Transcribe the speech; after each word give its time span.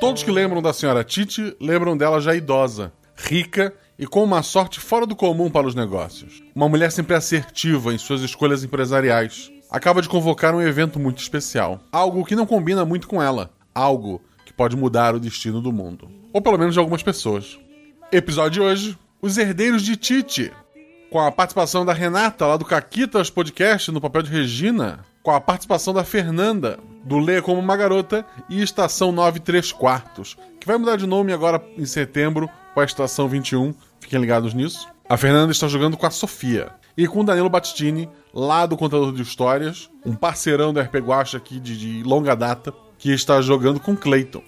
Todos 0.00 0.22
que 0.22 0.30
lembram 0.30 0.62
da 0.62 0.72
senhora 0.72 1.02
Titi 1.02 1.56
lembram 1.60 1.96
dela 1.96 2.20
já 2.20 2.32
idosa, 2.32 2.92
rica 3.16 3.74
e 3.98 4.06
com 4.06 4.22
uma 4.22 4.44
sorte 4.44 4.78
fora 4.78 5.04
do 5.04 5.16
comum 5.16 5.50
para 5.50 5.66
os 5.66 5.74
negócios. 5.74 6.40
Uma 6.54 6.68
mulher 6.68 6.92
sempre 6.92 7.16
assertiva 7.16 7.92
em 7.92 7.98
suas 7.98 8.20
escolhas 8.20 8.62
empresariais. 8.62 9.50
Acaba 9.68 10.00
de 10.00 10.08
convocar 10.08 10.54
um 10.54 10.62
evento 10.62 11.00
muito 11.00 11.20
especial. 11.20 11.80
Algo 11.90 12.24
que 12.24 12.36
não 12.36 12.46
combina 12.46 12.84
muito 12.84 13.08
com 13.08 13.20
ela. 13.20 13.50
Algo 13.74 14.22
que 14.46 14.52
pode 14.52 14.76
mudar 14.76 15.16
o 15.16 15.20
destino 15.20 15.60
do 15.60 15.72
mundo. 15.72 16.08
Ou 16.32 16.40
pelo 16.40 16.58
menos 16.58 16.74
de 16.74 16.78
algumas 16.78 17.02
pessoas. 17.02 17.58
Episódio 18.12 18.52
de 18.52 18.60
hoje: 18.60 18.98
Os 19.20 19.36
Herdeiros 19.36 19.82
de 19.82 19.96
Titi. 19.96 20.52
Com 21.10 21.18
a 21.18 21.32
participação 21.32 21.84
da 21.84 21.92
Renata, 21.92 22.46
lá 22.46 22.56
do 22.56 22.64
Caquitas 22.64 23.30
Podcast, 23.30 23.90
no 23.90 24.00
papel 24.00 24.22
de 24.22 24.30
Regina. 24.30 25.04
Com 25.24 25.32
a 25.32 25.40
participação 25.40 25.92
da 25.92 26.04
Fernanda, 26.04 26.78
do 27.08 27.18
Lê 27.18 27.40
como 27.40 27.58
uma 27.58 27.76
garota, 27.76 28.24
e 28.50 28.62
Estação 28.62 29.10
9 29.10 29.40
3 29.40 29.72
quartos, 29.72 30.36
que 30.60 30.66
vai 30.66 30.76
mudar 30.76 30.96
de 30.96 31.06
nome 31.06 31.32
agora 31.32 31.64
em 31.76 31.86
setembro 31.86 32.48
com 32.74 32.80
a 32.80 32.84
Estação 32.84 33.26
21. 33.26 33.74
Fiquem 33.98 34.20
ligados 34.20 34.52
nisso. 34.52 34.86
A 35.08 35.16
Fernanda 35.16 35.50
está 35.50 35.66
jogando 35.66 35.96
com 35.96 36.04
a 36.04 36.10
Sofia. 36.10 36.68
E 36.96 37.06
com 37.06 37.20
o 37.20 37.24
Danilo 37.24 37.48
Battistini, 37.48 38.08
lá 38.34 38.66
do 38.66 38.76
Contador 38.76 39.12
de 39.12 39.22
Histórias, 39.22 39.88
um 40.04 40.14
parceirão 40.14 40.72
do 40.72 40.80
RP 40.80 40.96
Guacha 40.96 41.38
aqui 41.38 41.58
de, 41.58 41.78
de 41.78 42.02
longa 42.02 42.34
data, 42.34 42.74
que 42.98 43.10
está 43.12 43.40
jogando 43.40 43.80
com 43.80 43.96
Clayton. 43.96 44.42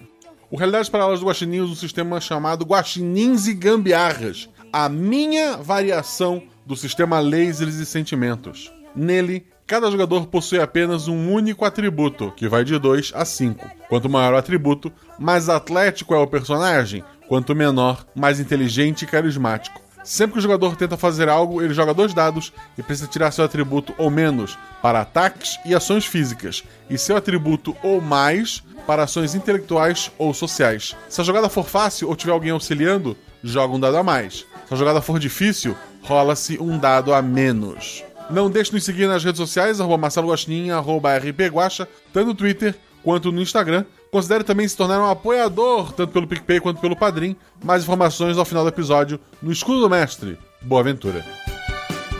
O 0.51 0.57
Realidades 0.57 0.89
Paralelas 0.89 1.21
do 1.21 1.25
Guaxinim 1.25 1.61
usa 1.61 1.71
um 1.71 1.75
sistema 1.75 2.19
chamado 2.19 2.65
Guaxinins 2.65 3.47
e 3.47 3.53
Gambiarras, 3.53 4.49
a 4.71 4.87
minha 4.89 5.57
variação 5.57 6.43
do 6.65 6.75
sistema 6.75 7.19
Lasers 7.21 7.75
e 7.75 7.85
Sentimentos. 7.85 8.71
Nele, 8.93 9.47
cada 9.71 9.89
jogador 9.89 10.27
possui 10.27 10.59
apenas 10.59 11.07
um 11.07 11.31
único 11.31 11.63
atributo, 11.63 12.33
que 12.35 12.45
vai 12.49 12.65
de 12.65 12.77
2 12.77 13.13
a 13.15 13.23
5. 13.23 13.71
Quanto 13.87 14.09
maior 14.09 14.33
o 14.33 14.37
atributo, 14.37 14.91
mais 15.17 15.47
atlético 15.47 16.13
é 16.13 16.17
o 16.17 16.27
personagem, 16.27 17.05
quanto 17.25 17.55
menor, 17.55 18.05
mais 18.13 18.41
inteligente 18.41 19.03
e 19.03 19.07
carismático. 19.07 19.79
Sempre 20.03 20.33
que 20.33 20.39
o 20.39 20.41
jogador 20.41 20.75
tenta 20.75 20.97
fazer 20.97 21.29
algo, 21.29 21.61
ele 21.61 21.73
joga 21.73 21.93
dois 21.93 22.13
dados 22.13 22.51
e 22.77 22.83
precisa 22.83 23.07
tirar 23.07 23.31
seu 23.31 23.45
atributo 23.45 23.93
ou 23.97 24.09
menos 24.09 24.59
para 24.81 24.99
ataques 24.99 25.57
e 25.65 25.73
ações 25.73 26.05
físicas, 26.05 26.65
e 26.89 26.97
seu 26.97 27.15
atributo 27.15 27.73
ou 27.81 28.01
mais 28.01 28.61
para 28.85 29.03
ações 29.03 29.35
intelectuais 29.35 30.11
ou 30.17 30.33
sociais. 30.33 30.97
Se 31.07 31.21
a 31.21 31.23
jogada 31.23 31.47
for 31.47 31.65
fácil 31.65 32.09
ou 32.09 32.15
tiver 32.17 32.33
alguém 32.33 32.51
auxiliando, 32.51 33.15
joga 33.41 33.73
um 33.73 33.79
dado 33.79 33.95
a 33.95 34.03
mais. 34.03 34.45
Se 34.67 34.73
a 34.73 34.75
jogada 34.75 35.01
for 35.01 35.17
difícil, 35.17 35.77
rola-se 36.03 36.57
um 36.59 36.77
dado 36.77 37.13
a 37.13 37.21
menos. 37.21 38.03
Não 38.30 38.50
deixe 38.50 38.70
de 38.70 38.76
nos 38.76 38.84
seguir 38.84 39.06
nas 39.06 39.22
redes 39.22 39.38
sociais, 39.38 39.80
arroba 39.80 39.98
Marcelo 39.98 40.28
Guaxinim, 40.28 40.70
arroba 40.70 41.16
rpguacha, 41.16 41.88
tanto 42.12 42.26
no 42.28 42.34
Twitter 42.34 42.74
quanto 43.02 43.30
no 43.30 43.40
Instagram. 43.40 43.84
Considere 44.10 44.44
também 44.44 44.66
se 44.66 44.76
tornar 44.76 45.00
um 45.00 45.10
apoiador, 45.10 45.92
tanto 45.92 46.12
pelo 46.12 46.26
PicPay 46.26 46.60
quanto 46.60 46.80
pelo 46.80 46.96
Padrim. 46.96 47.36
Mais 47.62 47.82
informações 47.82 48.38
ao 48.38 48.44
final 48.44 48.62
do 48.62 48.68
episódio 48.68 49.20
no 49.42 49.52
Escudo 49.52 49.80
do 49.80 49.90
Mestre. 49.90 50.38
Boa 50.62 50.80
aventura! 50.80 51.24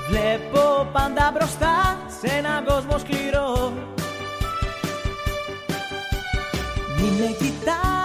Βλέπω 0.08 0.86
πάντα 0.92 1.32
μπροστά 1.34 1.98
σε 2.20 2.36
έναν 2.36 2.64
κόσμο 2.64 2.98
σκληρό 2.98 3.72
Μη 6.96 7.10
με 7.18 7.36
κοιτάς, 7.38 7.99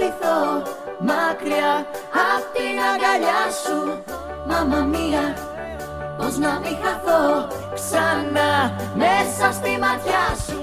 κρατηθώ 0.00 0.62
μακριά 1.00 1.86
απ' 2.32 2.46
την 2.54 2.76
αγκαλιά 2.90 3.44
σου 3.62 3.78
Μάμα 4.48 4.84
μία, 4.84 5.36
πώς 6.18 6.36
να 6.38 6.60
μην 6.62 6.76
χαθώ 6.82 7.48
ξανά 7.74 8.52
μέσα 8.94 9.52
στη 9.52 9.70
ματιά 9.80 10.26
σου 10.46 10.60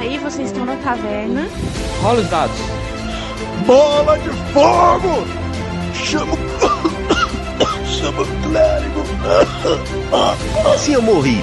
Aí 0.00 0.18
vocês 0.18 0.46
estão 0.50 0.64
na 0.70 0.76
taverna. 0.86 1.42
Rola 2.02 2.20
os 2.24 2.28
dados. 2.34 2.60
Bola 3.66 4.14
de 4.24 4.30
fogo! 4.52 5.14
Chama 6.06 6.34
o. 6.34 6.38
Chama 7.94 8.22
o 8.22 8.26
clérigo! 8.44 9.00
Assim 10.72 10.92
eu 10.98 11.02
morri. 11.02 11.38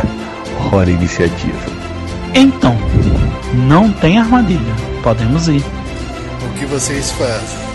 Hora 0.71 0.89
iniciativa. 0.89 1.78
Então, 2.34 2.76
não 3.54 3.90
tem 3.92 4.18
armadilha. 4.18 4.74
Podemos 5.02 5.48
ir. 5.48 5.64
O 6.44 6.58
que 6.58 6.66
vocês 6.66 7.10
fazem? 7.12 7.70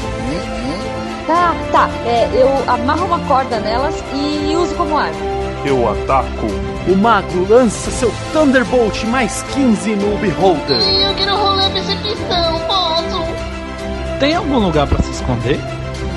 Tá, 1.28 1.56
tá. 1.72 1.90
É, 2.06 2.30
eu 2.34 2.70
amarro 2.72 3.06
uma 3.06 3.20
corda 3.20 3.60
nelas 3.60 3.96
e 4.14 4.56
uso 4.56 4.76
como 4.76 4.98
arma. 4.98 5.20
Eu 5.66 5.90
ataco. 5.90 6.46
O 6.88 6.96
mago 6.96 7.48
lança 7.50 7.90
seu 7.90 8.14
Thunderbolt 8.32 9.04
mais 9.06 9.44
15 9.54 9.96
no 9.96 10.18
Beholder. 10.20 10.78
Eu 10.78 11.16
quero 11.16 11.36
rolar 11.36 11.72
percepção, 11.72 12.60
posso? 12.68 13.26
Tem 14.20 14.36
algum 14.36 14.60
lugar 14.60 14.86
pra 14.86 15.02
se 15.02 15.10
esconder? 15.10 15.60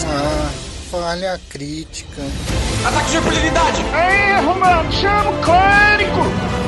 Ah, 0.06 0.50
falha 0.90 1.40
crítica. 1.48 2.22
Ataque 2.84 3.10
de 3.10 3.18
oportunidade! 3.18 3.82
Erro, 3.82 4.60
mano! 4.60 4.92
Chama 4.92 5.30
o 5.30 5.38
clérigo! 5.42 6.67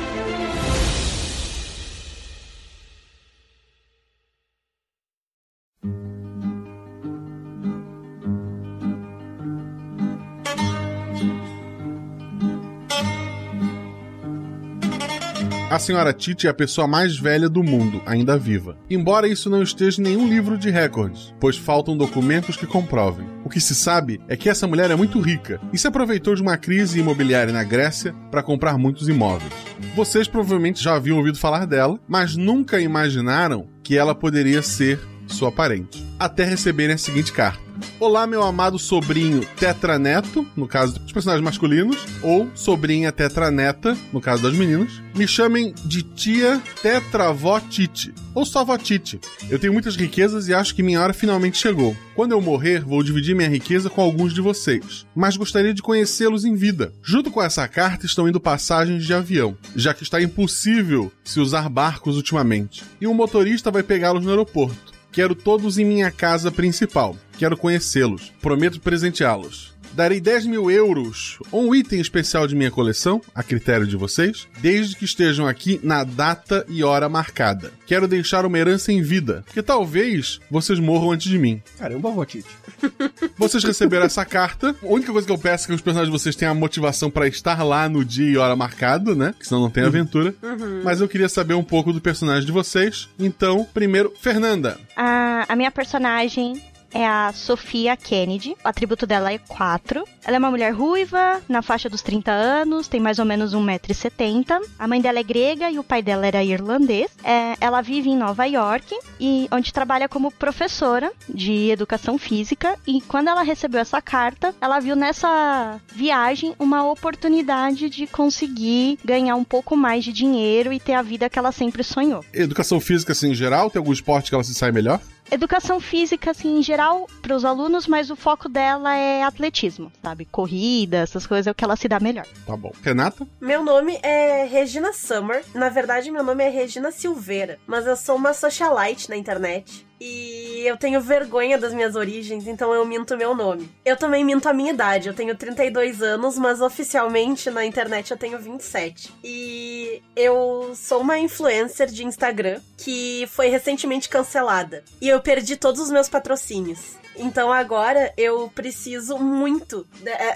A 15.71 15.79
senhora 15.79 16.11
Titi 16.11 16.47
é 16.47 16.49
a 16.49 16.53
pessoa 16.53 16.85
mais 16.85 17.17
velha 17.17 17.47
do 17.47 17.63
mundo, 17.63 18.01
ainda 18.05 18.37
viva. 18.37 18.75
Embora 18.89 19.25
isso 19.25 19.49
não 19.49 19.63
esteja 19.63 20.01
em 20.01 20.03
nenhum 20.03 20.27
livro 20.27 20.57
de 20.57 20.69
recordes, 20.69 21.33
pois 21.39 21.55
faltam 21.55 21.95
documentos 21.95 22.57
que 22.57 22.67
comprovem. 22.67 23.25
O 23.45 23.49
que 23.49 23.61
se 23.61 23.73
sabe 23.73 24.19
é 24.27 24.35
que 24.35 24.49
essa 24.49 24.67
mulher 24.67 24.91
é 24.91 24.97
muito 24.97 25.21
rica 25.21 25.61
e 25.71 25.77
se 25.77 25.87
aproveitou 25.87 26.35
de 26.35 26.41
uma 26.41 26.57
crise 26.57 26.99
imobiliária 26.99 27.53
na 27.53 27.63
Grécia 27.63 28.13
para 28.29 28.43
comprar 28.43 28.77
muitos 28.77 29.07
imóveis. 29.07 29.53
Vocês 29.95 30.27
provavelmente 30.27 30.83
já 30.83 30.95
haviam 30.95 31.17
ouvido 31.17 31.39
falar 31.39 31.65
dela, 31.65 31.97
mas 32.05 32.35
nunca 32.35 32.81
imaginaram 32.81 33.69
que 33.81 33.97
ela 33.97 34.13
poderia 34.13 34.61
ser 34.61 34.99
sua 35.31 35.51
parente. 35.51 36.05
Até 36.19 36.43
receberem 36.43 36.95
a 36.95 36.97
seguinte 36.97 37.31
carta. 37.31 37.71
Olá, 37.99 38.27
meu 38.27 38.43
amado 38.43 38.77
sobrinho 38.77 39.45
Tetraneto, 39.57 40.45
no 40.55 40.67
caso 40.67 40.99
dos 40.99 41.11
personagens 41.11 41.43
masculinos, 41.43 41.97
ou 42.21 42.49
sobrinha 42.53 43.11
Tetraneta, 43.11 43.97
no 44.11 44.21
caso 44.21 44.43
das 44.43 44.53
meninas. 44.53 45.01
Me 45.15 45.27
chamem 45.27 45.73
de 45.85 46.03
tia 46.03 46.61
Tetravó 46.81 47.59
Tite, 47.59 48.13
ou 48.33 48.45
só 48.45 48.63
vó 48.63 48.77
Tite. 48.77 49.19
Eu 49.49 49.59
tenho 49.59 49.73
muitas 49.73 49.95
riquezas 49.95 50.47
e 50.47 50.53
acho 50.53 50.75
que 50.75 50.83
minha 50.83 51.01
hora 51.01 51.13
finalmente 51.13 51.57
chegou. 51.57 51.95
Quando 52.15 52.33
eu 52.33 52.41
morrer, 52.41 52.83
vou 52.83 53.03
dividir 53.03 53.35
minha 53.35 53.49
riqueza 53.49 53.89
com 53.89 54.01
alguns 54.01 54.33
de 54.33 54.41
vocês, 54.41 55.05
mas 55.15 55.37
gostaria 55.37 55.73
de 55.73 55.81
conhecê-los 55.81 56.45
em 56.45 56.55
vida. 56.55 56.93
Junto 57.01 57.31
com 57.31 57.41
essa 57.41 57.67
carta 57.67 58.05
estão 58.05 58.27
indo 58.27 58.39
passagens 58.39 59.05
de 59.05 59.13
avião, 59.13 59.57
já 59.75 59.93
que 59.93 60.03
está 60.03 60.21
impossível 60.21 61.11
se 61.23 61.39
usar 61.39 61.67
barcos 61.69 62.15
ultimamente. 62.15 62.83
E 62.99 63.07
um 63.07 63.13
motorista 63.13 63.71
vai 63.71 63.83
pegá-los 63.83 64.23
no 64.23 64.29
aeroporto. 64.29 64.90
Quero 65.11 65.35
todos 65.35 65.77
em 65.77 65.83
minha 65.85 66.09
casa 66.09 66.49
principal. 66.49 67.17
Quero 67.37 67.57
conhecê-los. 67.57 68.31
Prometo 68.41 68.79
presenteá-los. 68.79 69.70
Darei 69.93 70.19
10 70.19 70.45
mil 70.45 70.71
euros 70.71 71.37
ou 71.51 71.69
um 71.69 71.75
item 71.75 71.99
especial 71.99 72.47
de 72.47 72.55
minha 72.55 72.71
coleção, 72.71 73.21
a 73.33 73.43
critério 73.43 73.85
de 73.85 73.97
vocês, 73.97 74.47
desde 74.59 74.95
que 74.95 75.05
estejam 75.05 75.47
aqui 75.47 75.79
na 75.83 76.03
data 76.03 76.65
e 76.67 76.83
hora 76.83 77.09
marcada. 77.09 77.71
Quero 77.85 78.07
deixar 78.07 78.45
uma 78.45 78.57
herança 78.57 78.91
em 78.91 79.01
vida, 79.01 79.43
que 79.53 79.61
talvez 79.61 80.39
vocês 80.49 80.79
morram 80.79 81.11
antes 81.11 81.29
de 81.29 81.37
mim. 81.37 81.61
Caramba, 81.77 82.09
Votite. 82.11 82.47
Vocês 83.37 83.63
receberam 83.63 84.05
essa 84.05 84.25
carta. 84.25 84.75
A 84.81 84.87
única 84.87 85.11
coisa 85.11 85.25
que 85.25 85.33
eu 85.33 85.37
peço 85.37 85.65
é 85.65 85.67
que 85.67 85.73
os 85.73 85.81
personagens 85.81 86.11
de 86.11 86.19
vocês 86.19 86.35
tenham 86.35 86.51
a 86.51 86.55
motivação 86.55 87.09
para 87.09 87.27
estar 87.27 87.63
lá 87.63 87.87
no 87.87 88.03
dia 88.03 88.31
e 88.31 88.37
hora 88.37 88.55
marcado, 88.55 89.15
né? 89.15 89.33
Que 89.37 89.47
senão 89.47 89.61
não 89.61 89.69
tem 89.69 89.83
aventura. 89.83 90.33
Uhum. 90.41 90.81
Mas 90.83 91.01
eu 91.01 91.07
queria 91.07 91.29
saber 91.29 91.53
um 91.53 91.63
pouco 91.63 91.93
do 91.93 92.01
personagem 92.01 92.45
de 92.45 92.51
vocês. 92.51 93.09
Então, 93.19 93.67
primeiro, 93.73 94.13
Fernanda. 94.19 94.79
A, 94.95 95.45
a 95.47 95.55
minha 95.55 95.71
personagem 95.71 96.61
é 96.93 97.05
a 97.05 97.31
Sofia 97.33 97.95
Kennedy. 97.95 98.55
O 98.63 98.67
atributo 98.67 99.05
dela 99.05 99.31
é 99.31 99.37
4. 99.37 100.03
Ela 100.23 100.35
é 100.35 100.39
uma 100.39 100.51
mulher 100.51 100.71
ruiva, 100.73 101.41
na 101.47 101.61
faixa 101.61 101.89
dos 101.89 102.01
30 102.01 102.31
anos, 102.31 102.87
tem 102.87 102.99
mais 102.99 103.19
ou 103.19 103.25
menos 103.25 103.53
1,70m. 103.53 104.61
A 104.77 104.87
mãe 104.87 105.01
dela 105.01 105.19
é 105.19 105.23
grega 105.23 105.69
e 105.71 105.79
o 105.79 105.83
pai 105.83 106.01
dela 106.01 106.25
era 106.25 106.43
irlandês. 106.43 107.11
É, 107.23 107.55
ela 107.59 107.81
vive 107.81 108.09
em 108.09 108.17
Nova 108.17 108.45
York 108.45 108.95
e 109.19 109.47
onde 109.51 109.73
trabalha 109.73 110.07
como 110.07 110.31
professora 110.31 111.11
de 111.27 111.69
educação 111.69 112.17
física. 112.17 112.77
E 112.85 113.01
quando 113.01 113.29
ela 113.29 113.41
recebeu 113.41 113.81
essa 113.81 114.01
carta, 114.01 114.53
ela 114.61 114.79
viu 114.79 114.95
nessa 114.95 115.79
viagem 115.93 116.55
uma 116.59 116.89
oportunidade 116.89 117.89
de 117.89 118.07
conseguir 118.07 118.99
ganhar 119.03 119.35
um 119.35 119.43
pouco 119.43 119.75
mais 119.75 120.03
de 120.03 120.13
dinheiro 120.13 120.71
e 120.71 120.79
ter 120.79 120.93
a 120.93 121.01
vida 121.01 121.29
que 121.29 121.39
ela 121.39 121.51
sempre 121.51 121.83
sonhou. 121.83 122.23
Educação 122.33 122.79
física, 122.79 123.11
assim, 123.11 123.31
em 123.31 123.35
geral, 123.35 123.69
tem 123.69 123.79
algum 123.79 123.93
esporte 123.93 124.29
que 124.29 124.35
ela 124.35 124.43
se 124.43 124.53
sai 124.53 124.71
melhor? 124.71 124.99
Educação 125.31 125.79
física, 125.79 126.31
assim, 126.31 126.59
em 126.59 126.61
geral, 126.61 127.07
para 127.21 127.33
os 127.33 127.45
alunos, 127.45 127.87
mas 127.87 128.11
o 128.11 128.17
foco 128.17 128.49
dela 128.49 128.93
é 128.93 129.23
atletismo, 129.23 129.89
sabe? 130.03 130.25
Corrida, 130.25 130.97
essas 130.97 131.25
coisas 131.25 131.47
é 131.47 131.51
o 131.51 131.55
que 131.55 131.63
ela 131.63 131.77
se 131.77 131.87
dá 131.87 132.01
melhor. 132.01 132.25
Tá 132.45 132.57
bom. 132.57 132.73
Renata? 132.83 133.25
Meu 133.39 133.63
nome 133.63 133.97
é 134.03 134.43
Regina 134.43 134.91
Summer. 134.91 135.41
Na 135.55 135.69
verdade, 135.69 136.11
meu 136.11 136.21
nome 136.21 136.43
é 136.43 136.49
Regina 136.49 136.91
Silveira, 136.91 137.57
mas 137.65 137.87
eu 137.87 137.95
sou 137.95 138.17
uma 138.17 138.33
socialite 138.33 139.09
na 139.09 139.15
internet. 139.15 139.87
E 140.03 140.63
eu 140.65 140.75
tenho 140.77 140.99
vergonha 140.99 141.59
das 141.59 141.75
minhas 141.75 141.95
origens, 141.95 142.47
então 142.47 142.73
eu 142.73 142.83
minto 142.83 143.15
meu 143.15 143.35
nome. 143.35 143.69
Eu 143.85 143.95
também 143.95 144.25
minto 144.25 144.49
a 144.49 144.53
minha 144.53 144.71
idade. 144.71 145.07
Eu 145.07 145.13
tenho 145.13 145.35
32 145.35 146.01
anos, 146.01 146.39
mas 146.39 146.59
oficialmente 146.59 147.51
na 147.51 147.63
internet 147.63 148.09
eu 148.09 148.17
tenho 148.17 148.39
27. 148.39 149.13
E 149.23 150.01
eu 150.15 150.73
sou 150.75 151.01
uma 151.01 151.19
influencer 151.19 151.85
de 151.85 152.03
Instagram 152.03 152.59
que 152.77 153.27
foi 153.31 153.49
recentemente 153.49 154.09
cancelada. 154.09 154.83
E 154.99 155.07
eu 155.07 155.21
perdi 155.21 155.55
todos 155.55 155.79
os 155.79 155.91
meus 155.91 156.09
patrocínios. 156.09 156.99
Então 157.15 157.53
agora 157.53 158.11
eu 158.17 158.51
preciso 158.55 159.19
muito. 159.19 159.85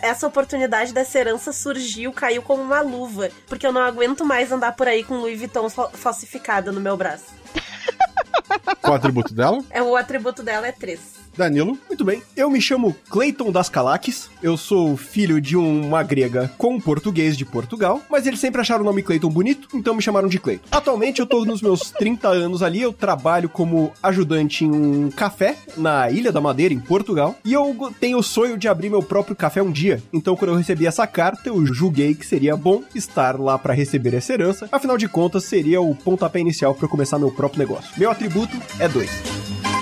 Essa 0.03 0.27
oportunidade 0.27 0.93
dessa 0.93 1.17
herança 1.17 1.51
surgiu, 1.51 2.13
caiu 2.13 2.43
como 2.43 2.61
uma 2.61 2.81
luva. 2.81 3.31
Porque 3.47 3.65
eu 3.65 3.71
não 3.71 3.81
aguento 3.81 4.23
mais 4.23 4.51
andar 4.51 4.75
por 4.75 4.87
aí 4.87 5.03
com 5.03 5.15
Louis 5.15 5.39
Vuitton 5.39 5.67
falsificada 5.69 6.71
no 6.71 6.79
meu 6.79 6.95
braço. 6.95 7.44
Qual 8.81 8.93
o 8.93 8.95
atributo 8.95 9.33
dela? 9.33 9.63
É, 9.69 9.81
o 9.81 9.95
atributo 9.95 10.43
dela 10.43 10.67
é 10.67 10.71
3. 10.71 11.24
Danilo. 11.37 11.77
Muito 11.87 12.03
bem. 12.03 12.21
Eu 12.35 12.49
me 12.49 12.61
chamo 12.61 12.95
Clayton 13.09 13.51
das 13.51 13.69
Calaques. 13.69 14.29
Eu 14.41 14.57
sou 14.57 14.95
filho 14.97 15.39
de 15.41 15.55
uma 15.55 16.03
grega 16.03 16.51
com 16.57 16.79
português 16.79 17.37
de 17.37 17.45
Portugal, 17.45 18.01
mas 18.09 18.25
eles 18.25 18.39
sempre 18.39 18.61
acharam 18.61 18.81
o 18.81 18.85
nome 18.85 19.01
Clayton 19.03 19.29
bonito, 19.29 19.67
então 19.73 19.93
me 19.95 20.01
chamaram 20.01 20.27
de 20.27 20.39
Clayton. 20.39 20.67
Atualmente 20.71 21.19
eu 21.19 21.25
tô 21.25 21.43
nos 21.45 21.61
meus 21.61 21.91
30 21.97 22.27
anos 22.27 22.61
ali, 22.63 22.81
eu 22.81 22.93
trabalho 22.93 23.49
como 23.49 23.91
ajudante 24.01 24.65
em 24.65 24.71
um 24.71 25.09
café 25.11 25.57
na 25.77 26.09
Ilha 26.09 26.31
da 26.31 26.41
Madeira, 26.41 26.73
em 26.73 26.79
Portugal, 26.79 27.35
e 27.43 27.53
eu 27.53 27.93
tenho 27.99 28.17
o 28.17 28.23
sonho 28.23 28.57
de 28.57 28.67
abrir 28.67 28.89
meu 28.89 29.01
próprio 29.01 29.35
café 29.35 29.61
um 29.61 29.71
dia. 29.71 30.01
Então 30.13 30.35
quando 30.35 30.51
eu 30.51 30.57
recebi 30.57 30.85
essa 30.85 31.05
carta, 31.07 31.49
eu 31.49 31.65
julguei 31.65 32.13
que 32.15 32.25
seria 32.25 32.55
bom 32.55 32.83
estar 32.93 33.39
lá 33.39 33.57
para 33.57 33.73
receber 33.73 34.13
essa 34.13 34.33
herança. 34.33 34.67
Afinal 34.71 34.97
de 34.97 35.07
contas, 35.07 35.43
seria 35.43 35.81
o 35.81 35.95
pontapé 35.95 36.39
inicial 36.39 36.73
para 36.73 36.85
eu 36.85 36.89
começar 36.89 37.19
meu 37.19 37.31
próprio 37.31 37.59
negócio. 37.59 37.91
Meu 37.97 38.09
atributo 38.11 38.55
é 38.79 38.87
2. 38.87 39.74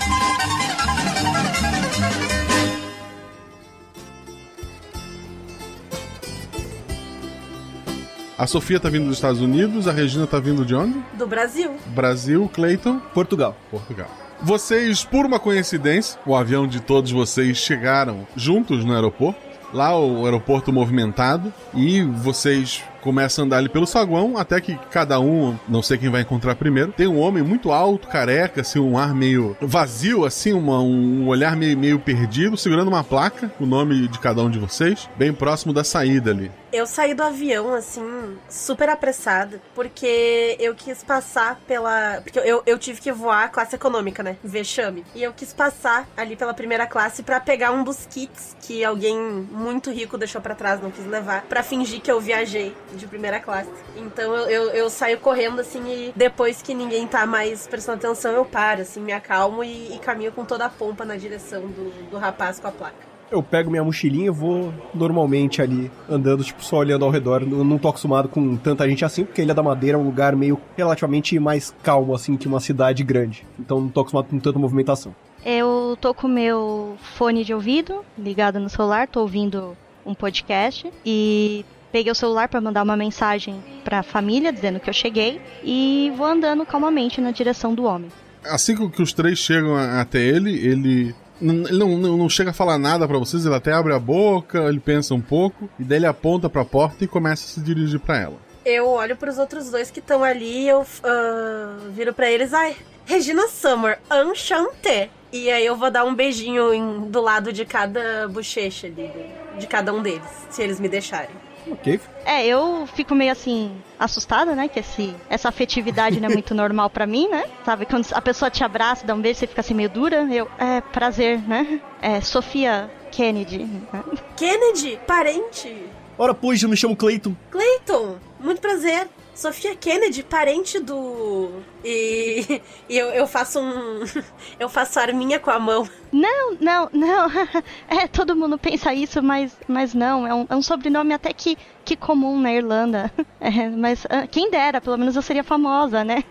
A 8.37 8.47
Sofia 8.47 8.79
tá 8.79 8.89
vindo 8.89 9.05
dos 9.05 9.17
Estados 9.17 9.41
Unidos, 9.41 9.87
a 9.87 9.91
Regina 9.91 10.25
tá 10.25 10.39
vindo 10.39 10.65
de 10.65 10.73
onde? 10.73 10.99
Do 11.13 11.27
Brasil. 11.27 11.71
Brasil, 11.87 12.49
Clayton? 12.51 12.99
Portugal. 13.13 13.55
Portugal. 13.69 14.07
Vocês, 14.41 15.05
por 15.05 15.25
uma 15.25 15.39
coincidência, 15.39 16.19
o 16.25 16.35
avião 16.35 16.67
de 16.67 16.81
todos 16.81 17.11
vocês 17.11 17.57
chegaram 17.57 18.27
juntos 18.35 18.83
no 18.83 18.93
aeroporto. 18.93 19.39
Lá 19.71 19.97
o 19.97 20.25
aeroporto 20.25 20.73
movimentado 20.73 21.53
e 21.73 22.01
vocês 22.03 22.83
começa 23.03 23.41
a 23.41 23.45
andar 23.45 23.57
ali 23.57 23.67
pelo 23.67 23.85
saguão, 23.85 24.37
até 24.37 24.61
que 24.61 24.77
cada 24.89 25.19
um, 25.19 25.57
não 25.67 25.81
sei 25.81 25.97
quem 25.97 26.09
vai 26.09 26.21
encontrar 26.21 26.55
primeiro, 26.55 26.93
tem 26.93 27.05
um 27.05 27.19
homem 27.19 27.43
muito 27.43 27.71
alto, 27.71 28.07
careca, 28.07 28.61
assim, 28.61 28.79
um 28.79 28.97
ar 28.97 29.13
meio 29.13 29.57
vazio, 29.61 30.23
assim, 30.23 30.53
uma, 30.53 30.79
um 30.79 31.27
olhar 31.27 31.55
meio, 31.55 31.77
meio 31.77 31.99
perdido, 31.99 32.55
segurando 32.55 32.87
uma 32.87 33.03
placa, 33.03 33.51
o 33.59 33.65
nome 33.65 34.07
de 34.07 34.19
cada 34.19 34.41
um 34.41 34.49
de 34.49 34.57
vocês, 34.57 35.09
bem 35.17 35.33
próximo 35.33 35.73
da 35.73 35.83
saída 35.83 36.31
ali. 36.31 36.49
Eu 36.71 36.87
saí 36.87 37.13
do 37.13 37.21
avião, 37.21 37.71
assim, 37.71 38.35
super 38.49 38.89
apressada, 38.89 39.61
porque 39.75 40.57
eu 40.59 40.73
quis 40.73 41.03
passar 41.03 41.59
pela. 41.67 42.19
Porque 42.23 42.39
eu, 42.39 42.63
eu 42.65 42.79
tive 42.79 42.99
que 42.99 43.11
voar 43.11 43.51
classe 43.51 43.75
econômica, 43.75 44.23
né? 44.23 44.37
Vexame. 44.43 45.05
E 45.13 45.21
eu 45.21 45.31
quis 45.33 45.53
passar 45.53 46.07
ali 46.17 46.35
pela 46.35 46.51
primeira 46.51 46.87
classe 46.87 47.21
para 47.21 47.39
pegar 47.39 47.71
um 47.71 47.83
dos 47.83 48.07
kits 48.07 48.57
que 48.59 48.83
alguém 48.83 49.15
muito 49.15 49.91
rico 49.91 50.17
deixou 50.17 50.41
para 50.41 50.55
trás, 50.55 50.81
não 50.81 50.89
quis 50.89 51.05
levar, 51.05 51.43
para 51.43 51.61
fingir 51.61 52.01
que 52.01 52.11
eu 52.11 52.19
viajei 52.19 52.75
de 52.95 53.07
primeira 53.07 53.39
classe. 53.39 53.69
Então 53.95 54.35
eu, 54.35 54.49
eu, 54.49 54.69
eu, 54.71 54.89
saio 54.89 55.19
correndo, 55.19 55.59
assim, 55.59 55.81
e 55.87 56.13
depois 56.15 56.61
que 56.61 56.73
ninguém 56.73 57.07
tá 57.07 57.25
mais 57.25 57.67
prestando 57.67 57.97
atenção, 57.97 58.33
eu 58.33 58.45
paro, 58.45 58.81
assim, 58.81 59.01
me 59.01 59.11
acalmo 59.11 59.63
e, 59.63 59.95
e 59.95 59.99
caminho 59.99 60.31
com 60.31 60.45
toda 60.45 60.65
a 60.65 60.69
pompa 60.69 61.05
na 61.05 61.15
direção 61.15 61.61
do, 61.61 62.09
do 62.09 62.17
rapaz 62.17 62.59
com 62.59 62.67
a 62.67 62.71
placa 62.71 63.13
eu 63.33 63.41
pego 63.41 63.71
minha 63.71 63.83
mochilinha 63.83 64.27
e 64.27 64.29
vou 64.29 64.71
normalmente 64.93 65.59
ali, 65.59 65.91
andando, 66.07 66.43
tipo, 66.43 66.63
só 66.63 66.77
olhando 66.77 67.03
ao 67.03 67.09
redor. 67.09 67.41
Eu 67.41 67.63
não 67.63 67.79
tô 67.79 67.87
acostumado 67.87 68.29
com 68.29 68.55
tanta 68.55 68.87
gente 68.87 69.03
assim, 69.03 69.25
porque 69.25 69.41
a 69.41 69.43
Ilha 69.43 69.55
da 69.55 69.63
Madeira 69.63 69.97
é 69.97 69.99
um 69.99 70.05
lugar 70.05 70.35
meio 70.35 70.61
relativamente 70.77 71.39
mais 71.39 71.73
calmo, 71.81 72.13
assim, 72.13 72.37
que 72.37 72.47
uma 72.47 72.59
cidade 72.59 73.03
grande. 73.03 73.45
Então 73.59 73.81
não 73.81 73.89
tô 73.89 74.01
acostumado 74.01 74.27
com 74.27 74.37
tanta 74.39 74.59
movimentação. 74.59 75.15
Eu 75.43 75.97
tô 75.99 76.13
com 76.13 76.27
meu 76.27 76.95
fone 77.15 77.43
de 77.43 77.53
ouvido 77.53 78.05
ligado 78.17 78.59
no 78.59 78.69
celular, 78.69 79.07
tô 79.07 79.21
ouvindo 79.21 79.75
um 80.05 80.13
podcast 80.13 80.89
e 81.05 81.65
peguei 81.93 82.11
o 82.11 82.15
celular 82.15 82.49
para 82.49 82.59
mandar 82.59 82.81
uma 82.81 82.97
mensagem 82.97 83.63
para 83.83 83.99
a 83.99 84.03
família 84.03 84.51
dizendo 84.51 84.79
que 84.79 84.89
eu 84.89 84.93
cheguei 84.93 85.39
e 85.63 86.11
vou 86.17 86.25
andando 86.25 86.65
calmamente 86.65 87.21
na 87.21 87.29
direção 87.29 87.75
do 87.75 87.83
homem. 87.83 88.11
Assim 88.43 88.75
que 88.89 89.01
os 89.01 89.13
três 89.13 89.37
chegam 89.37 89.75
até 89.75 90.19
ele, 90.19 90.51
ele 90.67 91.15
ele 91.41 91.77
não, 91.77 91.97
não, 91.97 92.17
não, 92.17 92.29
chega 92.29 92.51
a 92.51 92.53
falar 92.53 92.77
nada 92.77 93.07
para 93.07 93.17
vocês, 93.17 93.45
ele 93.45 93.55
até 93.55 93.73
abre 93.73 93.93
a 93.93 93.99
boca, 93.99 94.59
ele 94.63 94.79
pensa 94.79 95.13
um 95.13 95.19
pouco, 95.19 95.69
e 95.77 95.83
daí 95.83 95.99
ele 95.99 96.05
aponta 96.05 96.49
para 96.49 96.61
a 96.61 96.65
porta 96.65 97.03
e 97.03 97.07
começa 97.07 97.43
a 97.43 97.47
se 97.47 97.59
dirigir 97.59 97.99
para 97.99 98.17
ela. 98.17 98.37
Eu 98.65 98.87
olho 98.87 99.17
para 99.17 99.29
os 99.29 99.37
outros 99.37 99.69
dois 99.69 99.91
que 99.91 99.99
estão 99.99 100.23
ali 100.23 100.63
e 100.63 100.69
eu 100.69 100.81
uh, 100.81 101.91
viro 101.91 102.13
para 102.13 102.31
eles, 102.31 102.53
ai, 102.53 102.77
Regina 103.05 103.47
Summer, 103.49 103.99
enchanté. 104.09 105.09
E 105.33 105.49
aí 105.49 105.65
eu 105.65 105.75
vou 105.75 105.91
dar 105.91 106.05
um 106.05 106.15
beijinho 106.15 106.73
em, 106.73 107.09
do 107.09 107.19
lado 107.19 107.51
de 107.51 107.65
cada 107.65 108.27
bochecha 108.29 108.87
ali, 108.87 109.11
de 109.59 109.67
cada 109.67 109.93
um 109.93 110.01
deles, 110.01 110.29
se 110.49 110.61
eles 110.61 110.79
me 110.79 110.87
deixarem. 110.87 111.35
Ok. 111.69 111.99
É, 112.25 112.45
eu 112.45 112.87
fico 112.87 113.13
meio 113.13 113.31
assim, 113.31 113.71
assustada, 113.99 114.55
né? 114.55 114.67
Que 114.67 114.79
esse, 114.79 115.15
essa 115.29 115.49
afetividade 115.49 116.19
não 116.19 116.29
é 116.29 116.33
muito 116.33 116.53
normal 116.55 116.89
para 116.89 117.05
mim, 117.05 117.27
né? 117.27 117.45
Sabe, 117.65 117.85
quando 117.85 118.07
a 118.11 118.21
pessoa 118.21 118.49
te 118.49 118.63
abraça, 118.63 119.05
dá 119.05 119.13
um 119.13 119.21
beijo, 119.21 119.39
você 119.39 119.47
fica 119.47 119.61
assim 119.61 119.73
meio 119.73 119.89
dura. 119.89 120.27
Eu, 120.31 120.49
é, 120.57 120.81
prazer, 120.81 121.39
né? 121.47 121.79
É, 122.01 122.21
Sofia 122.21 122.89
Kennedy. 123.11 123.59
Né? 123.59 124.03
Kennedy? 124.35 124.99
Parente? 125.05 125.75
Ora, 126.17 126.33
pois, 126.33 126.61
eu 126.61 126.69
me 126.69 126.77
chamo 126.77 126.95
Clayton. 126.95 127.35
Clayton, 127.49 128.17
muito 128.39 128.61
prazer. 128.61 129.07
Sofia 129.33 129.75
Kennedy, 129.75 130.23
parente 130.23 130.79
do. 130.79 131.49
E, 131.83 132.61
e 132.87 132.97
eu, 132.97 133.07
eu 133.07 133.27
faço 133.27 133.59
um. 133.59 134.03
Eu 134.59 134.69
faço 134.69 134.99
arminha 134.99 135.39
com 135.39 135.49
a 135.49 135.59
mão. 135.59 135.87
Não, 136.11 136.55
não, 136.59 136.89
não. 136.93 137.29
É, 137.89 138.07
todo 138.07 138.35
mundo 138.35 138.57
pensa 138.57 138.93
isso, 138.93 139.21
mas, 139.21 139.55
mas 139.67 139.93
não. 139.93 140.25
É 140.27 140.33
um, 140.33 140.47
é 140.49 140.55
um 140.55 140.61
sobrenome 140.61 141.13
até 141.13 141.33
que, 141.33 141.57
que 141.83 141.95
comum 141.95 142.39
na 142.39 142.53
Irlanda. 142.53 143.11
É, 143.39 143.67
mas 143.67 144.05
uh, 144.05 144.25
quem 144.31 144.49
dera, 144.49 144.79
pelo 144.79 144.97
menos 144.97 145.17
eu 145.17 145.21
seria 145.21 145.43
famosa, 145.43 146.01
né? 146.01 146.23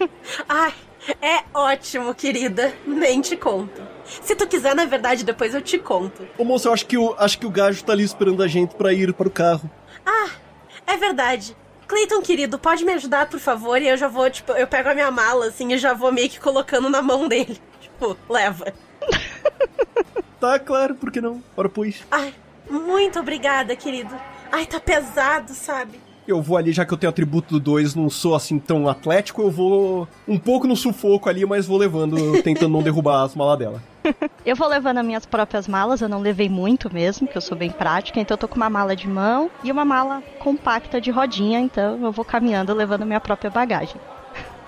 Ai, 0.48 0.72
é 1.20 1.42
ótimo, 1.52 2.14
querida. 2.14 2.72
Nem 2.86 3.20
te 3.20 3.36
conto. 3.36 3.82
Se 4.22 4.34
tu 4.34 4.46
quiser, 4.46 4.74
na 4.74 4.86
verdade, 4.86 5.24
depois 5.24 5.54
eu 5.54 5.60
te 5.60 5.78
conto. 5.78 6.26
Ô 6.38 6.44
moço, 6.44 6.68
eu 6.68 6.72
acho 6.72 6.86
que 6.86 6.96
o, 6.96 7.14
acho 7.18 7.38
que 7.38 7.44
o 7.44 7.50
gajo 7.50 7.84
tá 7.84 7.92
ali 7.92 8.02
esperando 8.02 8.42
a 8.42 8.48
gente 8.48 8.74
para 8.74 8.94
ir 8.94 9.12
para 9.12 9.28
o 9.28 9.30
carro. 9.30 9.70
Ah, 10.06 10.30
é 10.86 10.96
verdade. 10.96 11.54
Cleiton, 11.92 12.22
querido, 12.22 12.58
pode 12.58 12.86
me 12.86 12.92
ajudar, 12.94 13.28
por 13.28 13.38
favor? 13.38 13.76
E 13.82 13.86
eu 13.86 13.98
já 13.98 14.08
vou, 14.08 14.30
tipo, 14.30 14.50
eu 14.52 14.66
pego 14.66 14.88
a 14.88 14.94
minha 14.94 15.10
mala, 15.10 15.48
assim, 15.48 15.74
e 15.74 15.76
já 15.76 15.92
vou 15.92 16.10
meio 16.10 16.30
que 16.30 16.40
colocando 16.40 16.88
na 16.88 17.02
mão 17.02 17.28
dele. 17.28 17.60
Tipo, 17.82 18.16
leva. 18.28 18.72
tá, 20.40 20.58
claro, 20.58 20.94
por 20.94 21.12
que 21.12 21.20
não? 21.20 21.42
Ora, 21.54 21.68
pois. 21.68 22.02
Ai, 22.10 22.32
muito 22.70 23.20
obrigada, 23.20 23.76
querido. 23.76 24.18
Ai, 24.50 24.64
tá 24.64 24.80
pesado, 24.80 25.52
sabe? 25.52 26.00
Eu 26.26 26.40
vou 26.40 26.56
ali, 26.56 26.72
já 26.72 26.84
que 26.84 26.92
eu 26.94 26.98
tenho 26.98 27.10
atributo 27.10 27.54
do 27.54 27.60
2, 27.60 27.94
não 27.94 28.08
sou 28.08 28.34
assim 28.34 28.58
tão 28.58 28.88
atlético, 28.88 29.42
eu 29.42 29.50
vou 29.50 30.08
um 30.26 30.38
pouco 30.38 30.66
no 30.66 30.76
sufoco 30.76 31.28
ali, 31.28 31.44
mas 31.44 31.66
vou 31.66 31.76
levando, 31.76 32.40
tentando 32.42 32.72
não 32.72 32.82
derrubar 32.82 33.24
as 33.24 33.34
malas 33.34 33.58
dela. 33.58 33.82
eu 34.46 34.54
vou 34.54 34.68
levando 34.68 34.98
as 34.98 35.06
minhas 35.06 35.26
próprias 35.26 35.66
malas, 35.66 36.00
eu 36.00 36.08
não 36.08 36.20
levei 36.20 36.48
muito 36.48 36.92
mesmo, 36.92 37.26
que 37.26 37.36
eu 37.36 37.40
sou 37.40 37.56
bem 37.56 37.70
prática, 37.70 38.20
então 38.20 38.34
eu 38.34 38.38
tô 38.38 38.46
com 38.46 38.56
uma 38.56 38.70
mala 38.70 38.94
de 38.94 39.08
mão 39.08 39.50
e 39.64 39.72
uma 39.72 39.84
mala 39.84 40.22
compacta 40.38 41.00
de 41.00 41.10
rodinha, 41.10 41.58
então 41.58 42.00
eu 42.00 42.12
vou 42.12 42.24
caminhando 42.24 42.72
levando 42.72 43.04
minha 43.04 43.20
própria 43.20 43.50
bagagem. 43.50 44.00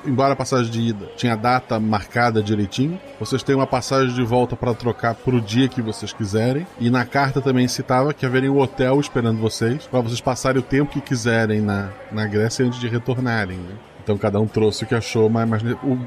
Embora 0.06 0.32
a 0.32 0.36
passagem 0.36 0.70
de 0.70 0.80
ida 0.80 1.06
tinha 1.16 1.36
data 1.36 1.78
marcada 1.80 2.42
direitinho, 2.42 3.00
vocês 3.18 3.42
têm 3.42 3.54
uma 3.54 3.66
passagem 3.66 4.14
de 4.14 4.22
volta 4.22 4.56
para 4.56 4.74
trocar 4.74 5.14
pro 5.14 5.40
dia 5.40 5.68
que 5.68 5.82
vocês 5.82 6.12
quiserem. 6.12 6.66
E 6.78 6.90
na 6.90 7.04
carta 7.04 7.40
também 7.40 7.66
citava 7.68 8.12
que 8.12 8.26
haveria 8.26 8.52
um 8.52 8.58
hotel 8.58 9.00
esperando 9.00 9.40
vocês, 9.40 9.86
para 9.86 10.00
vocês 10.00 10.20
passarem 10.20 10.60
o 10.60 10.64
tempo 10.64 10.92
que 10.92 11.00
quiserem 11.00 11.60
na, 11.60 11.90
na 12.12 12.26
Grécia 12.26 12.64
antes 12.64 12.78
de 12.78 12.88
retornarem. 12.88 13.56
Né? 13.56 13.74
Então 14.02 14.18
cada 14.18 14.40
um 14.40 14.46
trouxe 14.46 14.84
o 14.84 14.86
que 14.86 14.94
achou, 14.94 15.28
mas, 15.28 15.48
mas 15.48 15.62
o, 15.62 15.98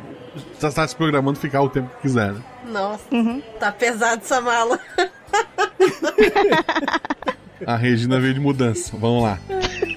tá, 0.60 0.72
tá 0.72 0.88
se 0.88 0.96
programando 0.96 1.40
ficar 1.40 1.62
o 1.62 1.70
tempo 1.70 1.90
que 1.96 2.04
quiser. 2.04 2.34
Né? 2.34 2.42
Nossa, 2.68 3.04
tá 3.60 3.72
pesado 3.72 4.22
essa 4.22 4.42
mala. 4.42 4.80
A 7.66 7.76
Regina 7.76 8.20
veio 8.20 8.36
de 8.36 8.40
mudança. 8.40 8.96
Vamos 8.98 9.24
lá. 9.24 9.40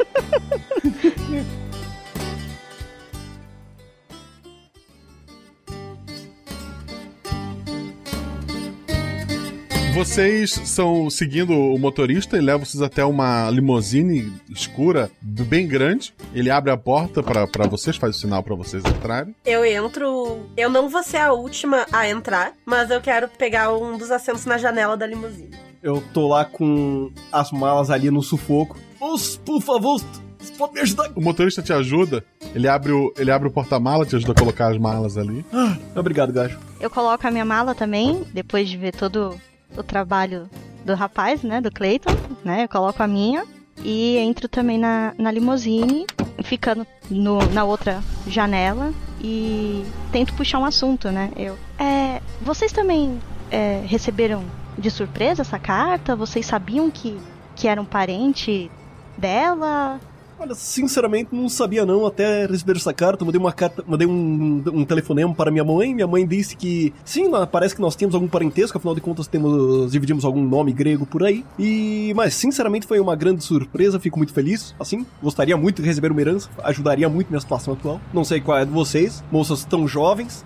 Vocês 9.95 10.53
são 10.53 11.11
seguindo 11.11 11.53
o 11.53 11.79
motorista 11.79 12.37
e 12.37 12.41
leva 12.41 12.65
vocês 12.65 12.81
até 12.81 13.05
uma 13.05 13.51
limousine 13.51 14.33
escura, 14.49 15.11
bem 15.21 15.67
grande. 15.67 16.15
Ele 16.33 16.49
abre 16.49 16.71
a 16.71 16.77
porta 16.77 17.23
para 17.23 17.67
vocês, 17.67 17.97
faz 17.97 18.17
o 18.17 18.19
sinal 18.19 18.43
para 18.43 18.55
vocês 18.55 18.85
entrarem. 18.85 19.35
Eu 19.45 19.65
entro. 19.65 20.47
Eu 20.57 20.71
não 20.71 20.89
vou 20.89 21.03
ser 21.03 21.19
a 21.19 21.33
última 21.33 21.87
a 21.93 22.09
entrar, 22.09 22.53
mas 22.65 22.91
eu 22.91 23.01
quero 23.01 23.29
pegar 23.29 23.73
um 23.75 23.99
dos 23.99 24.11
assentos 24.11 24.47
na 24.47 24.59
janela 24.59 24.97
da 24.97 25.07
limusine. 25.07 25.51
Eu 25.83 26.03
tô 26.15 26.29
lá 26.29 26.45
com 26.45 27.11
as 27.33 27.51
malas 27.51 27.91
ali 27.91 28.11
no 28.11 28.23
sufoco. 28.23 28.79
Moço, 29.01 29.41
por 29.41 29.61
favor, 29.61 30.01
você 30.39 30.53
pode 30.57 30.75
me 30.75 30.81
ajudar? 30.81 31.11
O 31.17 31.21
motorista 31.21 31.63
te 31.63 31.73
ajuda, 31.73 32.25
ele 32.55 32.69
abre 32.69 32.93
o, 32.93 33.13
ele 33.19 33.31
abre 33.31 33.49
o 33.49 33.51
porta-mala, 33.51 34.07
te 34.07 34.15
ajuda 34.15 34.33
a 34.33 34.37
colocar 34.37 34.71
as 34.71 34.79
malas 34.79 35.19
ali. 35.19 35.45
Ah, 35.53 35.77
obrigado, 35.97 36.33
Gajo. 36.33 36.59
Eu 36.81 36.89
coloco 36.89 37.27
a 37.27 37.31
minha 37.31 37.45
mala 37.45 37.75
também, 37.75 38.25
depois 38.33 38.69
de 38.69 38.77
ver 38.77 38.95
todo 38.95 39.39
o 39.77 39.83
trabalho 39.83 40.49
do 40.85 40.95
rapaz, 40.95 41.43
né, 41.43 41.61
do 41.61 41.71
Clayton, 41.71 42.11
né, 42.45 42.65
eu 42.65 42.69
coloco 42.69 43.03
a 43.03 43.07
minha 43.07 43.45
e 43.83 44.17
entro 44.19 44.49
também 44.49 44.79
na, 44.79 45.15
na 45.19 45.31
limusine, 45.31 46.07
ficando 46.43 46.87
no, 47.11 47.39
na 47.51 47.65
outra 47.65 48.03
janela 48.27 48.93
e 49.21 49.85
tento 50.11 50.35
puxar 50.35 50.59
um 50.59 50.65
assunto, 50.65 51.11
né, 51.11 51.31
eu... 51.37 51.57
É, 51.79 52.21
vocês 52.43 52.73
também 52.73 53.19
é, 53.51 53.83
receberam 53.87 54.45
de 54.79 54.91
surpresa 54.91 55.43
essa 55.43 55.59
carta? 55.59 56.17
Vocês 56.17 56.47
sabiam 56.47 56.91
que, 56.91 57.19
que 57.55 57.69
era 57.69 57.81
um 57.81 57.85
parente 57.85 58.71
dela? 59.17 60.01
Olha, 60.41 60.55
sinceramente 60.55 61.35
não 61.35 61.51
sabia 61.51 61.85
não, 61.85 62.07
até 62.07 62.47
receber 62.47 62.75
essa 62.75 62.95
carta, 62.95 63.27
mandei 63.27 63.39
uma 63.39 63.53
carta, 63.53 63.85
mandei 63.87 64.09
um, 64.09 64.65
um 64.73 64.85
telefonema 64.87 65.35
para 65.35 65.51
minha 65.51 65.63
mãe, 65.63 65.95
minha 65.95 66.07
mãe 66.07 66.27
disse 66.27 66.57
que 66.57 66.95
sim, 67.05 67.31
parece 67.53 67.75
que 67.75 67.81
nós 67.83 67.95
temos 67.95 68.15
algum 68.15 68.27
parentesco, 68.27 68.79
afinal 68.79 68.95
de 68.95 69.03
contas 69.03 69.27
temos, 69.27 69.93
dividimos 69.93 70.25
algum 70.25 70.43
nome 70.43 70.73
grego 70.73 71.05
por 71.05 71.25
aí, 71.25 71.45
e, 71.59 72.15
mas 72.17 72.33
sinceramente 72.33 72.87
foi 72.87 72.99
uma 72.99 73.15
grande 73.15 73.45
surpresa, 73.45 74.01
fico 74.01 74.17
muito 74.17 74.33
feliz, 74.33 74.75
assim, 74.81 75.05
gostaria 75.23 75.59
muito 75.59 75.83
de 75.83 75.89
receber 75.89 76.11
uma 76.11 76.21
herança, 76.23 76.49
ajudaria 76.65 77.07
muito 77.07 77.29
minha 77.29 77.41
situação 77.41 77.75
atual, 77.75 78.01
não 78.11 78.25
sei 78.25 78.41
qual 78.41 78.57
é 78.57 78.65
de 78.65 78.73
vocês, 78.73 79.23
moças 79.31 79.63
tão 79.63 79.87
jovens, 79.87 80.43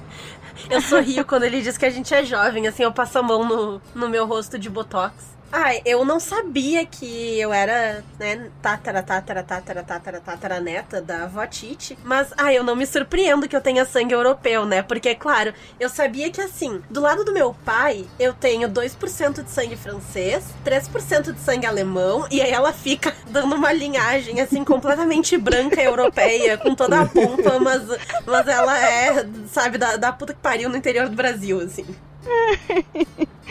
Eu 0.71 0.81
sorrio 0.81 1.25
quando 1.25 1.45
ele 1.45 1.61
diz 1.61 1.77
que 1.79 1.85
a 1.85 1.91
gente 1.91 2.13
é 2.15 2.25
jovem, 2.25 2.67
assim, 2.67 2.83
eu 2.83 2.93
passo 2.93 3.19
a 3.19 3.23
mão 3.23 3.47
no, 3.47 3.81
no 3.95 4.09
meu 4.09 4.27
rosto 4.27 4.59
de 4.59 4.71
botox. 4.71 5.34
Ai, 5.57 5.81
eu 5.85 6.05
não 6.05 6.19
sabia 6.19 6.85
que 6.85 7.39
eu 7.39 7.53
era, 7.53 8.03
né, 8.19 8.51
tatara, 8.61 9.01
tatara, 9.05 9.41
tatara, 9.41 9.85
tatara, 9.85 10.21
tatara 10.21 10.61
neta 10.61 11.01
da 11.01 11.23
avó 11.23 11.47
Tite. 11.47 11.97
Mas, 12.03 12.33
ai, 12.37 12.59
eu 12.59 12.65
não 12.65 12.75
me 12.75 12.85
surpreendo 12.85 13.49
que 13.49 13.55
eu 13.55 13.61
tenha 13.61 13.85
sangue 13.85 14.13
europeu, 14.13 14.67
né? 14.67 14.83
Porque, 14.83 15.15
claro, 15.15 15.55
eu 15.79 15.89
sabia 15.89 16.29
que, 16.29 16.41
assim, 16.41 16.83
do 16.91 17.01
lado 17.01 17.25
do 17.25 17.33
meu 17.33 17.55
pai, 17.65 18.05
eu 18.19 18.35
tenho 18.35 18.69
2% 18.69 19.45
de 19.45 19.51
sangue 19.53 19.77
francês, 19.77 20.45
3% 20.65 21.33
de 21.33 21.39
sangue 21.39 21.67
alemão, 21.67 22.27
e 22.33 22.43
aí 22.43 22.51
ela 22.51 22.73
fica 22.73 23.15
dando 23.31 23.55
uma 23.55 23.73
linhagem, 23.73 24.41
assim, 24.41 24.65
completamente 24.65 25.39
branca 25.39 25.81
europeia, 25.81 26.59
com 26.59 26.75
toda 26.75 27.03
a 27.03 27.07
pompa, 27.07 27.61
mas, 27.61 27.81
mas 28.27 28.49
ela 28.49 28.77
é, 28.77 29.25
sabe, 29.47 29.79
da, 29.79 29.97
da 29.97 30.13
puta 30.13 30.35
que 30.35 30.41
pariu 30.41 30.69
no 30.69 30.77
interior 30.77 31.09
do 31.09 31.15
Brasil, 31.15 31.61
assim. 31.61 31.87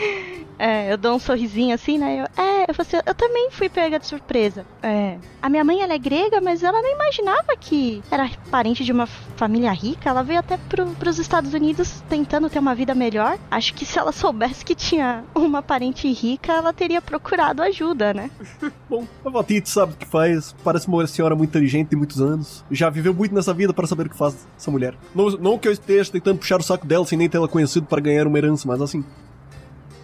É, 0.58 0.92
eu 0.92 0.96
dou 0.96 1.16
um 1.16 1.18
sorrisinho 1.18 1.74
assim, 1.74 1.98
né? 1.98 2.20
Eu, 2.20 2.42
é, 2.42 2.62
eu, 2.62 2.74
assim, 2.78 2.96
eu 3.04 3.14
também 3.14 3.48
fui 3.50 3.68
pega 3.68 3.98
de 3.98 4.06
surpresa. 4.06 4.64
É, 4.82 5.18
a 5.42 5.48
minha 5.48 5.64
mãe, 5.64 5.82
ela 5.82 5.92
é 5.92 5.98
grega, 5.98 6.40
mas 6.40 6.62
ela 6.62 6.80
não 6.80 6.92
imaginava 6.92 7.56
que 7.58 8.02
era 8.10 8.30
parente 8.50 8.84
de 8.84 8.92
uma 8.92 9.06
família 9.06 9.72
rica. 9.72 10.08
Ela 10.08 10.22
veio 10.22 10.38
até 10.38 10.56
pro, 10.56 10.86
pros 10.94 11.18
Estados 11.18 11.52
Unidos 11.52 12.02
tentando 12.08 12.48
ter 12.48 12.58
uma 12.58 12.74
vida 12.74 12.94
melhor. 12.94 13.38
Acho 13.50 13.74
que 13.74 13.84
se 13.84 13.98
ela 13.98 14.12
soubesse 14.12 14.64
que 14.64 14.74
tinha 14.74 15.24
uma 15.34 15.62
parente 15.62 16.10
rica, 16.12 16.52
ela 16.52 16.72
teria 16.72 17.02
procurado 17.02 17.62
ajuda, 17.62 18.14
né? 18.14 18.30
Bom, 18.88 19.06
a 19.24 19.30
Vatite 19.30 19.68
sabe 19.68 19.94
o 19.94 19.96
que 19.96 20.06
faz, 20.06 20.54
parece 20.62 20.86
uma 20.86 21.06
senhora 21.06 21.34
muito 21.34 21.50
inteligente, 21.50 21.88
tem 21.88 21.98
muitos 21.98 22.20
anos. 22.20 22.64
Já 22.70 22.88
viveu 22.90 23.12
muito 23.12 23.34
nessa 23.34 23.52
vida 23.52 23.72
para 23.72 23.86
saber 23.86 24.06
o 24.06 24.10
que 24.10 24.16
faz 24.16 24.46
essa 24.56 24.70
mulher. 24.70 24.94
Não, 25.14 25.30
não 25.30 25.58
que 25.58 25.66
eu 25.66 25.72
esteja 25.72 26.12
tentando 26.12 26.38
puxar 26.38 26.60
o 26.60 26.62
saco 26.62 26.86
dela 26.86 27.04
sem 27.04 27.18
nem 27.18 27.28
tê-la 27.28 27.48
conhecido 27.48 27.86
para 27.86 28.00
ganhar 28.00 28.26
uma 28.26 28.38
herança, 28.38 28.68
mas 28.68 28.80
assim, 28.80 29.04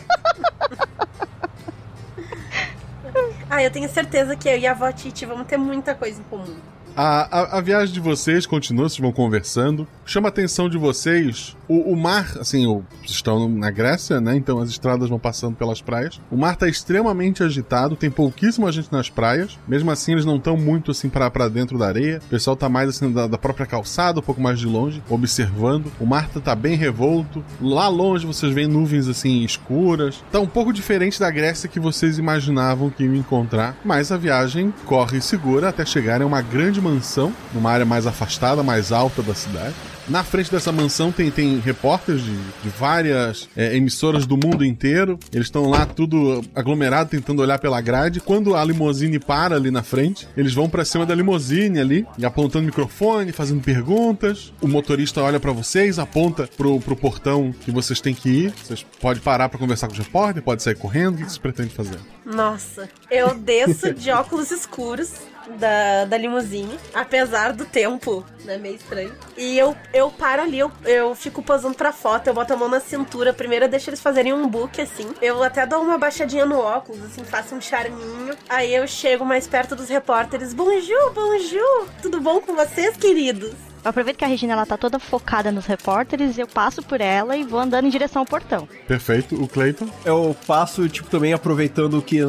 Ah, 3.49 3.61
eu 3.61 3.69
tenho 3.69 3.87
certeza 3.87 4.35
que 4.35 4.49
eu 4.49 4.57
e 4.57 4.65
a 4.65 4.71
avó 4.71 4.91
Titi 4.91 5.27
vamos 5.27 5.45
ter 5.45 5.57
muita 5.57 5.93
coisa 5.93 6.19
em 6.19 6.23
comum. 6.23 6.57
A, 6.95 7.39
a, 7.39 7.57
a, 7.57 7.61
viagem 7.61 7.93
de 7.93 7.99
vocês 7.99 8.45
continua, 8.45 8.87
vocês 8.87 8.99
vão 8.99 9.11
conversando. 9.11 9.87
Chama 10.05 10.27
a 10.27 10.29
atenção 10.29 10.69
de 10.69 10.77
vocês 10.77 11.55
o, 11.67 11.93
o 11.93 11.95
mar, 11.95 12.37
assim, 12.39 12.67
o, 12.67 12.83
estão 13.03 13.49
na 13.49 13.71
Grécia, 13.71 14.21
né? 14.21 14.35
Então 14.35 14.59
as 14.59 14.69
estradas 14.69 15.09
vão 15.09 15.17
passando 15.17 15.55
pelas 15.55 15.81
praias. 15.81 16.19
O 16.29 16.37
mar 16.37 16.55
tá 16.55 16.67
extremamente 16.67 17.41
agitado, 17.41 17.95
tem 17.95 18.11
pouquíssima 18.11 18.71
gente 18.71 18.91
nas 18.91 19.09
praias. 19.09 19.57
Mesmo 19.67 19.89
assim, 19.89 20.11
eles 20.11 20.25
não 20.25 20.35
estão 20.35 20.55
muito 20.55 20.91
assim 20.91 21.09
para 21.09 21.49
dentro 21.49 21.77
da 21.77 21.87
areia. 21.87 22.21
O 22.25 22.29
pessoal 22.29 22.55
tá 22.55 22.69
mais 22.69 22.89
assim 22.89 23.11
da, 23.11 23.25
da, 23.25 23.37
própria 23.37 23.65
calçada, 23.65 24.19
um 24.19 24.23
pouco 24.23 24.41
mais 24.41 24.59
de 24.59 24.67
longe, 24.67 25.01
observando. 25.09 25.91
O 25.99 26.05
mar 26.05 26.29
tá, 26.29 26.39
tá 26.39 26.55
bem 26.55 26.75
revolto. 26.75 27.43
Lá 27.59 27.87
longe 27.87 28.27
vocês 28.27 28.53
veem 28.53 28.67
nuvens 28.67 29.07
assim 29.07 29.43
escuras. 29.43 30.23
Tá 30.31 30.39
um 30.39 30.47
pouco 30.47 30.71
diferente 30.71 31.19
da 31.19 31.31
Grécia 31.31 31.69
que 31.69 31.79
vocês 31.79 32.19
imaginavam 32.19 32.89
que 32.89 33.03
iam 33.03 33.15
encontrar. 33.15 33.75
Mas 33.83 34.11
a 34.11 34.17
viagem 34.17 34.73
corre 34.85 35.21
segura 35.21 35.69
até 35.69 35.85
chegarem 35.85 36.23
a 36.23 36.27
uma 36.27 36.41
grande 36.41 36.82
mansão, 36.83 37.33
numa 37.53 37.71
área 37.71 37.85
mais 37.85 38.05
afastada, 38.05 38.61
mais 38.61 38.91
alta 38.91 39.23
da 39.23 39.33
cidade. 39.33 39.73
Na 40.07 40.21
frente 40.21 40.51
dessa 40.51 40.71
mansão 40.71 41.13
tem, 41.13 41.31
tem 41.31 41.59
repórteres 41.59 42.21
de, 42.21 42.35
de 42.35 42.69
várias 42.77 43.47
é, 43.55 43.75
emissoras 43.75 44.25
do 44.25 44.35
mundo 44.35 44.65
inteiro. 44.65 45.17
Eles 45.31 45.47
estão 45.47 45.69
lá 45.69 45.85
tudo 45.85 46.43
aglomerado, 46.53 47.09
tentando 47.09 47.41
olhar 47.41 47.57
pela 47.57 47.79
grade. 47.79 48.19
Quando 48.19 48.53
a 48.53 48.63
limusine 48.65 49.17
para 49.17 49.55
ali 49.55 49.71
na 49.71 49.81
frente, 49.81 50.27
eles 50.35 50.53
vão 50.53 50.69
para 50.69 50.83
cima 50.83 51.05
da 51.05 51.15
limusine 51.15 51.79
ali, 51.79 52.05
apontando 52.21 52.65
microfone, 52.65 53.31
fazendo 53.31 53.61
perguntas. 53.61 54.53
O 54.61 54.67
motorista 54.67 55.21
olha 55.21 55.39
para 55.39 55.53
vocês, 55.53 55.97
aponta 55.97 56.49
pro, 56.57 56.81
pro 56.81 56.97
portão 56.97 57.53
que 57.61 57.71
vocês 57.71 58.01
têm 58.01 58.13
que 58.13 58.29
ir. 58.29 58.53
Vocês 58.61 58.85
podem 58.99 59.23
parar 59.23 59.47
para 59.47 59.57
conversar 59.57 59.87
com 59.87 59.93
o 59.93 59.97
repórter, 59.97 60.43
pode 60.43 60.61
sair 60.63 60.75
correndo. 60.75 61.13
O 61.13 61.17
que 61.17 61.23
vocês 61.23 61.37
pretendem 61.37 61.71
fazer? 61.71 61.97
Nossa, 62.25 62.89
eu 63.09 63.35
desço 63.35 63.93
de 63.93 64.11
óculos 64.11 64.51
escuros 64.51 65.13
da, 65.57 66.05
da 66.05 66.17
limusine, 66.17 66.77
apesar 66.93 67.53
do 67.53 67.65
tempo, 67.65 68.25
né, 68.43 68.57
meio 68.57 68.75
estranho. 68.75 69.13
E 69.37 69.57
eu, 69.57 69.75
eu 69.93 70.09
paro 70.11 70.41
ali, 70.41 70.59
eu, 70.59 70.71
eu 70.85 71.15
fico 71.15 71.41
posando 71.41 71.75
pra 71.75 71.91
foto, 71.91 72.27
eu 72.27 72.33
boto 72.33 72.53
a 72.53 72.57
mão 72.57 72.69
na 72.69 72.79
cintura, 72.79 73.33
primeiro 73.33 73.65
eu 73.65 73.69
deixo 73.69 73.89
eles 73.89 74.01
fazerem 74.01 74.33
um 74.33 74.47
book, 74.47 74.81
assim. 74.81 75.13
Eu 75.21 75.43
até 75.43 75.65
dou 75.65 75.81
uma 75.81 75.97
baixadinha 75.97 76.45
no 76.45 76.57
óculos, 76.57 77.03
assim, 77.03 77.23
faço 77.23 77.55
um 77.55 77.61
charminho. 77.61 78.35
Aí 78.47 78.73
eu 78.73 78.87
chego 78.87 79.25
mais 79.25 79.47
perto 79.47 79.75
dos 79.75 79.89
repórteres. 79.89 80.53
Bonjour, 80.53 81.13
bonjour! 81.13 81.87
Tudo 82.01 82.19
bom 82.19 82.39
com 82.41 82.55
vocês, 82.55 82.95
queridos? 82.97 83.72
Eu 83.83 83.89
aproveito 83.89 84.17
que 84.17 84.23
a 84.23 84.27
Regina 84.27 84.53
ela 84.53 84.65
tá 84.65 84.77
toda 84.77 84.97
focada 84.97 85.51
nos 85.51 85.65
repórteres, 85.65 86.37
eu 86.37 86.47
passo 86.47 86.81
por 86.81 87.01
ela 87.01 87.35
e 87.35 87.43
vou 87.43 87.59
andando 87.59 87.85
em 87.85 87.89
direção 87.89 88.21
ao 88.21 88.25
portão. 88.25 88.67
Perfeito. 88.87 89.35
O 89.35 89.47
Clayton? 89.47 89.89
Eu 90.05 90.35
passo, 90.47 90.87
tipo, 90.87 91.09
também 91.09 91.33
aproveitando 91.33 92.01
que 92.01 92.19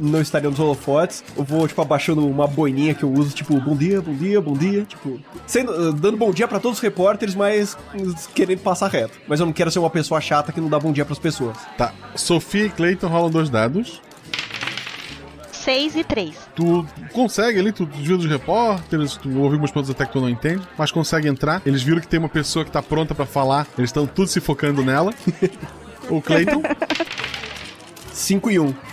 não 0.00 0.22
estaria 0.22 0.48
nos 0.48 0.58
holofotes, 0.58 1.22
eu 1.36 1.44
vou, 1.44 1.68
tipo, 1.68 1.82
abaixando 1.82 2.26
uma 2.26 2.46
boininha 2.46 2.94
que 2.94 3.02
eu 3.02 3.12
uso, 3.12 3.34
tipo, 3.34 3.60
bom 3.60 3.76
dia, 3.76 4.00
bom 4.00 4.14
dia, 4.14 4.40
bom 4.40 4.54
dia, 4.54 4.84
tipo, 4.84 5.20
sendo, 5.46 5.92
dando 5.92 6.16
bom 6.16 6.32
dia 6.32 6.48
para 6.48 6.58
todos 6.58 6.78
os 6.78 6.82
repórteres, 6.82 7.34
mas 7.34 7.76
querendo 8.34 8.60
passar 8.60 8.88
reto. 8.88 9.18
Mas 9.28 9.38
eu 9.38 9.46
não 9.46 9.52
quero 9.52 9.70
ser 9.70 9.80
uma 9.80 9.90
pessoa 9.90 10.20
chata 10.20 10.50
que 10.50 10.60
não 10.60 10.68
dá 10.68 10.78
bom 10.78 10.92
dia 10.92 11.04
para 11.04 11.12
as 11.12 11.18
pessoas. 11.18 11.56
Tá. 11.76 11.92
Sofia 12.14 12.66
e 12.66 12.70
Clayton 12.70 13.08
rolam 13.08 13.30
dois 13.30 13.50
dados. 13.50 14.00
6 15.64 15.96
e 15.96 16.04
3. 16.04 16.36
Tu 16.54 16.86
consegue 17.12 17.58
ali, 17.58 17.72
tu 17.72 17.86
desvia 17.86 18.16
dos 18.16 18.26
repórteres, 18.26 19.16
tu 19.16 19.28
ouve 19.38 19.54
algumas 19.54 19.70
coisas 19.70 19.94
até 19.94 20.04
que 20.04 20.12
tu 20.12 20.20
não 20.20 20.28
entende, 20.28 20.66
mas 20.76 20.90
consegue 20.90 21.28
entrar. 21.28 21.62
Eles 21.64 21.82
viram 21.82 22.00
que 22.00 22.08
tem 22.08 22.18
uma 22.18 22.28
pessoa 22.28 22.64
que 22.64 22.70
tá 22.70 22.82
pronta 22.82 23.14
para 23.14 23.26
falar, 23.26 23.66
eles 23.78 23.88
estão 23.88 24.06
tudo 24.06 24.28
se 24.28 24.40
focando 24.40 24.84
nela. 24.84 25.14
o 26.10 26.20
Clayton. 26.20 26.62
5 28.12 28.50
e 28.50 28.58
1. 28.58 28.64
Um. 28.64 28.91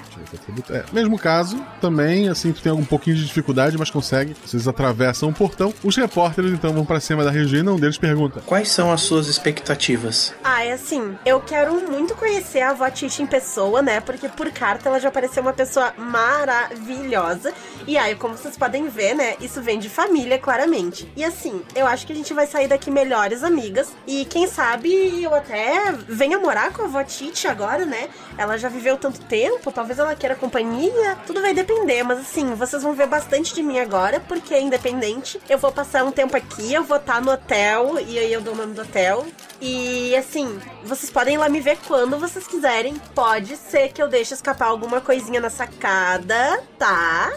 É, 0.70 0.84
mesmo 0.92 1.18
caso, 1.18 1.64
também, 1.82 2.30
assim, 2.30 2.52
tu 2.52 2.62
tem 2.62 2.72
um 2.72 2.86
pouquinho 2.86 3.16
de 3.16 3.26
dificuldade, 3.26 3.78
mas 3.78 3.90
consegue. 3.90 4.36
Vocês 4.46 4.68
atravessam 4.68 5.30
o 5.30 5.34
portão. 5.34 5.74
Os 5.84 5.96
repórteres, 5.96 6.52
então, 6.52 6.74
vão 6.74 6.86
pra 6.86 7.00
cima 7.00 7.24
da 7.24 7.32
Regina. 7.32 7.72
Um 7.72 7.80
deles 7.80 7.98
pergunta: 7.98 8.42
Quais 8.46 8.70
são 8.72 8.92
as 8.92 9.02
suas 9.02 9.28
expectativas? 9.28 10.34
Ah, 10.44 10.64
é 10.64 10.74
assim, 10.74 11.18
eu 11.26 11.40
quero 11.40 11.74
muito 11.90 12.16
conhecer 12.16 12.62
a 12.62 12.72
avó 12.72 12.90
Titi 12.90 13.22
em 13.24 13.28
pessoa, 13.28 13.82
né? 13.82 14.00
Porque 14.00 14.28
por 14.30 14.52
carta 14.52 14.90
ela 14.90 15.00
já 15.00 15.12
pareceu 15.12 15.42
uma 15.42 15.54
pessoa 15.54 15.94
maravilhosa. 15.98 17.54
E 17.88 17.98
aí, 17.98 18.16
como 18.16 18.38
vocês 18.38 18.58
podem 18.58 18.88
ver, 18.88 19.16
né? 19.16 19.36
Isso 19.42 19.62
vem 19.62 19.80
de 19.80 19.90
família, 19.90 20.38
claramente. 20.38 21.12
E 21.16 21.24
assim, 21.24 21.62
eu 21.76 21.88
acho 21.88 22.06
que 22.06 22.14
a 22.14 22.16
gente 22.16 22.34
vai 22.34 22.46
sair 22.46 22.68
daqui 22.68 22.92
melhores 22.92 23.44
amigas. 23.44 23.92
E 24.06 24.26
quem 24.26 24.48
sabe 24.48 25.24
eu 25.24 25.34
até 25.34 25.92
venha 26.08 26.40
morar 26.40 26.72
com 26.72 26.84
a 26.84 26.86
avó 26.86 27.04
Titi 27.04 27.48
agora, 27.48 27.86
né? 27.86 28.10
Ela 28.38 28.58
já 28.58 28.70
viveu 28.70 28.98
tanto 28.98 29.20
tempo, 29.22 29.72
talvez 29.72 30.00
ela 30.00 30.16
queira 30.20 30.36
companhia. 30.36 31.18
Tudo 31.26 31.42
vai 31.42 31.54
depender, 31.54 32.04
mas 32.04 32.20
assim, 32.20 32.54
vocês 32.54 32.84
vão 32.84 32.94
ver 32.94 33.08
bastante 33.08 33.56
de 33.56 33.64
mim 33.64 33.80
agora, 33.80 34.20
porque 34.20 34.60
independente, 34.60 35.40
eu 35.50 35.58
vou 35.58 35.72
passar 35.72 36.04
um 36.04 36.12
tempo 36.12 36.36
aqui, 36.36 36.74
eu 36.74 36.84
vou 36.84 36.98
estar 36.98 37.22
no 37.22 37.32
hotel, 37.32 37.98
e 38.06 38.20
aí 38.20 38.32
eu 38.32 38.42
dou 38.42 38.54
o 38.54 38.58
nome 38.58 38.74
do 38.74 38.82
hotel. 38.82 39.26
E 39.62 40.16
assim, 40.16 40.60
vocês 40.84 41.10
podem 41.10 41.36
ir 41.36 41.38
lá 41.38 41.50
me 41.50 41.62
ver 41.62 41.78
quando 41.88 42.20
vocês 42.20 42.46
quiserem. 42.46 42.96
Pode 43.16 43.56
ser 43.56 43.90
que 43.90 44.02
eu 44.02 44.08
deixe 44.08 44.34
escapar 44.34 44.68
alguma 44.68 45.02
coisinha 45.02 45.40
na 45.40 45.50
sacada, 45.50 46.62
tá? 46.78 47.34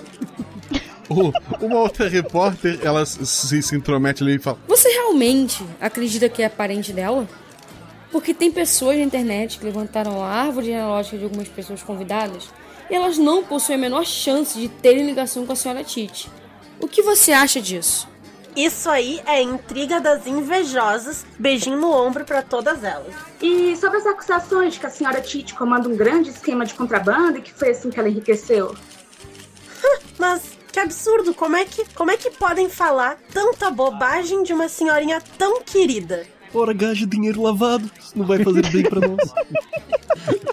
Uma 1.61 1.81
outra 1.81 2.09
repórter, 2.09 2.79
ela 2.83 3.05
se, 3.05 3.63
se 3.63 3.77
intromete 3.77 4.23
ali 4.23 4.37
e 4.37 4.39
fala: 4.39 4.59
Você 4.67 4.89
realmente 4.89 5.65
acredita 5.81 6.29
que 6.29 6.43
é 6.43 6.49
parente 6.49 6.93
dela? 6.93 7.29
Porque 8.11 8.33
tem 8.33 8.51
pessoas 8.51 8.97
na 8.97 9.05
internet 9.05 9.59
que 9.59 9.65
levantaram 9.65 10.23
a 10.23 10.29
árvore 10.29 10.67
genealógica 10.67 11.19
de 11.19 11.25
algumas 11.25 11.49
pessoas 11.49 11.83
convidadas 11.83 12.51
e 12.91 12.95
elas 12.95 13.19
não 13.19 13.43
possuem 13.43 13.77
a 13.77 13.81
menor 13.81 14.05
chance 14.05 14.59
de 14.59 14.69
terem 14.69 15.07
ligação 15.07 15.47
com 15.47 15.53
a 15.53 15.57
senhora 15.57 15.85
Tite. 15.85 16.31
O 16.81 16.89
que 16.89 17.03
você 17.03 17.33
acha 17.33 17.61
disso? 17.61 18.09
Isso 18.55 18.91
aí 18.91 19.21
é 19.25 19.41
intriga 19.41 19.99
das 19.99 20.27
invejosas, 20.27 21.25
beijinho 21.39 21.79
no 21.79 21.91
ombro 21.91 22.25
pra 22.25 22.43
todas 22.43 22.85
elas. 22.85 23.15
E 23.41 23.75
sobre 23.77 23.99
as 23.99 24.07
acusações 24.07 24.75
de 24.75 24.81
que 24.81 24.87
a 24.87 24.91
senhora 24.91 25.23
Tite 25.23 25.55
comanda 25.55 25.89
um 25.89 25.97
grande 25.97 26.31
esquema 26.31 26.67
de 26.67 26.75
contrabando 26.75 27.39
e 27.39 27.43
que 27.43 27.53
foi 27.53 27.71
assim 27.71 27.89
que 27.89 27.99
ela 27.99 28.11
enriqueceu? 28.11 28.77
Mas 30.19 30.43
que 30.71 30.79
absurdo, 30.79 31.35
como 31.35 31.57
é 31.57 31.65
que, 31.65 31.85
como 31.95 32.11
é 32.11 32.17
que 32.17 32.31
podem 32.31 32.69
falar 32.69 33.19
tanta 33.33 33.71
bobagem 33.71 34.43
de 34.43 34.53
uma 34.53 34.69
senhorinha 34.69 35.23
tão 35.39 35.63
querida? 35.63 36.27
Ora, 36.55 36.75
gajo, 36.75 37.07
dinheiro 37.07 37.43
lavado. 37.43 37.91
Isso 37.99 38.19
não 38.19 38.27
vai 38.27 38.43
fazer 38.45 38.67
bem 38.71 38.83
pra 38.83 39.01
nós. 39.01 39.33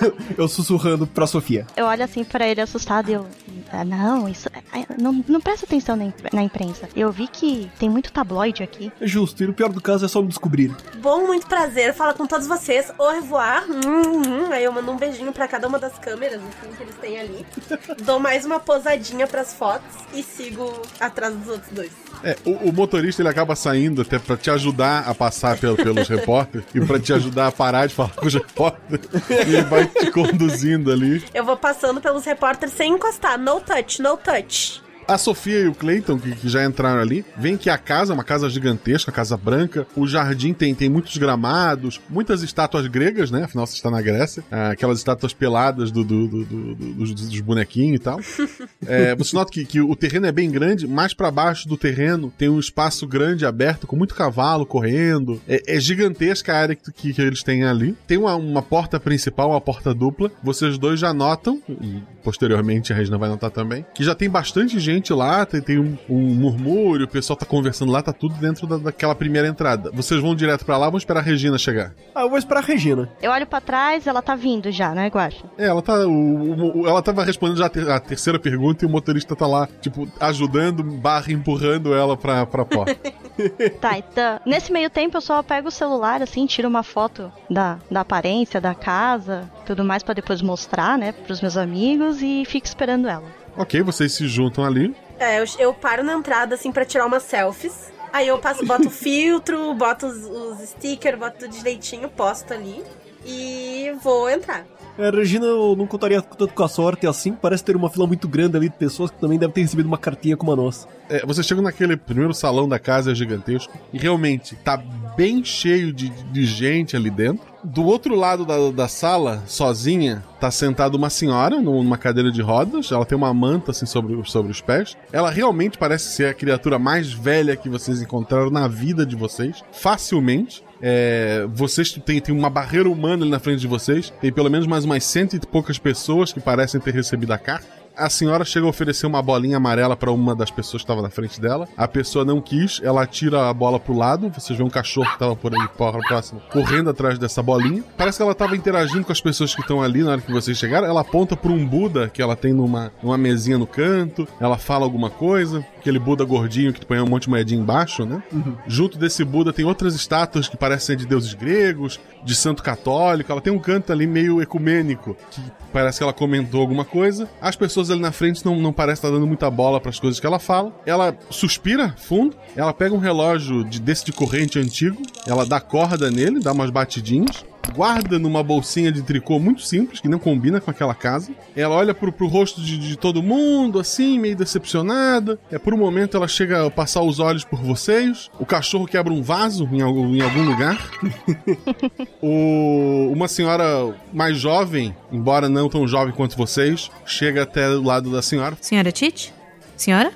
Eu 0.36 0.48
sussurrando 0.48 1.06
pra 1.06 1.26
Sofia. 1.26 1.66
Eu 1.76 1.86
olho 1.86 2.04
assim 2.04 2.24
pra 2.24 2.46
ele 2.46 2.60
assustado 2.60 3.08
e 3.08 3.14
eu. 3.14 3.26
"Ah, 3.72 3.84
não, 3.84 4.28
isso. 4.28 4.48
ah, 4.72 4.84
Não, 5.00 5.24
não 5.28 5.40
presta 5.40 5.66
atenção 5.66 5.96
na, 5.96 6.04
imp- 6.04 6.32
na 6.32 6.42
imprensa. 6.42 6.88
Eu 6.94 7.10
vi 7.10 7.26
que 7.28 7.70
tem 7.78 7.88
muito 7.88 8.12
tabloide 8.12 8.62
aqui. 8.62 8.92
É 9.00 9.06
justo, 9.06 9.42
e 9.42 9.46
no 9.46 9.52
pior 9.54 9.70
do 9.70 9.80
caso 9.80 10.04
é 10.04 10.08
só 10.08 10.20
me 10.22 10.28
descobrir. 10.28 10.74
Bom, 11.00 11.26
muito 11.26 11.46
prazer 11.46 11.94
falar 11.94 12.14
com 12.14 12.26
todos 12.26 12.46
vocês. 12.46 12.92
Au 12.98 13.10
revoir. 13.12 13.64
Hum, 13.68 14.46
hum. 14.46 14.52
Aí 14.52 14.64
eu 14.64 14.72
mando 14.72 14.90
um 14.92 14.96
beijinho 14.96 15.32
pra 15.32 15.48
cada 15.48 15.66
uma 15.68 15.78
das 15.78 15.98
câmeras 15.98 16.40
assim, 16.40 16.74
que 16.76 16.82
eles 16.82 16.94
têm 16.96 17.18
ali. 17.20 17.46
Dou 18.04 18.18
mais 18.18 18.44
uma 18.44 18.60
posadinha 18.60 19.26
pras 19.26 19.52
fotos 19.54 19.96
e 20.14 20.22
sigo 20.22 20.70
atrás 21.00 21.34
dos 21.34 21.48
outros 21.48 21.72
dois. 21.72 21.90
É, 22.24 22.36
o, 22.44 22.50
o 22.68 22.72
motorista 22.72 23.22
ele 23.22 23.28
acaba 23.28 23.54
saindo 23.56 24.02
até 24.02 24.18
pra 24.18 24.36
te 24.36 24.50
ajudar 24.50 25.08
a 25.08 25.14
passar 25.14 25.56
pelo- 25.58 25.76
pelos 25.76 26.08
repórteres 26.08 26.66
e 26.74 26.80
pra 26.80 26.98
te 26.98 27.12
ajudar 27.12 27.48
a 27.48 27.52
parar 27.52 27.86
de 27.86 27.94
falar 27.94 28.10
com 28.10 28.26
os 28.26 28.34
repórteres. 28.34 29.06
E 29.30 29.54
ele 29.54 29.62
vai 29.62 29.86
te 29.86 30.10
conduzindo 30.10 30.90
ali. 30.92 31.22
Eu 31.34 31.44
vou 31.44 31.56
passando 31.56 32.00
pelos 32.00 32.24
repórteres 32.24 32.74
sem 32.74 32.92
encostar. 32.92 33.38
No 33.38 33.60
touch, 33.60 34.00
no 34.02 34.16
touch. 34.16 34.82
A 35.08 35.16
Sofia 35.18 35.60
e 35.60 35.68
o 35.68 35.74
Clayton, 35.74 36.18
que, 36.18 36.32
que 36.32 36.48
já 36.48 36.64
entraram 36.64 37.00
ali, 37.00 37.24
veem 37.38 37.56
que 37.56 37.70
a 37.70 37.78
casa 37.78 38.12
é 38.12 38.14
uma 38.14 38.24
casa 38.24 38.48
gigantesca, 38.50 39.12
casa 39.12 39.36
branca. 39.36 39.86
O 39.96 40.06
jardim 40.06 40.52
tem, 40.52 40.74
tem 40.74 40.88
muitos 40.88 41.16
gramados, 41.16 42.00
muitas 42.10 42.42
estátuas 42.42 42.86
gregas, 42.88 43.30
né? 43.30 43.44
Afinal, 43.44 43.66
você 43.66 43.74
está 43.74 43.90
na 43.90 44.02
Grécia. 44.02 44.42
Ah, 44.50 44.70
aquelas 44.70 44.98
estátuas 44.98 45.32
peladas 45.32 45.90
do, 45.92 46.02
do- 46.02 46.26
do- 46.26 46.44
do- 46.44 46.74
do- 46.74 47.14
dos, 47.14 47.40
bonequinhos 47.40 47.96
e 47.96 48.02
tal. 48.02 48.20
É, 48.88 49.14
você 49.16 49.34
nota 49.34 49.50
que, 49.50 49.64
que 49.64 49.80
o 49.80 49.96
terreno 49.96 50.26
é 50.26 50.32
bem 50.32 50.50
grande, 50.50 50.86
mais 50.86 51.12
pra 51.12 51.30
baixo 51.30 51.68
do 51.68 51.76
terreno 51.76 52.32
tem 52.38 52.48
um 52.48 52.58
espaço 52.60 53.06
grande 53.06 53.44
aberto, 53.44 53.86
com 53.86 53.96
muito 53.96 54.14
cavalo 54.14 54.64
correndo. 54.64 55.40
É, 55.48 55.76
é 55.76 55.80
gigantesca 55.80 56.52
a 56.54 56.58
área 56.58 56.74
que, 56.76 56.92
que- 56.92 57.12
que 57.12 57.20
eles 57.22 57.42
têm 57.42 57.64
ali. 57.64 57.96
Tem 58.06 58.16
uma, 58.18 58.36
uma 58.36 58.62
porta 58.62 59.00
principal, 59.00 59.50
uma 59.50 59.60
porta 59.60 59.92
dupla. 59.94 60.30
Vocês 60.42 60.78
dois 60.78 61.00
já 61.00 61.12
notam, 61.12 61.60
e 61.68 62.00
posteriormente 62.22 62.92
a 62.92 62.96
Regina 62.96 63.18
vai 63.18 63.28
notar 63.28 63.50
também, 63.50 63.84
que 63.94 64.04
já 64.04 64.14
tem 64.14 64.28
bastante 64.30 64.78
gente 64.78 64.95
lá, 65.12 65.44
tem, 65.46 65.60
tem 65.60 65.78
um, 65.78 65.96
um 66.08 66.34
murmúrio, 66.34 67.06
o 67.06 67.08
pessoal 67.08 67.36
tá 67.36 67.44
conversando 67.46 67.90
lá, 67.92 68.02
tá 68.02 68.12
tudo 68.12 68.34
dentro 68.36 68.66
da- 68.66 68.76
daquela 68.78 69.14
primeira 69.14 69.48
entrada. 69.48 69.90
Vocês 69.92 70.20
vão 70.20 70.34
direto 70.34 70.64
pra 70.64 70.76
lá, 70.76 70.88
vão 70.88 70.98
esperar 70.98 71.20
a 71.20 71.22
Regina 71.22 71.58
chegar. 71.58 71.92
Ah, 72.14 72.22
eu 72.22 72.28
vou 72.30 72.38
esperar 72.38 72.60
a 72.62 72.66
Regina. 72.66 73.08
Eu 73.22 73.30
olho 73.32 73.46
pra 73.46 73.60
trás, 73.60 74.06
ela 74.06 74.22
tá 74.22 74.34
vindo 74.34 74.70
já, 74.70 74.94
né, 74.94 75.08
Guaxa? 75.08 75.44
É, 75.58 75.66
ela 75.66 75.82
tá. 75.82 75.94
O, 76.06 76.80
o- 76.82 76.88
ela 76.88 77.02
tava 77.02 77.24
respondendo 77.24 77.58
já 77.58 77.66
a, 77.66 77.70
ter- 77.70 77.90
a 77.90 78.00
terceira 78.00 78.38
pergunta 78.38 78.84
e 78.84 78.88
o 78.88 78.90
motorista 78.90 79.34
tá 79.36 79.46
lá, 79.46 79.68
tipo, 79.80 80.08
ajudando, 80.20 80.82
barra 80.82 81.32
empurrando 81.32 81.94
ela 81.94 82.16
pra, 82.16 82.46
pra 82.46 82.64
porta. 82.64 82.96
Tá, 83.80 83.98
então. 83.98 84.40
Nesse 84.46 84.72
meio 84.72 84.88
tempo 84.88 85.16
eu 85.18 85.20
só 85.20 85.42
pego 85.42 85.68
o 85.68 85.70
celular, 85.70 86.22
assim, 86.22 86.46
tiro 86.46 86.68
uma 86.68 86.82
foto 86.82 87.30
da, 87.50 87.78
da 87.90 88.00
aparência, 88.00 88.60
da 88.60 88.74
casa, 88.74 89.50
tudo 89.66 89.84
mais 89.84 90.02
pra 90.02 90.14
depois 90.14 90.40
mostrar, 90.40 90.96
né, 90.96 91.12
pros 91.12 91.42
meus 91.42 91.56
amigos 91.56 92.22
e 92.22 92.44
fico 92.46 92.66
esperando 92.66 93.06
ela. 93.08 93.24
Ok, 93.56 93.82
vocês 93.82 94.12
se 94.12 94.28
juntam 94.28 94.64
ali. 94.64 94.94
É, 95.18 95.40
eu, 95.40 95.44
eu 95.58 95.74
paro 95.74 96.02
na 96.02 96.14
entrada, 96.14 96.54
assim, 96.54 96.70
pra 96.70 96.84
tirar 96.84 97.06
umas 97.06 97.22
selfies. 97.22 97.92
Aí 98.12 98.28
eu 98.28 98.38
passo, 98.38 98.64
boto 98.64 98.88
o 98.88 98.90
filtro, 98.92 99.74
boto 99.74 100.06
os, 100.06 100.24
os 100.24 100.68
stickers, 100.68 101.18
boto 101.18 101.38
tudo 101.38 101.50
direitinho, 101.50 102.08
posto 102.08 102.52
ali. 102.52 102.82
E 103.24 103.92
vou 104.02 104.30
entrar. 104.30 104.64
É, 104.98 105.10
Regina, 105.10 105.44
eu 105.44 105.76
não 105.76 105.86
contaria 105.86 106.22
tanto 106.22 106.54
com 106.54 106.62
a 106.62 106.68
sorte 106.68 107.06
assim. 107.06 107.32
Parece 107.32 107.62
ter 107.62 107.76
uma 107.76 107.90
fila 107.90 108.06
muito 108.06 108.26
grande 108.26 108.56
ali 108.56 108.68
de 108.68 108.76
pessoas 108.76 109.10
que 109.10 109.18
também 109.18 109.38
devem 109.38 109.52
ter 109.52 109.60
recebido 109.60 109.86
uma 109.86 109.98
cartinha 109.98 110.36
como 110.36 110.52
a 110.52 110.56
nossa. 110.56 110.88
É, 111.08 111.24
vocês 111.26 111.46
chegam 111.46 111.62
naquele 111.62 111.96
primeiro 111.96 112.32
salão 112.32 112.68
da 112.68 112.78
casa 112.78 113.12
é 113.12 113.14
gigantesco 113.14 113.72
e 113.92 113.98
realmente 113.98 114.54
tá 114.56 114.76
bem 115.16 115.44
cheio 115.44 115.92
de, 115.92 116.08
de 116.08 116.46
gente 116.46 116.96
ali 116.96 117.10
dentro. 117.10 117.44
Do 117.68 117.84
outro 117.84 118.14
lado 118.14 118.46
da, 118.46 118.70
da 118.70 118.86
sala, 118.86 119.42
sozinha, 119.44 120.22
tá 120.38 120.52
sentada 120.52 120.96
uma 120.96 121.10
senhora 121.10 121.60
numa 121.60 121.98
cadeira 121.98 122.30
de 122.30 122.40
rodas. 122.40 122.92
Ela 122.92 123.04
tem 123.04 123.18
uma 123.18 123.34
manta 123.34 123.72
assim 123.72 123.84
sobre, 123.84 124.16
sobre 124.24 124.52
os 124.52 124.60
pés. 124.60 124.96
Ela 125.12 125.30
realmente 125.30 125.76
parece 125.76 126.10
ser 126.10 126.28
a 126.28 126.34
criatura 126.34 126.78
mais 126.78 127.12
velha 127.12 127.56
que 127.56 127.68
vocês 127.68 128.00
encontraram 128.00 128.50
na 128.50 128.68
vida 128.68 129.04
de 129.04 129.16
vocês, 129.16 129.64
facilmente. 129.72 130.62
É, 130.80 131.44
vocês 131.52 131.90
têm, 132.04 132.22
uma 132.28 132.48
barreira 132.48 132.88
humana 132.88 133.24
ali 133.24 133.30
na 133.32 133.40
frente 133.40 133.58
de 133.58 133.66
vocês. 133.66 134.12
Tem 134.20 134.32
pelo 134.32 134.48
menos 134.48 134.68
mais 134.68 134.84
umas 134.84 135.02
cento 135.02 135.34
e 135.34 135.40
poucas 135.40 135.76
pessoas 135.76 136.32
que 136.32 136.38
parecem 136.38 136.80
ter 136.80 136.94
recebido 136.94 137.32
a 137.32 137.38
carta. 137.38 137.66
A 137.96 138.10
senhora 138.10 138.44
chega 138.44 138.66
a 138.66 138.68
oferecer 138.68 139.06
uma 139.06 139.22
bolinha 139.22 139.56
amarela 139.56 139.96
pra 139.96 140.12
uma 140.12 140.34
das 140.36 140.50
pessoas 140.50 140.82
que 140.82 140.84
estava 140.84 141.00
na 141.00 141.08
frente 141.08 141.40
dela. 141.40 141.66
A 141.74 141.88
pessoa 141.88 142.26
não 142.26 142.42
quis, 142.42 142.78
ela 142.84 143.06
tira 143.06 143.48
a 143.48 143.54
bola 143.54 143.80
pro 143.80 143.96
lado. 143.96 144.28
Vocês 144.28 144.58
vê 144.58 144.62
um 144.62 144.68
cachorro 144.68 145.10
que 145.12 145.18
tava 145.18 145.34
por 145.34 145.54
aí 145.54 145.68
porra, 145.68 145.98
próximo, 146.06 146.42
correndo 146.52 146.90
atrás 146.90 147.18
dessa 147.18 147.42
bolinha. 147.42 147.82
Parece 147.96 148.18
que 148.18 148.22
ela 148.22 148.34
tava 148.34 148.54
interagindo 148.54 149.04
com 149.06 149.12
as 149.12 149.20
pessoas 149.22 149.54
que 149.54 149.62
estão 149.62 149.82
ali 149.82 150.02
na 150.02 150.10
hora 150.10 150.20
que 150.20 150.30
vocês 150.30 150.58
chegaram. 150.58 150.86
Ela 150.86 151.00
aponta 151.00 151.34
pra 151.34 151.50
um 151.50 151.66
Buda 151.66 152.10
que 152.10 152.20
ela 152.20 152.36
tem 152.36 152.52
numa, 152.52 152.92
numa 153.02 153.16
mesinha 153.16 153.56
no 153.56 153.66
canto. 153.66 154.28
Ela 154.38 154.58
fala 154.58 154.84
alguma 154.84 155.08
coisa. 155.08 155.64
Aquele 155.86 156.00
Buda 156.00 156.24
gordinho 156.24 156.72
que 156.72 156.80
tu 156.80 156.86
põe 156.88 156.98
um 156.98 157.06
monte 157.06 157.22
de 157.22 157.30
moedinha 157.30 157.60
embaixo, 157.60 158.04
né? 158.04 158.20
Junto 158.66 158.98
desse 158.98 159.24
Buda 159.24 159.52
tem 159.52 159.64
outras 159.64 159.94
estátuas 159.94 160.48
que 160.48 160.56
parecem 160.56 160.86
ser 160.86 160.96
de 160.96 161.06
deuses 161.06 161.32
gregos, 161.32 162.00
de 162.24 162.34
santo 162.34 162.60
católico. 162.60 163.30
Ela 163.30 163.40
tem 163.40 163.52
um 163.52 163.58
canto 163.60 163.92
ali 163.92 164.04
meio 164.04 164.42
ecumênico, 164.42 165.16
que 165.30 165.40
parece 165.72 165.98
que 165.98 166.02
ela 166.02 166.12
comentou 166.12 166.60
alguma 166.60 166.84
coisa. 166.84 167.30
As 167.40 167.54
pessoas 167.54 167.88
ali 167.88 168.00
na 168.00 168.10
frente 168.10 168.44
não, 168.44 168.56
não 168.56 168.72
parecem 168.72 168.94
estar 168.94 169.10
dando 169.10 169.28
muita 169.28 169.48
bola 169.48 169.80
para 169.80 169.90
as 169.90 170.00
coisas 170.00 170.18
que 170.18 170.26
ela 170.26 170.40
fala. 170.40 170.74
Ela 170.84 171.16
suspira 171.30 171.94
fundo, 171.96 172.36
ela 172.56 172.74
pega 172.74 172.92
um 172.92 172.98
relógio 172.98 173.62
de, 173.62 173.80
desse 173.80 174.06
de 174.06 174.12
corrente 174.12 174.58
antigo, 174.58 175.00
ela 175.24 175.46
dá 175.46 175.60
corda 175.60 176.10
nele, 176.10 176.40
dá 176.40 176.50
umas 176.50 176.70
batidinhas. 176.70 177.44
Guarda 177.74 178.18
numa 178.18 178.42
bolsinha 178.42 178.90
de 178.90 179.02
tricô 179.02 179.38
muito 179.38 179.60
simples, 179.62 180.00
que 180.00 180.08
não 180.08 180.18
combina 180.18 180.60
com 180.60 180.70
aquela 180.70 180.94
casa. 180.94 181.30
Ela 181.54 181.74
olha 181.74 181.94
pro, 181.94 182.10
pro 182.10 182.26
rosto 182.26 182.60
de, 182.60 182.78
de 182.78 182.96
todo 182.96 183.22
mundo, 183.22 183.78
assim, 183.78 184.18
meio 184.18 184.34
decepcionada. 184.36 185.38
É, 185.50 185.58
por 185.58 185.74
um 185.74 185.76
momento 185.76 186.16
ela 186.16 186.26
chega 186.26 186.66
a 186.66 186.70
passar 186.70 187.02
os 187.02 187.18
olhos 187.20 187.44
por 187.44 187.60
vocês. 187.60 188.30
O 188.38 188.46
cachorro 188.46 188.86
quebra 188.86 189.12
um 189.12 189.22
vaso 189.22 189.68
em, 189.70 189.82
algum- 189.82 190.14
em 190.14 190.20
algum 190.22 190.42
lugar. 190.44 190.78
O- 192.22 193.10
uma 193.12 193.28
senhora 193.28 193.94
mais 194.12 194.36
jovem, 194.38 194.94
embora 195.12 195.48
não 195.48 195.68
tão 195.68 195.86
jovem 195.86 196.12
quanto 196.14 196.36
vocês, 196.36 196.90
chega 197.04 197.42
até 197.42 197.68
o 197.68 197.82
lado 197.82 198.10
da 198.10 198.22
senhora. 198.22 198.56
Senhora 198.60 198.90
Tite? 198.90 199.32
Senhora? 199.76 200.12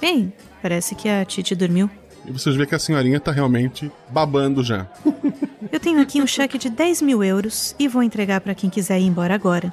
Bem, 0.00 0.32
parece 0.60 0.94
que 0.94 1.08
a 1.08 1.24
Tite 1.24 1.54
dormiu. 1.54 1.88
E 2.26 2.32
vocês 2.32 2.54
veem 2.56 2.68
que 2.68 2.74
a 2.74 2.78
senhorinha 2.78 3.18
tá 3.20 3.32
realmente 3.32 3.90
babando 4.10 4.62
já. 4.62 4.86
Eu 5.72 5.78
tenho 5.78 6.00
aqui 6.00 6.20
um 6.20 6.26
cheque 6.26 6.58
de 6.58 6.68
10 6.68 7.00
mil 7.00 7.22
euros 7.22 7.76
e 7.78 7.86
vou 7.86 8.02
entregar 8.02 8.40
para 8.40 8.56
quem 8.56 8.68
quiser 8.68 8.98
ir 8.98 9.06
embora 9.06 9.34
agora. 9.34 9.72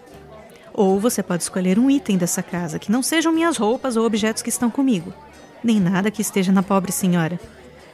Ou 0.72 1.00
você 1.00 1.24
pode 1.24 1.42
escolher 1.42 1.80
um 1.80 1.90
item 1.90 2.18
dessa 2.18 2.44
casa 2.44 2.78
que 2.78 2.92
não 2.92 3.02
sejam 3.02 3.34
minhas 3.34 3.58
roupas 3.58 3.98
ou 3.98 4.06
objetos 4.06 4.44
que 4.44 4.50
estão 4.50 4.70
comigo, 4.70 5.12
nem 5.64 5.80
nada 5.80 6.12
que 6.12 6.22
esteja 6.22 6.52
na 6.52 6.62
pobre 6.62 6.92
senhora. 6.92 7.40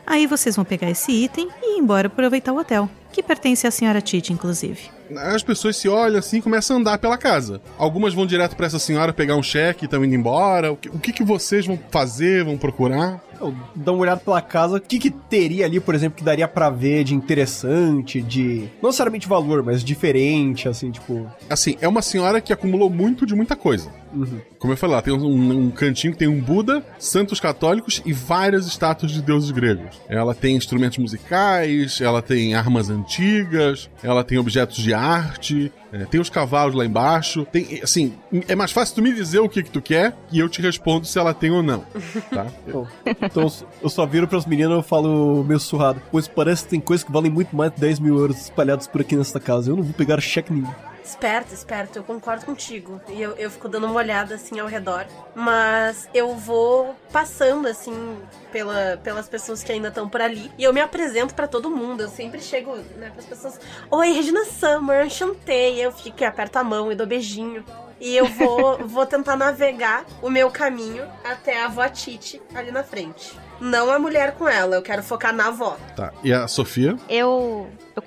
Aí 0.05 0.27
vocês 0.27 0.57
vão 0.57 0.65
pegar 0.65 0.89
esse 0.89 1.13
item 1.13 1.47
e 1.61 1.77
ir 1.77 1.79
embora 1.79 2.07
aproveitar 2.07 2.51
o 2.51 2.57
hotel, 2.57 2.89
que 3.13 3.23
pertence 3.23 3.65
à 3.65 3.71
senhora 3.71 4.01
Tite, 4.01 4.33
inclusive. 4.33 4.89
As 5.15 5.41
pessoas 5.41 5.77
se 5.77 5.87
olham 5.87 6.19
assim 6.19 6.39
e 6.39 6.41
começam 6.41 6.75
a 6.75 6.79
andar 6.81 6.97
pela 6.97 7.17
casa. 7.17 7.61
Algumas 7.77 8.13
vão 8.13 8.25
direto 8.25 8.57
pra 8.57 8.65
essa 8.65 8.79
senhora 8.79 9.13
pegar 9.13 9.37
um 9.37 9.43
cheque 9.43 9.83
e 9.83 9.87
estão 9.87 10.03
indo 10.03 10.13
embora. 10.13 10.73
O 10.73 10.75
que, 10.75 10.89
o 10.89 10.99
que, 10.99 11.13
que 11.13 11.23
vocês 11.23 11.65
vão 11.65 11.79
fazer, 11.89 12.43
vão 12.43 12.57
procurar? 12.57 13.23
Eu 13.43 13.55
dou 13.75 13.95
uma 13.95 14.03
olhada 14.03 14.21
pela 14.21 14.41
casa, 14.41 14.77
o 14.77 14.81
que, 14.81 14.97
que 14.97 15.09
teria 15.11 15.65
ali, 15.65 15.79
por 15.79 15.93
exemplo, 15.93 16.17
que 16.17 16.23
daria 16.23 16.47
pra 16.47 16.69
ver 16.69 17.03
de 17.03 17.13
interessante, 17.13 18.21
de. 18.21 18.69
Não 18.81 18.89
necessariamente 18.89 19.27
valor, 19.27 19.63
mas 19.63 19.83
diferente, 19.83 20.67
assim, 20.67 20.91
tipo. 20.91 21.29
Assim, 21.49 21.75
é 21.81 21.87
uma 21.87 22.01
senhora 22.01 22.39
que 22.39 22.53
acumulou 22.53 22.89
muito 22.89 23.25
de 23.25 23.35
muita 23.35 23.55
coisa. 23.55 23.89
Uhum. 24.13 24.39
Como 24.59 24.71
eu 24.71 24.77
falei, 24.77 24.93
ela 24.93 25.01
tem 25.01 25.13
um, 25.13 25.65
um 25.65 25.71
cantinho 25.71 26.13
que 26.13 26.19
tem 26.19 26.27
um 26.27 26.39
Buda, 26.39 26.85
santos 26.99 27.39
católicos 27.39 28.01
e 28.05 28.13
várias 28.13 28.67
estátuas 28.67 29.11
de 29.11 29.21
deuses 29.21 29.51
gregos. 29.51 29.99
Ela 30.07 30.35
tem 30.35 30.55
instrumentos 30.55 30.97
musicais, 30.97 31.99
ela 31.99 32.21
tem 32.21 32.53
armas 32.53 32.89
antigas, 32.89 33.89
ela 34.01 34.23
tem 34.23 34.37
objetos 34.37 34.77
de 34.77 34.93
arte, 34.93 35.71
é, 35.91 36.05
tem 36.05 36.19
os 36.19 36.29
cavalos 36.29 36.75
lá 36.75 36.85
embaixo. 36.85 37.45
Tem, 37.51 37.81
assim, 37.81 38.13
é 38.47 38.55
mais 38.55 38.71
fácil 38.71 38.95
tu 38.95 39.01
me 39.01 39.13
dizer 39.13 39.39
o 39.39 39.49
que, 39.49 39.63
que 39.63 39.69
tu 39.69 39.81
quer 39.81 40.15
e 40.31 40.39
eu 40.39 40.49
te 40.49 40.61
respondo 40.61 41.05
se 41.05 41.17
ela 41.19 41.33
tem 41.33 41.51
ou 41.51 41.61
não. 41.61 41.85
Tá? 42.29 42.47
Então 43.33 43.51
eu 43.81 43.89
só 43.89 44.05
viro 44.05 44.27
pras 44.27 44.45
meninas 44.45 44.85
e 44.85 44.87
falo 44.87 45.43
meio 45.43 45.59
surrado. 45.59 45.99
Pois 46.11 46.27
parece 46.27 46.63
que 46.65 46.69
tem 46.69 46.79
coisas 46.79 47.03
que 47.03 47.11
valem 47.11 47.31
muito 47.31 47.55
mais 47.55 47.71
de 47.73 47.81
10 47.81 47.99
mil 47.99 48.17
euros 48.19 48.37
espalhados 48.39 48.85
por 48.85 49.01
aqui 49.01 49.15
nessa 49.15 49.39
casa. 49.39 49.71
Eu 49.71 49.75
não 49.75 49.83
vou 49.83 49.93
pegar 49.93 50.21
cheque 50.21 50.53
nenhum. 50.53 50.71
Esperto, 51.03 51.53
esperto, 51.53 51.99
eu 51.99 52.03
concordo 52.03 52.45
contigo. 52.45 53.01
E 53.09 53.21
eu, 53.21 53.31
eu 53.31 53.49
fico 53.51 53.67
dando 53.67 53.87
uma 53.87 53.95
olhada 53.95 54.35
assim 54.35 54.59
ao 54.59 54.67
redor. 54.67 55.05
Mas 55.35 56.07
eu 56.13 56.35
vou 56.35 56.95
passando 57.11 57.67
assim 57.67 58.17
pela, 58.51 58.97
pelas 59.03 59.27
pessoas 59.27 59.63
que 59.63 59.71
ainda 59.71 59.89
estão 59.89 60.07
por 60.07 60.21
ali. 60.21 60.49
E 60.57 60.63
eu 60.63 60.71
me 60.71 60.79
apresento 60.79 61.33
pra 61.33 61.47
todo 61.47 61.69
mundo. 61.69 62.03
Eu 62.03 62.09
sempre 62.09 62.39
chego, 62.39 62.77
né, 62.97 63.09
pras 63.09 63.25
pessoas. 63.25 63.59
Oi, 63.91 64.11
Regina 64.13 64.45
Summer, 64.45 65.09
chantei. 65.09 65.83
Eu 65.83 65.91
fico 65.91 66.23
aperto 66.23 66.59
a 66.59 66.63
mão 66.63 66.91
e 66.91 66.95
dou 66.95 67.05
beijinho. 67.05 67.65
E 68.03 68.17
eu 68.17 68.25
vou, 68.25 68.79
vou 68.85 69.05
tentar 69.05 69.37
navegar 69.37 70.05
o 70.21 70.29
meu 70.29 70.51
caminho 70.51 71.05
até 71.23 71.61
a 71.61 71.67
avó 71.67 71.87
Titi 71.87 72.41
ali 72.53 72.69
na 72.69 72.83
frente. 72.83 73.39
Não 73.61 73.89
a 73.89 73.97
mulher 73.97 74.35
com 74.35 74.45
ela, 74.45 74.75
eu 74.75 74.81
quero 74.81 75.01
focar 75.01 75.33
na 75.33 75.47
avó. 75.47 75.77
Tá. 75.95 76.11
E 76.21 76.33
a 76.33 76.45
Sofia? 76.45 76.97
Eu, 77.07 77.69
eu 77.95 78.03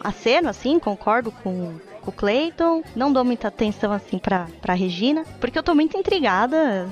aceno, 0.00 0.48
assim, 0.48 0.78
concordo 0.78 1.30
com, 1.30 1.78
com 2.04 2.10
o 2.10 2.14
Clayton. 2.14 2.82
Não 2.94 3.12
dou 3.12 3.24
muita 3.24 3.48
atenção, 3.48 3.92
assim, 3.92 4.18
pra, 4.18 4.46
pra 4.60 4.74
Regina. 4.74 5.24
Porque 5.40 5.58
eu 5.58 5.62
tô 5.62 5.74
muito 5.74 5.96
intrigada 5.96 6.86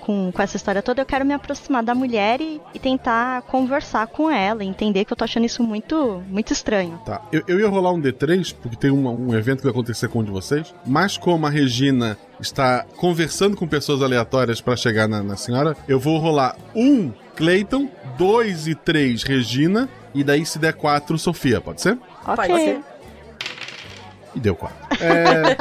com, 0.00 0.30
com 0.32 0.42
essa 0.42 0.56
história 0.56 0.82
toda. 0.82 1.02
Eu 1.02 1.06
quero 1.06 1.24
me 1.24 1.34
aproximar 1.34 1.82
da 1.82 1.94
mulher 1.94 2.40
e, 2.40 2.60
e 2.74 2.78
tentar 2.78 3.42
conversar 3.42 4.06
com 4.06 4.30
ela. 4.30 4.62
Entender 4.64 5.04
que 5.04 5.12
eu 5.12 5.16
tô 5.16 5.24
achando 5.24 5.46
isso 5.46 5.62
muito, 5.62 6.22
muito 6.28 6.52
estranho. 6.52 7.00
Tá. 7.04 7.22
Eu, 7.32 7.42
eu 7.48 7.60
ia 7.60 7.68
rolar 7.68 7.92
um 7.92 8.00
D3, 8.00 8.54
porque 8.60 8.76
tem 8.76 8.90
uma- 8.90 9.10
um 9.10 9.34
evento 9.34 9.58
que 9.58 9.64
vai 9.64 9.72
acontecer 9.72 10.08
com 10.08 10.20
um 10.20 10.24
de 10.24 10.30
vocês. 10.30 10.74
Mas 10.86 11.16
como 11.16 11.46
a 11.46 11.50
Regina 11.50 12.16
está 12.40 12.84
conversando 12.96 13.56
com 13.56 13.66
pessoas 13.66 14.02
aleatórias 14.02 14.60
pra 14.60 14.76
chegar 14.76 15.08
na, 15.08 15.22
na 15.22 15.36
senhora, 15.36 15.76
eu 15.88 15.98
vou 15.98 16.18
rolar 16.18 16.56
um 16.74 17.10
Clayton, 17.34 17.88
dois 18.16 18.66
e 18.66 18.74
três 18.74 19.22
Regina, 19.22 19.88
e 20.14 20.24
daí 20.24 20.44
se 20.44 20.58
der 20.58 20.72
quatro, 20.74 21.18
Sofia, 21.18 21.60
pode 21.60 21.80
ser? 21.80 21.96
Pode 22.24 22.48
ser. 22.64 22.80
E 24.38 24.40
deu 24.40 24.54
quatro. 24.54 24.78
É... 25.04 25.56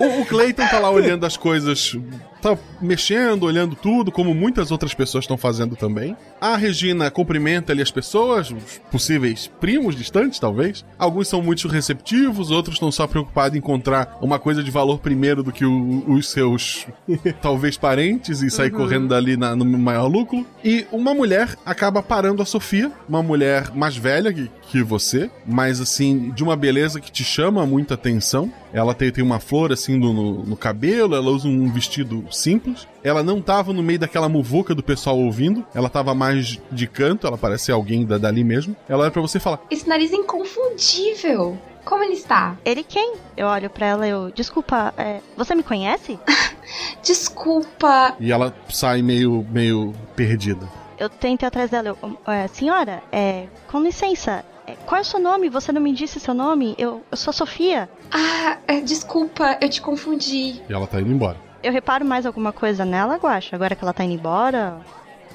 o, 0.02 0.22
o 0.22 0.26
Clayton 0.26 0.66
tá 0.66 0.78
lá 0.78 0.88
olhando 0.88 1.26
as 1.26 1.36
coisas, 1.36 1.94
tá 2.40 2.56
mexendo, 2.80 3.42
olhando 3.42 3.76
tudo, 3.76 4.10
como 4.10 4.34
muitas 4.34 4.70
outras 4.70 4.94
pessoas 4.94 5.24
estão 5.24 5.36
fazendo 5.36 5.76
também. 5.76 6.16
A 6.52 6.56
Regina 6.56 7.10
cumprimenta 7.10 7.72
ali 7.72 7.82
as 7.82 7.90
pessoas, 7.90 8.50
os 8.50 8.80
possíveis 8.90 9.50
primos 9.60 9.96
distantes, 9.96 10.38
talvez. 10.38 10.84
Alguns 10.98 11.28
são 11.28 11.42
muito 11.42 11.66
receptivos, 11.68 12.50
outros 12.50 12.76
estão 12.76 12.90
só 12.92 13.06
preocupados 13.06 13.54
em 13.56 13.58
encontrar 13.58 14.16
uma 14.20 14.38
coisa 14.38 14.62
de 14.62 14.70
valor 14.70 14.98
primeiro 14.98 15.42
do 15.42 15.50
que 15.52 15.64
o- 15.64 16.04
os 16.10 16.30
seus, 16.30 16.86
talvez, 17.42 17.76
parentes 17.76 18.42
e 18.42 18.50
sair 18.50 18.72
Uhum. 18.72 18.78
correndo 18.78 19.08
dali 19.08 19.36
na- 19.36 19.56
no 19.56 19.64
maior 19.64 20.06
lucro. 20.06 20.46
E 20.64 20.86
uma 20.92 21.14
mulher 21.14 21.56
acaba 21.64 22.02
parando 22.02 22.42
a 22.42 22.46
Sofia, 22.46 22.90
uma 23.08 23.22
mulher 23.22 23.72
mais 23.74 23.96
velha 23.96 24.32
que, 24.32 24.50
que 24.70 24.82
você, 24.82 25.30
mas 25.46 25.80
assim, 25.80 26.30
de 26.30 26.42
uma 26.42 26.56
beleza 26.56 27.00
que 27.00 27.10
te 27.10 27.24
chama 27.24 27.64
muita 27.66 27.94
atenção. 27.94 28.52
Ela 28.72 28.92
tem, 28.92 29.10
tem 29.10 29.24
uma 29.24 29.40
flor 29.40 29.72
assim 29.72 29.96
no, 29.96 30.12
no- 30.12 30.42
no 30.44 30.56
cabelo, 30.56 31.14
ela 31.14 31.30
usa 31.30 31.48
um 31.48 31.70
vestido 31.70 32.24
simples. 32.30 32.86
Ela 33.02 33.22
não 33.22 33.40
tava 33.40 33.72
no 33.72 33.82
meio 33.82 34.00
daquela 34.00 34.28
muvuca 34.28 34.74
do 34.74 34.82
pessoal 34.82 35.16
ouvindo, 35.18 35.64
ela 35.74 35.88
tava 35.88 36.12
mais 36.12 36.35
de 36.42 36.86
canto, 36.86 37.26
ela 37.26 37.38
parece 37.38 37.64
ser 37.66 37.72
alguém 37.72 38.04
da, 38.04 38.18
dali 38.18 38.42
mesmo. 38.44 38.74
Ela 38.88 39.02
olha 39.04 39.10
pra 39.10 39.22
você 39.22 39.38
e 39.38 39.40
fala: 39.40 39.60
Esse 39.70 39.88
nariz 39.88 40.12
é 40.12 40.16
inconfundível. 40.16 41.58
Como 41.84 42.02
ele 42.02 42.14
está? 42.14 42.56
Ele 42.64 42.82
quem? 42.82 43.14
Eu 43.36 43.46
olho 43.46 43.70
pra 43.70 43.86
ela 43.86 44.06
e 44.06 44.10
eu. 44.10 44.30
Desculpa, 44.32 44.92
é, 44.96 45.20
você 45.36 45.54
me 45.54 45.62
conhece? 45.62 46.18
Desculpa. 47.02 48.16
E 48.18 48.32
ela 48.32 48.54
sai 48.68 49.02
meio, 49.02 49.46
meio 49.50 49.94
perdida. 50.14 50.68
Eu 50.98 51.08
tento 51.08 51.42
ir 51.42 51.46
atrás 51.46 51.70
dela. 51.70 51.88
Eu, 52.02 52.18
é, 52.32 52.48
senhora, 52.48 53.02
é, 53.12 53.46
com 53.68 53.80
licença. 53.80 54.44
é, 54.66 54.72
qual 54.86 54.98
é 54.98 55.02
o 55.02 55.04
seu 55.04 55.20
nome? 55.20 55.48
Você 55.48 55.70
não 55.70 55.80
me 55.80 55.92
disse 55.92 56.18
seu 56.18 56.34
nome? 56.34 56.74
Eu, 56.76 57.02
eu 57.10 57.16
sou 57.16 57.30
a 57.30 57.34
Sofia. 57.34 57.88
Ah, 58.10 58.58
é, 58.66 58.80
desculpa, 58.80 59.56
eu 59.60 59.68
te 59.68 59.80
confundi. 59.80 60.60
E 60.68 60.72
ela 60.72 60.86
tá 60.86 61.00
indo 61.00 61.12
embora. 61.12 61.36
Eu 61.62 61.72
reparo 61.72 62.04
mais 62.04 62.26
alguma 62.26 62.52
coisa 62.52 62.84
nela, 62.84 63.16
Guacha? 63.16 63.54
Agora 63.54 63.74
que 63.76 63.84
ela 63.84 63.92
tá 63.92 64.02
indo 64.04 64.14
embora? 64.14 64.78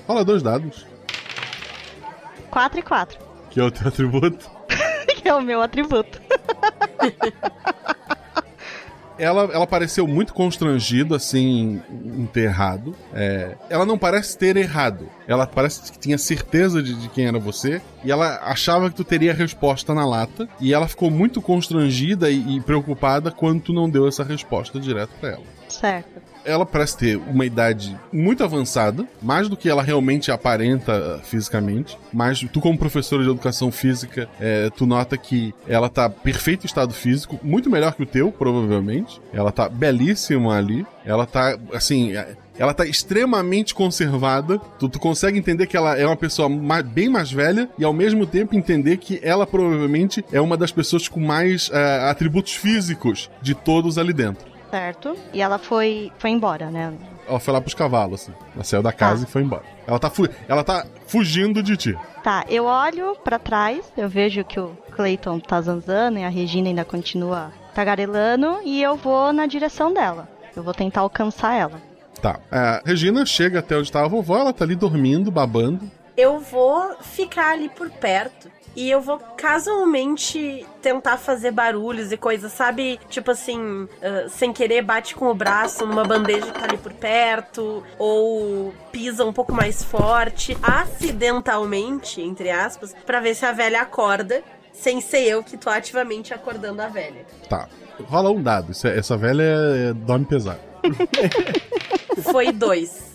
Fala 0.08 0.26
dois 0.26 0.42
dados, 0.44 0.86
4 2.52 2.80
e 2.80 2.84
4. 2.84 3.20
que 3.50 3.60
é 3.60 3.64
o 3.64 3.72
teu 3.72 3.88
atributo. 3.88 4.50
que 5.22 5.28
é 5.28 5.34
o 5.34 5.42
meu 5.42 5.62
atributo. 5.62 6.22
ela, 9.18 9.44
ela 9.54 9.68
pareceu 9.68 10.08
muito 10.08 10.34
constrangida, 10.34 11.16
assim, 11.16 11.82
em 11.90 12.26
ter 12.26 12.42
errado. 12.42 12.96
É, 13.14 13.56
ela 13.70 13.86
não 13.86 13.98
parece 13.98 14.38
ter 14.38 14.58
errado. 14.58 15.08
Ela 15.28 15.48
parece 15.48 15.92
que 15.92 16.00
tinha 16.00 16.18
certeza 16.18 16.82
de, 16.82 16.96
de 16.96 17.08
quem 17.08 17.28
era 17.28 17.40
você. 17.40 17.82
E 18.04 18.12
ela 18.12 18.40
achava 18.44 18.90
que 18.90 18.96
tu 18.96 19.04
teria 19.04 19.32
a 19.32 19.36
resposta 19.36 19.94
na 19.94 20.06
lata. 20.06 20.50
E 20.60 20.74
ela 20.74 20.88
ficou 20.88 21.10
muito 21.10 21.42
constrangida 21.42 22.30
e, 22.30 22.58
e 22.58 22.62
preocupada 22.62 23.32
quando 23.32 23.62
tu 23.62 23.74
não 23.74 23.90
deu 23.90 24.08
essa 24.08 24.24
resposta 24.24 24.80
direto 24.80 25.12
pra 25.20 25.30
ela. 25.30 25.44
Certo. 25.70 26.31
Ela 26.46 26.66
parece 26.66 26.98
ter 26.98 27.18
uma 27.18 27.46
idade 27.46 27.98
muito 28.12 28.44
avançada, 28.44 29.06
mais 29.22 29.48
do 29.48 29.56
que 29.58 29.70
ela 29.70 29.82
realmente 29.84 30.32
aparenta 30.32 31.18
uh, 31.20 31.26
fisicamente. 31.26 31.98
Mas 32.12 32.40
tu, 32.52 32.60
como 32.60 32.78
professora 32.78 33.24
de 33.24 33.30
educação 33.30 33.72
física, 33.72 34.28
é, 34.40 34.70
tu 34.70 34.86
nota 34.86 35.18
que 35.18 35.54
ela 35.68 35.90
tá 35.90 36.10
perfeito 36.10 36.66
estado 36.66 36.94
físico, 36.94 37.40
muito 37.44 37.70
melhor 37.70 37.94
que 37.94 38.04
o 38.04 38.06
teu, 38.06 38.32
provavelmente. 38.32 39.22
Ela 39.34 39.52
tá 39.52 39.70
belíssima 39.70 40.58
ali. 40.58 40.86
Ela 41.04 41.26
tá, 41.26 41.58
assim, 41.74 42.16
é, 42.16 42.36
ela 42.58 42.74
tá 42.74 42.86
extremamente 42.86 43.74
conservada. 43.74 44.60
Tu, 44.80 44.88
tu 44.90 45.00
consegue 45.00 45.38
entender 45.38 45.68
que 45.68 45.76
ela 45.78 45.98
é 45.98 46.06
uma 46.06 46.16
pessoa 46.18 46.48
ma- 46.48 46.82
bem 46.84 47.10
mais 47.10 47.32
velha 47.32 47.70
e 47.78 47.84
ao 47.84 47.94
mesmo 47.94 48.26
tempo 48.26 48.56
entender 48.56 48.98
que 48.98 49.20
ela 49.24 49.48
provavelmente 49.48 50.24
é 50.32 50.40
uma 50.40 50.56
das 50.58 50.72
pessoas 50.72 51.08
com 51.08 51.20
mais 51.20 51.70
eh, 51.74 52.10
atributos 52.10 52.54
físicos 52.54 53.30
de 53.42 53.56
todos 53.56 53.98
ali 53.98 54.14
dentro. 54.14 54.51
Certo. 54.72 55.16
E 55.34 55.42
ela 55.42 55.60
foi, 55.60 56.12
foi 56.18 56.30
embora, 56.30 56.72
né? 56.72 56.94
Ela 57.28 57.40
foi 57.40 57.54
lá 57.54 57.62
pros 57.62 57.74
cavalos, 57.74 58.22
assim. 58.22 58.34
Ela 58.56 58.64
saiu 58.64 58.82
da 58.82 58.94
casa 58.94 59.26
e 59.26 59.30
foi 59.30 59.42
embora. 59.44 59.64
Ela 59.86 60.00
tá, 60.00 60.10
fu 60.10 60.28
ela 60.48 60.64
tá 60.64 60.86
fugindo 61.06 61.62
de 61.62 61.78
ti. 61.78 61.98
Tá, 62.24 62.46
eu 62.50 62.66
olho 62.66 63.16
pra 63.24 63.38
trás, 63.38 63.92
eu 63.98 64.08
vejo 64.08 64.44
que 64.44 64.60
o 64.60 64.78
Clayton 64.96 65.40
tá 65.40 65.62
zanzando 65.62 66.18
e 66.20 66.24
a 66.24 66.30
Regina 66.30 66.70
ainda 66.70 66.86
continua 66.86 67.52
tagarelando 67.74 68.60
e 68.64 68.82
eu 68.82 68.96
vou 68.96 69.34
na 69.34 69.46
direção 69.46 69.94
dela. 69.94 70.28
Eu 70.56 70.64
vou 70.64 70.74
tentar 70.74 71.02
alcançar 71.02 71.54
ela. 71.54 71.82
Tá. 72.22 72.40
A 72.52 72.82
Regina 72.86 73.26
chega 73.26 73.60
até 73.60 73.78
onde 73.78 73.92
tá 73.92 74.04
a 74.04 74.08
vovó, 74.08 74.38
ela 74.38 74.54
tá 74.54 74.64
ali 74.64 74.76
dormindo, 74.76 75.32
babando. 75.32 75.90
Eu 76.22 76.38
vou 76.38 76.96
ficar 77.02 77.54
ali 77.54 77.68
por 77.68 77.90
perto. 77.90 78.48
E 78.76 78.90
eu 78.90 79.02
vou 79.02 79.18
casualmente 79.36 80.66
tentar 80.82 81.18
fazer 81.18 81.52
barulhos 81.52 82.12
e 82.12 82.16
coisas, 82.16 82.52
sabe? 82.54 83.00
Tipo 83.10 83.32
assim, 83.32 83.90
ah, 84.04 84.30
sem 84.30 84.54
querer 84.54 84.84
bate 84.84 85.16
com 85.16 85.26
o 85.30 85.34
braço 85.34 85.84
numa 85.86 86.06
bandeja 86.06 86.46
que 86.46 86.60
tá 86.60 86.66
ali 86.66 86.78
por 86.78 86.94
perto, 86.94 87.84
ou 87.98 88.72
pisa 88.92 89.26
um 89.26 89.34
pouco 89.34 89.52
mais 89.52 89.84
forte, 89.84 90.56
acidentalmente, 90.62 92.22
entre 92.22 92.50
aspas, 92.52 92.96
pra 93.06 93.20
ver 93.20 93.36
se 93.36 93.46
a 93.46 93.52
velha 93.52 93.82
acorda, 93.82 94.44
sem 94.72 95.02
ser 95.02 95.24
eu 95.24 95.44
que 95.44 95.58
tô 95.58 95.70
ativamente 95.70 96.34
acordando 96.34 96.82
a 96.84 96.88
velha. 96.88 97.26
Tá. 97.50 97.68
Rola 98.06 98.30
um 98.30 98.42
dado. 98.42 98.72
É- 98.86 98.98
essa 98.98 99.18
velha 99.18 99.44
é, 99.44 99.94
dorme 99.94 100.26
pesado. 100.26 100.62
Foi 102.32 102.52
dois. 102.52 103.11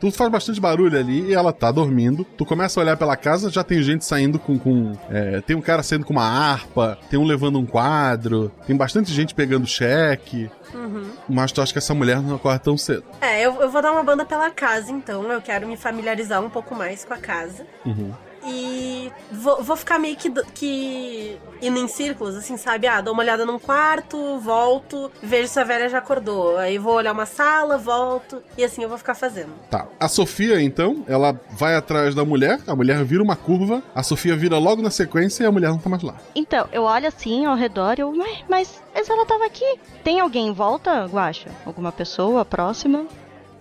Tu 0.00 0.10
faz 0.10 0.30
bastante 0.30 0.60
barulho 0.60 0.98
ali 0.98 1.30
e 1.30 1.34
ela 1.34 1.52
tá 1.52 1.70
dormindo. 1.70 2.24
Tu 2.36 2.44
começa 2.44 2.78
a 2.78 2.82
olhar 2.82 2.96
pela 2.96 3.16
casa, 3.16 3.50
já 3.50 3.64
tem 3.64 3.82
gente 3.82 4.04
saindo 4.04 4.38
com. 4.38 4.58
com 4.58 4.92
é, 5.10 5.40
tem 5.40 5.56
um 5.56 5.60
cara 5.60 5.82
saindo 5.82 6.04
com 6.04 6.12
uma 6.12 6.24
harpa, 6.24 6.98
tem 7.10 7.18
um 7.18 7.24
levando 7.24 7.58
um 7.58 7.66
quadro, 7.66 8.50
tem 8.66 8.76
bastante 8.76 9.12
gente 9.12 9.34
pegando 9.34 9.66
cheque. 9.66 10.50
Uhum. 10.74 11.10
Mas 11.28 11.52
tu 11.52 11.62
acha 11.62 11.72
que 11.72 11.78
essa 11.78 11.94
mulher 11.94 12.20
não 12.20 12.36
acorda 12.36 12.58
tão 12.58 12.76
cedo. 12.76 13.04
É, 13.20 13.42
eu, 13.42 13.60
eu 13.60 13.70
vou 13.70 13.80
dar 13.80 13.92
uma 13.92 14.02
banda 14.02 14.24
pela 14.24 14.50
casa, 14.50 14.90
então. 14.92 15.30
Eu 15.30 15.40
quero 15.40 15.66
me 15.66 15.76
familiarizar 15.76 16.42
um 16.42 16.50
pouco 16.50 16.74
mais 16.74 17.04
com 17.04 17.14
a 17.14 17.18
casa. 17.18 17.66
Uhum. 17.84 18.12
E 18.46 19.10
vou, 19.32 19.62
vou 19.62 19.76
ficar 19.76 19.98
meio 19.98 20.16
que, 20.16 20.30
que 20.54 21.38
indo 21.60 21.78
em 21.78 21.88
círculos, 21.88 22.36
assim, 22.36 22.56
sabe? 22.56 22.86
Ah, 22.86 23.00
dou 23.00 23.12
uma 23.12 23.22
olhada 23.22 23.44
num 23.44 23.58
quarto, 23.58 24.38
volto, 24.38 25.10
vejo 25.22 25.48
se 25.48 25.58
a 25.58 25.64
velha 25.64 25.88
já 25.88 25.98
acordou. 25.98 26.56
Aí 26.56 26.78
vou 26.78 26.94
olhar 26.94 27.12
uma 27.12 27.26
sala, 27.26 27.76
volto, 27.78 28.42
e 28.56 28.64
assim 28.64 28.82
eu 28.82 28.88
vou 28.88 28.98
ficar 28.98 29.14
fazendo. 29.14 29.52
Tá. 29.70 29.86
A 29.98 30.08
Sofia, 30.08 30.60
então, 30.60 31.04
ela 31.08 31.38
vai 31.50 31.74
atrás 31.74 32.14
da 32.14 32.24
mulher, 32.24 32.60
a 32.66 32.76
mulher 32.76 33.02
vira 33.04 33.22
uma 33.22 33.36
curva, 33.36 33.82
a 33.94 34.02
Sofia 34.02 34.36
vira 34.36 34.58
logo 34.58 34.82
na 34.82 34.90
sequência 34.90 35.42
e 35.44 35.46
a 35.46 35.52
mulher 35.52 35.70
não 35.70 35.78
tá 35.78 35.88
mais 35.88 36.02
lá. 36.02 36.14
Então, 36.34 36.68
eu 36.72 36.82
olho 36.82 37.08
assim 37.08 37.44
ao 37.46 37.56
redor 37.56 37.94
e 37.98 38.02
eu, 38.02 38.12
mas, 38.14 38.38
mas, 38.48 38.82
mas 38.94 39.08
ela 39.10 39.26
tava 39.26 39.46
aqui. 39.46 39.78
Tem 40.04 40.20
alguém 40.20 40.48
em 40.48 40.52
volta, 40.52 41.04
Guaxa? 41.06 41.50
Alguma 41.64 41.90
pessoa 41.90 42.44
próxima? 42.44 43.06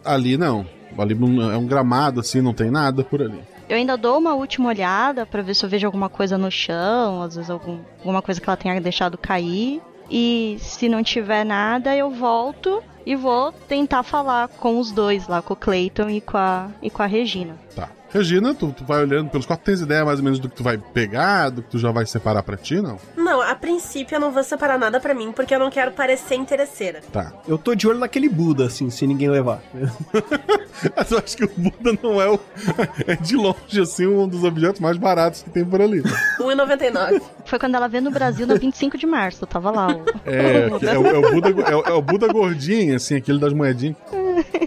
Ali 0.03 0.37
não. 0.37 0.65
Ali 0.97 1.15
não- 1.15 1.51
é 1.51 1.57
um 1.57 1.65
gramado, 1.65 2.19
assim, 2.19 2.41
não 2.41 2.53
tem 2.53 2.69
nada 2.71 3.03
por 3.03 3.21
ali. 3.21 3.41
Eu 3.67 3.77
ainda 3.77 3.97
dou 3.97 4.17
uma 4.19 4.33
última 4.35 4.69
olhada 4.69 5.25
pra 5.25 5.41
ver 5.41 5.55
se 5.55 5.65
eu 5.65 5.69
vejo 5.69 5.87
alguma 5.87 6.07
coisa 6.07 6.37
no 6.37 6.51
chão, 6.51 7.23
às 7.23 7.35
vezes 7.35 7.49
algum, 7.49 7.79
alguma 7.99 8.21
coisa 8.21 8.39
que 8.39 8.47
ela 8.47 8.57
tenha 8.57 8.79
deixado 8.79 9.17
cair. 9.17 9.81
E 10.09 10.57
se 10.59 10.87
não 10.87 11.01
tiver 11.01 11.43
nada, 11.43 11.95
eu 11.95 12.11
volto 12.11 12.83
e 13.05 13.15
vou 13.15 13.51
tentar 13.51 14.03
falar 14.03 14.47
com 14.47 14.79
os 14.79 14.91
dois 14.91 15.27
lá, 15.27 15.41
com 15.41 15.53
o 15.53 15.57
Clayton 15.57 16.09
e 16.09 16.21
com 16.21 16.37
a, 16.37 16.69
e 16.81 16.89
com 16.89 17.01
a 17.01 17.07
Regina. 17.07 17.57
Tá. 17.75 17.89
Regina, 18.15 18.53
tu, 18.55 18.71
tu 18.71 18.85
vai 18.85 19.03
olhando 19.03 19.29
pelos 19.29 19.45
quatro, 19.45 19.65
tens 19.65 19.81
ideia 19.81 20.05
mais 20.05 20.19
ou 20.19 20.23
menos 20.23 20.39
do 20.39 20.47
que 20.47 20.55
tu 20.55 20.63
vai 20.63 20.77
pegar, 20.77 21.49
do 21.49 21.61
que 21.61 21.71
tu 21.71 21.77
já 21.77 21.91
vai 21.91 22.05
separar 22.05 22.43
pra 22.43 22.55
ti, 22.55 22.79
não? 22.81 22.97
Não, 23.17 23.41
a 23.41 23.53
princípio 23.55 24.15
eu 24.15 24.21
não 24.21 24.31
vou 24.31 24.41
separar 24.41 24.79
nada 24.79 25.01
pra 25.01 25.13
mim, 25.13 25.33
porque 25.33 25.53
eu 25.53 25.59
não 25.59 25.69
quero 25.69 25.91
parecer 25.91 26.35
interesseira. 26.35 27.01
Tá. 27.11 27.33
Eu 27.45 27.57
tô 27.57 27.75
de 27.75 27.85
olho 27.89 27.99
naquele 27.99 28.29
Buda, 28.29 28.67
assim, 28.67 28.89
se 28.89 29.05
ninguém 29.05 29.29
levar. 29.29 29.61
Mas 30.95 31.11
eu 31.11 31.17
acho 31.17 31.35
que 31.35 31.43
o 31.43 31.51
Buda 31.57 31.97
não 32.01 32.21
é 32.21 32.29
o. 32.29 32.39
É 33.07 33.15
de 33.17 33.35
longe, 33.35 33.81
assim, 33.81 34.07
um 34.07 34.27
dos 34.27 34.43
objetos 34.45 34.79
mais 34.79 34.97
baratos 34.97 35.43
que 35.43 35.49
tem 35.49 35.65
por 35.65 35.81
ali. 35.81 36.01
1,99. 36.39 37.21
Foi 37.45 37.59
quando 37.59 37.75
ela 37.75 37.87
veio 37.89 38.03
no 38.03 38.11
Brasil 38.11 38.47
no 38.47 38.57
25 38.57 38.97
de 38.97 39.05
março, 39.05 39.45
tava 39.45 39.71
lá. 39.71 39.87
O... 39.87 40.05
É, 40.25 40.67
é, 40.93 40.97
o, 40.97 41.05
é 41.07 41.17
o 41.17 41.31
Buda, 41.31 41.49
é, 41.49 41.75
o- 41.75 41.81
é 41.81 41.93
o 41.93 42.01
Buda 42.01 42.27
gordinho, 42.31 42.95
assim, 42.95 43.15
aquele 43.15 43.39
das 43.39 43.53
moedinhas. 43.53 43.95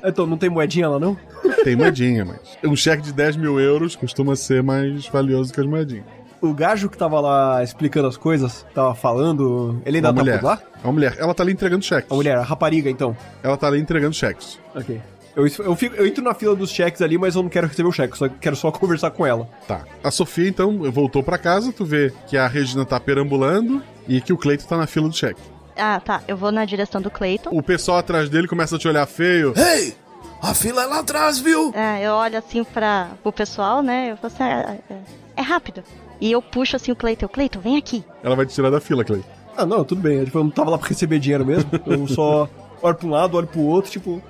Então, 0.04 0.26
não 0.26 0.36
tem 0.38 0.48
moedinha 0.48 0.88
lá, 0.88 0.98
não? 1.00 1.16
Tem 1.64 1.74
moedinha, 1.74 2.24
mas. 2.24 2.38
Um 2.64 2.76
cheque 2.76 3.02
de 3.02 3.12
10 3.12 3.36
mil 3.38 3.58
euros 3.60 3.96
costuma 3.96 4.36
ser 4.36 4.62
mais 4.62 5.06
valioso 5.08 5.52
que 5.52 5.60
as 5.60 5.66
moedinhas. 5.66 6.04
O 6.40 6.54
gajo 6.54 6.88
que 6.88 6.96
tava 6.96 7.18
lá 7.20 7.64
explicando 7.64 8.06
as 8.06 8.16
coisas, 8.16 8.64
tava 8.74 8.94
falando, 8.94 9.80
ele 9.84 9.96
ainda 9.98 10.10
Uma 10.10 10.14
tá 10.14 10.20
mulher. 10.20 10.38
por 10.40 10.46
lá? 10.46 10.62
É 10.82 10.86
uma 10.86 10.92
mulher. 10.92 11.16
Ela 11.18 11.34
tá 11.34 11.42
ali 11.42 11.52
entregando 11.52 11.84
cheques. 11.84 12.10
A 12.10 12.14
mulher, 12.14 12.36
a 12.36 12.42
rapariga, 12.42 12.88
então. 12.88 13.16
Ela 13.42 13.56
tá 13.56 13.66
ali 13.66 13.80
entregando 13.80 14.14
cheques. 14.14 14.58
Ok. 14.74 15.00
Eu, 15.34 15.44
eu, 15.46 15.76
fico- 15.76 15.94
eu 15.96 16.06
entro 16.06 16.22
na 16.22 16.34
fila 16.34 16.54
dos 16.54 16.70
cheques 16.70 17.00
ali, 17.02 17.16
mas 17.18 17.34
eu 17.36 17.42
não 17.42 17.48
quero 17.48 17.66
receber 17.66 17.88
o 17.88 17.92
cheque, 17.92 18.16
só 18.16 18.28
quero 18.28 18.54
só 18.56 18.70
conversar 18.72 19.10
com 19.10 19.24
ela. 19.26 19.48
Tá. 19.66 19.82
A 20.02 20.10
Sofia, 20.10 20.48
então, 20.48 20.78
voltou 20.92 21.22
pra 21.22 21.38
casa, 21.38 21.72
tu 21.72 21.84
vê 21.84 22.12
que 22.28 22.36
a 22.36 22.46
Regina 22.46 22.84
tá 22.84 22.98
perambulando 23.00 23.82
e 24.06 24.20
que 24.20 24.32
o 24.32 24.36
Cleito 24.36 24.66
tá 24.66 24.76
na 24.76 24.86
fila 24.86 25.08
do 25.08 25.14
cheque. 25.16 25.40
Ah, 25.76 26.00
tá. 26.00 26.22
Eu 26.26 26.36
vou 26.36 26.50
na 26.52 26.64
direção 26.64 27.00
do 27.00 27.08
Clayton. 27.10 27.50
O 27.52 27.62
pessoal 27.62 27.98
atrás 27.98 28.28
dele 28.28 28.48
começa 28.48 28.74
a 28.76 28.78
te 28.78 28.86
olhar 28.88 29.06
feio. 29.06 29.54
Ei! 29.56 29.94
A 30.42 30.54
fila 30.54 30.82
é 30.82 30.86
lá 30.86 31.00
atrás, 31.00 31.38
viu? 31.38 31.72
É, 31.74 32.02
eu 32.06 32.12
olho 32.12 32.38
assim 32.38 32.62
pra, 32.64 33.08
pro 33.22 33.32
pessoal, 33.32 33.82
né? 33.82 34.12
Eu 34.12 34.16
falo 34.16 34.32
assim, 34.32 34.42
é, 34.44 34.78
é- 34.90 34.98
é 35.36 35.42
rápido. 35.42 35.82
E 36.20 36.30
eu 36.32 36.40
puxo 36.42 36.76
assim 36.76 36.90
o 36.92 36.96
Clayton. 36.96 37.28
Clayton, 37.28 37.60
vem 37.60 37.76
aqui. 37.76 38.04
Ela 38.22 38.34
vai 38.36 38.46
te 38.46 38.54
tirar 38.54 38.70
da 38.70 38.80
fila, 38.80 39.04
Cleito. 39.04 39.26
Ah, 39.56 39.66
não, 39.66 39.84
tudo 39.84 40.00
bem. 40.00 40.24
Tipo, 40.24 40.38
eu 40.38 40.44
não 40.44 40.50
tava 40.50 40.70
lá 40.70 40.78
pra 40.78 40.88
receber 40.88 41.18
dinheiro 41.18 41.44
mesmo. 41.44 41.68
Eu 41.86 42.06
só 42.08 42.48
olho 42.82 42.94
pra 42.94 43.06
um 43.06 43.10
lado, 43.10 43.36
olho 43.36 43.46
pro 43.46 43.60
outro, 43.60 43.90
tipo. 43.90 44.22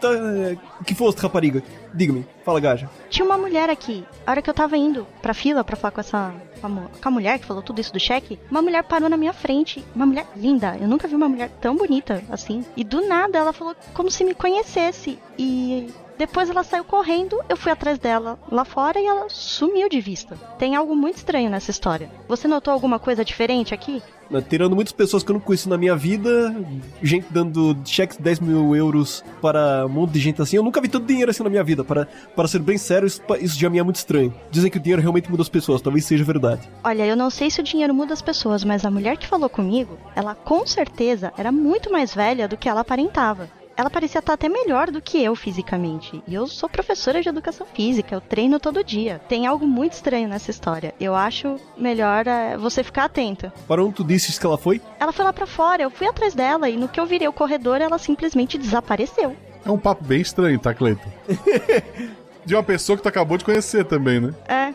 Tá, 0.00 0.08
é, 0.12 0.56
que 0.84 0.94
foste, 0.94 1.18
rapariga? 1.20 1.62
Diga-me. 1.94 2.26
Fala, 2.44 2.58
gaja. 2.60 2.88
Tinha 3.08 3.24
uma 3.24 3.38
mulher 3.38 3.70
aqui. 3.70 4.04
A 4.26 4.32
hora 4.32 4.42
que 4.42 4.50
eu 4.50 4.54
tava 4.54 4.76
indo 4.76 5.06
pra 5.20 5.32
fila 5.34 5.62
pra 5.62 5.76
falar 5.76 5.92
com 5.92 6.00
essa. 6.00 6.32
Com 6.62 6.68
a, 6.68 7.00
com 7.02 7.08
a 7.08 7.10
mulher 7.10 7.38
que 7.40 7.44
falou 7.44 7.62
tudo 7.62 7.80
isso 7.80 7.92
do 7.92 7.98
cheque, 7.98 8.38
uma 8.48 8.62
mulher 8.62 8.84
parou 8.84 9.08
na 9.08 9.16
minha 9.16 9.32
frente. 9.32 9.84
Uma 9.94 10.06
mulher 10.06 10.26
linda. 10.36 10.78
Eu 10.80 10.86
nunca 10.86 11.08
vi 11.08 11.16
uma 11.16 11.28
mulher 11.28 11.50
tão 11.60 11.76
bonita 11.76 12.22
assim. 12.30 12.64
E 12.76 12.84
do 12.84 13.06
nada 13.06 13.38
ela 13.38 13.52
falou 13.52 13.74
como 13.92 14.10
se 14.10 14.24
me 14.24 14.32
conhecesse. 14.34 15.18
E 15.36 15.92
depois 16.22 16.48
ela 16.48 16.62
saiu 16.62 16.84
correndo, 16.84 17.36
eu 17.48 17.56
fui 17.56 17.72
atrás 17.72 17.98
dela 17.98 18.38
lá 18.48 18.64
fora 18.64 19.00
e 19.00 19.04
ela 19.04 19.26
sumiu 19.28 19.88
de 19.88 20.00
vista. 20.00 20.36
Tem 20.56 20.76
algo 20.76 20.94
muito 20.94 21.16
estranho 21.16 21.50
nessa 21.50 21.72
história. 21.72 22.08
Você 22.28 22.46
notou 22.46 22.72
alguma 22.72 23.00
coisa 23.00 23.24
diferente 23.24 23.74
aqui? 23.74 24.00
Né, 24.30 24.40
Tirando 24.48 24.76
muitas 24.76 24.92
pessoas 24.92 25.24
que 25.24 25.32
eu 25.32 25.34
não 25.34 25.40
conheço 25.40 25.68
na 25.68 25.76
minha 25.76 25.96
vida, 25.96 26.54
gente 27.02 27.26
dando 27.28 27.76
cheques 27.84 28.16
de 28.16 28.22
10 28.22 28.38
mil 28.38 28.76
euros 28.76 29.24
para 29.40 29.84
um 29.84 29.88
monte 29.88 30.12
de 30.12 30.20
gente 30.20 30.40
assim. 30.40 30.54
Eu 30.54 30.62
nunca 30.62 30.80
vi 30.80 30.86
tanto 30.86 31.06
dinheiro 31.06 31.32
assim 31.32 31.42
na 31.42 31.50
minha 31.50 31.64
vida. 31.64 31.82
Para, 31.82 32.06
para 32.36 32.46
ser 32.46 32.60
bem 32.60 32.78
sério, 32.78 33.04
isso, 33.04 33.20
isso 33.40 33.58
já 33.58 33.68
me 33.68 33.80
é 33.80 33.82
muito 33.82 33.96
estranho. 33.96 34.32
Dizem 34.48 34.70
que 34.70 34.78
o 34.78 34.80
dinheiro 34.80 35.02
realmente 35.02 35.28
muda 35.28 35.42
as 35.42 35.48
pessoas, 35.48 35.82
talvez 35.82 36.04
seja 36.04 36.22
verdade. 36.22 36.70
Olha, 36.84 37.04
eu 37.04 37.16
não 37.16 37.30
sei 37.30 37.50
se 37.50 37.60
o 37.60 37.64
dinheiro 37.64 37.92
muda 37.92 38.12
as 38.12 38.22
pessoas, 38.22 38.62
mas 38.62 38.84
a 38.84 38.92
mulher 38.92 39.16
que 39.16 39.26
falou 39.26 39.48
comigo, 39.48 39.98
ela 40.14 40.36
com 40.36 40.64
certeza 40.68 41.32
era 41.36 41.50
muito 41.50 41.90
mais 41.90 42.14
velha 42.14 42.46
do 42.46 42.56
que 42.56 42.68
ela 42.68 42.82
aparentava. 42.82 43.50
Ela 43.76 43.90
parecia 43.90 44.18
estar 44.18 44.34
até 44.34 44.48
melhor 44.48 44.90
do 44.90 45.00
que 45.00 45.22
eu 45.22 45.34
fisicamente. 45.34 46.22
E 46.26 46.34
eu 46.34 46.46
sou 46.46 46.68
professora 46.68 47.22
de 47.22 47.28
educação 47.28 47.66
física, 47.72 48.14
eu 48.14 48.20
treino 48.20 48.60
todo 48.60 48.84
dia. 48.84 49.20
Tem 49.28 49.46
algo 49.46 49.66
muito 49.66 49.92
estranho 49.92 50.28
nessa 50.28 50.50
história. 50.50 50.94
Eu 51.00 51.14
acho 51.14 51.58
melhor 51.76 52.26
é, 52.26 52.56
você 52.56 52.82
ficar 52.84 53.04
atenta. 53.04 53.52
Para 53.66 53.82
onde 53.82 53.94
tu 53.94 54.04
disses 54.04 54.38
que 54.38 54.46
ela 54.46 54.58
foi? 54.58 54.80
Ela 55.00 55.12
foi 55.12 55.24
lá 55.24 55.32
pra 55.32 55.46
fora, 55.46 55.82
eu 55.82 55.90
fui 55.90 56.06
atrás 56.06 56.34
dela 56.34 56.68
e 56.68 56.76
no 56.76 56.88
que 56.88 57.00
eu 57.00 57.06
virei 57.06 57.28
o 57.28 57.32
corredor, 57.32 57.80
ela 57.80 57.98
simplesmente 57.98 58.58
desapareceu. 58.58 59.36
É 59.64 59.70
um 59.70 59.78
papo 59.78 60.04
bem 60.04 60.20
estranho, 60.20 60.58
tá, 60.58 60.74
Cleiton? 60.74 61.10
de 62.44 62.54
uma 62.54 62.62
pessoa 62.62 62.96
que 62.96 63.02
tu 63.02 63.08
acabou 63.08 63.38
de 63.38 63.44
conhecer 63.44 63.84
também, 63.84 64.20
né? 64.20 64.34
É. 64.48 64.74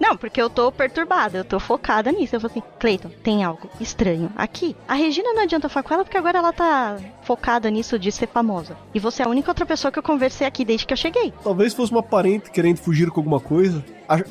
Não, 0.00 0.16
porque 0.16 0.40
eu 0.40 0.50
tô 0.50 0.70
perturbada, 0.70 1.38
eu 1.38 1.44
tô 1.44 1.58
focada 1.58 2.12
nisso. 2.12 2.36
Eu 2.36 2.40
falei 2.40 2.58
assim, 2.58 2.68
Cleiton, 2.78 3.10
tem 3.22 3.44
algo 3.44 3.68
estranho 3.80 4.30
aqui. 4.36 4.76
A 4.86 4.94
Regina 4.94 5.32
não 5.32 5.42
adianta 5.42 5.68
falar 5.68 5.82
com 5.84 5.94
ela 5.94 6.04
porque 6.04 6.18
agora 6.18 6.38
ela 6.38 6.52
tá 6.52 6.96
focada 7.22 7.70
nisso 7.70 7.98
de 7.98 8.12
ser 8.12 8.28
famosa. 8.28 8.76
E 8.94 9.00
você 9.00 9.22
é 9.22 9.26
a 9.26 9.28
única 9.28 9.50
outra 9.50 9.66
pessoa 9.66 9.90
que 9.90 9.98
eu 9.98 10.02
conversei 10.02 10.46
aqui 10.46 10.64
desde 10.64 10.86
que 10.86 10.92
eu 10.92 10.96
cheguei. 10.96 11.32
Talvez 11.42 11.74
fosse 11.74 11.92
uma 11.92 12.02
parente 12.02 12.50
querendo 12.50 12.78
fugir 12.78 13.10
com 13.10 13.20
alguma 13.20 13.40
coisa. 13.40 13.84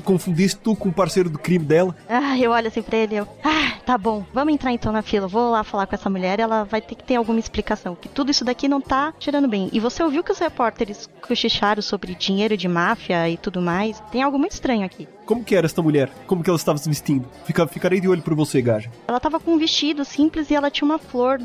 Confundisse 0.03 0.57
tu 0.57 0.75
com 0.75 0.89
o 0.89 0.93
parceiro 0.93 1.29
do 1.29 1.37
crime 1.37 1.65
dela. 1.65 1.95
Ah, 2.07 2.37
eu 2.39 2.51
olho 2.51 2.67
assim 2.67 2.81
pra 2.81 2.97
ele 2.97 3.15
eu. 3.15 3.27
Ah, 3.43 3.73
tá 3.85 3.97
bom, 3.97 4.23
vamos 4.33 4.53
entrar 4.53 4.71
então 4.71 4.93
na 4.93 5.01
fila. 5.01 5.27
Vou 5.27 5.51
lá 5.51 5.63
falar 5.63 5.85
com 5.85 5.95
essa 5.95 6.09
mulher 6.09 6.39
ela 6.39 6.63
vai 6.63 6.79
ter 6.81 6.95
que 6.95 7.03
ter 7.03 7.15
alguma 7.15 7.39
explicação. 7.39 7.95
Que 7.95 8.07
tudo 8.07 8.31
isso 8.31 8.45
daqui 8.45 8.69
não 8.69 8.79
tá 8.79 9.13
tirando 9.19 9.47
bem. 9.47 9.69
E 9.73 9.79
você 9.79 10.01
ouviu 10.01 10.23
que 10.23 10.31
os 10.31 10.39
repórteres 10.39 11.09
cochicharam 11.21 11.81
sobre 11.81 12.15
dinheiro 12.15 12.55
de 12.55 12.67
máfia 12.67 13.29
e 13.29 13.35
tudo 13.35 13.61
mais? 13.61 14.01
Tem 14.11 14.21
algo 14.21 14.39
muito 14.39 14.53
estranho 14.53 14.85
aqui. 14.85 15.07
Como 15.25 15.43
que 15.43 15.55
era 15.55 15.65
esta 15.65 15.81
mulher? 15.81 16.09
Como 16.27 16.43
que 16.43 16.49
ela 16.49 16.57
estava 16.57 16.77
se 16.77 16.87
vestindo? 16.87 17.27
Fica, 17.45 17.67
ficarei 17.67 17.99
de 17.99 18.07
olho 18.07 18.21
por 18.21 18.35
você, 18.35 18.61
gaja. 18.61 18.91
Ela 19.07 19.19
tava 19.19 19.39
com 19.39 19.53
um 19.53 19.57
vestido 19.57 20.05
simples 20.05 20.49
e 20.51 20.55
ela 20.55 20.69
tinha 20.69 20.85
uma 20.85 20.99
flor 20.99 21.41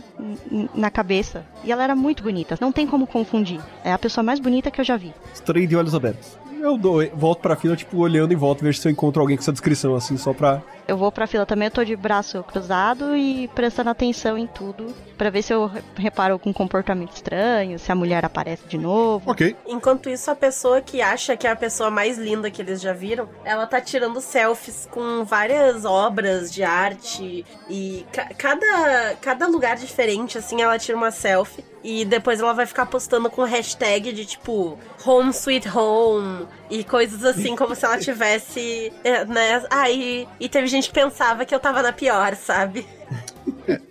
na 0.75 0.91
cabeça. 0.91 1.45
E 1.65 1.73
ela 1.73 1.83
era 1.83 1.97
muito 1.97 2.23
bonita. 2.23 2.59
Não 2.61 2.73
tem 2.73 2.87
como 2.87 3.07
confundir. 3.07 3.61
É 3.83 3.93
a 3.93 3.99
pessoa 3.99 4.23
mais 4.23 4.39
bonita 4.39 4.71
que 4.71 4.81
eu 4.81 4.85
já 4.85 4.97
vi. 4.97 5.15
Estarei 5.33 5.67
de 5.67 5.75
olhos 5.75 5.95
abertos. 5.95 6.39
Eu 6.61 6.77
dou, 6.77 7.03
volto 7.15 7.41
pra 7.41 7.57
fila, 7.57 7.75
tipo, 7.75 7.97
olhando 7.97 8.35
em 8.35 8.37
volta, 8.37 8.63
vejo 8.63 8.79
se 8.79 8.87
eu 8.87 8.93
encontro 8.93 9.23
alguém 9.23 9.35
com 9.35 9.43
essa 9.43 9.53
descrição, 9.53 9.95
assim, 9.95 10.19
só 10.19 10.35
pra. 10.35 10.63
Eu 10.91 10.97
vou 10.97 11.13
pra 11.13 11.27
fila 11.27 11.47
também, 11.47 11.67
eu 11.67 11.71
tô 11.73 11.85
de 11.85 11.95
braço 11.95 12.43
cruzado 12.43 13.15
e 13.17 13.49
prestando 13.55 13.91
atenção 13.91 14.37
em 14.37 14.47
tudo. 14.47 14.95
Pra 15.17 15.29
ver 15.31 15.43
se 15.43 15.53
eu 15.53 15.67
re- 15.67 15.83
reparo 15.97 16.33
algum 16.33 16.53
comportamento 16.53 17.15
estranho, 17.15 17.79
se 17.79 17.93
a 17.93 17.95
mulher 17.95 18.25
aparece 18.25 18.67
de 18.67 18.79
novo. 18.79 19.31
Ok. 19.31 19.55
Enquanto 19.67 20.09
isso, 20.09 20.31
a 20.31 20.35
pessoa 20.35 20.81
que 20.81 21.03
acha 21.03 21.37
que 21.37 21.47
é 21.47 21.51
a 21.51 21.57
pessoa 21.57 21.91
mais 21.91 22.17
linda 22.17 22.51
que 22.51 22.63
eles 22.63 22.81
já 22.81 22.93
viram, 22.95 23.29
ela 23.45 23.67
tá 23.67 23.81
tirando 23.81 24.21
selfies 24.21 24.89
com 24.91 25.23
várias 25.25 25.85
obras 25.85 26.51
de 26.53 26.63
arte 26.63 27.45
e 27.69 28.07
ca- 28.13 28.31
cada, 28.37 29.15
cada 29.21 29.47
lugar 29.47 29.77
diferente, 29.77 30.39
assim, 30.39 30.63
ela 30.63 30.79
tira 30.79 30.97
uma 30.97 31.11
selfie. 31.11 31.65
E 31.83 32.05
depois 32.05 32.41
ela 32.41 32.53
vai 32.53 32.67
ficar 32.67 32.85
postando 32.87 33.31
com 33.31 33.43
hashtag 33.43 34.13
de 34.13 34.27
tipo 34.27 34.79
Home 35.05 35.31
Sweet 35.31 35.67
Home 35.75 36.47
e 36.69 36.85
coisas 36.85 37.25
assim, 37.25 37.57
como 37.57 37.75
se 37.75 37.85
ela 37.87 37.99
tivesse. 37.99 38.93
é, 39.03 39.25
né? 39.25 39.63
Ah, 39.71 39.91
e, 39.91 40.27
e 40.39 40.47
teve 40.49 40.67
gente 40.67 40.80
que 40.89 40.95
pensava 40.95 41.45
que 41.45 41.55
eu 41.55 41.61
tava 41.61 41.83
na 41.83 41.93
pior, 41.93 42.35
sabe? 42.35 42.87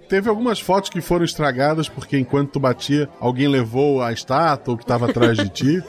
Teve 0.09 0.27
algumas 0.29 0.59
fotos 0.59 0.89
que 0.89 0.99
foram 1.01 1.23
estragadas 1.23 1.87
porque 1.87 2.17
enquanto 2.17 2.51
tu 2.53 2.59
batia, 2.59 3.07
alguém 3.19 3.47
levou 3.47 4.01
a 4.01 4.11
estátua 4.11 4.77
que 4.77 4.85
tava 4.85 5.09
atrás 5.09 5.37
de 5.37 5.47
ti. 5.49 5.83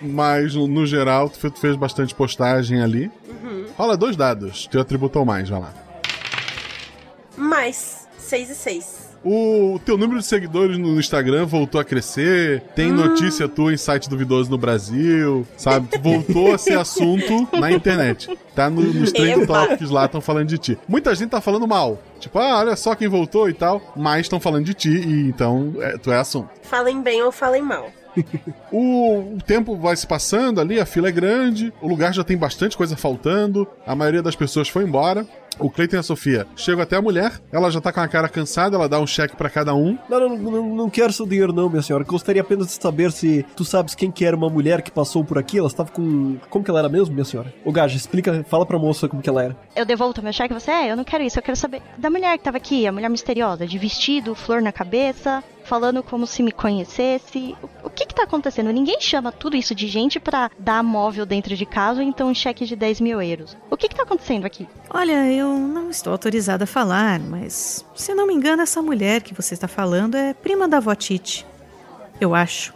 Mas 0.00 0.54
no, 0.54 0.86
geral, 0.86 1.28
tu 1.28 1.38
fe- 1.38 1.50
tu 1.50 1.58
fez 1.58 1.74
bastante 1.76 2.14
postagem 2.14 2.80
ali. 2.80 3.10
Rola 3.76 3.96
dois 3.96 4.16
dados, 4.16 4.66
teu 4.68 4.80
atributo 4.80 5.18
ao 5.18 5.24
mais, 5.24 5.48
vai 5.48 5.60
lá. 5.60 5.72
Mais 7.36 8.06
6 8.18 8.50
e 8.50 8.54
6. 8.54 9.01
O 9.24 9.80
teu 9.84 9.96
número 9.96 10.18
de 10.18 10.26
seguidores 10.26 10.76
no 10.78 10.98
Instagram 10.98 11.46
voltou 11.46 11.80
a 11.80 11.84
crescer, 11.84 12.60
tem 12.74 12.90
notícia 12.90 13.48
tua 13.48 13.72
em 13.72 13.76
site 13.76 14.08
duvidoso 14.08 14.50
no 14.50 14.58
Brasil, 14.58 15.46
sabe? 15.56 15.88
Voltou 16.02 16.52
a 16.52 16.58
ser 16.58 16.76
assunto 16.76 17.48
na 17.58 17.70
internet. 17.70 18.36
Tá 18.54 18.68
no, 18.68 18.82
nos 18.82 19.12
trend 19.12 19.46
topics 19.46 19.90
lá, 19.90 20.06
estão 20.06 20.20
falando 20.20 20.48
de 20.48 20.58
ti. 20.58 20.78
Muita 20.88 21.14
gente 21.14 21.30
tá 21.30 21.40
falando 21.40 21.68
mal. 21.68 22.02
Tipo, 22.18 22.38
ah, 22.38 22.58
olha 22.58 22.76
só 22.76 22.94
quem 22.94 23.08
voltou 23.08 23.48
e 23.48 23.54
tal. 23.54 23.80
Mas 23.96 24.22
estão 24.22 24.40
falando 24.40 24.64
de 24.64 24.74
ti 24.74 24.90
e 24.90 25.28
então 25.28 25.74
é, 25.78 25.96
tu 25.98 26.10
é 26.10 26.18
assunto. 26.18 26.50
Falem 26.62 27.00
bem 27.00 27.22
ou 27.22 27.30
falem 27.30 27.62
mal. 27.62 27.90
O, 28.70 29.34
o 29.36 29.38
tempo 29.46 29.76
vai 29.76 29.96
se 29.96 30.06
passando 30.06 30.60
ali, 30.60 30.80
a 30.80 30.86
fila 30.86 31.08
é 31.08 31.12
grande, 31.12 31.72
o 31.80 31.88
lugar 31.88 32.12
já 32.12 32.24
tem 32.24 32.36
bastante 32.36 32.76
coisa 32.76 32.96
faltando, 32.96 33.66
a 33.86 33.94
maioria 33.94 34.22
das 34.22 34.36
pessoas 34.36 34.68
foi 34.68 34.84
embora. 34.84 35.26
O 35.58 35.70
Cleiton 35.70 35.96
e 35.96 35.98
a 35.98 36.02
Sofia 36.02 36.46
chegam 36.56 36.82
até 36.82 36.96
a 36.96 37.02
mulher, 37.02 37.40
ela 37.52 37.70
já 37.70 37.80
tá 37.80 37.92
com 37.92 38.00
a 38.00 38.08
cara 38.08 38.28
cansada, 38.28 38.76
ela 38.76 38.88
dá 38.88 39.00
um 39.00 39.06
cheque 39.06 39.36
pra 39.36 39.50
cada 39.50 39.74
um. 39.74 39.98
Não, 40.08 40.20
não, 40.20 40.36
não, 40.36 40.50
não, 40.50 40.76
não 40.76 40.90
quero 40.90 41.12
seu 41.12 41.26
dinheiro 41.26 41.52
não, 41.52 41.68
minha 41.68 41.82
senhora. 41.82 42.04
Gostaria 42.04 42.42
apenas 42.42 42.68
de 42.68 42.82
saber 42.82 43.12
se 43.12 43.44
tu 43.56 43.64
sabes 43.64 43.94
quem 43.94 44.10
que 44.10 44.24
era 44.24 44.36
uma 44.36 44.48
mulher 44.48 44.82
que 44.82 44.90
passou 44.90 45.24
por 45.24 45.38
aqui. 45.38 45.58
Ela 45.58 45.68
estava 45.68 45.90
com... 45.90 46.36
Como 46.50 46.64
que 46.64 46.70
ela 46.70 46.80
era 46.80 46.88
mesmo, 46.88 47.14
minha 47.14 47.24
senhora? 47.24 47.52
Ô, 47.64 47.72
Gaja, 47.72 47.96
explica, 47.96 48.44
fala 48.48 48.66
pra 48.66 48.78
moça 48.78 49.08
como 49.08 49.22
que 49.22 49.28
ela 49.28 49.42
era. 49.42 49.56
Eu 49.74 49.84
devolvo 49.84 50.22
meu 50.22 50.32
cheque, 50.32 50.52
você 50.52 50.70
é? 50.70 50.90
Eu 50.90 50.96
não 50.96 51.04
quero 51.04 51.24
isso, 51.24 51.38
eu 51.38 51.42
quero 51.42 51.56
saber 51.56 51.82
da 51.96 52.10
mulher 52.10 52.36
que 52.38 52.44
tava 52.44 52.56
aqui, 52.56 52.86
a 52.86 52.92
mulher 52.92 53.08
misteriosa, 53.08 53.66
de 53.66 53.78
vestido, 53.78 54.34
flor 54.34 54.60
na 54.60 54.72
cabeça, 54.72 55.42
falando 55.72 56.02
como 56.02 56.26
se 56.26 56.42
me 56.42 56.52
conhecesse. 56.52 57.56
O, 57.82 57.88
que 57.88 58.04
que 58.04 58.14
tá 58.14 58.24
acontecendo? 58.24 58.70
Ninguém 58.70 59.00
chama 59.00 59.32
tudo 59.32 59.56
isso 59.56 59.74
de 59.74 59.88
gente 59.88 60.20
pra 60.20 60.50
dar 60.58 60.82
móvel 60.82 61.24
dentro 61.24 61.56
de 61.56 61.64
casa 61.64 62.02
ou 62.02 62.06
então 62.06 62.28
um 62.28 62.34
cheque 62.34 62.66
de 62.66 62.76
10 62.76 63.00
mil 63.00 63.22
euros. 63.22 63.56
O 63.70 63.76
que 63.78 63.88
que 63.88 63.94
tá 63.94 64.02
acontecendo 64.02 64.44
aqui? 64.44 64.68
Olha, 64.90 65.32
eu 65.32 65.48
não 65.58 65.88
estou 65.88 66.12
autorizada 66.12 66.64
a 66.64 66.66
falar, 66.66 67.18
mas 67.20 67.86
se 67.94 68.12
não 68.12 68.26
me 68.26 68.34
engano, 68.34 68.60
essa 68.60 68.82
mulher 68.82 69.22
que 69.22 69.32
você 69.32 69.54
está 69.54 69.66
falando 69.66 70.14
é 70.14 70.34
prima 70.34 70.68
da 70.68 70.76
avó 70.76 70.94
Tite. 70.94 71.46
Eu 72.20 72.34
acho. 72.34 72.74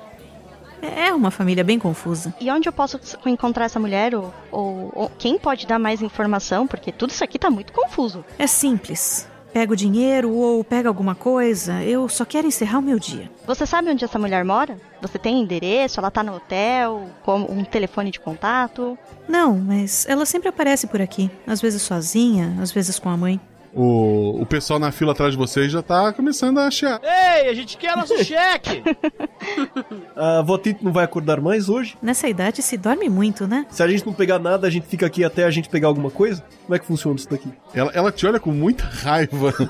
É 0.81 1.13
uma 1.13 1.31
família 1.31 1.63
bem 1.63 1.79
confusa. 1.79 2.35
E 2.41 2.51
onde 2.51 2.67
eu 2.67 2.73
posso 2.73 2.99
encontrar 3.27 3.67
essa 3.67 3.79
mulher? 3.79 4.15
Ou, 4.15 4.33
ou, 4.51 4.93
ou 4.95 5.13
quem 5.19 5.39
pode 5.39 5.67
dar 5.67 5.79
mais 5.79 6.01
informação? 6.01 6.67
Porque 6.67 6.91
tudo 6.91 7.11
isso 7.11 7.23
aqui 7.23 7.39
tá 7.39 7.51
muito 7.51 7.75
confuso. 7.75 8.25
É 8.39 8.47
simples. 8.47 9.29
Pega 9.57 9.73
o 9.73 9.77
dinheiro 9.77 10.35
ou 10.35 10.63
pega 10.63 10.87
alguma 10.87 11.15
coisa. 11.15 11.83
Eu 11.83 12.11
só 12.11 12.27
quero 12.27 12.47
encerrar 12.47 12.79
o 12.79 12.83
meu 12.83 12.99
dia. 12.99 13.31
Você 13.47 13.65
sabe 13.65 13.89
onde 13.91 14.05
essa 14.05 14.19
mulher 14.19 14.45
mora? 14.45 14.77
Você 15.01 15.19
tem 15.19 15.41
endereço? 15.41 15.99
Ela 15.99 16.11
tá 16.11 16.23
no 16.23 16.35
hotel? 16.35 17.09
Com 17.23 17.41
um 17.41 17.65
telefone 17.65 18.11
de 18.11 18.21
contato? 18.21 18.99
Não, 19.27 19.57
mas 19.57 20.05
ela 20.11 20.27
sempre 20.27 20.51
aparece 20.51 20.87
por 20.87 21.01
aqui. 21.01 21.31
Às 21.47 21.63
vezes 21.63 21.81
sozinha, 21.81 22.55
às 22.61 22.71
vezes 22.71 22.99
com 22.99 23.09
a 23.09 23.17
mãe. 23.17 23.41
O, 23.79 24.41
o 24.41 24.47
pessoal 24.47 24.79
na 24.79 24.91
fila 24.91 25.13
atrás 25.13 25.33
de 25.33 25.39
vocês 25.39 25.71
já 25.71 25.83
tá 25.83 26.11
começando 26.11 26.57
a 26.57 26.67
achar. 26.67 26.99
Ei, 27.03 27.51
a 27.51 27.53
gente 27.53 27.77
quer 27.77 27.95
nosso 27.95 28.17
cheque! 28.25 28.83
A 30.17 30.39
avó 30.39 30.57
Tito 30.57 30.83
não 30.83 30.91
vai 30.91 31.05
acordar 31.05 31.43
mais 31.43 31.69
hoje? 31.69 31.95
Nessa 32.01 32.27
idade 32.27 32.63
se 32.63 32.79
dorme 32.79 33.07
muito, 33.11 33.47
né? 33.47 33.67
Se 33.69 33.83
a 33.83 33.89
gente 33.89 34.07
não 34.07 34.15
pegar 34.15 34.39
nada, 34.39 34.67
a 34.67 34.71
gente 34.71 34.87
fica 34.87 35.05
aqui 35.05 35.23
até 35.23 35.45
a 35.45 35.51
gente 35.51 35.69
pegar 35.69 35.89
alguma 35.89 36.11
coisa? 36.11 36.43
Como 36.65 36.75
é 36.75 36.79
que 36.79 36.87
funciona 36.87 37.17
isso 37.17 37.29
daqui? 37.29 37.53
Ela, 37.75 37.91
ela 37.93 38.11
te 38.11 38.27
olha 38.27 38.41
com 38.41 38.51
muita 38.51 38.85
raiva. 38.85 39.53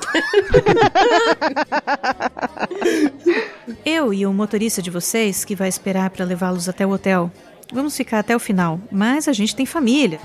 Eu 3.85 4.15
e 4.15 4.25
o 4.25 4.33
motorista 4.33 4.81
de 4.81 4.89
vocês, 4.91 5.45
que 5.45 5.57
vai 5.57 5.69
esperar 5.69 6.11
para 6.11 6.25
levá-los 6.25 6.69
até 6.69 6.87
o 6.87 6.91
hotel, 6.91 7.29
vamos 7.73 7.97
ficar 7.97 8.21
até 8.21 8.37
o 8.37 8.39
final, 8.39 8.81
mas 8.91 9.27
a 9.27 9.33
gente 9.33 9.57
tem 9.57 9.67
família. 9.67 10.21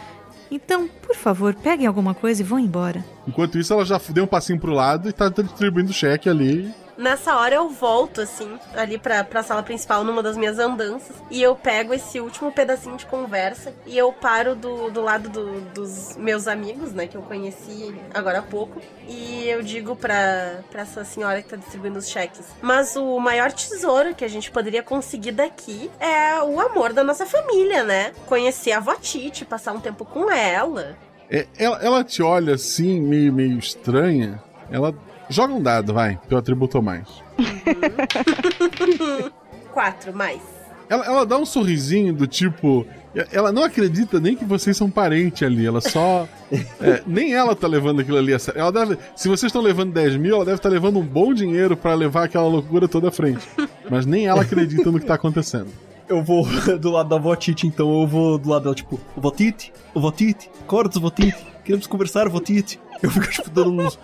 Então, 0.51 0.89
por 1.01 1.15
favor, 1.15 1.55
peguem 1.55 1.87
alguma 1.87 2.13
coisa 2.13 2.41
e 2.41 2.45
vão 2.45 2.59
embora. 2.59 3.05
Enquanto 3.25 3.57
isso, 3.57 3.71
ela 3.71 3.85
já 3.85 3.99
deu 4.09 4.25
um 4.25 4.27
passinho 4.27 4.59
pro 4.59 4.73
lado 4.73 5.07
e 5.07 5.13
tá 5.13 5.29
distribuindo 5.29 5.93
cheque 5.93 6.29
ali. 6.29 6.69
Nessa 6.97 7.35
hora 7.37 7.55
eu 7.55 7.69
volto, 7.69 8.21
assim, 8.21 8.57
ali 8.75 8.97
pra, 8.97 9.23
pra 9.23 9.41
sala 9.43 9.63
principal 9.63 10.03
numa 10.03 10.21
das 10.21 10.37
minhas 10.37 10.59
andanças. 10.59 11.15
E 11.29 11.41
eu 11.41 11.55
pego 11.55 11.93
esse 11.93 12.19
último 12.19 12.51
pedacinho 12.51 12.97
de 12.97 13.05
conversa 13.05 13.73
e 13.85 13.97
eu 13.97 14.11
paro 14.13 14.55
do, 14.55 14.89
do 14.91 15.01
lado 15.01 15.29
do- 15.29 15.61
dos 15.73 16.15
meus 16.17 16.47
amigos, 16.47 16.91
né, 16.93 17.07
que 17.07 17.15
eu 17.17 17.21
conheci 17.21 17.95
agora 18.13 18.39
há 18.39 18.41
pouco. 18.43 18.81
E 19.07 19.47
eu 19.47 19.61
digo 19.63 19.95
pra, 19.95 20.59
pra 20.69 20.81
essa 20.81 21.03
senhora 21.03 21.41
que 21.41 21.49
tá 21.49 21.55
distribuindo 21.55 21.99
os 21.99 22.07
cheques. 22.09 22.45
Mas 22.61 22.95
o 22.95 23.19
maior 23.19 23.51
tesouro 23.51 24.13
que 24.13 24.23
a 24.23 24.29
gente 24.29 24.51
poderia 24.51 24.83
conseguir 24.83 25.31
daqui 25.31 25.89
é 25.99 26.41
o 26.41 26.59
amor 26.59 26.93
da 26.93 27.03
nossa 27.03 27.25
família, 27.25 27.83
né? 27.83 28.11
Conhecer 28.27 28.71
a 28.73 28.77
avó 28.77 28.95
Tite, 28.95 29.45
passar 29.45 29.71
um 29.73 29.79
tempo 29.79 30.05
com 30.05 30.29
ela. 30.29 30.95
É, 31.29 31.47
ela, 31.57 31.77
ela 31.81 32.03
te 32.03 32.21
olha 32.21 32.55
assim, 32.55 32.99
meio, 33.01 33.31
meio 33.33 33.57
estranha. 33.57 34.41
Ela 34.69 34.93
joga 35.31 35.53
um 35.53 35.61
dado, 35.61 35.93
vai, 35.93 36.19
teu 36.29 36.37
atributo 36.37 36.77
ou 36.77 36.83
mais. 36.83 37.07
Quatro, 39.73 40.13
mais. 40.13 40.61
Ela, 40.91 41.05
ela 41.05 41.25
dá 41.25 41.37
um 41.37 41.45
sorrisinho 41.45 42.13
do 42.13 42.27
tipo. 42.27 42.85
Ela 43.31 43.53
não 43.53 43.63
acredita 43.63 44.19
nem 44.19 44.35
que 44.35 44.43
vocês 44.43 44.75
são 44.75 44.91
parente 44.91 45.45
ali. 45.45 45.65
Ela 45.65 45.79
só. 45.79 46.27
é, 46.51 47.01
nem 47.07 47.33
ela 47.33 47.55
tá 47.55 47.65
levando 47.65 48.01
aquilo 48.01 48.17
ali 48.17 48.33
a 48.33 48.39
sério. 48.39 48.59
Ela 48.59 48.73
deve, 48.73 48.97
se 49.15 49.29
vocês 49.29 49.49
estão 49.49 49.61
levando 49.61 49.93
10 49.93 50.17
mil, 50.17 50.35
ela 50.35 50.43
deve 50.43 50.57
estar 50.57 50.67
levando 50.67 50.99
um 50.99 51.05
bom 51.05 51.33
dinheiro 51.33 51.77
pra 51.77 51.93
levar 51.93 52.25
aquela 52.25 52.45
loucura 52.45 52.89
toda 52.89 53.07
à 53.07 53.11
frente. 53.11 53.47
Mas 53.89 54.05
nem 54.05 54.27
ela 54.27 54.41
acredita 54.41 54.91
no 54.91 54.99
que 54.99 55.05
tá 55.05 55.13
acontecendo. 55.13 55.69
Eu 56.09 56.21
vou 56.21 56.45
do 56.77 56.91
lado 56.91 57.07
da 57.07 57.15
avó 57.15 57.33
Tite, 57.37 57.65
então 57.65 58.01
eu 58.01 58.05
vou 58.05 58.37
do 58.37 58.49
lado 58.49 58.63
dela, 58.63 58.75
tipo, 58.75 58.99
vó 59.15 59.31
Tite, 59.31 59.71
vó 59.95 60.11
Tite, 60.11 60.51
acorda, 60.61 60.99
vó 60.99 61.09
Tite, 61.09 61.37
queremos 61.63 61.87
conversar, 61.87 62.27
vó 62.27 62.41
Tite. 62.41 62.81
Eu 63.01 63.09
fico, 63.09 63.29
tipo, 63.29 63.49
dando 63.49 63.81
uns. 63.81 63.97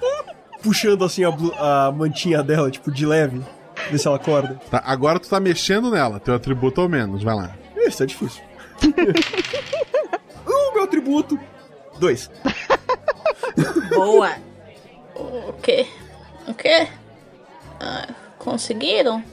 Puxando 0.62 1.04
assim 1.04 1.24
a, 1.24 1.30
a 1.88 1.92
mantinha 1.92 2.44
dela, 2.44 2.70
tipo, 2.72 2.92
de 2.92 3.06
leve, 3.06 3.42
ver 3.90 3.98
se 3.98 4.08
ela 4.08 4.18
acorda. 4.18 4.60
Tá, 4.70 4.82
agora 4.86 5.20
tu 5.20 5.30
tá 5.30 5.40
mexendo 5.40 5.90
nela, 5.92 6.20
teu 6.20 6.36
atributo 6.36 6.82
ou 6.82 6.90
menos, 6.90 7.24
vai 7.24 7.36
lá. 7.36 7.56
Isso 7.76 8.04
é 8.04 8.06
difícil. 8.06 8.44
uh, 10.46 10.74
meu 10.74 10.84
atributo! 10.84 11.40
Dois. 12.00 12.30
Boa! 13.94 14.36
O 15.16 15.54
quê? 15.62 15.88
O 16.48 16.54
quê? 16.54 16.88
Ah, 17.80 18.08
conseguiram? 18.38 19.24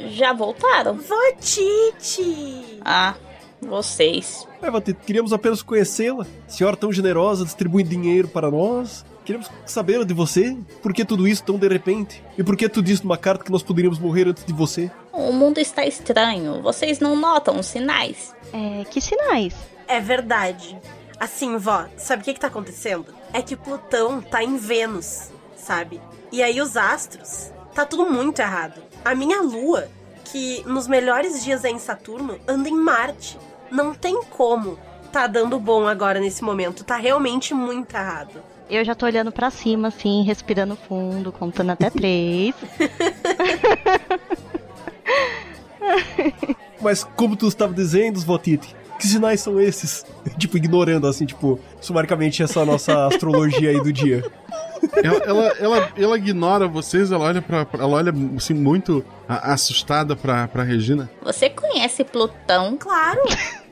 Já 0.00 0.32
voltaram? 0.32 0.96
Votite! 0.96 2.80
Ah, 2.84 3.14
vocês. 3.60 4.46
É, 4.60 4.70
vó 4.70 4.80
Tite, 4.80 5.00
queríamos 5.04 5.32
apenas 5.32 5.62
conhecê-la. 5.62 6.26
Senhora 6.48 6.76
tão 6.76 6.92
generosa, 6.92 7.44
distribuindo 7.44 7.90
dinheiro 7.90 8.28
para 8.28 8.50
nós. 8.50 9.04
Queremos 9.24 9.48
saber 9.64 10.04
de 10.04 10.12
você, 10.12 10.56
por 10.82 10.92
que 10.92 11.04
tudo 11.04 11.28
isso 11.28 11.44
tão 11.44 11.56
de 11.56 11.68
repente? 11.68 12.24
E 12.36 12.42
por 12.42 12.56
que 12.56 12.68
tu 12.68 12.82
disse 12.82 13.04
numa 13.04 13.16
carta 13.16 13.44
que 13.44 13.52
nós 13.52 13.62
poderíamos 13.62 13.98
morrer 13.98 14.26
antes 14.26 14.44
de 14.44 14.52
você? 14.52 14.90
O 15.12 15.32
mundo 15.32 15.58
está 15.58 15.86
estranho. 15.86 16.60
Vocês 16.60 16.98
não 16.98 17.14
notam 17.14 17.58
os 17.58 17.66
sinais? 17.66 18.34
É, 18.52 18.84
que 18.84 19.00
sinais? 19.00 19.54
É 19.86 20.00
verdade. 20.00 20.76
Assim, 21.20 21.56
vó, 21.56 21.86
sabe 21.96 22.22
o 22.22 22.24
que, 22.24 22.34
que 22.34 22.40
tá 22.40 22.48
acontecendo? 22.48 23.14
É 23.32 23.40
que 23.40 23.54
Plutão 23.54 24.20
tá 24.20 24.42
em 24.42 24.56
Vênus, 24.56 25.30
sabe? 25.56 26.00
E 26.32 26.42
aí 26.42 26.60
os 26.60 26.76
astros, 26.76 27.52
tá 27.74 27.86
tudo 27.86 28.10
muito 28.10 28.40
errado. 28.40 28.82
A 29.04 29.14
minha 29.14 29.40
lua, 29.40 29.88
que 30.24 30.64
nos 30.66 30.88
melhores 30.88 31.44
dias 31.44 31.64
é 31.64 31.70
em 31.70 31.78
Saturno, 31.78 32.40
anda 32.48 32.68
em 32.68 32.74
Marte. 32.74 33.38
Não 33.70 33.94
tem 33.94 34.20
como 34.24 34.78
tá 35.12 35.26
dando 35.26 35.60
bom 35.60 35.86
agora 35.86 36.18
nesse 36.18 36.42
momento. 36.42 36.82
Tá 36.82 36.96
realmente 36.96 37.52
muito 37.52 37.94
errado. 37.94 38.42
Eu 38.72 38.84
já 38.86 38.94
tô 38.94 39.04
olhando 39.04 39.30
pra 39.30 39.50
cima, 39.50 39.88
assim, 39.88 40.22
respirando 40.22 40.74
fundo, 40.74 41.30
contando 41.30 41.68
até 41.68 41.90
três. 41.92 42.54
Mas 46.80 47.04
como 47.04 47.36
tu 47.36 47.46
estava 47.46 47.74
dizendo, 47.74 48.18
vó 48.20 48.38
Tite, 48.38 48.74
que 48.98 49.06
sinais 49.06 49.42
são 49.42 49.60
esses? 49.60 50.06
tipo, 50.38 50.56
ignorando, 50.56 51.06
assim, 51.06 51.26
tipo, 51.26 51.60
sumaricamente 51.82 52.42
essa 52.42 52.64
nossa 52.64 53.08
astrologia 53.08 53.68
aí 53.68 53.82
do 53.82 53.92
dia. 53.92 54.24
Ela, 55.04 55.18
ela, 55.18 55.48
ela, 55.60 55.92
ela 55.94 56.16
ignora 56.16 56.66
vocês, 56.66 57.12
ela 57.12 57.26
olha 57.26 57.42
pra. 57.42 57.66
ela 57.74 57.88
olha 57.88 58.10
assim, 58.38 58.54
muito 58.54 59.04
assustada 59.28 60.16
pra, 60.16 60.48
pra 60.48 60.62
Regina. 60.62 61.10
Você 61.22 61.50
conhece 61.50 62.04
Plutão? 62.04 62.78
Claro! 62.78 63.20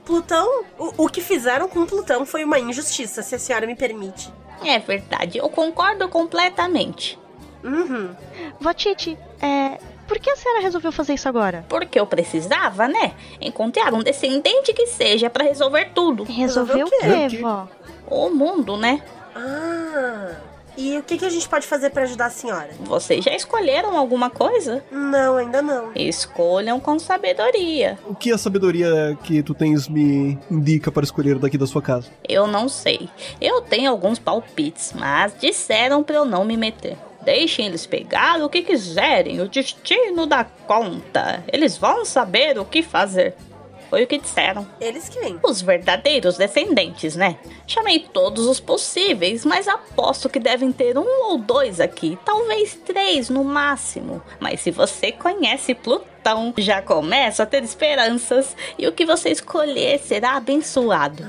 Plutão, 0.04 0.64
o, 0.78 1.04
o 1.04 1.08
que 1.08 1.20
fizeram 1.20 1.68
com 1.68 1.86
Plutão 1.86 2.24
foi 2.26 2.44
uma 2.44 2.58
injustiça, 2.58 3.22
se 3.22 3.34
a 3.34 3.38
senhora 3.38 3.66
me 3.66 3.74
permite. 3.74 4.32
É 4.64 4.78
verdade, 4.78 5.38
eu 5.38 5.48
concordo 5.48 6.08
completamente. 6.08 7.18
Uhum. 7.62 8.14
Vó 8.60 8.72
Tite, 8.72 9.18
é. 9.40 9.78
Por 10.06 10.18
que 10.18 10.28
a 10.28 10.36
senhora 10.36 10.60
resolveu 10.60 10.90
fazer 10.90 11.14
isso 11.14 11.28
agora? 11.28 11.64
Porque 11.68 12.00
eu 12.00 12.06
precisava, 12.06 12.88
né? 12.88 13.14
Encontrar 13.40 13.94
um 13.94 14.02
descendente 14.02 14.72
que 14.72 14.86
seja 14.86 15.30
pra 15.30 15.44
resolver 15.44 15.92
tudo. 15.94 16.24
Resolver 16.24 16.82
o 16.82 16.90
quê, 16.90 17.38
vó? 17.40 17.68
O 18.08 18.28
mundo, 18.28 18.76
né? 18.76 19.00
Ah. 19.36 20.49
E 20.80 20.96
o 20.96 21.02
que, 21.02 21.18
que 21.18 21.26
a 21.26 21.28
gente 21.28 21.46
pode 21.46 21.66
fazer 21.66 21.90
pra 21.90 22.04
ajudar 22.04 22.26
a 22.26 22.30
senhora? 22.30 22.70
Vocês 22.80 23.22
já 23.22 23.36
escolheram 23.36 23.98
alguma 23.98 24.30
coisa? 24.30 24.82
Não, 24.90 25.36
ainda 25.36 25.60
não. 25.60 25.92
Escolham 25.94 26.80
com 26.80 26.98
sabedoria. 26.98 27.98
O 28.06 28.14
que 28.14 28.32
a 28.32 28.38
sabedoria 28.38 29.14
que 29.22 29.42
tu 29.42 29.52
tens 29.52 29.86
me 29.86 30.38
indica 30.50 30.90
para 30.90 31.04
escolher 31.04 31.38
daqui 31.38 31.58
da 31.58 31.66
sua 31.66 31.82
casa? 31.82 32.08
Eu 32.26 32.46
não 32.46 32.66
sei. 32.66 33.10
Eu 33.38 33.60
tenho 33.60 33.90
alguns 33.90 34.18
palpites, 34.18 34.94
mas 34.98 35.34
disseram 35.38 36.02
pra 36.02 36.16
eu 36.16 36.24
não 36.24 36.46
me 36.46 36.56
meter. 36.56 36.96
Deixem 37.22 37.66
eles 37.66 37.84
pegar 37.84 38.42
o 38.42 38.48
que 38.48 38.62
quiserem, 38.62 39.42
o 39.42 39.48
destino 39.50 40.26
dá 40.26 40.44
conta. 40.66 41.44
Eles 41.52 41.76
vão 41.76 42.06
saber 42.06 42.58
o 42.58 42.64
que 42.64 42.82
fazer. 42.82 43.34
Foi 43.90 44.04
o 44.04 44.06
que 44.06 44.18
disseram. 44.18 44.66
Eles 44.80 45.08
quem? 45.08 45.40
Os 45.42 45.60
verdadeiros 45.60 46.36
descendentes, 46.36 47.16
né? 47.16 47.36
Chamei 47.66 47.98
todos 47.98 48.46
os 48.46 48.60
possíveis, 48.60 49.44
mas 49.44 49.66
aposto 49.66 50.28
que 50.28 50.38
devem 50.38 50.70
ter 50.70 50.96
um 50.96 51.24
ou 51.24 51.38
dois 51.38 51.80
aqui, 51.80 52.16
talvez 52.24 52.74
três 52.86 53.28
no 53.28 53.42
máximo. 53.42 54.22
Mas 54.38 54.60
se 54.60 54.70
você 54.70 55.10
conhece 55.10 55.74
Plutão, 55.74 56.54
já 56.56 56.80
começa 56.80 57.42
a 57.42 57.46
ter 57.46 57.64
esperanças 57.64 58.56
e 58.78 58.86
o 58.86 58.92
que 58.92 59.04
você 59.04 59.30
escolher 59.30 59.98
será 59.98 60.36
abençoado. 60.36 61.24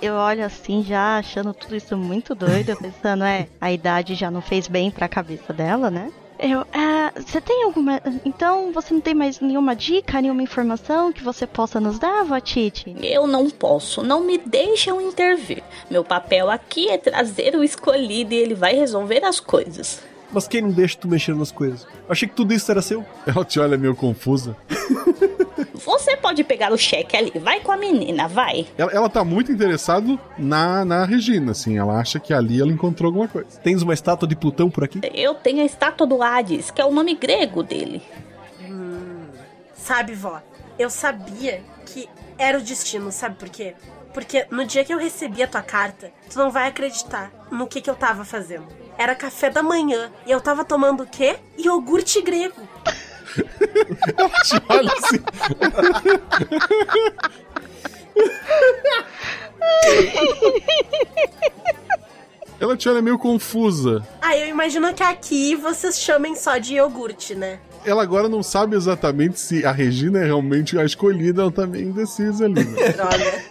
Eu 0.00 0.14
olho 0.14 0.44
assim, 0.44 0.84
já 0.84 1.18
achando 1.18 1.52
tudo 1.52 1.74
isso 1.74 1.96
muito 1.96 2.36
doido, 2.36 2.76
pensando, 2.78 3.24
é, 3.24 3.48
a 3.60 3.72
idade 3.72 4.14
já 4.14 4.30
não 4.30 4.40
fez 4.40 4.68
bem 4.68 4.92
pra 4.92 5.08
cabeça 5.08 5.52
dela, 5.52 5.90
né? 5.90 6.12
Eu, 6.38 6.64
ah, 6.72 7.12
você 7.16 7.40
tem 7.40 7.64
alguma. 7.64 8.00
Então, 8.24 8.72
você 8.72 8.94
não 8.94 9.00
tem 9.00 9.14
mais 9.14 9.40
nenhuma 9.40 9.74
dica, 9.74 10.22
nenhuma 10.22 10.42
informação 10.42 11.12
que 11.12 11.22
você 11.22 11.46
possa 11.46 11.80
nos 11.80 11.98
dar, 11.98 12.24
Vatite? 12.24 12.94
Eu 13.02 13.26
não 13.26 13.50
posso, 13.50 14.02
não 14.02 14.20
me 14.20 14.38
deixam 14.38 15.00
intervir. 15.00 15.62
Meu 15.90 16.04
papel 16.04 16.48
aqui 16.48 16.88
é 16.88 16.96
trazer 16.96 17.56
o 17.56 17.64
escolhido 17.64 18.34
e 18.34 18.36
ele 18.36 18.54
vai 18.54 18.74
resolver 18.74 19.24
as 19.24 19.40
coisas. 19.40 20.00
Mas 20.30 20.46
quem 20.46 20.60
não 20.60 20.70
deixa 20.70 20.98
tu 20.98 21.08
mexer 21.08 21.34
nas 21.34 21.50
coisas? 21.50 21.86
Achei 22.08 22.28
que 22.28 22.34
tudo 22.34 22.52
isso 22.52 22.70
era 22.70 22.82
seu. 22.82 23.04
Ela 23.26 23.44
te 23.44 23.58
olha 23.58 23.78
meio 23.78 23.96
confusa. 23.96 24.56
Você 25.74 26.16
pode 26.16 26.44
pegar 26.44 26.72
o 26.72 26.78
cheque 26.78 27.16
ali, 27.16 27.32
vai 27.38 27.60
com 27.60 27.72
a 27.72 27.76
menina, 27.76 28.28
vai. 28.28 28.66
Ela, 28.76 28.92
ela 28.92 29.08
tá 29.08 29.24
muito 29.24 29.52
interessada 29.52 30.18
na, 30.38 30.84
na 30.84 31.04
Regina, 31.04 31.52
assim. 31.52 31.78
Ela 31.78 31.98
acha 31.98 32.18
que 32.20 32.32
ali 32.32 32.60
ela 32.60 32.72
encontrou 32.72 33.08
alguma 33.08 33.28
coisa. 33.28 33.48
Tens 33.62 33.82
uma 33.82 33.94
estátua 33.94 34.28
de 34.28 34.36
Plutão 34.36 34.70
por 34.70 34.84
aqui? 34.84 35.00
Eu 35.14 35.34
tenho 35.34 35.62
a 35.62 35.64
estátua 35.64 36.06
do 36.06 36.22
Hades, 36.22 36.70
que 36.70 36.80
é 36.80 36.84
o 36.84 36.92
nome 36.92 37.14
grego 37.14 37.62
dele. 37.62 38.02
Sabe, 39.74 40.14
vó, 40.14 40.42
eu 40.78 40.90
sabia 40.90 41.62
que 41.86 42.08
era 42.36 42.58
o 42.58 42.60
destino, 42.60 43.10
sabe 43.10 43.36
por 43.36 43.48
quê? 43.48 43.74
Porque 44.12 44.46
no 44.50 44.64
dia 44.64 44.84
que 44.84 44.92
eu 44.92 44.98
recebi 44.98 45.42
a 45.42 45.48
tua 45.48 45.62
carta, 45.62 46.10
tu 46.30 46.38
não 46.38 46.50
vai 46.50 46.68
acreditar 46.68 47.30
no 47.50 47.66
que, 47.66 47.80
que 47.80 47.88
eu 47.88 47.94
tava 47.94 48.24
fazendo. 48.24 48.66
Era 48.98 49.14
café 49.14 49.48
da 49.48 49.62
manhã 49.62 50.10
e 50.26 50.30
eu 50.30 50.40
tava 50.40 50.64
tomando 50.64 51.04
o 51.04 51.06
quê? 51.06 51.38
Iogurte 51.56 52.20
grego. 52.20 52.60
Ela 54.16 54.30
te 54.42 54.62
olha 54.68 54.92
assim. 54.92 55.22
Ela 62.60 62.76
te 62.76 62.88
olha 62.88 63.00
meio 63.00 63.18
confusa. 63.18 64.04
Ah, 64.20 64.36
eu 64.36 64.48
imagino 64.48 64.92
que 64.92 65.02
aqui 65.02 65.54
vocês 65.54 66.00
chamem 66.00 66.34
só 66.34 66.58
de 66.58 66.74
iogurte, 66.74 67.34
né? 67.34 67.60
Ela 67.84 68.02
agora 68.02 68.28
não 68.28 68.42
sabe 68.42 68.74
exatamente 68.76 69.38
se 69.38 69.64
a 69.64 69.70
Regina 69.70 70.18
é 70.18 70.24
realmente 70.24 70.76
a 70.76 70.84
escolhida, 70.84 71.42
ela 71.42 71.52
tá 71.52 71.66
meio 71.66 71.90
indecisa 71.90 72.46
ali. 72.46 72.64
Né? 72.64 72.88
Droga. 72.92 73.42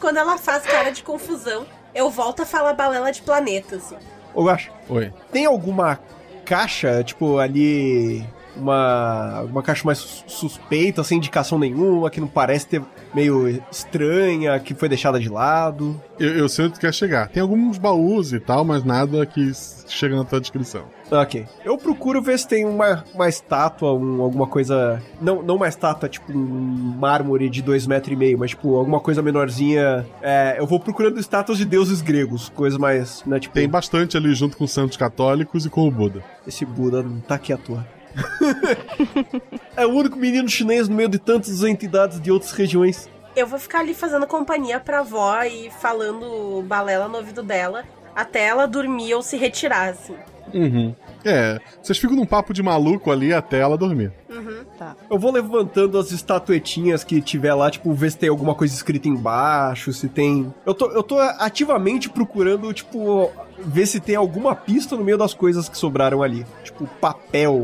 Quando 0.00 0.16
ela 0.16 0.36
faz 0.36 0.64
cara 0.64 0.90
de 0.90 1.02
confusão, 1.02 1.64
eu 1.94 2.10
volto 2.10 2.42
a 2.42 2.46
falar 2.46 2.74
balela 2.74 3.12
de 3.12 3.22
planeta, 3.22 3.76
assim. 3.76 3.96
Ô, 4.34 4.42
Gacha, 4.44 4.70
Oi. 4.88 5.12
tem 5.30 5.46
alguma 5.46 6.00
caixa, 6.44 7.02
tipo, 7.02 7.38
ali. 7.38 8.24
Uma, 8.56 9.40
uma 9.42 9.62
caixa 9.62 9.82
mais 9.84 9.98
sus- 9.98 10.24
suspeita, 10.26 11.02
sem 11.04 11.18
indicação 11.18 11.58
nenhuma, 11.58 12.10
que 12.10 12.20
não 12.20 12.28
parece 12.28 12.66
ter 12.66 12.82
meio 13.14 13.62
estranha, 13.70 14.58
que 14.60 14.74
foi 14.74 14.88
deixada 14.88 15.18
de 15.20 15.28
lado. 15.28 16.00
Eu, 16.18 16.30
eu 16.36 16.48
sei 16.48 16.66
onde 16.66 16.78
quer 16.78 16.92
chegar. 16.94 17.28
Tem 17.28 17.42
alguns 17.42 17.78
baús 17.78 18.32
e 18.32 18.40
tal, 18.40 18.64
mas 18.64 18.84
nada 18.84 19.24
que 19.26 19.50
chega 19.88 20.16
na 20.16 20.24
tua 20.24 20.40
descrição. 20.40 20.82
Ok. 21.10 21.46
Eu 21.64 21.76
procuro 21.76 22.22
ver 22.22 22.38
se 22.38 22.48
tem 22.48 22.64
uma, 22.64 23.04
uma 23.14 23.28
estátua, 23.28 23.92
um- 23.92 24.22
alguma 24.22 24.46
coisa. 24.46 25.02
Não, 25.20 25.42
não 25.42 25.56
uma 25.56 25.68
estátua, 25.68 26.08
tipo 26.08 26.32
um 26.32 26.94
mármore 26.98 27.48
de 27.50 27.60
dois 27.62 27.86
metros 27.86 28.12
e 28.12 28.16
meio, 28.16 28.38
mas 28.38 28.50
tipo 28.50 28.74
alguma 28.76 29.00
coisa 29.00 29.20
menorzinha. 29.22 30.06
É, 30.22 30.56
eu 30.58 30.66
vou 30.66 30.80
procurando 30.80 31.18
estátuas 31.20 31.58
de 31.58 31.64
deuses 31.64 32.00
gregos, 32.00 32.48
coisas 32.50 32.78
mais. 32.78 33.22
Né, 33.26 33.38
tipo, 33.38 33.54
Tem 33.54 33.68
bastante 33.68 34.16
ali 34.16 34.34
junto 34.34 34.56
com 34.56 34.64
os 34.64 34.70
santos 34.72 34.96
católicos 34.96 35.66
e 35.66 35.70
com 35.70 35.86
o 35.86 35.90
Buda. 35.90 36.22
Esse 36.46 36.64
Buda 36.64 37.02
não 37.02 37.20
tá 37.20 37.34
aqui 37.34 37.52
à 37.52 37.56
toa. 37.58 37.86
é 39.76 39.86
o 39.86 39.90
único 39.90 40.16
menino 40.16 40.48
chinês 40.48 40.88
no 40.88 40.94
meio 40.94 41.08
de 41.08 41.18
tantas 41.18 41.62
entidades 41.62 42.20
de 42.20 42.30
outras 42.30 42.52
regiões. 42.52 43.08
Eu 43.34 43.46
vou 43.46 43.58
ficar 43.58 43.80
ali 43.80 43.94
fazendo 43.94 44.26
companhia 44.26 44.78
pra 44.78 45.00
avó 45.00 45.42
e 45.42 45.70
falando 45.80 46.62
balela 46.62 47.08
no 47.08 47.16
ouvido 47.16 47.42
dela 47.42 47.84
até 48.14 48.46
ela 48.46 48.66
dormir 48.66 49.14
ou 49.14 49.22
se 49.22 49.36
retirar, 49.36 49.90
assim. 49.90 50.14
Uhum. 50.52 50.94
É, 51.24 51.60
vocês 51.82 51.98
ficam 51.98 52.16
num 52.16 52.26
papo 52.26 52.52
de 52.52 52.62
maluco 52.62 53.10
ali 53.10 53.32
até 53.32 53.60
ela 53.60 53.76
dormir. 53.76 54.12
Uhum. 54.28 54.64
Tá. 54.78 54.96
Eu 55.10 55.18
vou 55.18 55.30
levantando 55.30 55.98
as 55.98 56.10
estatuetinhas 56.10 57.04
que 57.04 57.20
tiver 57.20 57.54
lá, 57.54 57.70
tipo, 57.70 57.92
ver 57.92 58.10
se 58.10 58.18
tem 58.18 58.28
alguma 58.28 58.54
coisa 58.54 58.74
escrita 58.74 59.08
embaixo, 59.08 59.92
se 59.92 60.08
tem. 60.08 60.52
Eu 60.66 60.74
tô, 60.74 60.90
eu 60.90 61.02
tô 61.02 61.18
ativamente 61.18 62.10
procurando, 62.10 62.72
tipo, 62.72 63.30
ver 63.58 63.86
se 63.86 64.00
tem 64.00 64.16
alguma 64.16 64.54
pista 64.54 64.96
no 64.96 65.04
meio 65.04 65.16
das 65.16 65.32
coisas 65.32 65.68
que 65.68 65.78
sobraram 65.78 66.22
ali. 66.22 66.44
Tipo, 66.62 66.86
papel, 67.00 67.54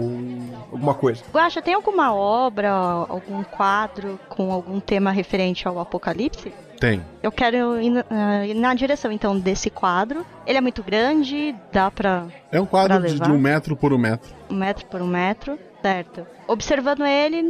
alguma 0.71 0.95
coisa. 0.95 1.23
Guaxa, 1.33 1.61
tem 1.61 1.75
alguma 1.75 2.15
obra, 2.15 2.71
algum 2.71 3.43
quadro 3.43 4.19
com 4.29 4.53
algum 4.53 4.79
tema 4.81 5.11
referente 5.11 5.67
ao 5.67 5.79
apocalipse? 5.79 6.53
Tem. 6.81 7.05
Eu 7.23 7.31
quero 7.31 7.79
ir 7.81 7.91
na, 7.91 8.05
ah, 8.09 8.47
ir 8.47 8.55
na 8.55 8.73
direção, 8.73 9.13
então, 9.13 9.39
desse 9.39 9.69
quadro. 9.69 10.25
Ele 10.47 10.57
é 10.57 10.61
muito 10.63 10.83
grande, 10.83 11.55
dá 11.71 11.91
pra 11.91 12.27
É 12.51 12.59
um 12.59 12.65
quadro 12.65 12.97
de, 13.03 13.13
levar? 13.13 13.27
de 13.27 13.31
um 13.31 13.39
metro 13.39 13.77
por 13.77 13.93
um 13.93 13.99
metro. 13.99 14.31
um 14.49 14.55
metro 14.55 14.87
por 14.87 15.03
um 15.03 15.07
metro, 15.07 15.59
certo. 15.83 16.27
Observando 16.49 17.05
ele, 17.05 17.43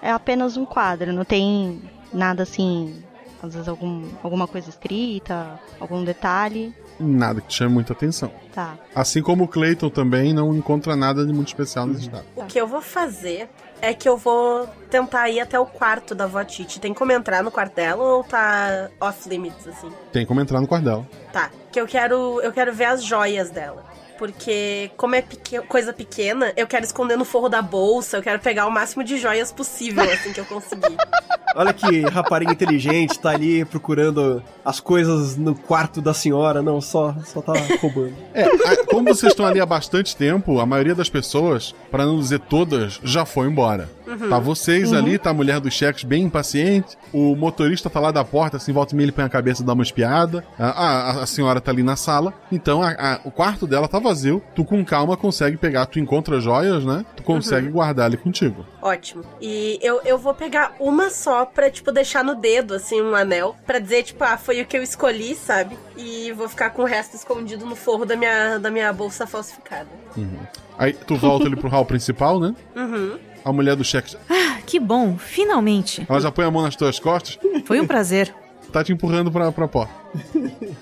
é 0.00 0.12
apenas 0.12 0.56
um 0.56 0.64
quadro, 0.64 1.12
não 1.12 1.24
tem 1.24 1.82
nada 2.12 2.44
assim, 2.44 3.02
às 3.42 3.54
vezes 3.54 3.68
algum, 3.68 4.04
alguma 4.22 4.46
coisa 4.46 4.70
escrita, 4.70 5.58
algum 5.80 6.04
detalhe. 6.04 6.72
Nada 7.00 7.40
que 7.40 7.48
te 7.48 7.54
chame 7.56 7.74
muita 7.74 7.92
atenção. 7.92 8.30
Tá. 8.54 8.78
Assim 8.94 9.20
como 9.20 9.44
o 9.44 9.48
Clayton 9.48 9.90
também 9.90 10.32
não 10.32 10.54
encontra 10.54 10.94
nada 10.94 11.26
de 11.26 11.32
muito 11.32 11.48
especial 11.48 11.88
nesse 11.88 12.02
estado. 12.02 12.24
O 12.36 12.44
que 12.44 12.60
eu 12.60 12.68
vou 12.68 12.80
fazer 12.80 13.48
é 13.80 13.92
que 13.92 14.08
eu 14.08 14.16
vou 14.16 14.66
tentar 14.90 15.28
ir 15.28 15.40
até 15.40 15.58
o 15.58 15.66
quarto 15.66 16.14
da 16.14 16.26
vó 16.26 16.42
Titi. 16.44 16.80
Tem 16.80 16.94
como 16.94 17.12
entrar 17.12 17.42
no 17.42 17.50
quarto 17.50 17.74
dela 17.74 18.02
ou 18.02 18.24
tá 18.24 18.88
off 19.00 19.28
limits, 19.28 19.66
assim? 19.66 19.92
Tem 20.12 20.24
como 20.24 20.40
entrar 20.40 20.60
no 20.60 20.66
quarto 20.66 20.84
dela. 20.84 21.06
Tá. 21.32 21.50
Que 21.70 21.80
eu 21.80 21.86
quero. 21.86 22.40
Eu 22.40 22.52
quero 22.52 22.72
ver 22.72 22.86
as 22.86 23.02
joias 23.02 23.50
dela. 23.50 23.93
Porque, 24.18 24.90
como 24.96 25.14
é 25.14 25.22
peque- 25.22 25.60
coisa 25.62 25.92
pequena, 25.92 26.52
eu 26.56 26.66
quero 26.66 26.84
esconder 26.84 27.16
no 27.16 27.24
forro 27.24 27.48
da 27.48 27.60
bolsa, 27.60 28.16
eu 28.18 28.22
quero 28.22 28.38
pegar 28.38 28.66
o 28.66 28.70
máximo 28.70 29.02
de 29.02 29.18
joias 29.18 29.50
possível, 29.52 30.04
assim, 30.04 30.32
que 30.32 30.40
eu 30.40 30.44
conseguir. 30.44 30.96
Olha 31.56 31.72
que 31.72 32.00
rapariga 32.02 32.50
inteligente, 32.52 33.18
tá 33.18 33.30
ali 33.30 33.64
procurando 33.64 34.42
as 34.64 34.80
coisas 34.80 35.36
no 35.36 35.54
quarto 35.54 36.00
da 36.02 36.12
senhora. 36.12 36.60
Não, 36.62 36.80
só, 36.80 37.14
só 37.24 37.40
tá 37.40 37.52
roubando. 37.80 38.14
É, 38.32 38.44
a- 38.44 38.86
como 38.86 39.04
vocês 39.14 39.32
estão 39.32 39.46
ali 39.46 39.60
há 39.60 39.66
bastante 39.66 40.16
tempo, 40.16 40.58
a 40.58 40.66
maioria 40.66 40.94
das 40.96 41.08
pessoas, 41.08 41.72
para 41.90 42.04
não 42.04 42.18
dizer 42.18 42.40
todas, 42.40 42.98
já 43.04 43.24
foi 43.24 43.46
embora. 43.46 43.88
Uhum. 44.06 44.28
Tá 44.28 44.38
vocês 44.38 44.92
Uhum. 44.92 44.98
ali, 44.98 45.18
tá 45.18 45.30
a 45.30 45.34
mulher 45.34 45.60
dos 45.60 45.72
cheques 45.72 46.04
bem 46.04 46.24
impaciente, 46.24 46.96
o 47.12 47.34
motorista 47.34 47.88
tá 47.88 47.98
lá 48.00 48.10
da 48.10 48.24
porta, 48.24 48.56
assim, 48.58 48.72
volta 48.72 48.92
e 48.94 48.96
meia 48.96 49.06
ele 49.06 49.12
põe 49.12 49.24
a 49.24 49.28
cabeça 49.28 49.62
e 49.62 49.64
dá 49.64 49.72
uma 49.72 49.82
espiada, 49.82 50.44
a, 50.58 50.66
a- 50.68 51.22
a 51.22 51.26
senhora 51.26 51.60
tá 51.60 51.70
ali 51.70 51.82
na 51.82 51.96
sala, 51.96 52.34
então 52.52 52.82
a- 52.82 52.90
a- 52.98 53.20
o 53.24 53.30
quarto 53.30 53.66
dela 53.66 53.88
tá 53.88 53.98
vazio, 53.98 54.42
tu 54.54 54.64
com 54.64 54.84
calma 54.84 55.16
consegue 55.16 55.56
pegar, 55.56 55.86
tu 55.86 55.98
encontra 55.98 56.38
joias, 56.40 56.84
né? 56.84 57.04
Tu 57.16 57.22
consegue 57.22 57.66
Uhum. 57.68 57.72
guardar 57.72 58.06
ali 58.06 58.16
contigo. 58.16 58.66
Ótimo. 58.82 59.24
E 59.40 59.78
eu, 59.82 60.00
eu 60.04 60.18
vou 60.18 60.34
pegar 60.34 60.74
uma 60.78 61.08
só 61.08 61.46
pra, 61.46 61.70
tipo, 61.70 61.90
deixar 61.90 62.22
no 62.22 62.34
dedo, 62.34 62.74
assim, 62.74 63.00
um 63.00 63.14
anel. 63.14 63.56
Pra 63.66 63.78
dizer, 63.78 64.02
tipo, 64.02 64.22
ah, 64.22 64.36
foi 64.36 64.60
o 64.60 64.66
que 64.66 64.76
eu 64.76 64.82
escolhi, 64.82 65.34
sabe? 65.34 65.78
E 65.96 66.30
vou 66.32 66.48
ficar 66.48 66.70
com 66.70 66.82
o 66.82 66.84
resto 66.84 67.16
escondido 67.16 67.64
no 67.64 67.74
forro 67.74 68.04
da 68.04 68.14
minha, 68.16 68.58
da 68.58 68.70
minha 68.70 68.92
bolsa 68.92 69.26
falsificada. 69.26 69.88
Uhum. 70.16 70.38
Aí 70.78 70.92
tu 70.92 71.16
volta 71.16 71.46
ali 71.46 71.56
pro 71.56 71.68
hall 71.68 71.86
principal, 71.86 72.38
né? 72.38 72.54
Uhum. 72.76 73.16
A 73.44 73.52
mulher 73.52 73.76
do 73.76 73.84
cheque, 73.84 74.16
Ah, 74.30 74.58
que 74.66 74.80
bom, 74.80 75.18
finalmente. 75.18 76.06
ela 76.08 76.20
já 76.20 76.32
põe 76.32 76.44
a 76.46 76.50
mão 76.50 76.62
nas 76.62 76.74
tuas 76.76 76.98
costas, 76.98 77.38
Foi 77.66 77.80
um 77.80 77.86
prazer. 77.86 78.34
tá 78.72 78.82
te 78.82 78.92
empurrando 78.92 79.30
pra, 79.30 79.52
pra 79.52 79.68
porta. 79.68 79.92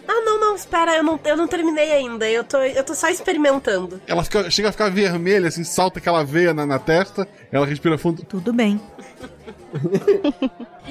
Ah, 0.09 0.21
não, 0.25 0.39
não, 0.41 0.55
espera, 0.55 0.97
eu 0.97 1.03
não, 1.03 1.19
eu 1.25 1.37
não 1.37 1.49
terminei 1.49 1.91
ainda. 1.93 2.29
Eu 2.31 2.45
tô, 2.45 2.59
eu 2.59 2.85
tô 2.85 2.95
só 2.95 3.09
experimentando. 3.09 4.01
Ela 4.07 4.23
fica- 4.23 4.49
chega 4.51 4.69
a 4.69 4.73
ficar 4.73 4.91
vermelha, 4.91 5.49
assim, 5.49 5.65
salta 5.65 5.99
aquela 5.99 6.23
veia 6.25 6.55
na, 6.55 6.65
na 6.65 6.79
testa, 6.79 7.27
ela 7.51 7.67
respira 7.67 7.99
fundo. 7.99 8.23
Tudo 8.25 8.53
bem. 8.53 8.81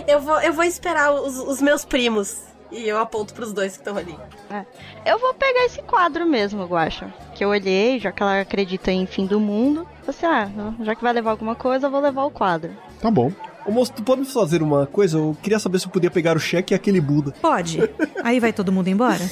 Eu 0.08 0.20
vou, 0.22 0.40
eu 0.42 0.54
vou 0.54 0.64
esperar 0.64 1.14
os, 1.14 1.38
os 1.40 1.62
meus 1.62 1.86
primos. 1.86 2.38
E 2.72 2.88
eu 2.88 2.98
aponto 2.98 3.34
pros 3.34 3.52
dois 3.52 3.74
que 3.74 3.80
estão 3.80 3.98
ali. 3.98 4.16
É. 4.50 4.66
Eu 5.12 5.20
vou 5.20 5.34
pegar 5.34 5.66
esse 5.66 5.82
quadro 5.82 6.26
mesmo, 6.26 6.64
Guaxa. 6.66 7.14
Que 7.36 7.44
eu 7.44 7.50
olhei, 7.50 8.00
já 8.00 8.12
que 8.14 8.24
ela 8.24 8.40
acredita 8.42 8.92
em 8.92 9.06
fim 9.06 9.26
do 9.26 9.40
mundo. 9.42 9.86
Você, 10.06 10.26
ah, 10.26 10.49
já 10.82 10.95
que 10.95 11.02
vai 11.04 11.14
levar 11.14 11.32
alguma 11.32 11.56
coisa, 11.56 11.88
eu 11.88 11.91
vou 11.91 12.02
levar 12.02 12.24
o 12.24 12.32
quadro. 12.32 12.72
Tá 13.02 13.10
bom. 13.12 13.32
Ô 13.66 13.72
moço, 13.72 13.93
tu 13.93 14.02
pode 14.02 14.22
me 14.22 14.28
fazer 14.28 14.62
uma 14.64 14.88
coisa? 14.88 15.18
Eu 15.18 15.38
queria 15.41 15.60
saber 15.60 15.80
se 15.80 15.86
eu 15.86 15.91
podia 15.91 16.10
pegar 16.10 16.36
o 16.36 16.39
cheque 16.39 16.74
e 16.74 16.76
aquele 16.76 16.99
Buda. 16.99 17.32
Pode. 17.41 17.80
Aí 18.24 18.39
vai 18.39 18.52
todo 18.52 18.72
mundo 18.72 18.88
embora? 18.88 19.22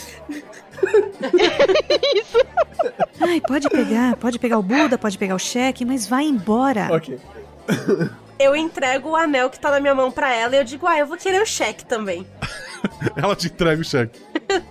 Ai, 3.20 3.42
pode 3.42 3.68
pegar, 3.70 4.16
pode 4.16 4.40
pegar 4.40 4.60
o 4.60 4.64
Buda, 4.64 4.98
pode 4.98 5.18
pegar 5.18 5.36
o 5.36 5.40
cheque, 5.40 5.84
mas 5.84 6.08
vai 6.08 6.26
embora. 6.26 6.88
Ok. 6.92 7.20
Eu 8.40 8.56
entrego 8.56 9.10
o 9.10 9.16
anel 9.18 9.50
que 9.50 9.60
tá 9.60 9.70
na 9.70 9.82
minha 9.82 9.94
mão 9.94 10.10
pra 10.10 10.34
ela 10.34 10.56
e 10.56 10.60
eu 10.60 10.64
digo, 10.64 10.88
ah, 10.88 10.98
eu 10.98 11.06
vou 11.06 11.18
querer 11.18 11.42
o 11.42 11.46
cheque 11.46 11.84
também. 11.84 12.26
Ela 13.14 13.36
te 13.36 13.48
entrega 13.48 13.82
o 13.82 13.84
cheque. 13.84 14.18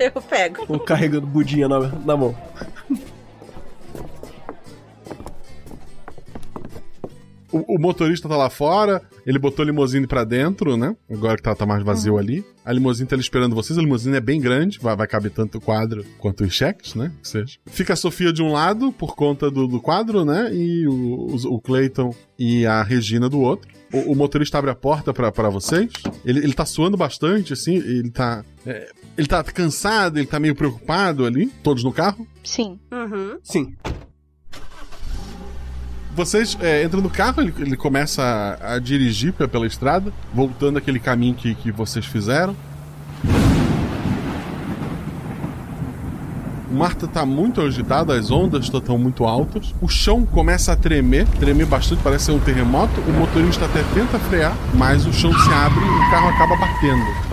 eu 0.01 0.23
pego. 0.23 0.67
Tô 0.67 0.81
carregando 0.81 1.27
budinha 1.27 1.69
na, 1.69 1.81
na 1.81 2.17
mão. 2.17 2.35
O, 7.53 7.77
o 7.77 7.81
motorista 7.81 8.29
tá 8.29 8.37
lá 8.37 8.51
fora, 8.51 9.01
ele 9.27 9.39
botou 9.39 9.63
a 9.63 9.67
limusine 9.67 10.07
pra 10.07 10.25
dentro, 10.25 10.77
né? 10.77 10.95
Agora 11.11 11.37
que 11.37 11.43
tá, 11.43 11.55
tá 11.55 11.65
mais 11.65 11.83
vazio 11.83 12.19
ali. 12.19 12.45
A 12.65 12.73
limusine 12.73 13.09
tá 13.09 13.15
ali 13.17 13.23
esperando 13.23 13.55
vocês. 13.55 13.79
A 13.79 13.83
limusine 13.83 14.17
é 14.17 14.21
bem 14.21 14.41
grande, 14.41 14.79
vai, 14.79 14.95
vai 14.95 15.07
caber 15.07 15.31
tanto 15.31 15.59
o 15.59 15.61
quadro 15.61 16.05
quanto 16.19 16.45
os 16.45 16.53
cheques, 16.53 16.95
né? 16.95 17.11
Que 17.23 17.29
seja. 17.29 17.59
Fica 17.67 17.95
a 17.95 17.97
Sofia 17.97 18.33
de 18.33 18.43
um 18.43 18.53
lado, 18.53 18.93
por 18.93 19.15
conta 19.17 19.51
do, 19.51 19.67
do 19.67 19.81
quadro, 19.81 20.25
né? 20.25 20.51
E 20.55 20.87
o, 20.87 21.35
os- 21.35 21.45
o 21.47 21.59
Clayton 21.59 22.15
e 22.39 22.67
a 22.67 22.83
Regina 22.83 23.29
do 23.29 23.41
outro. 23.41 23.69
O, 23.91 24.13
o 24.13 24.15
motorista 24.15 24.59
abre 24.59 24.71
a 24.71 24.75
porta 24.75 25.15
pra 25.15 25.33
pra 25.33 25.49
vocês. 25.49 25.91
Ele, 26.25 26.41
ele 26.41 26.53
tá 26.53 26.67
suando 26.67 26.97
bastante, 26.97 27.55
assim. 27.55 27.77
Ele 27.77 28.11
tá. 28.11 28.45
é, 28.67 28.91
ele 29.17 29.27
tá 29.27 29.43
cansado, 29.43 30.19
ele 30.19 30.27
tá 30.27 30.39
meio 30.39 30.55
preocupado 30.55 31.25
ali. 31.25 31.47
Todos 31.63 31.83
no 31.83 31.91
carro. 31.93 32.27
Sim. 32.45 32.79
Uhum. 32.93 33.39
Sim. 33.43 33.75
Vocês 36.19 36.59
é, 36.61 36.83
entram 36.83 37.01
no 37.01 37.09
carro, 37.09 37.41
ele, 37.41 37.55
ele 37.61 37.77
começa 37.77 38.25
a, 38.61 38.75
a 38.75 38.79
dirigir 38.81 39.33
pe- 39.33 39.47
pela 39.47 39.69
estrada, 39.69 40.13
voltando 40.35 40.77
aquele 40.77 40.99
caminho 40.99 41.33
que, 41.33 41.55
que 41.55 41.71
vocês 41.71 42.05
fizeram. 42.05 42.57
O 46.69 46.75
mar 46.75 46.97
tá- 46.97 47.07
tá 47.07 47.25
muito 47.25 47.61
agitado, 47.61 48.11
as 48.11 48.33
ondas 48.33 48.65
estão 48.65 48.99
muito 48.99 49.25
altas. 49.25 49.73
O 49.81 49.87
chão 49.87 50.27
começa 50.27 50.73
a 50.73 50.77
tremer, 50.77 51.25
tremer 51.39 51.67
bastante, 51.67 52.03
parece 52.03 52.25
ser 52.25 52.33
um 52.33 52.41
terremoto. 52.41 53.01
O 53.03 53.13
motorista 53.13 53.67
até 53.67 53.85
tenta 53.95 54.19
frear, 54.19 54.57
mas 54.75 55.07
o 55.07 55.13
chão 55.13 55.33
se 55.33 55.53
abre 55.53 55.79
e 55.85 55.89
o 55.89 56.11
carro 56.11 56.29
acaba 56.31 56.57
batendo. 56.57 57.29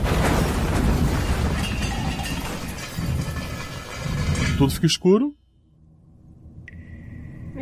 Tudo 4.60 4.72
fica 4.72 4.86
escuro. 4.86 5.34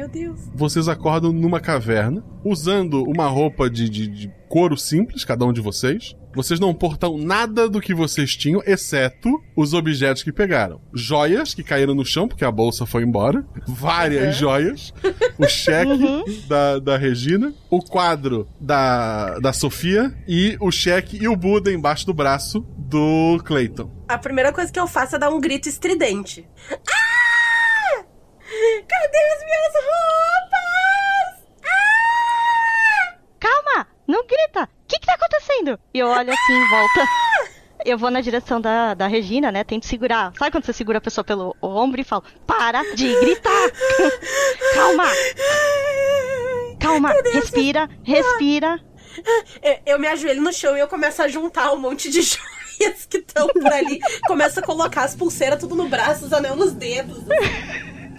Meu 0.03 0.09
Deus. 0.09 0.41
Vocês 0.53 0.89
acordam 0.89 1.31
numa 1.31 1.61
caverna, 1.61 2.21
usando 2.43 3.03
uma 3.03 3.25
roupa 3.27 3.69
de, 3.69 3.87
de- 3.87 4.07
de 4.07 4.31
couro 4.49 4.75
simples, 4.75 5.23
cada 5.23 5.45
um 5.45 5.53
de 5.53 5.61
vocês. 5.61 6.13
Vocês 6.35 6.59
não 6.59 6.73
portam 6.73 7.17
nada 7.17 7.69
do 7.69 7.79
que 7.79 7.93
vocês 7.93 8.35
tinham, 8.35 8.61
exceto 8.65 9.29
os 9.55 9.73
objetos 9.73 10.21
que 10.21 10.31
pegaram. 10.33 10.81
Joias 10.93 11.53
que 11.53 11.63
caíram 11.63 11.95
no 11.95 12.03
chão, 12.03 12.27
porque 12.27 12.43
a 12.43 12.51
bolsa 12.51 12.85
foi 12.85 13.03
embora. 13.03 13.45
Várias 13.65 14.35
joias. 14.35 14.91
O 15.37 15.47
cheque 15.47 16.25
da, 16.49 16.79
da 16.79 16.97
Regina. 16.97 17.53
O 17.69 17.79
quadro 17.79 18.45
da, 18.59 19.39
da 19.39 19.53
Sofia. 19.53 20.13
E 20.27 20.57
o 20.59 20.69
cheque 20.69 21.17
e 21.21 21.29
o 21.29 21.35
Buda 21.37 21.71
embaixo 21.71 22.05
do 22.05 22.13
braço 22.13 22.59
do 22.77 23.41
Clayton. 23.45 23.89
A 24.09 24.17
primeira 24.17 24.51
coisa 24.51 24.69
que 24.69 24.79
eu 24.79 24.87
faço 24.87 25.15
é 25.15 25.19
dar 25.19 25.29
um 25.29 25.39
grito 25.39 25.69
estridente. 25.69 26.45
Ah! 26.69 27.12
Cadê 28.87 29.17
as 29.17 29.43
minhas 29.45 29.73
roupas? 29.75 31.43
Calma! 33.39 33.87
Não 34.07 34.25
grita! 34.25 34.63
O 34.63 34.87
que, 34.87 34.99
que 34.99 35.05
tá 35.05 35.15
acontecendo? 35.15 35.79
E 35.93 35.99
eu 35.99 36.07
olho 36.07 36.31
assim 36.31 36.53
em 36.53 36.69
volta. 36.69 37.07
Eu 37.85 37.97
vou 37.97 38.09
na 38.09 38.21
direção 38.21 38.61
da, 38.61 38.93
da 38.93 39.07
Regina, 39.07 39.51
né? 39.51 39.63
Tento 39.63 39.85
segurar. 39.85 40.31
Sabe 40.37 40.51
quando 40.51 40.65
você 40.65 40.71
segura 40.71 40.99
a 40.99 41.01
pessoa 41.01 41.25
pelo 41.25 41.55
ombro 41.61 41.99
e 41.99 42.03
fala: 42.03 42.23
Para 42.47 42.81
de 42.95 43.13
gritar! 43.19 43.69
Calma! 44.73 45.07
Calma! 46.79 47.13
Respira, 47.33 47.89
respira. 48.03 48.79
Eu, 49.61 49.79
eu 49.85 49.99
me 49.99 50.07
ajoelho 50.07 50.41
no 50.41 50.53
chão 50.53 50.77
e 50.77 50.79
eu 50.79 50.87
começo 50.87 51.21
a 51.21 51.27
juntar 51.27 51.73
um 51.73 51.77
monte 51.77 52.09
de 52.09 52.21
joias 52.23 53.05
que 53.05 53.17
estão 53.17 53.47
por 53.47 53.71
ali. 53.71 53.99
começo 54.25 54.59
a 54.59 54.63
colocar 54.63 55.03
as 55.03 55.15
pulseiras 55.15 55.59
tudo 55.59 55.75
no 55.75 55.89
braço, 55.89 56.25
os 56.25 56.33
anel 56.33 56.55
nos 56.55 56.71
dedos. 56.71 57.23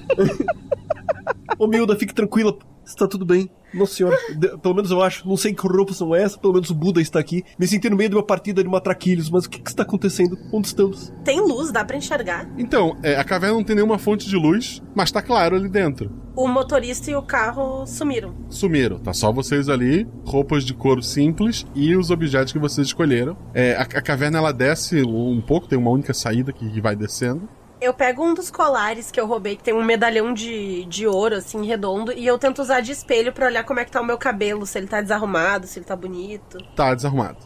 Ô, 1.59 1.67
Milda, 1.67 1.97
fique 1.97 2.15
tranquila. 2.15 2.57
Está 2.85 3.09
tudo 3.09 3.25
bem. 3.25 3.49
Nossa 3.73 3.95
senhora, 3.95 4.17
de- 4.37 4.59
pelo 4.59 4.75
menos 4.75 4.91
eu 4.91 5.03
acho. 5.03 5.27
Não 5.27 5.39
sei 5.39 5.55
que 5.55 5.67
roupas 5.67 5.97
são 5.97 6.15
essas, 6.15 6.37
pelo 6.37 6.53
menos 6.53 6.69
o 6.69 6.75
Buda 6.75 7.01
está 7.01 7.19
aqui. 7.19 7.43
Me 7.59 7.67
senti 7.67 7.89
no 7.89 7.97
meio 7.97 8.11
de 8.11 8.17
uma 8.17 8.23
partida 8.23 8.63
de 8.63 8.69
matraquilhos, 8.69 9.31
mas 9.31 9.47
o 9.47 9.51
que, 9.51 9.59
que 9.59 9.71
está 9.71 9.83
acontecendo? 9.85 10.37
Onde 10.53 10.67
estamos? 10.67 11.11
Tem 11.25 11.41
luz, 11.41 11.73
dá 11.73 11.83
pra 11.83 11.97
enxergar. 11.97 12.47
Então, 12.59 12.95
é, 13.03 13.17
a 13.17 13.25
caverna 13.25 13.57
não 13.57 13.65
tem 13.65 13.75
nenhuma 13.75 13.99
fonte 13.99 14.29
de 14.29 14.37
luz, 14.37 14.83
mas 14.95 15.11
tá 15.11 15.23
claro 15.23 15.57
ali 15.57 15.69
dentro. 15.69 16.13
O 16.37 16.47
motorista 16.47 17.11
e 17.11 17.15
o 17.17 17.23
carro 17.23 17.87
sumiram. 17.87 18.35
sumiram. 18.51 18.99
Tá 18.99 19.15
só 19.15 19.33
vocês 19.33 19.69
ali, 19.71 20.07
roupas 20.27 20.63
de 20.65 20.75
couro 20.75 21.03
simples 21.03 21.65
e 21.75 21.97
os 21.97 22.11
objetos 22.11 22.53
que 22.53 22.59
vocês 22.59 22.89
escolheram. 22.89 23.35
É, 23.55 23.77
a, 23.77 23.83
a 23.83 24.03
caverna 24.03 24.39
ela 24.39 24.53
desce 24.53 25.03
um 25.03 25.41
pouco, 25.41 25.67
tem 25.67 25.79
uma 25.79 25.91
única 25.91 26.13
saída 26.13 26.53
que, 26.53 26.69
que 26.71 26.81
vai 26.83 26.95
descendo. 26.95 27.49
Eu 27.85 27.93
pego 27.93 28.25
um 28.25 28.33
dos 28.33 28.51
colares 28.51 29.11
que 29.11 29.21
eu 29.21 29.27
roubei, 29.27 29.57
que 29.57 29.63
tem 29.63 29.75
um 29.75 29.85
medalhão 29.85 30.33
de, 30.33 30.87
de 30.87 31.07
ouro, 31.07 31.37
assim, 31.37 31.67
redondo, 31.67 32.13
e 32.13 32.27
eu 32.27 32.39
tento 32.39 32.63
usar 32.63 32.81
de 32.81 32.93
espelho 32.93 33.31
pra 33.31 33.45
olhar 33.45 33.63
como 33.63 33.79
é 33.79 33.85
que 33.85 33.91
tá 33.91 34.01
o 34.01 34.05
meu 34.05 34.17
cabelo, 34.17 34.65
se 34.65 34.79
ele 34.79 34.87
tá 34.87 35.03
desarrumado, 35.03 35.67
se 35.67 35.79
ele 35.79 35.85
tá 35.85 35.95
bonito. 35.95 36.57
Tá 36.75 36.95
desarrumado. 36.95 37.37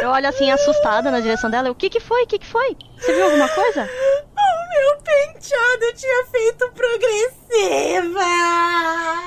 Eu 0.00 0.10
olho 0.10 0.26
assim 0.28 0.50
assustada 0.50 1.12
na 1.12 1.20
direção 1.20 1.48
dela. 1.48 1.68
eu, 1.68 1.72
O 1.72 1.76
que 1.76 1.88
que 1.88 2.00
foi? 2.00 2.24
O 2.24 2.26
que 2.26 2.40
que 2.40 2.46
foi? 2.46 2.76
Você 2.98 3.14
viu 3.14 3.24
alguma 3.24 3.48
coisa? 3.48 3.88
Meu 4.72 4.96
penteado 5.02 5.92
tinha 5.94 6.26
feito 6.26 6.70
progressiva! 6.72 8.20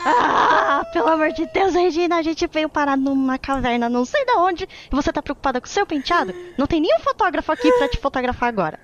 Ah, 0.07 0.83
pelo 0.91 1.09
amor 1.09 1.31
de 1.33 1.45
Deus, 1.47 1.73
Regina, 1.73 2.17
a 2.17 2.21
gente 2.21 2.47
veio 2.47 2.67
parar 2.69 2.97
numa 2.97 3.37
caverna, 3.37 3.89
não 3.89 4.05
sei 4.05 4.25
da 4.25 4.37
onde, 4.37 4.63
e 4.63 4.95
você 4.95 5.11
tá 5.11 5.21
preocupada 5.21 5.61
com 5.61 5.67
o 5.67 5.69
seu 5.69 5.85
penteado? 5.85 6.33
Não 6.57 6.65
tem 6.67 6.81
nenhum 6.81 6.99
fotógrafo 6.99 7.51
aqui 7.51 7.71
pra 7.73 7.87
te 7.87 7.97
fotografar 7.99 8.49
agora. 8.49 8.79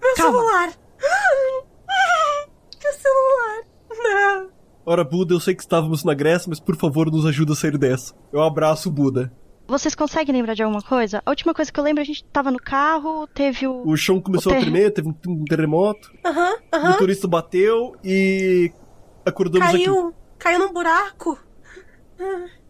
Meu 0.00 0.14
Calma. 0.14 0.38
celular! 0.38 0.72
Meu 2.82 2.92
celular! 2.92 3.64
Não! 3.90 4.50
Ora, 4.84 5.02
Buda, 5.04 5.34
eu 5.34 5.40
sei 5.40 5.54
que 5.54 5.62
estávamos 5.62 6.04
na 6.04 6.14
Grécia, 6.14 6.48
mas 6.48 6.60
por 6.60 6.76
favor, 6.76 7.10
nos 7.10 7.26
ajuda 7.26 7.52
a 7.52 7.56
sair 7.56 7.76
dessa. 7.76 8.14
Eu 8.32 8.42
abraço 8.42 8.88
o 8.88 8.92
Buda. 8.92 9.32
Vocês 9.68 9.94
conseguem 9.94 10.34
lembrar 10.34 10.54
de 10.54 10.62
alguma 10.62 10.80
coisa? 10.82 11.20
A 11.26 11.30
última 11.30 11.52
coisa 11.52 11.72
que 11.72 11.78
eu 11.80 11.84
lembro, 11.84 12.00
a 12.00 12.04
gente 12.06 12.22
tava 12.24 12.50
no 12.50 12.58
carro, 12.58 13.26
teve 13.28 13.66
o. 13.66 13.82
O 13.86 13.96
chão 13.96 14.20
começou 14.20 14.52
o 14.52 14.54
a 14.54 14.58
ter- 14.58 14.64
tremer, 14.64 14.92
teve 14.92 15.08
um, 15.08 15.44
terremoto. 15.44 16.10
Aham, 16.24 16.54
O 16.72 16.76
aham. 16.76 16.90
motorista 16.92 17.26
bateu 17.26 17.94
e 18.04 18.70
acordamos 19.24 19.68
aqui. 19.68 19.84
Caiu! 19.84 20.14
Caiu 20.38 20.58
num 20.60 20.72
buraco! 20.72 21.38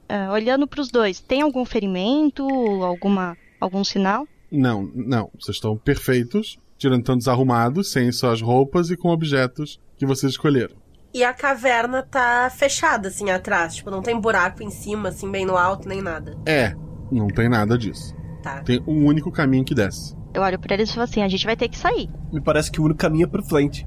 É, 0.09 0.29
olhando 0.31 0.67
pros 0.67 0.89
dois, 0.91 1.21
tem 1.21 1.43
algum 1.43 1.65
ferimento, 1.65 2.45
alguma 2.83 3.37
algum 3.61 3.83
sinal? 3.85 4.27
Não, 4.51 4.91
não. 4.95 5.31
Vocês 5.39 5.57
estão 5.57 5.77
perfeitos, 5.77 6.59
tirando 6.79 7.03
tão 7.05 7.17
desarrumados, 7.17 7.91
sem 7.91 8.11
suas 8.13 8.41
roupas 8.41 8.91
e 8.91 8.97
com 8.97 9.09
objetos 9.09 9.81
que 9.99 10.07
vocês 10.07 10.33
escolheram. 10.33 10.77
E 11.13 11.25
a 11.25 11.33
caverna 11.33 12.03
tá 12.03 12.51
fechada, 12.55 13.09
assim, 13.09 13.31
atrás. 13.31 13.77
Tipo, 13.77 13.91
não 13.91 14.03
tem 14.03 14.19
buraco 14.21 14.63
em 14.63 14.71
cima, 14.71 15.09
assim, 15.09 15.31
bem 15.31 15.47
no 15.47 15.57
alto, 15.57 15.89
nem 15.89 16.03
nada. 16.03 16.37
É, 16.47 16.77
não 17.11 17.29
tem 17.29 17.49
nada 17.49 17.77
disso. 17.79 18.15
Tá. 18.43 18.61
Tem 18.63 18.83
um 18.87 19.07
único 19.07 19.31
caminho 19.31 19.65
que 19.65 19.75
desce. 19.75 20.15
Eu 20.33 20.43
olho 20.43 20.59
pra 20.59 20.75
eles 20.75 20.91
e 20.91 20.93
falo 20.93 21.05
assim: 21.05 21.23
a 21.23 21.29
gente 21.29 21.45
vai 21.47 21.57
ter 21.57 21.69
que 21.69 21.77
sair. 21.79 22.09
Me 22.33 22.41
parece 22.41 22.71
que 22.71 22.81
o 22.81 22.85
único 22.85 22.99
caminho 23.01 23.25
é 23.25 23.29
pra 23.29 23.43
frente. 23.43 23.87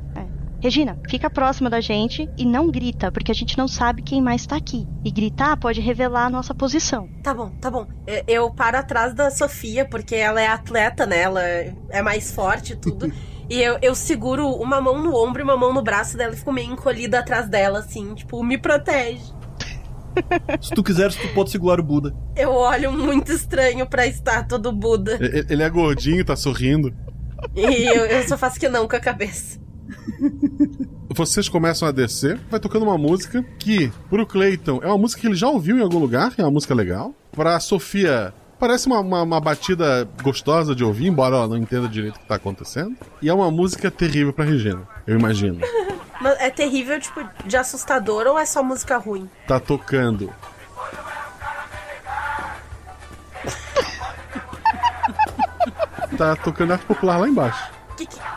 Regina, 0.62 1.00
fica 1.10 1.30
próxima 1.30 1.70
da 1.70 1.80
gente 1.80 2.30
e 2.38 2.46
não 2.46 2.70
grita, 2.70 3.10
porque 3.14 3.32
a 3.32 3.36
gente 3.36 3.58
não 3.58 3.66
sabe 3.66 4.02
quem 4.02 4.22
mais 4.22 4.46
tá 4.46 4.58
aqui. 4.58 4.86
E 5.06 5.10
gritar 5.10 5.56
pode 5.56 5.80
revelar 5.80 6.26
a 6.26 6.30
nossa 6.30 6.54
posição. 6.54 7.08
Tá 7.24 7.34
bom, 7.34 7.50
tá 7.62 7.72
bom. 7.72 7.88
Eu- 8.06 8.24
Eu 8.28 8.52
paro 8.52 8.78
atrás 8.78 9.14
da 9.14 9.32
Sofia, 9.32 9.86
porque 9.88 10.16
ela 10.16 10.42
é 10.42 10.48
atleta, 10.48 11.06
né? 11.06 11.22
Ela 11.22 11.42
é 11.42 12.02
mais 12.02 12.34
forte 12.34 12.74
e 12.74 12.76
tudo. 12.76 13.10
e 13.50 13.62
eu, 13.62 13.78
eu 13.82 13.96
seguro 13.96 14.50
uma 14.50 14.82
mão 14.82 15.02
no 15.02 15.16
ombro 15.16 15.42
e 15.42 15.46
uma 15.46 15.56
mão 15.56 15.74
no 15.74 15.82
braço 15.82 16.18
dela 16.18 16.34
e 16.34 16.36
fico 16.38 16.52
meio 16.52 16.74
encolhida 16.74 17.20
atrás 17.20 17.48
dela, 17.48 17.80
assim, 17.80 18.14
tipo, 18.14 18.44
me 18.44 18.58
protege. 18.58 19.24
Se 20.62 20.72
tu 20.72 20.84
quiseres, 20.84 21.16
tu 21.16 21.28
pode 21.34 21.52
segurar 21.52 21.80
o 21.80 21.84
Buda. 21.84 22.16
Eu 22.36 22.52
olho 22.52 22.92
muito 22.92 23.32
estranho 23.32 23.88
pra 23.88 24.08
estátua 24.08 24.58
do 24.58 24.72
Buda. 24.72 25.18
Ele 25.50 25.64
é 25.64 25.70
gordinho, 25.70 26.24
tá 26.24 26.36
sorrindo. 26.36 26.94
E 27.56 27.86
eu, 27.86 28.06
eu 28.06 28.28
só 28.28 28.38
faço 28.38 28.60
que 28.60 28.68
não 28.68 28.88
com 28.88 28.96
a 28.96 29.00
cabeça. 29.00 29.60
Vocês 31.16 31.50
começam 31.50 31.88
a 31.88 31.92
descer, 31.92 32.40
vai 32.50 32.60
tocando 32.60 32.84
uma 32.84 32.98
música 32.98 33.44
que, 33.58 33.92
pro 34.10 34.26
Clayton, 34.26 34.80
é 34.84 34.88
uma 34.88 34.98
música 34.98 35.22
que 35.22 35.28
ele 35.28 35.36
já 35.36 35.50
ouviu 35.50 35.78
em 35.78 35.82
algum 35.82 35.98
lugar, 35.98 36.34
é 36.38 36.44
uma 36.44 36.52
música 36.52 36.74
legal. 36.74 37.14
Pra 37.32 37.60
Sofia, 37.60 38.34
parece 38.60 38.88
uma, 38.88 39.00
uma, 39.00 39.24
uma 39.24 39.40
batida 39.40 40.08
gostosa 40.22 40.76
de 40.76 40.84
ouvir, 40.84 41.08
embora 41.08 41.36
ela 41.36 41.48
não 41.48 41.58
entenda 41.58 41.88
direito 41.88 42.18
o 42.18 42.20
que 42.20 42.28
tá 42.28 42.36
acontecendo. 42.36 42.96
E 43.22 43.30
é 43.30 43.34
uma 43.34 43.50
música 43.50 43.90
terrível 43.90 44.32
pra 44.32 44.46
Regina, 44.46 44.82
eu 45.08 45.18
imagino. 45.18 45.60
Mas 46.20 46.40
é 46.40 46.50
terrível, 46.50 47.00
tipo, 47.00 47.22
de 47.46 47.56
assustador 47.58 48.28
ou 48.28 48.38
é 48.38 48.46
só 48.46 48.62
música 48.62 48.98
ruim? 48.98 49.30
Tá 49.48 49.60
tocando. 49.60 50.34
tá 56.18 56.36
tocando 56.36 56.74
arte 56.74 56.86
popular 56.86 57.18
lá 57.18 57.28
embaixo. 57.28 57.72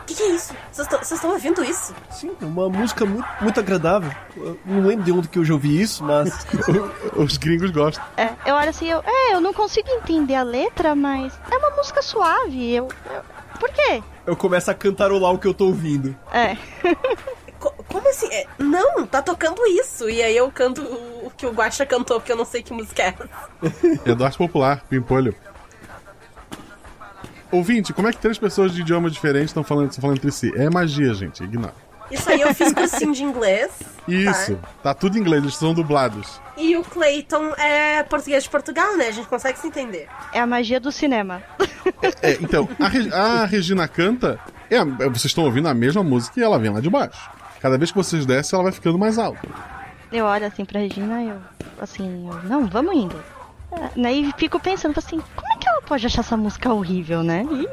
que 0.05 0.23
é 0.23 0.27
isso? 0.29 0.53
Vocês 0.71 1.11
estão 1.11 1.31
ouvindo 1.31 1.63
isso? 1.63 1.93
Sim, 2.11 2.31
é 2.41 2.45
uma 2.45 2.69
música 2.69 3.05
muito, 3.05 3.27
muito 3.41 3.59
agradável. 3.59 4.11
Eu 4.37 4.59
não 4.65 4.85
lembro 4.85 5.03
de 5.05 5.11
onde 5.11 5.27
que 5.27 5.39
eu 5.39 5.45
já 5.45 5.53
ouvi 5.53 5.81
isso, 5.81 6.03
mas. 6.03 6.45
Os 7.15 7.37
gringos 7.37 7.71
gostam. 7.71 8.03
É, 8.17 8.29
eu 8.45 8.55
olho 8.55 8.69
assim, 8.69 8.87
eu, 8.87 9.03
é, 9.05 9.33
eu 9.33 9.41
não 9.41 9.53
consigo 9.53 9.89
entender 9.89 10.35
a 10.35 10.43
letra, 10.43 10.95
mas 10.95 11.33
é 11.51 11.57
uma 11.57 11.71
música 11.71 12.01
suave. 12.01 12.73
Eu, 12.73 12.87
eu- 13.13 13.23
por 13.59 13.69
quê? 13.69 14.03
Eu 14.25 14.35
começo 14.35 14.69
a 14.71 14.73
cantarolar 14.73 15.31
o 15.33 15.39
que 15.39 15.47
eu 15.47 15.53
tô 15.53 15.65
ouvindo. 15.67 16.15
É. 16.31 16.57
Assim? 18.13 18.27
É, 18.31 18.45
não, 18.59 19.05
tá 19.05 19.21
tocando 19.21 19.65
isso. 19.65 20.09
E 20.09 20.21
aí 20.21 20.35
eu 20.37 20.49
canto 20.51 20.81
o, 20.81 21.31
que 21.35 21.45
o 21.45 21.51
Guaxa 21.51 21.85
cantou, 21.85 22.19
porque 22.19 22.31
eu 22.31 22.37
não 22.37 22.45
sei 22.45 22.61
que 22.63 22.71
música 22.73 23.03
é 23.03 23.07
essa. 23.07 23.29
Eduardo 24.09 24.37
Popular, 24.37 24.83
Pimpolho. 24.89 25.35
Ouvinte, 27.51 27.93
como 27.93 28.07
é 28.07 28.11
que 28.11 28.17
três 28.17 28.37
pessoas 28.37 28.71
de 28.73 28.81
idiomas 28.81 29.11
diferentes 29.13 29.49
estão 29.49 29.63
falando, 29.63 29.89
estão 29.89 30.01
falando 30.01 30.17
entre 30.17 30.31
si? 30.31 30.51
É 30.55 30.69
magia, 30.69 31.13
gente, 31.13 31.43
ignora. 31.43 31.75
Isso 32.09 32.29
aí 32.29 32.41
eu 32.41 32.53
fiz 32.53 32.73
cursinho 32.73 33.13
de 33.13 33.23
inglês. 33.23 33.71
Isso, 34.07 34.59
tá 34.83 34.93
tudo 34.93 35.17
em 35.17 35.21
inglês, 35.21 35.41
eles 35.43 35.55
são 35.55 35.73
dublados. 35.73 36.39
E 36.57 36.75
o 36.75 36.83
Clayton 36.83 37.53
é 37.57 38.03
português 38.03 38.43
de 38.43 38.49
Portugal, 38.49 38.97
né? 38.97 39.07
A 39.07 39.11
gente 39.11 39.27
consegue 39.27 39.57
se 39.57 39.67
entender. 39.67 40.07
É 40.31 40.39
a 40.39 40.45
magia 40.47 40.79
do 40.79 40.91
cinema. 40.91 41.41
É, 42.21 42.33
então, 42.41 42.67
a, 42.79 42.87
Re- 42.87 43.13
a 43.13 43.45
Regina 43.45 43.87
canta, 43.87 44.39
é, 44.69 44.83
vocês 44.83 45.25
estão 45.25 45.45
ouvindo 45.45 45.67
a 45.67 45.73
mesma 45.73 46.03
música 46.03 46.39
e 46.39 46.43
ela 46.43 46.59
vem 46.59 46.71
lá 46.71 46.79
de 46.81 46.89
baixo. 46.89 47.29
Cada 47.63 47.77
vez 47.77 47.91
que 47.91 47.97
vocês 47.97 48.25
descem, 48.25 48.55
ela 48.57 48.63
vai 48.63 48.73
ficando 48.73 48.99
mais 48.99 49.17
alta. 49.17 49.39
Eu 50.11 50.25
olho 50.25 50.45
assim 50.45 50.65
pra 50.65 50.81
Regina 50.81 51.23
e 51.23 51.29
eu, 51.29 51.37
assim, 51.81 52.27
eu, 52.29 52.43
não, 52.43 52.67
vamos 52.67 52.93
indo. 52.93 53.15
É, 53.71 53.89
Daí 54.01 54.31
fico 54.37 54.59
pensando 54.59 54.97
assim, 54.97 55.19
como 55.33 55.53
é 55.53 55.57
que 55.57 55.67
ela 55.69 55.81
pode 55.81 56.05
achar 56.05 56.19
essa 56.19 56.35
música 56.35 56.73
horrível, 56.73 57.23
né? 57.23 57.45
E- 57.49 57.69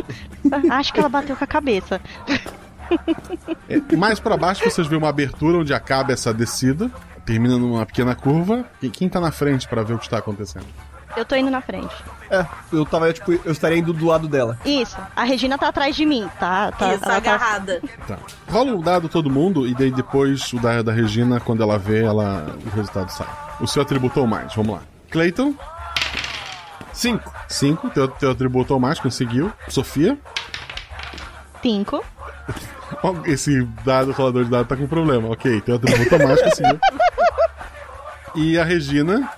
Acho 0.72 0.94
que 0.94 0.98
ela 0.98 1.10
bateu 1.10 1.36
com 1.36 1.44
a 1.44 1.46
cabeça. 1.46 2.00
É, 3.68 3.96
mais 3.96 4.18
pra 4.18 4.34
baixo 4.36 4.64
vocês 4.68 4.86
veem 4.86 4.98
uma 5.00 5.10
abertura 5.10 5.58
onde 5.58 5.74
acaba 5.74 6.12
essa 6.12 6.32
descida, 6.32 6.90
termina 7.26 7.58
numa 7.58 7.84
pequena 7.84 8.14
curva. 8.14 8.64
E 8.82 8.88
quem 8.88 9.10
tá 9.10 9.20
na 9.20 9.30
frente 9.30 9.68
pra 9.68 9.82
ver 9.82 9.92
o 9.92 9.98
que 9.98 10.04
está 10.06 10.16
acontecendo? 10.18 10.66
Eu 11.14 11.24
tô 11.26 11.36
indo 11.36 11.50
na 11.50 11.60
frente. 11.60 11.94
É, 12.32 12.46
eu 12.72 12.86
tava, 12.86 13.12
tipo, 13.12 13.30
eu 13.30 13.52
estaria 13.52 13.76
indo 13.76 13.92
do 13.92 14.06
lado 14.06 14.26
dela. 14.26 14.58
Isso, 14.64 14.96
a 15.14 15.22
Regina 15.22 15.58
tá 15.58 15.68
atrás 15.68 15.94
de 15.94 16.06
mim, 16.06 16.26
tá? 16.40 16.72
tá 16.72 16.94
Isso, 16.94 17.04
ela 17.04 17.12
tá- 17.12 17.16
agarrada. 17.18 17.82
Tá. 18.08 18.16
Rola 18.50 18.72
o 18.74 18.82
dado 18.82 19.06
todo 19.06 19.28
mundo 19.28 19.66
e 19.66 19.74
daí 19.74 19.90
depois 19.90 20.50
o 20.54 20.58
da, 20.58 20.80
da 20.80 20.92
Regina, 20.92 21.38
quando 21.40 21.62
ela 21.62 21.78
vê, 21.78 22.02
ela, 22.02 22.56
o 22.64 22.70
resultado 22.74 23.10
sai. 23.10 23.26
O 23.60 23.66
seu 23.66 23.82
atributo 23.82 24.18
ou 24.18 24.26
mais, 24.26 24.54
vamos 24.54 24.76
lá. 24.76 24.82
Clayton? 25.10 25.54
Cinco. 26.94 27.30
Cinco, 27.48 27.90
teu, 27.90 28.08
teu 28.08 28.30
atributo 28.30 28.72
ou 28.72 28.80
mais, 28.80 28.98
conseguiu. 28.98 29.52
Sofia? 29.68 30.16
Cinco. 31.60 32.02
Esse 33.26 33.62
dado, 33.84 34.12
rolador 34.12 34.44
de 34.44 34.50
dado 34.50 34.66
tá 34.66 34.74
com 34.76 34.86
problema. 34.86 35.28
Ok, 35.28 35.60
teu 35.60 35.76
atributo 35.76 36.14
ou 36.14 36.26
mais, 36.28 36.40
conseguiu. 36.42 36.78
E 38.34 38.58
a 38.58 38.64
Regina? 38.64 39.30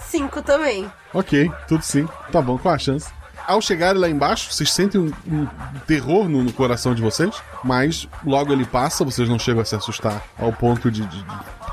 Cinco 0.00 0.40
também. 0.40 0.90
Ok, 1.18 1.50
tudo 1.66 1.82
sim. 1.82 2.08
Tá 2.30 2.40
bom, 2.42 2.58
qual 2.58 2.74
a 2.74 2.78
chance? 2.78 3.08
Ao 3.46 3.60
chegarem 3.60 4.00
lá 4.00 4.08
embaixo, 4.08 4.52
vocês 4.52 4.72
sentem 4.72 5.00
um, 5.00 5.12
um 5.32 5.46
terror 5.86 6.28
no, 6.28 6.42
no 6.42 6.52
coração 6.52 6.94
de 6.94 7.00
vocês, 7.00 7.32
mas 7.62 8.08
logo 8.24 8.52
ele 8.52 8.64
passa, 8.64 9.04
vocês 9.04 9.28
não 9.28 9.38
chegam 9.38 9.62
a 9.62 9.64
se 9.64 9.74
assustar 9.76 10.20
ao 10.38 10.52
ponto 10.52 10.90
de, 10.90 11.02
de- 11.06 11.22
de 11.22 11.24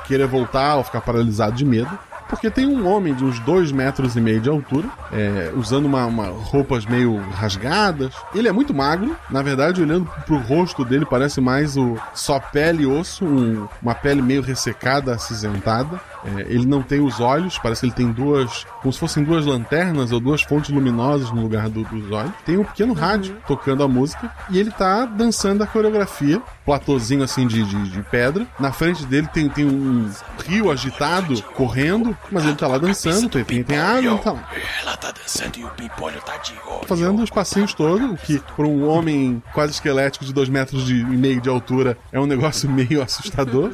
querer 0.06 0.26
voltar 0.26 0.76
ou 0.76 0.84
ficar 0.84 1.00
paralisado 1.00 1.56
de 1.56 1.64
medo. 1.64 1.90
Porque 2.28 2.50
tem 2.50 2.66
um 2.66 2.88
homem 2.88 3.12
de 3.14 3.22
uns 3.22 3.38
dois 3.40 3.70
metros 3.70 4.16
e 4.16 4.20
meio 4.20 4.40
de 4.40 4.48
altura, 4.48 4.88
é, 5.12 5.52
usando 5.54 5.84
uma, 5.84 6.06
uma- 6.06 6.28
roupas 6.28 6.86
meio 6.86 7.18
rasgadas. 7.32 8.14
Ele 8.34 8.48
é 8.48 8.52
muito 8.52 8.72
magro, 8.72 9.14
na 9.28 9.42
verdade, 9.42 9.82
olhando 9.82 10.10
pro 10.24 10.38
rosto 10.38 10.84
dele, 10.84 11.04
parece 11.04 11.40
mais 11.40 11.76
o 11.76 11.96
só 12.14 12.40
pele 12.40 12.84
e 12.84 12.86
osso, 12.86 13.24
um- 13.24 13.68
uma 13.82 13.94
pele 13.94 14.22
meio 14.22 14.40
ressecada, 14.42 15.14
acinzentada. 15.14 16.00
É, 16.24 16.40
ele 16.48 16.64
não 16.66 16.82
tem 16.82 17.00
os 17.00 17.20
olhos, 17.20 17.58
parece 17.58 17.80
que 17.82 17.86
ele 17.86 17.94
tem 17.94 18.10
duas, 18.10 18.64
como 18.80 18.92
se 18.92 18.98
fossem 18.98 19.22
duas 19.22 19.44
lanternas 19.44 20.10
ou 20.12 20.20
duas 20.20 20.42
fontes 20.42 20.70
luminosas 20.70 21.30
no 21.30 21.42
lugar 21.42 21.68
do- 21.68 21.84
dos 21.84 22.10
olhos. 22.10 22.32
Tem 22.46 22.56
um 22.56 22.64
pequeno 22.64 22.94
rádio 22.94 23.36
tocando 23.46 23.82
a 23.82 23.88
música 23.88 24.32
e 24.50 24.58
ele 24.58 24.70
tá 24.70 25.04
dançando 25.04 25.62
a 25.62 25.66
coreografia, 25.66 26.40
platôzinho 26.64 27.22
assim 27.22 27.46
de, 27.46 27.62
de, 27.64 27.90
de 27.90 28.02
pedra. 28.04 28.46
Na 28.58 28.72
frente 28.72 29.04
dele 29.04 29.28
tem, 29.32 29.48
tem 29.48 29.66
um 29.66 30.10
rio 30.46 30.70
agitado 30.70 31.42
correndo, 31.54 32.16
mas 32.32 32.44
ele 32.44 32.54
tá 32.56 32.66
lá 32.68 32.78
dançando, 32.78 33.28
tem, 33.28 33.44
tem, 33.44 33.62
tem 33.62 33.78
água 33.78 34.14
e 34.14 34.18
tá 34.18 34.32
lá. 34.32 34.48
Ela 34.82 34.96
tá 34.96 35.10
dançando 35.12 35.58
e 35.58 35.64
o 35.64 35.68
pimpolho 35.70 36.20
tá 36.22 36.36
de 36.38 36.54
olho. 36.66 36.86
Fazendo 36.86 37.22
os 37.22 37.30
passinhos 37.30 37.74
todos, 37.74 38.10
o 38.10 38.16
que 38.16 38.38
para 38.56 38.64
um 38.66 38.88
homem 38.88 39.42
quase 39.52 39.72
esquelético 39.72 40.24
de 40.24 40.32
dois 40.32 40.48
metros 40.48 40.84
de, 40.86 40.94
e 41.00 41.04
meio 41.04 41.40
de 41.40 41.48
altura 41.48 41.98
é 42.10 42.18
um 42.18 42.26
negócio 42.26 42.68
meio 42.70 43.02
assustador. 43.02 43.72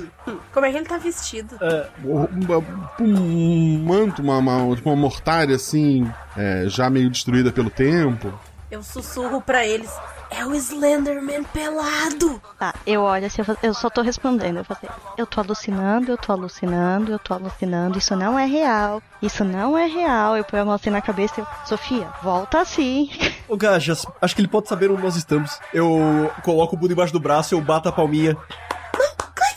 Como 0.52 0.66
é 0.66 0.70
que 0.70 0.76
ele 0.76 0.86
tá 0.86 0.98
vestido? 0.98 1.56
um, 2.04 3.04
um 3.04 3.84
manto, 3.84 4.22
uma, 4.22 4.38
uma, 4.38 4.76
tipo 4.76 4.88
uma 4.88 4.96
mortalha 4.96 5.56
assim, 5.56 6.10
é, 6.36 6.64
já 6.66 6.88
meio 6.90 7.10
destruída 7.10 7.52
pelo 7.52 7.70
tempo. 7.70 8.32
Eu 8.70 8.82
sussurro 8.84 9.40
pra 9.40 9.66
eles. 9.66 9.90
É 10.30 10.46
o 10.46 10.54
Slenderman 10.54 11.42
pelado! 11.42 12.40
Tá, 12.56 12.72
eu 12.86 13.02
olho 13.02 13.26
assim, 13.26 13.42
eu 13.64 13.74
só 13.74 13.90
tô 13.90 14.00
respondendo. 14.00 14.58
Eu, 14.58 14.64
falei, 14.64 14.88
eu 15.18 15.26
tô 15.26 15.40
alucinando, 15.40 16.12
eu 16.12 16.16
tô 16.16 16.30
alucinando, 16.30 17.10
eu 17.10 17.18
tô 17.18 17.34
alucinando. 17.34 17.98
Isso 17.98 18.14
não 18.14 18.38
é 18.38 18.46
real. 18.46 19.02
Isso 19.20 19.44
não 19.44 19.76
é 19.76 19.86
real. 19.86 20.36
Eu 20.36 20.44
ponho 20.44 20.62
a 20.62 20.66
mão 20.66 20.74
assim 20.74 20.88
na 20.88 21.02
cabeça 21.02 21.40
e 21.40 21.42
eu, 21.42 21.46
Sofia, 21.66 22.06
volta 22.22 22.60
assim. 22.60 23.10
Ô 23.48 23.56
Gajas, 23.56 24.06
acho 24.20 24.36
que 24.36 24.40
ele 24.40 24.48
pode 24.48 24.68
saber 24.68 24.88
onde 24.88 25.02
nós 25.02 25.16
estamos. 25.16 25.58
Eu 25.74 26.30
coloco 26.44 26.76
o 26.76 26.78
Buda 26.78 26.92
embaixo 26.92 27.12
do 27.12 27.18
braço, 27.18 27.52
eu 27.52 27.60
bato 27.60 27.88
a 27.88 27.92
palminha. 27.92 28.36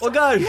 Ô 0.03 0.11
Gajo! 0.11 0.45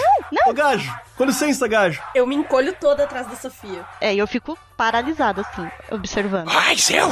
Ô 0.48 0.52
Gajo! 0.52 0.92
Com 1.16 1.24
licença, 1.24 1.68
Gajo! 1.68 2.02
Eu 2.12 2.26
me 2.26 2.34
encolho 2.34 2.74
toda 2.80 3.04
atrás 3.04 3.28
da 3.28 3.36
Sofia. 3.36 3.84
É, 4.00 4.12
e 4.12 4.18
eu 4.18 4.26
fico 4.26 4.58
paralisada 4.76 5.42
assim, 5.42 5.64
observando. 5.92 6.48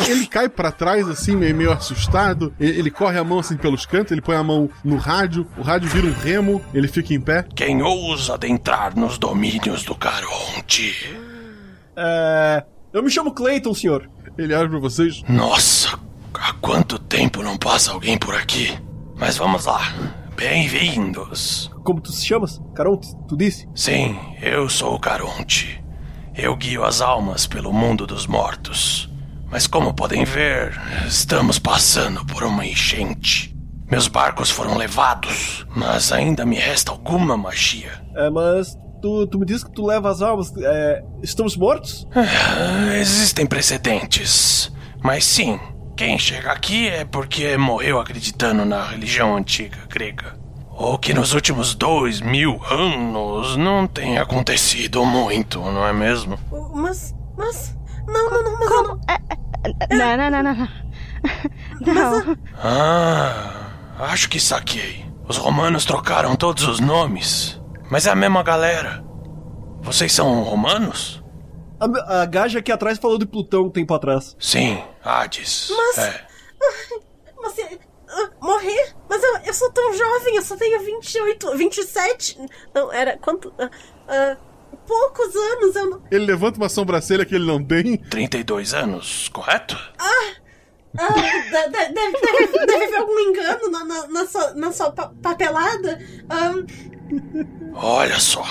Ele 0.08 0.26
cai 0.26 0.48
pra 0.48 0.72
trás 0.72 1.08
assim, 1.08 1.36
meio, 1.36 1.54
meio 1.54 1.70
assustado. 1.70 2.52
Ele, 2.58 2.80
ele 2.80 2.90
corre 2.90 3.16
a 3.16 3.22
mão 3.22 3.38
assim 3.38 3.56
pelos 3.56 3.86
cantos, 3.86 4.10
ele 4.10 4.20
põe 4.20 4.34
a 4.34 4.42
mão 4.42 4.68
no 4.82 4.96
rádio, 4.96 5.46
o 5.56 5.62
rádio 5.62 5.88
vira 5.88 6.08
um 6.08 6.12
remo, 6.12 6.60
ele 6.74 6.88
fica 6.88 7.14
em 7.14 7.20
pé. 7.20 7.46
Quem 7.54 7.80
ousa 7.80 8.34
adentrar 8.34 8.96
nos 8.96 9.18
domínios 9.18 9.84
do 9.84 9.94
Caronte? 9.94 11.16
É. 11.94 12.64
Eu 12.92 13.04
me 13.04 13.10
chamo 13.10 13.32
Clayton, 13.32 13.72
senhor. 13.72 14.10
Ele 14.36 14.52
olha 14.52 14.68
pra 14.68 14.80
vocês. 14.80 15.22
Nossa, 15.28 15.96
há 16.34 16.52
quanto 16.54 16.98
tempo 16.98 17.40
não 17.40 17.56
passa 17.56 17.92
alguém 17.92 18.18
por 18.18 18.34
aqui? 18.34 18.76
Mas 19.14 19.36
vamos 19.36 19.64
lá. 19.64 19.80
Bem-vindos. 20.36 21.70
Como 21.84 22.00
tu 22.00 22.10
se 22.12 22.26
chamas? 22.26 22.60
Caronte, 22.74 23.08
tu 23.28 23.36
disse? 23.36 23.68
Sim, 23.74 24.18
eu 24.40 24.68
sou 24.68 24.94
o 24.94 24.98
Caronte. 24.98 25.82
Eu 26.34 26.56
guio 26.56 26.84
as 26.84 27.00
almas 27.00 27.46
pelo 27.46 27.72
mundo 27.72 28.06
dos 28.06 28.26
mortos. 28.26 29.10
Mas 29.50 29.66
como 29.66 29.92
podem 29.92 30.24
ver, 30.24 30.72
estamos 31.06 31.58
passando 31.58 32.24
por 32.24 32.42
uma 32.44 32.64
enchente. 32.66 33.54
Meus 33.90 34.08
barcos 34.08 34.50
foram 34.50 34.76
levados, 34.78 35.66
mas 35.76 36.10
ainda 36.10 36.46
me 36.46 36.56
resta 36.56 36.90
alguma 36.90 37.36
magia. 37.36 38.02
É, 38.16 38.30
mas 38.30 38.74
tu, 39.02 39.26
tu 39.26 39.38
me 39.38 39.44
diz 39.44 39.62
que 39.62 39.70
tu 39.70 39.84
leva 39.86 40.10
as 40.10 40.22
almas. 40.22 40.52
É, 40.56 41.04
estamos 41.22 41.56
mortos? 41.56 42.08
Ah, 42.14 42.96
Existem 42.96 43.44
precedentes. 43.46 44.72
Mas 45.02 45.24
sim, 45.24 45.60
quem 45.96 46.18
chega 46.18 46.52
aqui 46.52 46.88
é 46.88 47.04
porque 47.04 47.56
morreu 47.56 48.00
acreditando 48.00 48.64
na 48.64 48.84
religião 48.84 49.36
antiga 49.36 49.78
grega. 49.88 50.40
O 50.70 50.98
que 50.98 51.12
nos 51.12 51.34
últimos 51.34 51.74
dois 51.74 52.20
mil 52.20 52.60
anos 52.70 53.56
não 53.56 53.86
tem 53.86 54.18
acontecido 54.18 55.04
muito, 55.04 55.60
não 55.60 55.86
é 55.86 55.92
mesmo? 55.92 56.38
Mas. 56.74 57.14
Mas. 57.36 57.76
Não, 58.06 58.30
não, 58.30 58.42
não, 58.42 58.58
mas 58.58 58.70
eu 58.70 58.82
não. 58.82 59.00
Não, 59.90 60.16
não, 60.16 60.30
não, 60.30 60.42
não. 60.42 60.68
não. 61.94 62.24
Não. 62.24 62.38
Ah, 62.56 63.70
acho 63.98 64.28
que 64.28 64.40
saquei. 64.40 65.04
Os 65.28 65.36
romanos 65.36 65.84
trocaram 65.84 66.34
todos 66.34 66.66
os 66.66 66.80
nomes, 66.80 67.60
mas 67.90 68.06
é 68.06 68.10
a 68.10 68.16
mesma 68.16 68.42
galera. 68.42 69.04
Vocês 69.82 70.12
são 70.12 70.42
romanos? 70.42 71.21
A, 71.82 72.22
a 72.22 72.26
Gaja 72.26 72.58
aqui 72.60 72.70
atrás 72.70 72.98
falou 72.98 73.18
de 73.18 73.26
Plutão 73.26 73.64
um 73.64 73.70
tempo 73.70 73.92
atrás. 73.94 74.36
Sim, 74.38 74.82
Hades. 75.04 75.70
Mas- 75.76 75.98
É. 75.98 76.26
Mas. 77.42 77.54
ah, 78.08 78.30
morrer? 78.40 78.94
Mas 79.08 79.22
eu, 79.22 79.36
eu 79.46 79.54
sou 79.54 79.70
tão 79.72 79.92
jovem, 79.92 80.36
eu 80.36 80.42
só 80.42 80.56
tenho 80.56 80.80
28, 80.80 81.56
27. 81.56 82.38
Não, 82.74 82.92
era. 82.92 83.16
Quanto. 83.18 83.52
ah, 83.58 83.68
ah, 84.08 84.36
poucos 84.86 85.34
anos, 85.34 85.74
eu 85.76 85.90
não. 85.90 86.02
Ele 86.10 86.26
levanta 86.26 86.58
uma 86.58 86.68
sobrancelha 86.68 87.24
que 87.24 87.34
ele 87.34 87.46
não 87.46 87.62
tem. 87.64 87.96
32 87.96 88.74
anos, 88.74 89.28
correto? 89.28 89.76
Ah, 89.98 90.34
de- 90.94 91.48
de- 91.48 91.92
deve, 91.92 92.20
deve, 92.20 92.66
deve 92.66 92.84
haver 92.84 92.96
algum 92.96 93.18
engano 93.18 93.70
na, 93.70 93.84
na, 93.84 94.06
na 94.08 94.26
sua, 94.26 94.54
na 94.54 94.72
sua 94.72 94.92
pa- 94.92 95.12
papelada. 95.22 95.98
Ahn, 96.28 96.64
Olha 97.74 98.18
só. 98.20 98.44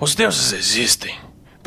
Os 0.00 0.14
deuses 0.14 0.52
existem 0.52 1.18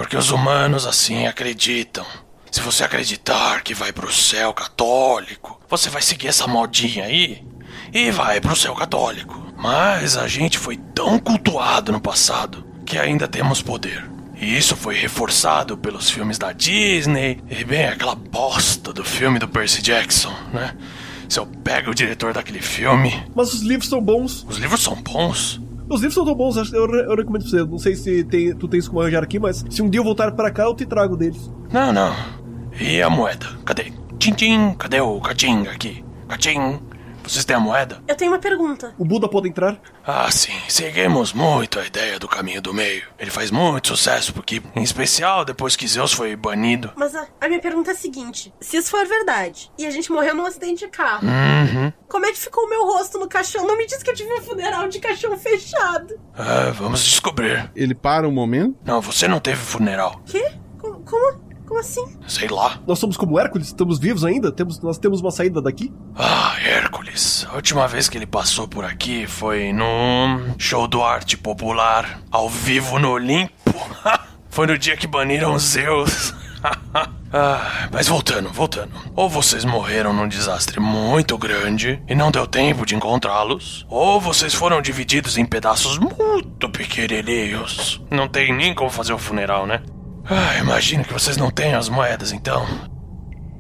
porque 0.02 0.18
os 0.18 0.32
humanos 0.32 0.88
assim 0.88 1.28
acreditam. 1.28 2.04
Se 2.50 2.60
você 2.60 2.84
acreditar 2.84 3.62
que 3.62 3.76
vai 3.76 3.94
pro 3.94 4.12
céu 4.12 4.52
católico, 4.52 5.62
você 5.70 5.92
vai 5.92 6.02
seguir 6.02 6.28
essa 6.28 6.48
modinha 6.48 7.06
aí 7.06 7.46
e 7.94 8.10
vai 8.10 8.42
pro 8.42 8.56
céu 8.56 8.74
católico. 8.74 9.54
Mas 9.56 10.18
a 10.18 10.28
gente 10.28 10.58
foi 10.58 10.76
tão 10.76 11.20
cultuado 11.20 11.92
no 11.92 12.02
passado 12.02 12.66
que 12.84 12.98
ainda 12.98 13.28
temos 13.28 13.62
poder. 13.62 14.10
E 14.36 14.58
isso 14.58 14.76
foi 14.76 14.96
reforçado 14.96 15.78
pelos 15.78 16.10
filmes 16.10 16.40
da 16.40 16.52
Disney 16.52 17.40
e 17.48 17.64
bem 17.64 17.86
aquela 17.86 18.16
bosta 18.16 18.92
do 18.92 19.04
filme 19.04 19.38
do 19.38 19.48
Percy 19.48 19.84
Jackson, 19.84 20.34
né? 20.52 20.76
Se 21.30 21.40
eu 21.40 21.46
pego 21.46 21.92
o 21.92 21.96
diretor 21.96 22.34
daquele 22.34 22.60
filme. 22.60 23.24
Mas 23.36 23.54
os 23.54 23.62
livros 23.62 23.88
são 23.88 24.02
bons. 24.02 24.44
Os 24.50 24.58
livros 24.58 24.82
são 24.82 24.96
bons? 24.96 25.62
Os 25.92 26.00
livros 26.00 26.14
são 26.14 26.24
tão 26.24 26.34
bons, 26.34 26.56
eu, 26.72 26.86
eu 26.86 27.16
recomendo 27.18 27.42
pra 27.42 27.52
você. 27.52 27.66
Não 27.66 27.78
sei 27.78 27.96
se 27.96 28.24
tem, 28.24 28.56
tu 28.56 28.66
tens 28.66 28.88
como 28.88 29.02
arranjar 29.02 29.24
aqui, 29.24 29.38
mas 29.38 29.66
se 29.70 29.82
um 29.82 29.90
dia 29.90 30.00
eu 30.00 30.06
voltar 30.06 30.32
pra 30.32 30.50
cá, 30.50 30.64
eu 30.64 30.74
te 30.74 30.86
trago 30.86 31.18
deles. 31.18 31.52
Não, 31.70 31.92
não. 31.92 32.16
E 32.80 33.02
a 33.02 33.10
moeda? 33.10 33.46
Cadê? 33.66 33.92
Tchim, 34.18 34.32
tchim. 34.32 34.74
Cadê 34.76 35.02
o 35.02 35.20
catim 35.20 35.68
aqui? 35.68 36.04
Catim. 36.30 36.80
Vocês 37.32 37.46
têm 37.46 37.56
a 37.56 37.60
moeda? 37.62 38.04
Eu 38.10 38.16
tenho 38.16 38.30
uma 38.32 38.40
pergunta. 38.40 38.94
O 38.98 39.06
Buda 39.06 39.26
pode 39.30 39.48
entrar? 39.48 39.80
Ah, 40.06 40.30
sim. 40.30 40.52
Seguimos 40.68 41.32
muito 41.32 41.80
a 41.80 41.86
ideia 41.86 42.20
do 42.20 42.28
caminho 42.28 42.62
do 42.62 42.74
meio. 42.74 43.04
Ele 43.18 43.32
faz 43.32 43.50
muito 43.50 43.88
sucesso 43.88 44.34
porque, 44.34 44.62
em 44.76 44.84
especial, 44.84 45.46
depois 45.46 45.78
que 45.78 45.88
Zeus 45.88 46.12
foi 46.12 46.36
banido. 46.36 46.92
Mas 46.96 47.16
a, 47.16 47.26
a 47.40 47.48
minha 47.48 47.62
pergunta 47.62 47.92
é 47.92 47.94
a 47.94 47.98
seguinte: 47.98 48.54
se 48.60 48.76
isso 48.76 48.92
for 48.92 49.06
verdade 49.08 49.72
e 49.78 49.86
a 49.86 49.92
gente 49.92 50.12
morreu 50.12 50.36
num 50.36 50.46
acidente 50.46 50.86
de 50.86 50.92
carro, 50.92 51.26
Uhum. 51.26 51.94
como 52.10 52.26
é 52.26 52.32
que 52.34 52.38
ficou 52.38 52.66
o 52.66 52.70
meu 52.70 52.84
rosto 52.86 53.18
no 53.18 53.30
caixão? 53.30 53.66
Não 53.66 53.78
me 53.78 53.86
diz 53.88 54.04
que 54.04 54.10
eu 54.10 54.14
tive 54.16 54.34
um 54.34 54.42
funeral 54.42 54.90
de 54.90 55.00
caixão 55.00 55.38
fechado. 55.38 56.20
Ah, 56.38 56.72
vamos 56.74 57.02
descobrir. 57.02 57.72
Ele 57.74 57.96
para 57.96 58.28
um 58.28 58.32
momento. 58.32 58.78
Não, 58.84 59.00
você 59.00 59.26
não 59.28 59.40
teve 59.40 59.62
funeral. 59.62 60.22
Quê? 60.26 60.52
Como? 60.80 61.51
Como, 61.72 61.80
assim? 61.80 62.04
Sei 62.28 62.50
lá. 62.50 62.82
Nós 62.86 63.00
somos 63.00 63.16
como 63.16 63.40
Hércules? 63.40 63.68
Estamos 63.68 63.98
vivos 63.98 64.26
ainda? 64.26 64.52
Temos, 64.52 64.82
nós 64.82 64.98
temos 64.98 65.22
uma 65.22 65.32
saída 65.32 65.62
daqui? 65.62 65.90
Ah, 66.18 66.54
Hércules. 66.62 67.48
A 67.50 67.56
última 67.56 67.88
vez 67.88 68.10
que 68.10 68.18
ele 68.18 68.26
passou 68.26 68.68
por 68.68 68.84
aqui 68.84 69.26
foi 69.26 69.72
num 69.72 70.54
show 70.58 70.86
do 70.86 71.02
arte 71.02 71.38
popular, 71.38 72.20
ao 72.30 72.50
vivo 72.50 73.00
no 73.00 73.12
Olimpo. 73.12 73.54
foi 74.52 74.68
no 74.68 74.78
dia 74.78 74.98
que 74.98 75.08
baniram 75.08 75.58
Zeus. 75.58 76.34
ah, 77.32 77.88
mas 77.90 78.06
voltando, 78.10 78.50
voltando. 78.50 78.92
Ou 79.16 79.30
vocês 79.30 79.64
morreram 79.64 80.12
num 80.12 80.28
desastre 80.28 80.78
muito 80.78 81.38
grande 81.38 82.04
e 82.06 82.14
não 82.14 82.32
deu 82.32 82.46
tempo 82.46 82.86
de 82.86 82.96
encontrá-los, 82.96 83.86
ou 83.88 84.20
vocês 84.20 84.54
foram 84.54 84.82
divididos 84.82 85.38
em 85.38 85.46
pedaços 85.46 85.98
muito 85.98 86.70
pequenininhos. 86.70 88.02
Não 88.12 88.28
tem 88.28 88.54
nem 88.54 88.76
como 88.76 88.90
fazer 88.90 89.14
o 89.14 89.18
funeral, 89.18 89.66
né? 89.66 89.82
Ah, 90.26 90.58
imagino 90.60 91.04
que 91.04 91.14
vocês 91.14 91.38
não 91.38 91.52
tenham 91.52 91.80
as 91.80 91.90
moedas, 91.90 92.32
então. 92.32 92.66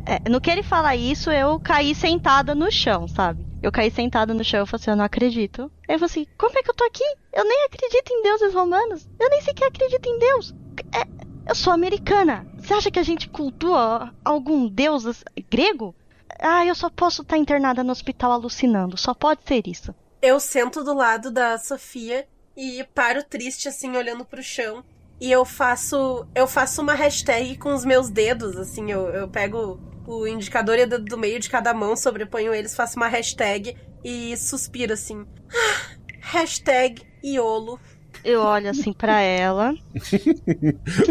É, 0.05 0.29
no 0.29 0.41
que 0.41 0.49
ele 0.49 0.63
fala 0.63 0.95
isso, 0.95 1.29
eu 1.31 1.59
caí 1.59 1.93
sentada 1.93 2.55
no 2.55 2.71
chão, 2.71 3.07
sabe? 3.07 3.45
Eu 3.61 3.71
caí 3.71 3.91
sentada 3.91 4.33
no 4.33 4.43
chão 4.43 4.63
e 4.63 4.67
falei 4.67 4.81
assim, 4.81 4.91
eu 4.91 4.97
não 4.97 5.05
acredito. 5.05 5.71
Aí 5.87 5.95
eu 5.95 5.99
falei 5.99 6.05
assim, 6.05 6.27
como 6.37 6.57
é 6.57 6.63
que 6.63 6.69
eu 6.69 6.73
tô 6.73 6.83
aqui? 6.83 7.03
Eu 7.31 7.43
nem 7.43 7.65
acredito 7.65 8.11
em 8.11 8.23
deuses 8.23 8.53
romanos. 8.53 9.07
Eu 9.19 9.29
nem 9.29 9.41
sequer 9.41 9.67
acredito 9.67 10.07
em 10.07 10.17
Deus. 10.17 10.55
É, 10.93 11.05
eu 11.47 11.55
sou 11.55 11.71
americana. 11.71 12.45
Você 12.57 12.73
acha 12.73 12.91
que 12.91 12.99
a 12.99 13.03
gente 13.03 13.29
cultua 13.29 14.11
algum 14.25 14.67
deus 14.67 15.23
grego? 15.49 15.95
Ah, 16.39 16.65
eu 16.65 16.73
só 16.73 16.89
posso 16.89 17.21
estar 17.21 17.37
internada 17.37 17.83
no 17.83 17.91
hospital 17.91 18.31
alucinando. 18.31 18.97
Só 18.97 19.13
pode 19.13 19.41
ser 19.45 19.67
isso. 19.67 19.93
Eu 20.21 20.39
sento 20.39 20.83
do 20.83 20.93
lado 20.93 21.29
da 21.29 21.57
Sofia 21.59 22.27
e 22.57 22.83
paro 22.95 23.23
triste, 23.23 23.67
assim, 23.67 23.95
olhando 23.95 24.25
pro 24.25 24.41
chão. 24.41 24.83
E 25.21 25.31
eu 25.31 25.45
faço. 25.45 26.25
Eu 26.33 26.47
faço 26.47 26.81
uma 26.81 26.95
hashtag 26.95 27.55
com 27.57 27.75
os 27.75 27.85
meus 27.85 28.09
dedos, 28.09 28.57
assim, 28.57 28.91
eu, 28.91 29.07
eu 29.09 29.27
pego 29.27 29.79
o 30.07 30.27
indicador 30.27 30.79
e 30.79 30.83
o 30.83 30.87
dedo 30.87 31.05
do 31.05 31.17
meio 31.17 31.39
de 31.39 31.47
cada 31.47 31.71
mão, 31.75 31.95
sobreponho 31.95 32.51
eles, 32.53 32.75
faço 32.75 32.97
uma 32.97 33.07
hashtag 33.07 33.77
e 34.03 34.35
suspiro 34.35 34.93
assim. 34.93 35.23
Ah, 35.53 35.85
hashtag 36.39 37.03
Iolo. 37.23 37.79
Eu 38.23 38.41
olho 38.41 38.71
assim 38.71 38.93
pra 38.93 39.21
ela. 39.21 39.75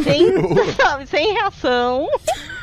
sem, 0.02 0.74
sabe, 0.76 1.06
sem 1.08 1.32
reação. 1.32 2.08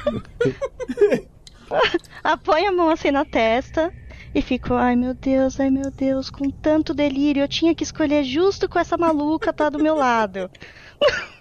Aponho 2.23 2.69
a 2.69 2.73
mão 2.73 2.89
assim 2.89 3.11
na 3.11 3.23
testa 3.23 3.93
e 4.35 4.41
fico, 4.41 4.73
ai 4.73 4.95
meu 4.95 5.13
Deus, 5.13 5.59
ai 5.59 5.69
meu 5.69 5.89
Deus, 5.91 6.29
com 6.29 6.49
tanto 6.49 6.93
delírio, 6.93 7.41
eu 7.41 7.47
tinha 7.47 7.73
que 7.73 7.83
escolher 7.83 8.23
justo 8.23 8.69
com 8.69 8.77
essa 8.77 8.97
maluca 8.97 9.51
tá 9.51 9.69
do 9.69 9.79
meu 9.79 9.95
lado. 9.95 10.49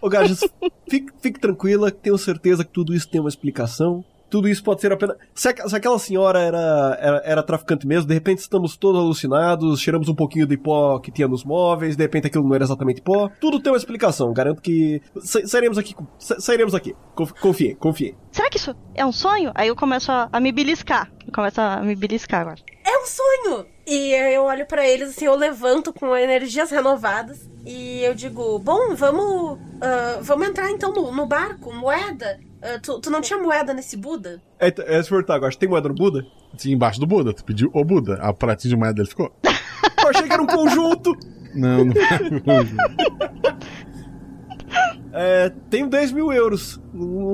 Ô, 0.00 0.09
Gajas, 0.09 0.40
fique, 0.88 1.12
fique 1.20 1.40
tranquila, 1.40 1.90
tenho 1.90 2.18
certeza 2.18 2.64
que 2.64 2.72
tudo 2.72 2.94
isso 2.94 3.09
tem 3.09 3.20
uma 3.20 3.28
explicação. 3.30 4.04
Tudo 4.28 4.48
isso 4.48 4.62
pode 4.62 4.80
ser 4.80 4.90
apenas. 4.92 5.16
Se, 5.32 5.54
se 5.68 5.76
aquela 5.76 5.98
senhora 6.00 6.40
era, 6.40 6.98
era, 7.00 7.22
era 7.24 7.42
traficante 7.44 7.86
mesmo, 7.86 8.09
de 8.09 8.14
repente 8.14 8.38
estamos 8.40 8.76
todos 8.76 9.00
alucinados, 9.00 9.80
cheiramos 9.80 10.09
um 10.09 10.16
pouquinho 10.16 10.46
de 10.48 10.57
pó 10.57 10.98
que 10.98 11.12
tinha 11.12 11.28
nos 11.28 11.44
móveis, 11.44 11.94
de 11.96 12.02
repente 12.02 12.26
aquilo 12.26 12.42
não 12.44 12.52
era 12.52 12.64
exatamente 12.64 13.00
pó. 13.00 13.30
Tudo 13.40 13.61
tem 13.61 13.70
uma 13.72 13.78
explicação. 13.78 14.32
Garanto 14.32 14.61
que 14.61 15.00
sa- 15.22 15.46
sairemos 15.46 15.78
aqui. 15.78 15.94
sa- 16.18 16.40
Sairemos 16.40 16.74
aqui. 16.74 16.94
Conf- 17.14 17.32
Confiem, 17.40 17.76
confiem. 17.76 18.16
Será 18.32 18.50
que 18.50 18.59
isso 18.59 18.74
é 18.96 19.07
um 19.07 19.12
sonho? 19.12 19.52
Aí 19.54 19.68
eu 19.68 19.76
começo 19.76 20.11
a, 20.11 20.28
a 20.32 20.40
me 20.40 20.50
beliscar. 20.50 21.09
Eu 21.24 21.32
começo 21.32 21.61
a 21.61 21.80
me 21.82 21.94
beliscar 21.94 22.40
agora. 22.40 22.57
É 22.84 22.98
um 22.98 23.07
sonho! 23.07 23.66
E 23.86 24.12
eu 24.34 24.42
olho 24.42 24.66
pra 24.66 24.86
eles, 24.88 25.11
assim, 25.11 25.26
eu 25.26 25.36
levanto 25.36 25.92
com 25.92 26.14
energias 26.16 26.72
renovadas 26.72 27.48
e 27.66 28.04
eu 28.04 28.14
digo: 28.14 28.58
Bom, 28.60 28.94
vamos. 28.94 29.58
ah, 29.80 30.20
vamos 30.22 30.48
entrar 30.48 30.70
então 30.70 30.92
no, 30.92 31.12
no 31.12 31.26
barco, 31.26 31.74
moeda. 31.74 32.38
Ah, 32.62 32.78
tu, 32.80 33.00
tu 33.00 33.10
não 33.10 33.20
tinha 33.20 33.38
moeda 33.38 33.74
nesse 33.74 33.96
Buda? 33.96 34.40
É, 34.58 34.68
é 34.68 35.02
se 35.02 35.08
perguntar 35.08 35.34
agora, 35.34 35.52
tem 35.54 35.68
moeda 35.68 35.88
no 35.88 35.94
Buda? 35.94 36.24
Sim, 36.56 36.72
embaixo 36.72 37.00
do 37.00 37.06
Buda. 37.06 37.34
Tu 37.34 37.44
pediu 37.44 37.70
o 37.74 37.84
Buda. 37.84 38.14
A 38.22 38.32
pratinha 38.32 38.70
de 38.70 38.76
moeda 38.76 38.94
dele 38.94 39.08
ficou. 39.08 39.32
Eu 39.44 40.10
achei 40.10 40.22
que 40.22 40.32
era 40.32 40.42
um 40.42 40.46
conjunto! 40.46 41.12
Não, 41.54 41.84
não. 41.84 41.94
É, 45.12 45.50
tenho 45.70 45.88
10 45.88 46.12
mil 46.12 46.32
euros. 46.32 46.80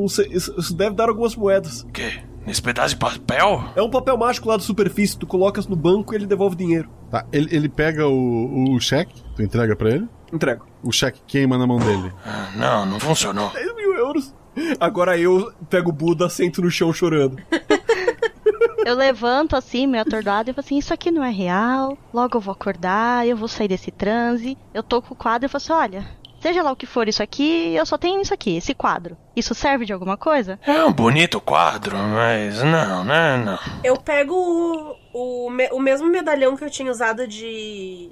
Sei, 0.09 0.29
isso, 0.31 0.55
isso 0.59 0.75
deve 0.75 0.95
dar 0.95 1.09
algumas 1.09 1.37
moedas. 1.37 1.83
O 1.83 1.89
quê? 1.89 2.23
Nesse 2.47 2.63
pedaço 2.63 2.95
de 2.95 3.01
papel? 3.01 3.65
É 3.77 3.83
um 3.83 3.91
papel 3.91 4.17
mágico 4.17 4.49
lá 4.49 4.57
da 4.57 4.63
superfície, 4.63 5.17
tu 5.17 5.27
colocas 5.27 5.67
no 5.67 5.77
banco 5.77 6.13
e 6.13 6.17
ele 6.17 6.27
devolve 6.27 6.57
dinheiro. 6.57 6.89
Tá, 7.11 7.25
ele, 7.33 7.55
ele 7.55 7.69
pega 7.69 8.09
o, 8.09 8.75
o 8.75 8.81
cheque, 8.81 9.23
tu 9.37 9.43
entrega 9.43 9.77
pra 9.77 9.91
ele? 9.91 10.09
Entrego. 10.33 10.67
O 10.83 10.91
cheque 10.91 11.21
queima 11.27 11.59
na 11.59 11.67
mão 11.67 11.79
dele. 11.79 12.13
Ah, 12.25 12.51
não, 12.57 12.87
não 12.87 13.01
funcionou. 13.01 13.51
10 13.51 13.77
mil 13.77 13.95
euros. 13.95 14.35
Agora 14.81 15.17
eu 15.19 15.53
pego 15.71 15.91
o 15.91 15.93
Buda, 15.93 16.29
sento 16.29 16.61
no 16.63 16.71
chão 16.71 16.93
chorando. 16.93 17.37
Eu 18.85 18.97
levanto 18.97 19.55
assim, 19.55 19.87
meio 19.87 20.03
atordoado, 20.03 20.51
e 20.51 20.53
falo 20.53 20.65
assim: 20.65 20.77
Isso 20.77 20.93
aqui 20.93 21.11
não 21.13 21.23
é 21.23 21.31
real. 21.31 21.97
Logo 22.13 22.37
eu 22.37 22.41
vou 22.41 22.51
acordar, 22.53 23.25
eu 23.27 23.37
vou 23.37 23.47
sair 23.47 23.69
desse 23.69 23.93
transe. 23.93 24.59
Eu 24.75 24.83
tô 24.83 25.01
com 25.01 25.15
o 25.15 25.17
quadro 25.17 25.47
e 25.47 25.49
falo 25.49 25.63
assim: 25.63 25.73
Olha, 25.73 26.05
seja 26.41 26.63
lá 26.65 26.73
o 26.73 26.77
que 26.77 26.85
for 26.85 27.07
isso 27.09 27.23
aqui, 27.23 27.73
eu 27.77 27.87
só 27.87 27.97
tenho 27.97 28.21
isso 28.21 28.35
aqui, 28.35 28.57
esse 28.57 28.75
quadro. 28.75 29.17
Isso 29.37 29.55
serve 29.55 29.85
de 29.87 29.93
alguma 29.93 30.17
coisa? 30.17 30.59
É 30.67 30.85
um 30.85 30.93
bonito 30.93 31.41
quadro, 31.41 31.97
mas 31.97 32.61
não, 32.65 33.05
né? 33.05 33.37
Não. 33.45 33.59
Eu 33.85 33.97
pego 33.97 34.35
o, 34.35 35.47
o, 35.47 35.51
me- 35.51 35.71
o 35.71 35.79
mesmo 35.79 36.09
medalhão 36.09 36.57
que 36.57 36.65
eu 36.65 36.71
tinha 36.71 36.91
usado 36.91 37.27
de, 37.29 38.11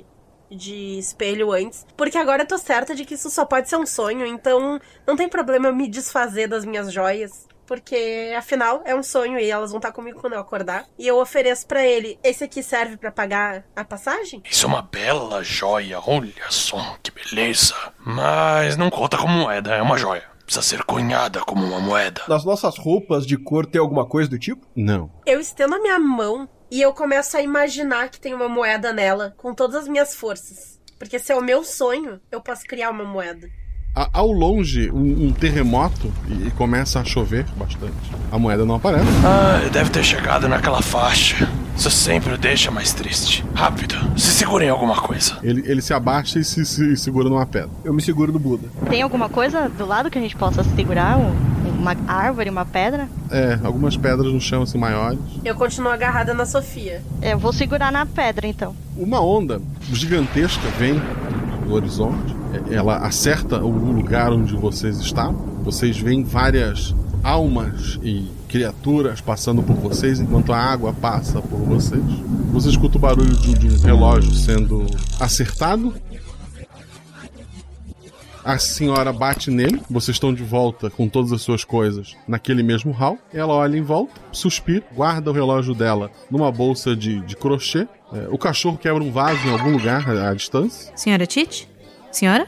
de 0.51 0.99
espelho 0.99 1.53
antes, 1.53 1.87
porque 1.97 2.19
agora 2.19 2.43
eu 2.43 2.49
tô 2.49 2.59
certa 2.59 2.95
de 2.95 3.05
que 3.05 3.15
isso 3.15 3.31
só 3.31 3.45
pode 3.45 3.69
ser 3.69 3.77
um 3.77 3.87
sonho, 3.87 4.27
então 4.27 4.81
não 5.07 5.17
tem 5.17 5.29
problema 5.29 5.69
eu 5.69 5.75
me 5.75 5.89
desfazer 5.89 6.49
das 6.49 6.65
minhas 6.65 6.93
joias. 6.93 7.49
Porque, 7.67 8.35
afinal, 8.37 8.83
é 8.85 8.97
um 8.97 9.03
sonho 9.03 9.39
e 9.39 9.49
elas 9.49 9.71
vão 9.71 9.79
estar 9.79 9.93
comigo 9.93 10.21
quando 10.21 10.33
eu 10.33 10.41
acordar. 10.41 10.87
E 10.99 11.07
eu 11.07 11.21
ofereço 11.21 11.69
pra 11.69 11.87
ele: 11.87 12.19
esse 12.21 12.43
aqui 12.43 12.65
serve 12.65 12.97
pra 12.97 13.13
pagar 13.13 13.65
a 13.77 13.85
passagem? 13.85 14.43
Isso 14.51 14.67
é 14.67 14.69
uma 14.69 14.83
bela 14.83 15.41
joia, 15.45 16.01
olha 16.05 16.51
só, 16.51 16.97
que 17.01 17.13
beleza. 17.13 17.77
Mas 18.05 18.77
não 18.77 18.91
conta 18.91 19.17
como 19.17 19.33
moeda, 19.33 19.73
é 19.73 19.81
uma 19.81 19.97
joia. 19.97 20.25
Precisa 20.45 20.67
ser 20.67 20.83
cunhada 20.83 21.39
como 21.43 21.65
uma 21.65 21.79
moeda. 21.79 22.23
Nas 22.27 22.45
nossas 22.45 22.77
roupas 22.77 23.25
de 23.25 23.37
cor 23.37 23.65
tem 23.65 23.81
alguma 23.81 24.05
coisa 24.05 24.29
do 24.29 24.37
tipo? 24.37 24.67
Não. 24.75 25.09
Eu 25.25 25.39
estendo 25.39 25.77
a 25.77 25.79
minha 25.79 26.01
mão 26.01 26.49
e 26.71 26.81
eu 26.81 26.93
começo 26.93 27.37
a 27.37 27.43
imaginar 27.43 28.09
que 28.09 28.21
tem 28.21 28.33
uma 28.35 28.49
moeda 28.49 28.93
nela, 28.93 29.35
com 29.37 29.55
todas 29.55 29.77
as 29.77 29.89
minhas 29.89 30.15
forças. 30.15 30.79
Porque 30.99 31.19
se 31.19 31.33
é 31.33 31.37
o 31.37 31.43
meu 31.43 31.65
sonho, 31.65 32.21
eu 32.31 32.41
posso 32.41 32.65
criar 32.65 32.91
uma 32.91 33.05
moeda. 33.05 33.49
A- 33.97 34.09
ao 34.13 34.31
longe, 34.31 34.89
um, 34.93 35.27
um 35.29 35.33
terremoto 35.33 36.13
e, 36.29 36.47
e 36.47 36.51
começa 36.53 37.01
a 37.01 37.05
chover 37.05 37.45
bastante. 37.57 37.93
A 38.31 38.39
moeda 38.39 38.65
não 38.65 38.77
aparece. 38.77 39.07
Ah, 39.25 39.69
deve 39.73 39.91
ter 39.91 40.05
chegado 40.05 40.47
naquela 40.49 40.81
faixa. 40.81 41.49
Isso 41.77 41.91
sempre 41.91 42.35
o 42.35 42.39
deixa 42.39 42.71
mais 42.71 42.93
triste. 42.93 43.45
Rápido, 43.55 43.95
se 44.17 44.29
segura 44.33 44.65
em 44.65 44.69
alguma 44.69 44.95
coisa. 45.01 45.39
Ele, 45.43 45.63
ele 45.67 45.81
se 45.83 45.93
abaixa 45.95 46.39
e 46.39 46.45
se, 46.45 46.65
se 46.67 46.97
segura 46.97 47.29
numa 47.29 47.47
pedra. 47.47 47.71
Eu 47.83 47.93
me 47.95 48.03
seguro 48.03 48.31
no 48.33 48.39
Buda. 48.39 48.69
Tem 48.89 49.01
alguma 49.03 49.29
coisa 49.29 49.69
do 49.69 49.87
lado 49.87 50.11
que 50.11 50.19
a 50.19 50.21
gente 50.21 50.37
possa 50.37 50.63
segurar? 50.63 51.17
Um- 51.19 51.60
Uma 51.81 51.97
árvore, 52.07 52.51
uma 52.51 52.67
pedra? 52.67 53.09
É, 53.31 53.59
algumas 53.65 53.97
pedras 53.97 54.31
no 54.31 54.39
chão 54.41 54.63
assim 54.63 54.77
maiores. 54.77 55.19
Eu 55.43 55.55
continuo 55.55 55.91
agarrada 55.91 56.35
na 56.35 56.45
Sofia. 56.45 57.01
Eu 57.23 57.39
vou 57.39 57.55
segurar 57.55 57.91
na 57.91 58.05
pedra 58.05 58.47
então. 58.47 58.77
Uma 58.95 59.21
onda 59.25 59.63
gigantesca 59.91 60.69
vem 60.79 61.01
do 61.67 61.73
horizonte. 61.73 62.37
É, 62.71 62.75
Ela 62.75 62.99
acerta 62.99 63.65
o 63.65 63.71
lugar 63.71 64.31
onde 64.31 64.55
vocês 64.55 64.99
estão. 64.99 65.33
Vocês 65.65 65.99
veem 65.99 66.23
várias 66.23 66.95
almas 67.23 67.99
e 68.03 68.31
criaturas 68.49 69.21
passando 69.21 69.63
por 69.63 69.77
vocês 69.77 70.21
enquanto 70.21 70.53
a 70.53 70.59
água 70.59 70.93
passa 70.93 71.41
por 71.41 71.61
vocês. 71.61 72.03
Você 72.53 72.69
escuta 72.69 72.99
o 72.99 73.01
barulho 73.01 73.33
de, 73.37 73.55
de 73.55 73.69
um 73.69 73.81
relógio 73.81 74.35
sendo 74.35 74.85
acertado. 75.19 75.95
A 78.45 78.59
senhora 78.59 79.13
bate 79.13 79.51
nele, 79.51 79.83
vocês 79.91 80.17
estão 80.17 80.33
de 80.33 80.43
volta 80.43 80.89
com 80.89 81.09
todas 81.09 81.33
as 81.33 81.43
suas 81.43 81.65
coisas 81.65 82.17
naquele 82.27 82.63
mesmo 82.63 82.91
hall. 82.93 83.19
Ela 83.33 83.53
olha 83.53 83.77
em 83.77 83.83
volta, 83.83 84.21
suspira, 84.33 84.83
guarda 84.95 85.31
o 85.31 85.35
relógio 85.35 85.75
dela 85.75 86.11
numa 86.31 86.51
bolsa 86.51 86.97
de, 86.97 87.21
de 87.21 87.37
crochê. 87.37 87.87
É, 88.13 88.29
o 88.31 88.39
cachorro 88.39 88.79
quebra 88.79 89.03
um 89.03 89.13
vaso 89.13 89.47
em 89.47 89.53
algum 89.53 89.71
lugar 89.71 90.09
à, 90.11 90.31
à 90.31 90.35
distância. 90.35 90.93
Senhora 90.97 91.27
Tite? 91.27 91.69
Senhora? 92.11 92.47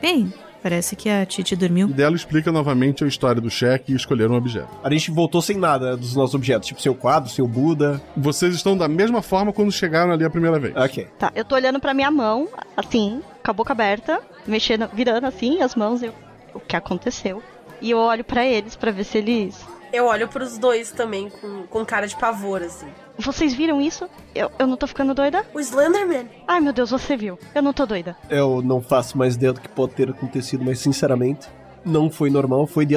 Bem, 0.00 0.32
parece 0.62 0.96
que 0.96 1.08
a 1.08 1.26
Tite 1.26 1.54
dormiu. 1.54 1.88
E 1.88 1.92
dela 1.92 2.16
explica 2.16 2.50
novamente 2.50 3.04
a 3.04 3.06
história 3.06 3.40
do 3.40 3.50
cheque 3.50 3.92
e 3.92 3.96
escolher 3.96 4.30
um 4.30 4.34
objeto. 4.34 4.68
A 4.82 4.90
gente 4.90 5.10
voltou 5.10 5.42
sem 5.42 5.56
nada 5.58 5.96
dos 5.96 6.16
nossos 6.16 6.34
objetos, 6.34 6.66
tipo 6.66 6.80
seu 6.80 6.94
quadro, 6.94 7.30
seu 7.30 7.46
Buda. 7.46 8.00
Vocês 8.16 8.54
estão 8.54 8.76
da 8.76 8.88
mesma 8.88 9.22
forma 9.22 9.52
quando 9.52 9.70
chegaram 9.70 10.12
ali 10.12 10.24
a 10.24 10.30
primeira 10.30 10.58
vez. 10.58 10.74
Ok. 10.74 11.06
Tá, 11.18 11.30
eu 11.34 11.44
tô 11.44 11.54
olhando 11.54 11.78
pra 11.78 11.92
minha 11.92 12.10
mão, 12.10 12.48
assim, 12.76 13.20
com 13.44 13.50
a 13.50 13.54
boca 13.54 13.72
aberta, 13.72 14.20
mexendo, 14.46 14.88
virando 14.92 15.26
assim 15.26 15.62
as 15.62 15.74
mãos, 15.74 16.02
eu, 16.02 16.12
o 16.54 16.60
que 16.60 16.76
aconteceu? 16.76 17.42
E 17.80 17.90
eu 17.90 17.98
olho 17.98 18.24
pra 18.24 18.44
eles 18.44 18.76
pra 18.76 18.90
ver 18.90 19.04
se 19.04 19.18
eles. 19.18 19.66
Eu 19.92 20.06
olho 20.06 20.28
pros 20.28 20.56
dois 20.56 20.92
também 20.92 21.28
com, 21.28 21.66
com 21.66 21.84
cara 21.84 22.06
de 22.06 22.16
pavor, 22.16 22.62
assim. 22.62 22.86
Vocês 23.18 23.52
viram 23.52 23.80
isso? 23.80 24.08
Eu, 24.34 24.50
eu 24.58 24.66
não 24.66 24.76
tô 24.76 24.86
ficando 24.86 25.12
doida? 25.14 25.44
O 25.52 25.58
Slenderman. 25.58 26.28
Ai 26.46 26.60
meu 26.60 26.72
Deus, 26.72 26.90
você 26.90 27.16
viu. 27.16 27.38
Eu 27.54 27.62
não 27.62 27.72
tô 27.72 27.84
doida. 27.86 28.16
Eu 28.28 28.62
não 28.62 28.80
faço 28.80 29.18
mais 29.18 29.34
ideia 29.34 29.52
do 29.52 29.60
que 29.60 29.68
pode 29.68 29.94
ter 29.94 30.08
acontecido, 30.08 30.64
mas 30.64 30.78
sinceramente, 30.78 31.48
não 31.84 32.10
foi 32.10 32.30
normal, 32.30 32.66
foi 32.66 32.86
de 32.86 32.94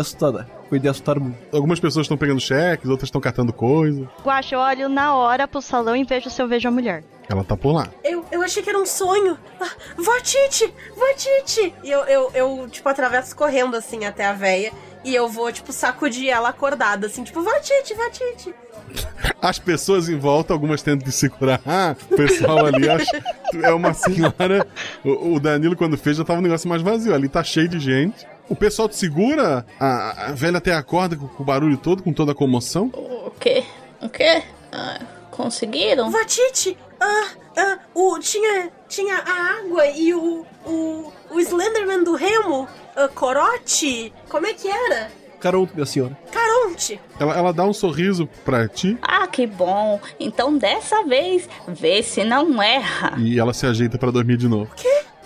assustar. 0.73 0.73
Foi 0.73 0.79
de 0.79 0.87
assustar 0.87 1.19
muito. 1.19 1.37
Algumas 1.55 1.79
pessoas 1.79 2.05
estão 2.05 2.17
pegando 2.17 2.39
cheques, 2.39 2.89
outras 2.89 3.07
estão 3.07 3.21
catando 3.21 3.53
coisas. 3.53 4.07
Guaxa, 4.23 4.55
eu 4.55 4.59
olho 4.59 4.89
na 4.89 5.15
hora 5.15 5.47
pro 5.47 5.61
salão 5.61 5.95
e 5.95 6.03
vejo 6.03 6.29
se 6.29 6.41
eu 6.41 6.47
vejo 6.47 6.67
a 6.67 6.71
mulher. 6.71 7.03
Ela 7.29 7.43
tá 7.43 7.55
por 7.55 7.73
lá. 7.73 7.87
Eu, 8.03 8.25
eu 8.31 8.41
achei 8.41 8.61
que 8.63 8.69
era 8.69 8.79
um 8.79 8.85
sonho. 8.85 9.37
Ah, 9.59 9.69
vó 9.97 10.19
Tite! 10.21 10.73
Vó 10.95 11.05
Tite! 11.15 11.73
E 11.83 11.91
eu, 11.91 11.99
eu, 12.01 12.31
eu, 12.33 12.67
tipo, 12.69 12.87
atravesso 12.89 13.35
correndo, 13.35 13.75
assim, 13.75 14.05
até 14.05 14.25
a 14.25 14.33
véia. 14.33 14.71
E 15.03 15.13
eu 15.13 15.27
vou, 15.29 15.51
tipo, 15.51 15.71
sacudir 15.71 16.29
ela 16.29 16.49
acordada, 16.49 17.07
assim, 17.07 17.23
tipo, 17.23 17.41
vó 17.41 17.51
Tite, 17.59 17.93
vó 17.93 18.09
Tite. 18.09 18.53
As 19.41 19.59
pessoas 19.59 20.09
em 20.09 20.17
volta, 20.17 20.53
algumas 20.53 20.81
tentam 20.81 21.05
te 21.05 21.11
segurar. 21.11 21.61
Ah, 21.65 21.95
o 22.11 22.15
pessoal 22.15 22.65
ali 22.65 22.89
acha. 22.89 23.23
É 23.61 23.71
uma 23.71 23.93
senhora. 23.93 24.67
O, 25.03 25.35
o 25.35 25.39
Danilo, 25.39 25.75
quando 25.75 25.97
fez, 25.97 26.17
já 26.17 26.23
tava 26.23 26.39
um 26.39 26.43
negócio 26.43 26.67
mais 26.67 26.81
vazio. 26.81 27.13
Ali 27.13 27.29
tá 27.29 27.43
cheio 27.43 27.67
de 27.67 27.79
gente. 27.79 28.25
O 28.49 28.55
pessoal 28.55 28.89
te 28.89 28.95
segura, 28.95 29.65
a, 29.79 30.27
a 30.27 30.31
velha 30.33 30.57
até 30.57 30.73
acorda 30.73 31.15
com, 31.15 31.27
com 31.27 31.43
o 31.43 31.45
barulho 31.45 31.77
todo, 31.77 32.03
com 32.03 32.11
toda 32.13 32.33
a 32.33 32.35
comoção. 32.35 32.87
O 32.93 33.31
quê? 33.39 33.63
O 34.01 34.09
quê? 34.09 34.43
Ah, 34.71 34.99
conseguiram? 35.31 36.11
Vó 36.11 36.23
Tite! 36.25 36.77
Ah, 36.99 37.27
ah, 37.57 37.79
o, 37.93 38.19
tinha, 38.19 38.69
tinha 38.87 39.15
a 39.17 39.59
água 39.59 39.87
e 39.87 40.13
o, 40.13 40.45
o, 40.65 41.11
o 41.31 41.39
Slenderman 41.39 42.03
do 42.03 42.15
Remo, 42.15 42.67
ah, 42.95 43.07
Corote, 43.07 44.13
como 44.29 44.45
é 44.45 44.53
que 44.53 44.67
era? 44.67 45.09
Caronto, 45.39 45.73
minha 45.73 45.85
senhora. 45.85 46.17
Caronte! 46.31 46.99
Ela, 47.19 47.37
ela 47.37 47.53
dá 47.53 47.65
um 47.65 47.73
sorriso 47.73 48.27
pra 48.45 48.65
ti 48.67 48.97
Ah, 49.01 49.27
que 49.27 49.45
bom. 49.45 49.99
Então 50.17 50.57
dessa 50.57 51.03
vez, 51.03 51.49
vê 51.67 52.01
se 52.01 52.23
não 52.23 52.61
erra. 52.63 53.15
e 53.17 53.37
ela 53.39 53.53
se 53.53 53.65
ajeita 53.65 53.97
pra 53.97 54.09
dormir 54.11 54.37
de 54.37 54.47
novo. 54.47 54.71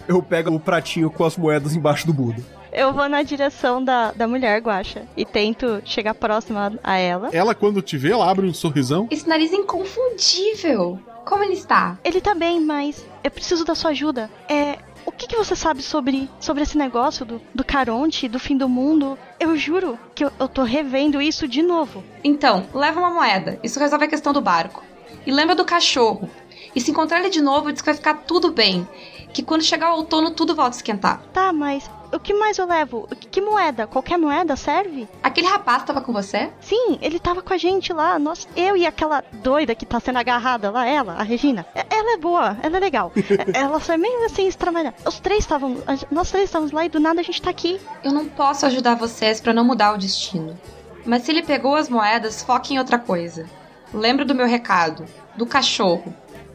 Eu 0.07 0.23
pego 0.23 0.51
o 0.55 0.59
pratinho 0.59 1.11
com 1.11 1.23
as 1.23 1.37
moedas 1.37 1.75
embaixo 1.75 2.07
do 2.07 2.13
Buda. 2.13 2.41
Eu 2.71 2.93
vou 2.93 3.07
na 3.07 3.23
direção 3.23 3.83
da, 3.83 4.11
da 4.11 4.27
mulher, 4.27 4.61
Guaxa, 4.61 5.07
e 5.15 5.25
tento 5.25 5.81
chegar 5.85 6.13
próxima 6.13 6.73
a 6.83 6.97
ela. 6.97 7.29
Ela, 7.31 7.55
quando 7.55 7.81
te 7.81 7.97
vê, 7.97 8.11
ela 8.11 8.29
abre 8.29 8.45
um 8.45 8.53
sorrisão. 8.53 9.07
Esse 9.09 9.27
nariz 9.27 9.51
é 9.53 9.55
inconfundível. 9.55 10.99
Como 11.25 11.43
ele 11.43 11.53
está? 11.53 11.97
Ele 12.03 12.21
tá 12.21 12.33
bem, 12.33 12.61
mas 12.61 13.05
eu 13.23 13.29
preciso 13.29 13.65
da 13.65 13.75
sua 13.75 13.91
ajuda. 13.91 14.29
É. 14.47 14.77
O 15.05 15.11
que, 15.11 15.25
que 15.25 15.37
você 15.37 15.55
sabe 15.55 15.81
sobre, 15.81 16.29
sobre 16.39 16.63
esse 16.63 16.77
negócio 16.77 17.25
do, 17.25 17.41
do 17.55 17.63
Caronte, 17.63 18.27
do 18.27 18.39
fim 18.39 18.57
do 18.57 18.67
mundo? 18.67 19.17
Eu 19.39 19.55
juro 19.55 19.97
que 20.13 20.25
eu, 20.25 20.31
eu 20.37 20.49
tô 20.49 20.63
revendo 20.63 21.21
isso 21.21 21.47
de 21.47 21.61
novo. 21.61 22.03
Então, 22.23 22.65
leva 22.73 22.99
uma 22.99 23.09
moeda. 23.09 23.57
Isso 23.63 23.79
resolve 23.79 24.03
a 24.03 24.09
questão 24.09 24.33
do 24.33 24.41
barco. 24.41 24.83
E 25.25 25.31
lembra 25.31 25.55
do 25.55 25.63
cachorro. 25.63 26.29
E 26.75 26.81
se 26.81 26.91
encontrar 26.91 27.19
ele 27.19 27.29
de 27.29 27.41
novo, 27.41 27.71
diz 27.71 27.81
que 27.81 27.85
vai 27.85 27.95
ficar 27.95 28.15
tudo 28.25 28.51
bem. 28.51 28.87
Que 29.33 29.43
quando 29.43 29.63
chegar 29.63 29.93
o 29.93 29.97
outono, 29.97 30.31
tudo 30.31 30.55
volta 30.55 30.75
a 30.75 30.77
esquentar. 30.77 31.21
Tá, 31.33 31.53
mas 31.53 31.89
o 32.11 32.19
que 32.19 32.33
mais 32.33 32.57
eu 32.57 32.65
levo? 32.65 33.07
Que, 33.19 33.27
que 33.27 33.41
moeda? 33.41 33.87
Qualquer 33.87 34.17
moeda 34.17 34.55
serve? 34.55 35.07
Aquele 35.21 35.47
rapaz 35.47 35.83
tava 35.83 36.01
com 36.01 36.13
você? 36.13 36.49
Sim, 36.61 36.97
ele 37.01 37.19
tava 37.19 37.41
com 37.41 37.53
a 37.53 37.57
gente 37.57 37.91
lá. 37.93 38.17
Nós, 38.17 38.47
eu 38.55 38.77
e 38.77 38.85
aquela 38.85 39.23
doida 39.31 39.75
que 39.75 39.85
tá 39.85 39.99
sendo 39.99 40.17
agarrada 40.19 40.71
lá, 40.71 40.85
ela, 40.85 41.13
a 41.13 41.23
Regina. 41.23 41.65
Ela 41.75 42.13
é 42.13 42.17
boa, 42.17 42.57
ela 42.61 42.77
é 42.77 42.79
legal. 42.79 43.11
Ela 43.53 43.81
é 43.87 43.97
meio 43.97 44.25
assim 44.25 44.47
extramalhada. 44.47 44.95
Os 45.05 45.19
três 45.19 45.39
estavam. 45.39 45.77
Nós 46.11 46.31
três 46.31 46.45
estávamos 46.45 46.71
lá 46.71 46.85
e 46.85 46.89
do 46.89 46.99
nada 46.99 47.21
a 47.21 47.23
gente 47.23 47.41
tá 47.41 47.49
aqui. 47.49 47.79
Eu 48.03 48.11
não 48.11 48.25
posso 48.25 48.65
ajudar 48.65 48.95
vocês 48.95 49.41
pra 49.41 49.53
não 49.53 49.63
mudar 49.63 49.93
o 49.93 49.97
destino. 49.97 50.57
Mas 51.05 51.23
se 51.23 51.31
ele 51.31 51.43
pegou 51.43 51.75
as 51.75 51.89
moedas, 51.89 52.43
foque 52.43 52.73
em 52.73 52.79
outra 52.79 52.99
coisa. 52.99 53.45
Lembra 53.93 54.25
do 54.25 54.35
meu 54.35 54.45
recado, 54.45 55.05
do 55.35 55.45
cachorro. 55.45 56.13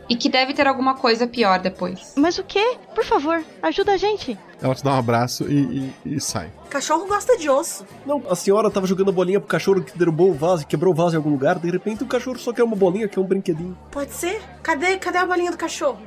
E 0.08 0.16
que 0.16 0.28
deve 0.28 0.52
ter 0.52 0.66
alguma 0.66 0.94
coisa 0.94 1.26
pior 1.26 1.58
depois. 1.58 2.14
Mas 2.16 2.38
o 2.38 2.44
quê? 2.44 2.76
Por 2.94 3.04
favor, 3.04 3.42
ajuda 3.62 3.92
a 3.92 3.96
gente. 3.96 4.38
Ela 4.62 4.74
te 4.74 4.84
dá 4.84 4.92
um 4.94 4.98
abraço 4.98 5.44
e, 5.50 5.92
e- 6.06 6.16
e 6.16 6.20
sai. 6.20 6.50
Cachorro 6.70 7.06
gosta 7.06 7.36
de 7.36 7.50
osso. 7.50 7.84
Não, 8.06 8.22
a 8.30 8.36
senhora 8.36 8.70
tava 8.70 8.86
jogando 8.86 9.08
a 9.10 9.12
bolinha 9.12 9.40
pro 9.40 9.48
cachorro 9.48 9.82
que 9.82 9.98
derrubou 9.98 10.30
o 10.30 10.34
vaso, 10.34 10.66
quebrou 10.66 10.92
o 10.92 10.96
vaso 10.96 11.14
em 11.14 11.16
algum 11.16 11.30
lugar, 11.30 11.58
de 11.58 11.68
repente 11.70 12.02
o 12.04 12.06
cachorro 12.06 12.38
só 12.38 12.52
quer 12.52 12.62
uma 12.62 12.76
bolinha, 12.76 13.08
quer 13.08 13.18
um 13.20 13.24
brinquedinho. 13.24 13.76
Pode 13.90 14.12
ser? 14.12 14.40
Cadê, 14.62 14.96
cadê 14.98 15.18
a 15.18 15.26
bolinha 15.26 15.50
do 15.50 15.56
cachorro? 15.58 15.98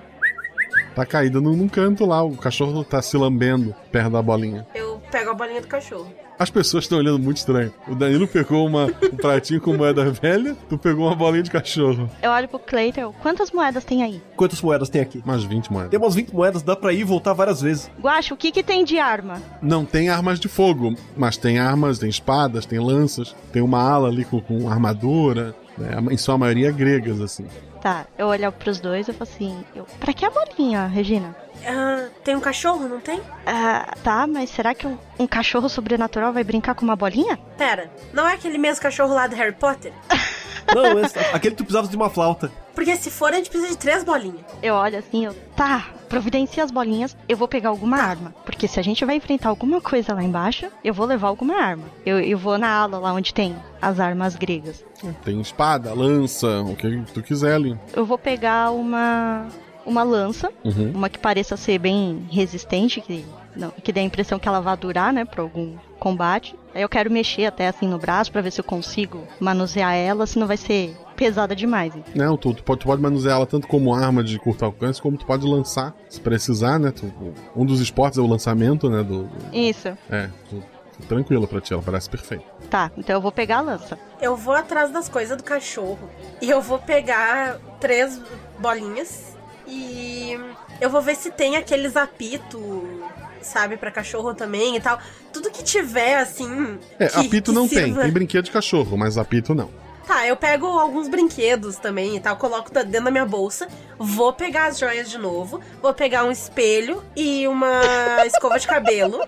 Tá 0.96 1.06
caída 1.06 1.42
num, 1.42 1.54
num 1.56 1.68
canto 1.68 2.06
lá, 2.06 2.24
o 2.24 2.38
cachorro 2.38 2.84
tá 2.84 3.02
se 3.02 3.18
lambendo 3.18 3.76
perto 3.92 4.12
da 4.12 4.22
bolinha. 4.22 4.66
Eu 4.74 5.02
pego 5.12 5.32
a 5.32 5.34
bolinha 5.34 5.60
do 5.62 5.68
cachorro. 5.68 6.08
As 6.38 6.50
pessoas 6.50 6.84
estão 6.84 6.98
olhando 6.98 7.20
muito 7.20 7.38
estranho. 7.38 7.74
O 7.88 7.96
Danilo 7.96 8.28
pegou 8.28 8.66
uma, 8.68 8.86
um 8.86 9.16
pratinho 9.16 9.62
com 9.62 9.74
moeda 9.74 10.10
velha, 10.12 10.56
tu 10.68 10.78
pegou 10.78 11.08
uma 11.08 11.16
bolinha 11.16 11.44
de 11.44 11.50
cachorro. 11.50 12.10
Eu 12.22 12.32
olho 12.32 12.48
pro 12.48 12.60
Clayton. 12.60 13.14
Quantas 13.22 13.52
moedas 13.52 13.86
tem 13.86 14.04
aí? 14.04 14.22
Quantas 14.36 14.62
moedas 14.62 14.90
tem 14.90 15.02
aqui? 15.02 15.24
Mais 15.26 15.44
20 15.44 15.72
moedas. 15.72 15.92
Tem 15.92 16.00
umas 16.00 16.14
20 16.14 16.34
moedas, 16.34 16.62
dá 16.62 16.76
pra 16.76 16.92
ir 16.92 17.00
e 17.00 17.04
voltar 17.04 17.34
várias 17.34 17.62
vezes. 17.62 17.90
Guacha, 18.02 18.34
o 18.34 18.38
que 18.38 18.52
que 18.52 18.64
tem 18.64 18.84
de 18.84 19.00
arma? 19.00 19.42
Não 19.62 19.86
tem 19.86 20.10
armas 20.10 20.40
de 20.40 20.50
fogo, 20.50 20.94
mas 21.16 21.38
tem 21.38 21.58
armas, 21.58 22.00
tem 22.00 22.10
espadas, 22.10 22.66
tem 22.66 22.80
lanças, 22.80 23.34
tem 23.54 23.62
uma 23.62 23.82
ala 23.82 24.10
ali 24.10 24.26
com, 24.26 24.42
com 24.42 24.70
armadura, 24.70 25.56
né? 25.78 25.98
em 26.12 26.18
sua 26.18 26.38
maioria 26.38 26.72
gregas, 26.72 27.22
assim. 27.22 27.46
Tá, 27.86 28.08
eu 28.18 28.26
olho 28.26 28.52
pros 28.52 28.80
dois 28.80 29.08
e 29.08 29.14
falo 29.14 29.30
assim, 29.32 29.64
eu, 29.76 29.86
pra 30.00 30.12
que 30.12 30.26
a 30.26 30.32
bolinha, 30.32 30.88
Regina? 30.88 31.36
Ah, 31.64 32.08
tem 32.24 32.36
um 32.36 32.40
cachorro, 32.40 32.90
não 32.90 33.00
tem? 33.00 33.22
Ah, 33.46 33.94
tá, 34.04 34.26
mas 34.26 34.50
será 34.50 34.74
que 34.74 34.88
um, 34.88 34.98
um 35.20 35.28
cachorro 35.28 35.70
sobrenatural 35.70 36.34
vai 36.34 36.44
brincar 36.44 36.74
com 36.74 36.84
uma 36.84 36.96
bolinha? 36.96 37.38
Pera, 37.56 37.92
não 38.12 38.28
é 38.28 38.34
aquele 38.34 38.58
mesmo 38.58 38.82
cachorro 38.82 39.14
lá 39.14 39.28
do 39.28 39.36
Harry 39.36 39.52
Potter? 39.52 39.94
Não, 40.74 41.00
esse, 41.00 41.18
aquele 41.20 41.52
que 41.56 41.58
tu 41.58 41.64
precisava 41.66 41.88
de 41.88 41.96
uma 41.96 42.10
flauta. 42.10 42.52
Porque 42.74 42.96
se 42.96 43.10
for, 43.10 43.32
a 43.32 43.38
gente 43.38 43.50
precisa 43.50 43.72
de 43.72 43.78
três 43.78 44.04
bolinhas. 44.04 44.42
Eu 44.62 44.74
olho 44.76 44.98
assim, 44.98 45.26
eu, 45.26 45.34
tá, 45.56 45.88
providencia 46.10 46.64
as 46.64 46.72
bolinhas, 46.72 47.16
eu 47.28 47.38
vou 47.38 47.48
pegar 47.48 47.70
alguma 47.70 47.98
arma. 47.98 48.34
Porque 48.46 48.68
se 48.68 48.80
a 48.80 48.84
gente 48.84 49.04
vai 49.06 49.16
enfrentar 49.16 49.50
alguma 49.50 49.80
coisa 49.80 50.14
lá 50.14 50.24
embaixo, 50.24 50.68
eu 50.84 50.94
vou 50.94 51.06
levar 51.06 51.28
alguma 51.30 51.56
arma. 51.56 51.84
Eu, 52.06 52.20
eu 52.20 52.38
vou 52.38 52.58
na 52.58 52.70
ala 52.70 53.00
lá 53.00 53.14
onde 53.14 53.34
tem 53.34 53.56
as 53.82 54.00
armas 54.00 54.36
gregas. 54.36 54.84
Tem 55.24 55.40
espada, 55.40 55.94
lança, 55.94 56.62
o 56.62 56.76
que 56.76 57.04
tu 57.14 57.22
quiser 57.22 57.56
ali. 57.56 57.78
Eu 57.94 58.06
vou 58.06 58.18
pegar 58.18 58.72
uma 58.72 59.48
uma 59.86 60.02
lança, 60.02 60.52
Uhum. 60.64 60.94
uma 60.96 61.08
que 61.10 61.20
pareça 61.20 61.56
ser 61.56 61.78
bem 61.78 62.26
resistente, 62.32 63.00
que 63.00 63.24
não, 63.56 63.70
que 63.70 63.94
dê 63.94 64.00
a 64.00 64.04
impressão 64.04 64.40
que 64.40 64.48
ela 64.48 64.60
vai 64.60 64.76
durar, 64.76 65.14
né, 65.14 65.24
para 65.26 65.44
algum 65.44 65.76
combate. 66.00 66.56
Aí 66.76 66.82
eu 66.82 66.90
quero 66.90 67.10
mexer 67.10 67.46
até 67.46 67.70
assim 67.70 67.88
no 67.88 67.98
braço 67.98 68.30
pra 68.32 68.42
ver 68.42 68.52
se 68.52 68.60
eu 68.60 68.64
consigo 68.66 69.26
manusear 69.40 69.96
ela, 69.96 70.28
senão 70.28 70.46
vai 70.46 70.58
ser 70.58 70.94
pesada 71.16 71.56
demais. 71.56 71.94
Não, 72.14 72.36
tu, 72.36 72.54
tu 72.54 72.62
pode, 72.64 72.82
tu 72.82 72.86
pode 72.88 73.02
manusear 73.02 73.38
ela 73.38 73.46
tanto 73.46 73.66
como 73.66 73.96
arma 73.96 74.22
de 74.22 74.38
curto 74.38 74.66
alcance, 74.66 75.02
como 75.02 75.18
tu 75.18 75.26
pode 75.26 75.48
lançar, 75.48 75.96
se 76.10 76.20
precisar, 76.20 76.78
né? 76.78 76.92
Tu- 76.92 77.10
um 77.56 77.66
dos 77.66 77.80
esportes 77.80 78.20
é 78.20 78.22
o 78.22 78.28
lançamento, 78.28 78.90
né? 78.90 79.02
Do, 79.02 79.24
do- 79.24 79.56
Isso. 79.56 79.88
é, 80.10 80.30
tu, 80.50 80.62
tu- 81.00 81.08
tranquilo 81.08 81.48
pra 81.48 81.62
ti, 81.62 81.72
ela 81.72 81.82
parece 81.82 82.10
perfeito. 82.10 82.44
Tá, 82.70 82.92
então 82.98 83.16
eu 83.16 83.22
vou 83.22 83.32
pegar 83.32 83.60
a 83.60 83.62
lança. 83.62 83.98
Eu 84.22 84.36
vou 84.36 84.54
atrás 84.54 84.92
das 84.92 85.08
coisas 85.08 85.38
do 85.38 85.44
cachorro. 85.44 86.10
E 86.42 86.50
eu 86.50 86.62
vou 86.62 86.78
pegar 86.80 87.58
três 87.80 88.22
bolinhas. 88.60 89.34
E 89.68 90.38
eu 90.82 90.90
vou 90.90 91.02
ver 91.02 91.16
se 91.16 91.32
tem 91.32 91.56
aqueles 91.56 91.96
apito, 91.96 92.60
sabe, 93.46 93.78
pra 93.78 93.90
cachorro 93.92 94.34
também 94.34 94.76
e 94.76 94.80
tal. 94.80 95.00
Tudo 95.34 95.50
que 95.50 95.64
tiver, 95.64 96.18
assim. 96.18 96.78
É, 97.00 97.08
que- 97.08 97.20
apito 97.20 97.52
que 97.52 97.56
não 97.56 97.68
tem, 97.68 97.86
sirva- 97.86 98.02
tem 98.02 98.12
brinquedo 98.12 98.46
de 98.46 98.52
cachorro, 98.52 98.98
mas 98.98 99.18
apito 99.18 99.54
não. 99.56 99.70
Tá, 100.08 100.28
eu 100.28 100.36
pego 100.38 100.68
alguns 100.68 101.08
brinquedos 101.08 101.78
também 101.78 102.16
e 102.16 102.20
tal, 102.20 102.38
coloco 102.38 102.72
dentro 102.72 102.92
da 103.06 103.10
minha 103.12 103.26
bolsa, 103.26 103.68
vou 103.98 104.32
pegar 104.34 104.68
as 104.68 104.78
joias 104.78 105.10
de 105.10 105.18
novo, 105.18 105.60
vou 105.82 105.94
pegar 105.96 106.24
um 106.26 106.32
espelho 106.32 107.02
e 107.16 107.48
uma 107.48 107.82
escova 108.28 108.60
de 108.60 108.68
cabelo. 108.68 109.20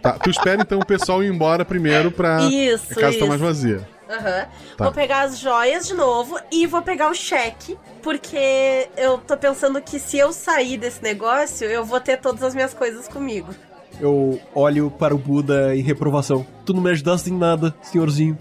Tá, 0.00 0.12
tu 0.12 0.30
espera 0.30 0.62
então 0.62 0.78
o 0.78 0.86
pessoal 0.86 1.22
ir 1.22 1.30
embora 1.30 1.66
primeiro 1.66 2.10
pra. 2.10 2.40
Isso, 2.44 2.92
A 2.92 2.94
casa 2.94 3.10
isso. 3.10 3.18
tá 3.20 3.26
mais 3.26 3.40
vazia. 3.40 3.86
Aham. 4.10 4.48
Tá. 4.76 4.84
Vou 4.84 4.92
pegar 4.92 5.22
as 5.22 5.38
joias 5.38 5.86
de 5.86 5.94
novo 5.94 6.38
e 6.50 6.66
vou 6.66 6.82
pegar 6.82 7.08
o 7.10 7.14
cheque, 7.14 7.78
porque 8.02 8.88
eu 8.96 9.18
tô 9.18 9.36
pensando 9.36 9.80
que 9.80 10.00
se 10.00 10.18
eu 10.18 10.32
sair 10.32 10.76
desse 10.76 11.02
negócio, 11.02 11.68
eu 11.68 11.84
vou 11.84 12.00
ter 12.00 12.16
todas 12.16 12.42
as 12.42 12.54
minhas 12.54 12.74
coisas 12.74 13.06
comigo. 13.06 13.54
Eu 14.00 14.40
olho 14.54 14.90
para 14.90 15.14
o 15.14 15.18
Buda 15.18 15.76
em 15.76 15.82
reprovação. 15.82 16.46
Tu 16.64 16.72
não 16.72 16.80
me 16.80 16.90
ajudaste 16.90 17.30
em 17.30 17.36
nada, 17.36 17.74
senhorzinho. 17.82 18.38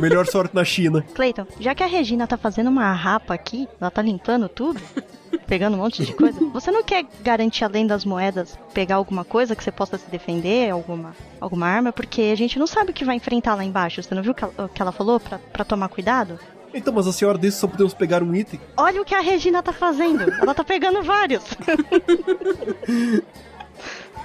Melhor 0.00 0.26
sorte 0.26 0.54
na 0.54 0.64
China. 0.64 1.04
Cleiton, 1.14 1.46
já 1.60 1.74
que 1.74 1.82
a 1.82 1.86
Regina 1.86 2.26
tá 2.26 2.36
fazendo 2.36 2.68
uma 2.68 2.92
rapa 2.92 3.34
aqui, 3.34 3.68
ela 3.80 3.90
tá 3.90 4.02
limpando 4.02 4.48
tudo, 4.48 4.80
pegando 5.46 5.74
um 5.74 5.80
monte 5.80 6.04
de 6.04 6.12
coisa, 6.12 6.38
você 6.52 6.70
não 6.70 6.82
quer 6.82 7.04
garantir 7.22 7.64
além 7.64 7.86
das 7.86 8.04
moedas 8.04 8.58
pegar 8.74 8.96
alguma 8.96 9.24
coisa 9.24 9.54
que 9.54 9.62
você 9.62 9.70
possa 9.70 9.96
se 9.96 10.10
defender, 10.10 10.70
alguma, 10.70 11.14
alguma 11.40 11.66
arma? 11.66 11.92
Porque 11.92 12.22
a 12.22 12.36
gente 12.36 12.58
não 12.58 12.66
sabe 12.66 12.90
o 12.90 12.94
que 12.94 13.04
vai 13.04 13.16
enfrentar 13.16 13.54
lá 13.54 13.64
embaixo. 13.64 14.02
Você 14.02 14.14
não 14.14 14.22
viu 14.22 14.32
o 14.32 14.68
que 14.68 14.82
ela, 14.82 14.92
falou 14.92 15.20
pra, 15.20 15.38
pra 15.38 15.64
tomar 15.64 15.88
cuidado? 15.88 16.38
Então, 16.74 16.92
mas 16.92 17.06
a 17.06 17.12
senhora 17.12 17.38
disse 17.38 17.56
que 17.56 17.60
só 17.60 17.68
podemos 17.68 17.94
pegar 17.94 18.22
um 18.22 18.34
item. 18.34 18.60
Olha 18.76 19.00
o 19.00 19.04
que 19.04 19.14
a 19.14 19.20
Regina 19.20 19.62
tá 19.62 19.72
fazendo. 19.72 20.30
Ela 20.30 20.54
tá 20.54 20.64
pegando 20.64 21.02
vários. 21.02 21.42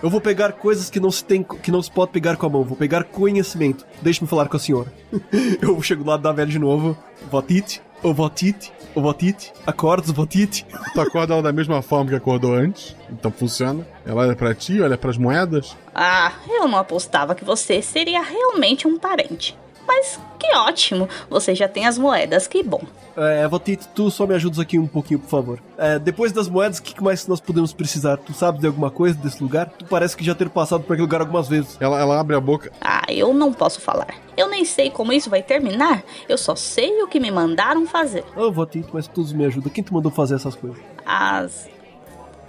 Eu 0.02 0.10
vou 0.10 0.20
pegar 0.20 0.54
coisas 0.54 0.90
que 0.90 1.00
não 1.00 1.12
se 1.12 1.24
tem, 1.24 1.44
que 1.44 1.72
não 1.72 1.82
se 1.82 1.92
pode 1.92 2.12
pegar 2.12 2.36
com 2.36 2.46
a 2.46 2.50
mão. 2.50 2.64
Vou 2.64 2.76
pegar 2.76 3.04
conhecimento. 3.04 3.86
Deixe-me 4.02 4.28
falar 4.28 4.48
com 4.48 4.58
a 4.58 4.60
senhora. 4.60 4.92
Eu 5.62 5.80
chego 5.82 6.04
do 6.04 6.10
lado 6.10 6.24
da 6.24 6.32
velha 6.32 6.50
de 6.50 6.58
novo. 6.58 6.98
Votite, 7.30 7.82
o 8.02 8.12
votite, 8.12 8.74
o 8.96 9.02
votite, 9.02 9.54
acordes, 9.66 10.10
votite. 10.10 10.66
Tu 10.94 11.02
acorda 11.02 11.34
ela 11.34 11.44
da 11.44 11.54
mesma 11.54 11.84
forma 11.84 12.10
que 12.10 12.16
acordou 12.16 12.56
antes, 12.56 12.96
então 13.12 13.32
funciona. 13.32 13.88
Ela 14.04 14.22
olha 14.24 14.36
pra 14.36 14.56
ti, 14.56 14.82
olha 14.82 14.98
pras 14.98 15.18
moedas. 15.18 15.78
Ah, 15.94 16.32
eu 16.50 16.68
não 16.68 16.80
apostava 16.80 17.36
que 17.36 17.46
você 17.46 17.80
seria 17.82 18.22
realmente 18.24 18.88
um 18.88 18.98
parente. 18.98 19.56
Mas 19.94 20.18
que 20.40 20.56
ótimo, 20.56 21.10
você 21.30 21.54
já 21.54 21.68
tem 21.68 21.86
as 21.86 21.98
moedas, 21.98 22.48
que 22.48 22.64
bom. 22.64 22.82
É, 23.18 23.46
Votite, 23.46 23.90
tu 23.94 24.10
só 24.10 24.26
me 24.26 24.34
ajudas 24.34 24.58
aqui 24.58 24.80
um 24.80 24.88
pouquinho, 24.88 25.20
por 25.20 25.28
favor. 25.28 25.60
É, 25.78 26.00
depois 26.00 26.32
das 26.32 26.48
moedas, 26.48 26.78
o 26.78 26.82
que 26.82 27.04
mais 27.04 27.28
nós 27.28 27.42
podemos 27.42 27.74
precisar? 27.74 28.16
Tu 28.16 28.34
sabes 28.34 28.62
de 28.62 28.68
alguma 28.68 28.90
coisa 28.90 29.18
desse 29.18 29.44
lugar? 29.44 29.70
Tu 29.70 29.84
parece 29.84 30.16
que 30.16 30.24
já 30.24 30.34
ter 30.34 30.50
passado 30.50 30.84
por 30.84 30.94
aquele 30.94 31.02
lugar 31.02 31.20
algumas 31.20 31.50
vezes. 31.50 31.78
Ela, 31.82 32.00
ela 32.00 32.18
abre 32.18 32.38
a 32.38 32.40
boca. 32.40 32.72
Ah, 32.80 33.04
eu 33.10 33.34
não 33.34 33.52
posso 33.52 33.82
falar. 33.82 34.16
Eu 34.38 34.48
nem 34.48 34.64
sei 34.64 34.90
como 34.90 35.12
isso 35.12 35.30
vai 35.30 35.44
terminar. 35.44 36.04
Eu 36.30 36.38
só 36.38 36.56
sei 36.56 37.04
o 37.04 37.08
que 37.08 37.20
me 37.20 37.30
mandaram 37.30 37.86
fazer. 37.86 38.24
Ô, 38.34 38.50
Votite, 38.50 38.88
mas 38.94 39.10
tu 39.10 39.26
me 39.36 39.44
ajuda. 39.44 39.70
Quem 39.70 39.84
te 39.84 39.94
mandou 39.94 40.10
fazer 40.10 40.36
essas 40.36 40.56
coisas? 40.56 40.80
As. 41.06 41.70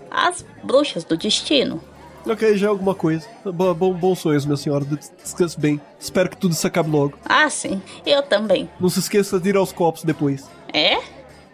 As 0.08 0.46
bruxas 0.62 1.02
do 1.02 1.16
destino. 1.16 1.82
Ok, 2.26 2.56
já 2.56 2.66
é 2.66 2.70
alguma 2.70 2.94
coisa. 2.94 3.26
Bo- 3.44 3.74
bom, 3.74 3.92
bons 3.92 4.20
sonhos, 4.20 4.44
minha 4.46 4.56
senhora. 4.56 4.84
Des- 4.84 5.12
Descanse 5.22 5.58
bem. 5.58 5.80
Espero 5.98 6.30
que 6.30 6.36
tudo 6.36 6.54
se 6.54 6.66
acabe 6.66 6.88
logo. 6.90 7.18
Ah, 7.24 7.50
sim, 7.50 7.82
eu 8.06 8.22
também. 8.22 8.70
Não 8.78 8.88
se 8.88 9.00
esqueça 9.00 9.40
de 9.40 9.48
ir 9.48 9.56
aos 9.56 9.72
copos 9.72 10.04
depois. 10.04 10.48
É? 10.72 10.98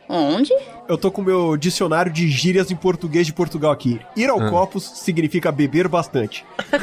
Onde? 0.08 0.52
Eu 0.88 0.96
tô 0.96 1.10
com 1.10 1.20
meu 1.22 1.56
dicionário 1.56 2.10
de 2.12 2.28
gírias 2.28 2.70
em 2.70 2.76
português 2.76 3.26
de 3.26 3.32
Portugal 3.32 3.70
aqui. 3.72 4.00
Ir 4.16 4.28
ao 4.30 4.40
Ah. 4.40 4.50
copos 4.50 4.84
significa 4.84 5.50
beber 5.52 5.88
bastante. 5.88 6.44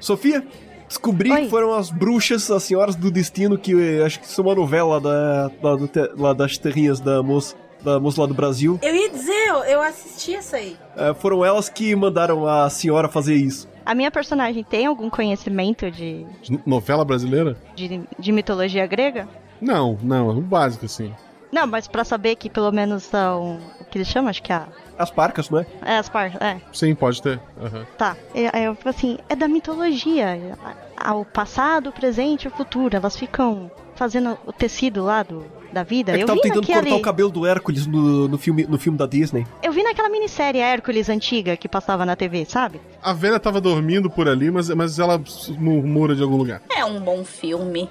Sofia, 0.00 0.46
descobri 0.88 1.30
que 1.34 1.48
foram 1.48 1.74
as 1.74 1.90
bruxas, 1.90 2.50
as 2.50 2.62
senhoras 2.62 2.94
do 2.94 3.10
destino, 3.10 3.58
que 3.58 3.72
eh, 3.74 4.04
acho 4.04 4.20
que 4.20 4.26
isso 4.26 4.40
é 4.40 4.44
uma 4.44 4.54
novela 4.54 5.00
da, 5.00 5.50
lá, 5.62 5.74
do 5.76 5.88
te- 5.88 6.10
lá 6.16 6.32
das 6.32 6.56
terrinhas 6.58 7.00
da 7.00 7.22
moça, 7.22 7.56
da 7.82 7.98
moça 8.00 8.20
lá 8.20 8.26
do 8.26 8.34
Brasil. 8.34 8.78
Eu 8.82 8.94
ia 8.94 9.10
dizer, 9.10 9.48
eu, 9.48 9.56
eu 9.64 9.82
assisti 9.82 10.34
essa 10.34 10.56
aí. 10.56 10.76
Eh, 10.96 11.14
foram 11.14 11.44
elas 11.44 11.68
que 11.68 11.94
mandaram 11.94 12.46
a 12.46 12.68
senhora 12.70 13.08
fazer 13.08 13.34
isso. 13.34 13.68
A 13.84 13.94
minha 13.94 14.10
personagem 14.10 14.64
tem 14.64 14.86
algum 14.86 15.08
conhecimento 15.08 15.90
de, 15.90 16.26
De 16.42 16.60
Novela 16.66 17.04
brasileira? 17.04 17.56
de, 17.76 18.00
de 18.18 18.32
mitologia 18.32 18.86
grega? 18.86 19.28
Não, 19.60 19.96
não, 20.02 20.30
é 20.30 20.34
o 20.34 20.40
básico 20.40 20.84
assim. 20.86 21.14
Não, 21.52 21.66
mas 21.66 21.86
pra 21.86 22.04
saber 22.04 22.34
que 22.36 22.50
pelo 22.50 22.72
menos 22.72 23.04
são. 23.04 23.58
O 23.80 23.84
que 23.84 23.96
eles 23.98 24.08
chamam? 24.08 24.28
Acho 24.28 24.42
que 24.42 24.52
é. 24.52 24.56
a- 24.56 24.66
As 24.98 25.10
parcas, 25.12 25.48
não 25.48 25.60
é? 25.60 25.66
É, 25.82 25.96
as 25.98 26.08
partes. 26.08 26.38
É. 26.40 26.60
Sim, 26.72 26.94
pode 26.94 27.22
ter. 27.22 27.40
Aham. 27.62 27.86
Tá. 27.96 28.16
Aí 28.52 28.64
eu 28.64 28.74
falo 28.74 28.90
assim, 28.94 29.16
é 29.28 29.36
da 29.36 29.46
mitologia. 29.46 30.56
Ao 30.96 31.24
passado, 31.24 31.90
o 31.90 31.92
presente 31.92 32.44
e 32.44 32.48
o 32.48 32.50
futuro. 32.50 32.96
Elas 32.96 33.16
ficam 33.16 33.70
fazendo 33.94 34.36
o 34.44 34.52
tecido 34.52 35.04
lá 35.04 35.22
do, 35.22 35.44
da 35.76 35.82
vida. 35.82 36.12
É 36.12 36.16
que 36.16 36.22
eu 36.22 36.26
tava 36.26 36.36
vi 36.36 36.42
tentando 36.42 36.60
naquele... 36.62 36.80
cortar 36.80 36.96
o 36.96 37.02
cabelo 37.02 37.30
do 37.30 37.46
Hércules 37.46 37.86
no, 37.86 38.26
no, 38.26 38.38
filme, 38.38 38.66
no 38.66 38.78
filme 38.78 38.96
da 38.96 39.06
Disney. 39.06 39.46
Eu 39.62 39.72
vi 39.72 39.82
naquela 39.82 40.08
minissérie 40.08 40.60
Hércules 40.60 41.10
antiga 41.10 41.54
que 41.54 41.68
passava 41.68 42.06
na 42.06 42.16
TV, 42.16 42.46
sabe? 42.46 42.80
A 43.02 43.12
velha 43.12 43.38
tava 43.38 43.60
dormindo 43.60 44.08
por 44.08 44.26
ali, 44.26 44.50
mas, 44.50 44.70
mas 44.70 44.98
ela 44.98 45.22
murmura 45.58 46.14
de 46.16 46.22
algum 46.22 46.36
lugar. 46.36 46.62
É 46.74 46.82
um 46.84 46.98
bom 46.98 47.22
filme. 47.24 47.90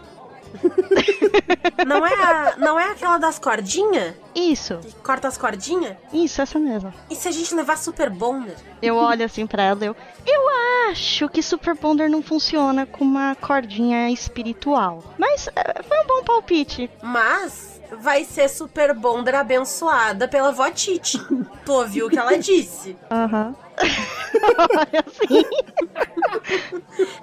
Não 1.85 2.05
é, 2.05 2.13
a- 2.13 2.55
não 2.57 2.79
é 2.79 2.91
aquela 2.91 3.17
das 3.17 3.37
cordinhas? 3.37 4.15
Isso. 4.33 4.79
Corta 5.03 5.27
as 5.27 5.37
cordinhas? 5.37 5.97
Isso, 6.13 6.41
essa 6.41 6.57
mesmo. 6.57 6.93
E 7.09 7.15
se 7.15 7.27
a 7.27 7.31
gente 7.31 7.53
levar 7.53 7.77
Super 7.77 8.09
Bonder? 8.09 8.55
Eu 8.81 8.95
olho 8.95 9.25
assim 9.25 9.45
pra 9.45 9.63
ela, 9.63 9.83
eu. 9.83 9.95
Eu 10.25 10.41
acho 10.89 11.27
que 11.29 11.41
Super 11.41 11.75
Bonder 11.75 12.09
não 12.09 12.21
funciona 12.21 12.85
com 12.85 13.03
uma 13.03 13.35
cordinha 13.35 14.09
espiritual. 14.09 15.03
Mas 15.17 15.49
é, 15.55 15.83
foi 15.83 15.99
um 15.99 16.07
bom 16.07 16.23
palpite. 16.23 16.89
Mas 17.03 17.74
vai 17.99 18.23
ser 18.23 18.47
Super 18.49 18.93
Bonder 18.93 19.35
abençoada 19.35 20.27
pela 20.27 20.51
vó 20.51 20.69
Titi. 20.71 21.19
tu 21.65 21.73
ouviu 21.73 22.07
o 22.07 22.09
que 22.09 22.17
ela 22.19 22.37
disse? 22.37 22.95
Aham. 23.11 23.55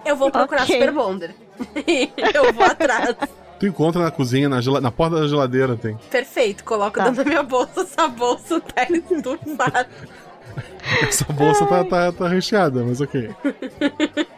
Eu 0.05 0.17
vou 0.17 0.31
procurar 0.31 0.63
Ok. 0.65 0.75
Super 0.75 0.93
Bonder. 0.93 1.35
eu 2.35 2.53
vou 2.53 2.65
atrás. 2.65 3.15
Tu 3.59 3.67
encontra 3.67 4.03
na 4.03 4.11
cozinha, 4.11 4.49
na, 4.49 4.61
na 4.81 4.91
porta 4.91 5.21
da 5.21 5.29
geladeira 5.29 5.77
tem. 5.77 5.97
Perfeito, 6.11 6.65
coloco 6.65 6.99
Tá. 6.99 7.05
dentro 7.05 7.25
da 7.25 7.29
minha 7.31 7.43
bolsa. 7.43 7.83
Essa 7.83 8.09
bolsa 8.09 8.61
tá 8.61 8.83
estufada. 8.91 9.89
Essa 11.03 11.25
bolsa 11.33 11.67
tá, 11.67 11.85
tá, 11.85 12.13
tá 12.13 12.29
recheada, 12.29 12.83
mas 12.85 13.01
ok. 13.01 13.31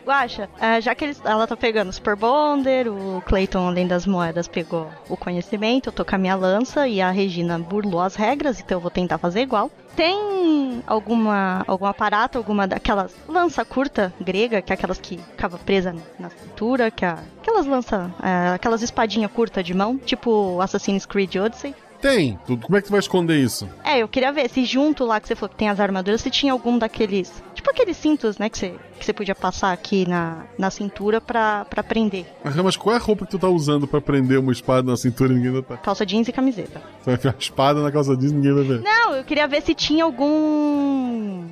Guaxa, 0.05 0.49
ah, 0.61 0.81
já 0.81 0.95
que 0.95 1.05
eles, 1.05 1.21
ela 1.25 1.47
tá 1.47 1.57
pegando 1.57 1.89
o 1.89 1.93
Super 1.93 2.17
Bonder, 2.17 2.89
o 2.89 3.23
Clayton, 3.27 3.67
além 3.67 3.87
das 3.87 4.07
moedas, 4.07 4.47
pegou 4.47 4.91
o 5.09 5.17
conhecimento, 5.17 5.89
eu 5.89 5.93
tô 5.93 6.05
com 6.05 6.15
a 6.15 6.19
minha 6.19 6.35
lança 6.35 6.87
e 6.87 7.01
a 7.01 7.11
Regina 7.11 7.59
burlou 7.59 8.01
as 8.01 8.15
regras, 8.15 8.61
então 8.61 8.77
eu 8.77 8.83
vou 8.83 8.91
tentar 8.91 9.19
fazer 9.19 9.41
igual. 9.41 9.71
Tem 9.97 10.83
alguma 10.87 11.65
algum 11.67 11.87
aparato, 11.87 12.37
alguma 12.37 12.67
daquelas 12.67 13.15
lança 13.29 13.65
curta 13.65 14.13
grega, 14.21 14.61
que 14.61 14.73
é 14.73 14.75
aquelas 14.75 14.99
que 14.99 15.19
ficava 15.19 15.57
presa 15.57 15.95
na 16.19 16.29
cintura, 16.31 16.91
que 16.91 17.05
é, 17.05 17.17
aquelas 17.41 17.67
lança, 17.67 18.13
ah, 18.19 18.55
aquelas 18.55 18.83
espadinha 18.83 19.29
curta 19.29 19.63
de 19.63 19.73
mão, 19.73 19.97
tipo 19.97 20.61
Assassin's 20.61 21.07
Creed 21.07 21.37
Odyssey. 21.37 21.75
Tem. 22.05 22.39
Tu, 22.47 22.59
como 22.59 22.77
é 22.77 22.83
que 22.83 22.89
tu 22.89 22.91
vai 22.91 23.01
esconder 23.01 23.39
isso? 23.39 23.67
É, 23.83 24.01
eu 24.01 24.07
queria 24.07 24.31
ver 24.31 24.51
se 24.51 24.63
junto 24.67 25.07
lá 25.07 25.19
que 25.19 25.27
você 25.27 25.35
falou 25.35 25.49
que 25.49 25.57
tem 25.57 25.71
as 25.71 25.81
armaduras, 25.81 26.21
se 26.21 26.29
tinha 26.29 26.53
algum 26.53 26.77
daqueles. 26.77 27.43
Tipo 27.55 27.71
aqueles 27.71 27.97
cintos, 27.97 28.37
né, 28.37 28.51
que 28.51 28.59
você, 28.59 28.75
que 28.99 29.07
você 29.07 29.13
podia 29.15 29.35
passar 29.35 29.73
aqui 29.73 30.07
na, 30.07 30.45
na 30.59 30.71
cintura 30.71 31.19
pra, 31.19 31.65
pra 31.65 31.83
prender. 31.83 32.27
Ah, 32.45 32.51
Mas 32.63 32.77
qual 32.77 32.95
é 32.95 32.99
a 32.99 33.01
roupa 33.01 33.25
que 33.25 33.31
tu 33.31 33.39
tá 33.39 33.49
usando 33.49 33.87
pra 33.87 34.03
prender 34.03 34.39
uma 34.39 34.53
espada 34.53 34.91
na 34.91 34.99
cintura 34.99 35.33
e 35.33 35.37
ninguém 35.37 35.53
vai 35.53 35.63
tá? 35.63 35.79
Calça 35.79 36.05
jeans 36.05 36.29
e 36.29 36.33
camiseta. 36.33 36.79
Tu 36.79 37.07
vai 37.07 37.15
enfiar 37.15 37.35
a 37.35 37.39
espada 37.39 37.83
na 37.83 37.91
calça 37.91 38.15
jeans 38.15 38.33
e 38.33 38.35
ninguém 38.35 38.53
vai 38.53 38.65
ver. 38.65 38.83
Não, 38.83 39.15
eu 39.15 39.25
queria 39.25 39.49
ver 39.49 39.63
se 39.63 39.75
tinha 39.75 40.05
algum. 40.05 41.47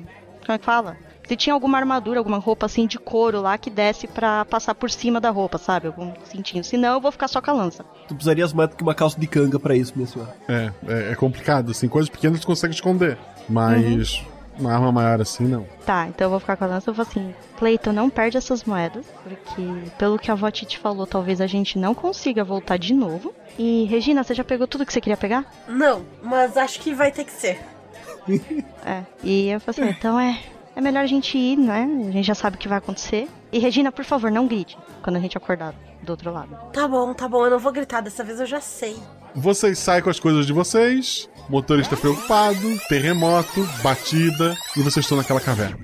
Como 0.45 0.55
é 0.55 0.57
que 0.59 0.65
fala? 0.65 0.97
Se 1.33 1.37
tinha 1.37 1.55
alguma 1.55 1.79
armadura, 1.79 2.19
alguma 2.19 2.37
roupa 2.37 2.67
assim 2.67 2.85
de 2.85 2.99
couro 2.99 3.41
lá 3.41 3.57
que 3.57 3.71
desse 3.71 4.05
pra 4.05 4.45
passar 4.45 4.75
por 4.75 4.91
cima 4.91 5.19
da 5.19 5.31
roupa, 5.31 5.57
sabe? 5.57 5.87
Algum 5.87 6.13
cintinho. 6.25 6.63
Senão 6.63 6.93
eu 6.93 7.01
vou 7.01 7.11
ficar 7.11 7.27
só 7.27 7.41
com 7.41 7.49
a 7.49 7.53
lança. 7.55 7.83
Tu 8.07 8.13
precisaria 8.13 8.47
mais 8.53 8.69
do 8.69 8.75
que 8.75 8.83
uma 8.83 8.93
calça 8.93 9.19
de 9.19 9.25
canga 9.25 9.57
pra 9.57 9.75
isso, 9.75 9.93
minha 9.95 10.07
senhora. 10.07 10.31
É, 10.47 10.71
é, 10.87 11.11
é 11.13 11.15
complicado, 11.15 11.71
assim. 11.71 11.87
Coisas 11.87 12.07
pequenas 12.07 12.39
tu 12.39 12.45
consegue 12.45 12.75
esconder. 12.75 13.17
Mas 13.49 14.23
uma 14.59 14.71
arma 14.71 14.91
maior 14.91 15.19
assim, 15.21 15.47
não. 15.47 15.65
Tá, 15.83 16.07
então 16.07 16.27
eu 16.27 16.29
vou 16.29 16.39
ficar 16.39 16.55
com 16.55 16.65
a 16.65 16.67
lança. 16.67 16.91
Eu 16.91 16.93
vou 16.93 17.01
assim, 17.01 17.33
Cleiton, 17.57 17.93
não 17.93 18.11
perde 18.11 18.37
essas 18.37 18.63
moedas, 18.63 19.03
porque 19.23 19.91
pelo 19.97 20.19
que 20.19 20.29
a 20.29 20.35
avó 20.35 20.51
Titi 20.51 20.77
falou, 20.77 21.07
talvez 21.07 21.41
a 21.41 21.47
gente 21.47 21.79
não 21.79 21.95
consiga 21.95 22.43
voltar 22.43 22.77
de 22.77 22.93
novo. 22.93 23.33
E, 23.57 23.85
Regina, 23.85 24.23
você 24.23 24.35
já 24.35 24.43
pegou 24.43 24.67
tudo 24.67 24.85
que 24.85 24.93
você 24.93 25.01
queria 25.01 25.17
pegar? 25.17 25.51
Não, 25.67 26.05
mas 26.21 26.57
acho 26.57 26.79
que 26.79 26.93
vai 26.93 27.11
ter 27.11 27.23
que 27.23 27.31
ser. 27.31 27.59
É. 28.85 29.01
E 29.23 29.47
eu 29.47 29.61
falei 29.61 29.89
assim, 29.89 29.97
então 29.97 30.19
é, 30.19 30.37
é 30.75 30.81
melhor 30.81 31.03
a 31.03 31.07
gente 31.07 31.37
ir, 31.37 31.57
né? 31.57 31.87
A 32.07 32.11
gente 32.11 32.25
já 32.25 32.35
sabe 32.35 32.55
o 32.55 32.59
que 32.59 32.67
vai 32.67 32.77
acontecer. 32.77 33.27
E, 33.51 33.59
Regina, 33.59 33.91
por 33.91 34.03
favor, 34.03 34.31
não 34.31 34.47
grite 34.47 34.77
quando 35.01 35.17
a 35.17 35.19
gente 35.19 35.37
acordar 35.37 35.75
do 36.01 36.09
outro 36.11 36.31
lado. 36.31 36.55
Tá 36.73 36.87
bom, 36.87 37.13
tá 37.13 37.27
bom, 37.27 37.45
eu 37.45 37.51
não 37.51 37.59
vou 37.59 37.71
gritar, 37.71 38.01
dessa 38.01 38.23
vez 38.23 38.39
eu 38.39 38.45
já 38.45 38.59
sei. 38.59 38.95
Vocês 39.35 39.79
saem 39.79 40.01
com 40.03 40.09
as 40.09 40.19
coisas 40.19 40.45
de 40.45 40.53
vocês, 40.53 41.29
motorista 41.49 41.95
preocupado, 41.97 42.79
terremoto, 42.87 43.67
batida, 43.81 44.55
e 44.75 44.81
vocês 44.81 45.05
estão 45.05 45.17
naquela 45.17 45.39
caverna. 45.39 45.77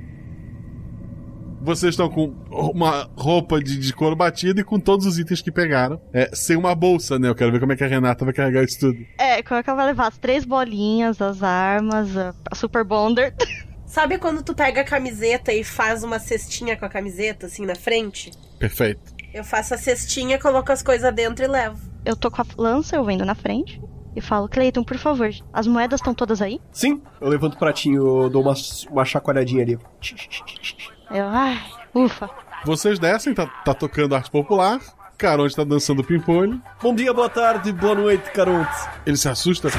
Vocês 1.62 1.94
estão 1.94 2.10
com 2.10 2.34
uma 2.50 3.10
roupa 3.18 3.60
de, 3.60 3.78
de 3.78 3.94
couro 3.94 4.16
batida 4.16 4.62
e 4.62 4.64
com 4.64 4.80
todos 4.80 5.06
os 5.06 5.20
itens 5.20 5.42
que 5.42 5.52
pegaram. 5.52 6.00
É, 6.14 6.30
sem 6.34 6.56
uma 6.56 6.74
bolsa, 6.74 7.20
né? 7.20 7.28
Eu 7.28 7.36
quero 7.36 7.52
ver 7.52 7.60
como 7.60 7.74
é 7.74 7.76
que 7.76 7.84
a 7.84 7.88
Renata 7.88 8.24
vai 8.24 8.34
carregar 8.34 8.64
isso 8.64 8.80
tudo. 8.80 8.98
É, 9.18 9.44
como 9.44 9.60
é 9.60 9.64
que 9.64 9.70
ela 9.70 9.78
vai 9.78 9.88
levar 9.88 10.08
as 10.08 10.18
três 10.18 10.46
bolinhas, 10.46 11.22
as 11.22 11.44
armas, 11.44 12.16
a, 12.16 12.34
a 12.50 12.56
Super 12.56 12.86
Bonder. 12.86 13.36
Sabe 13.90 14.20
quando 14.20 14.44
tu 14.44 14.54
pega 14.54 14.82
a 14.82 14.84
camiseta 14.84 15.52
e 15.52 15.64
faz 15.64 16.04
uma 16.04 16.20
cestinha 16.20 16.78
com 16.78 16.86
a 16.86 16.90
camiseta, 16.90 17.48
assim, 17.48 17.66
na 17.66 17.74
frente? 17.74 18.32
Perfeito. 18.60 19.02
Eu 19.34 19.44
faço 19.44 19.74
a 19.74 19.78
cestinha, 19.78 20.38
coloco 20.38 20.72
as 20.72 20.84
coisas 20.84 21.12
dentro 21.12 21.44
e 21.44 21.48
levo. 21.48 21.80
Eu 22.06 22.16
tô 22.16 22.30
com 22.30 22.40
a 22.40 22.46
lança, 22.56 22.96
eu 22.96 23.04
vendo 23.04 23.26
na 23.26 23.34
frente. 23.34 23.82
E 24.16 24.22
falo, 24.22 24.48
Cleiton, 24.48 24.84
por 24.84 24.98
favor, 24.98 25.32
as 25.52 25.66
moedas 25.66 26.00
estão 26.00 26.14
todas 26.14 26.40
aí? 26.40 26.62
Sim, 26.72 27.02
eu 27.20 27.30
levanto 27.30 27.56
o 27.56 27.58
pratinho, 27.58 28.30
dou 28.30 28.44
uma, 28.44 28.54
uma 28.92 29.06
chacoalhadinha 29.06 29.64
ali. 29.64 29.80
Eu, 31.10 31.28
ai, 31.28 31.60
ufa. 31.96 32.30
Vocês 32.66 33.00
descem, 33.00 33.34
tá, 33.34 33.48
tá 33.48 33.74
tocando 33.74 34.14
arte 34.14 34.30
popular. 34.30 34.80
Caronte 35.18 35.56
tá 35.56 35.64
dançando 35.64 36.04
pimpolho. 36.04 36.62
Bom 36.80 36.94
dia, 36.94 37.12
boa 37.12 37.30
tarde, 37.30 37.72
boa 37.72 37.96
noite, 37.96 38.32
Caronte. 38.32 38.70
Ele 39.04 39.18
se 39.18 39.28
assusta. 39.28 39.70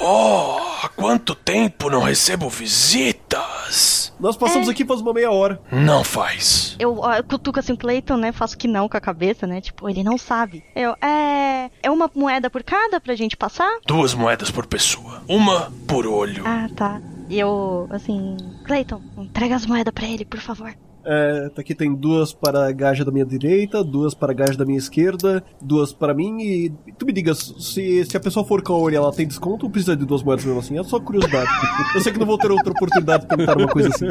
Oh, 0.00 0.73
há 0.84 0.88
quanto 0.88 1.34
tempo 1.34 1.88
não 1.90 2.02
recebo 2.02 2.48
visitas? 2.48 4.12
Nós 4.20 4.36
passamos 4.36 4.68
É. 4.68 4.70
aqui 4.70 4.84
faz 4.84 5.00
uma 5.00 5.12
meia 5.12 5.30
hora. 5.30 5.60
Não 5.70 6.04
faz. 6.04 6.76
Eu, 6.78 7.00
eu 7.16 7.24
cutuco 7.24 7.58
assim 7.58 7.72
o 7.72 7.76
Cleiton, 7.76 8.16
né? 8.16 8.32
Faço 8.32 8.56
que 8.56 8.68
não 8.68 8.88
com 8.88 8.96
a 8.96 9.00
cabeça, 9.00 9.46
né? 9.46 9.60
Tipo, 9.60 9.88
ele 9.88 10.02
não 10.02 10.16
sabe. 10.16 10.62
Eu, 10.74 10.92
é. 11.02 11.70
É 11.82 11.90
uma 11.90 12.10
moeda 12.14 12.48
por 12.48 12.62
cada 12.62 13.00
pra 13.00 13.14
gente 13.14 13.36
passar? 13.36 13.78
Duas 13.86 14.14
moedas 14.14 14.50
por 14.50 14.66
pessoa. 14.66 15.22
Uma 15.28 15.72
por 15.86 16.06
olho. 16.06 16.44
Ah, 16.46 16.68
tá. 16.76 17.00
E 17.28 17.38
eu, 17.38 17.88
assim. 17.90 18.36
Cleiton, 18.64 19.00
entrega 19.18 19.56
as 19.56 19.66
moedas 19.66 19.92
pra 19.92 20.06
ele, 20.06 20.24
por 20.24 20.40
favor. 20.40 20.74
É, 21.04 21.48
tá 21.50 21.60
aqui 21.60 21.74
tem 21.74 21.94
duas 21.94 22.32
para 22.32 22.68
a 22.68 22.72
gaja 22.72 23.04
da 23.04 23.12
minha 23.12 23.24
direita, 23.24 23.84
duas 23.84 24.14
para 24.14 24.32
a 24.32 24.34
gaja 24.34 24.56
da 24.56 24.64
minha 24.64 24.78
esquerda, 24.78 25.44
duas 25.60 25.92
para 25.92 26.14
mim 26.14 26.40
e 26.40 26.70
tu 26.98 27.04
me 27.04 27.12
diga, 27.12 27.34
se, 27.34 28.04
se 28.04 28.16
a 28.16 28.20
pessoa 28.20 28.44
for 28.44 28.62
Kaori, 28.62 28.96
ela 28.96 29.12
tem 29.12 29.26
desconto 29.26 29.66
ou 29.66 29.70
precisa 29.70 29.96
de 29.96 30.04
duas 30.06 30.22
moedas 30.22 30.44
mesmo 30.44 30.60
assim? 30.60 30.78
É 30.78 30.84
só 30.84 30.98
curiosidade. 30.98 31.50
Eu 31.94 32.00
sei 32.00 32.12
que 32.12 32.18
não 32.18 32.26
vou 32.26 32.38
ter 32.38 32.50
outra 32.50 32.72
oportunidade 32.72 33.24
de 33.24 33.36
tentar 33.36 33.58
uma 33.58 33.68
coisa 33.68 33.88
assim. 33.88 34.08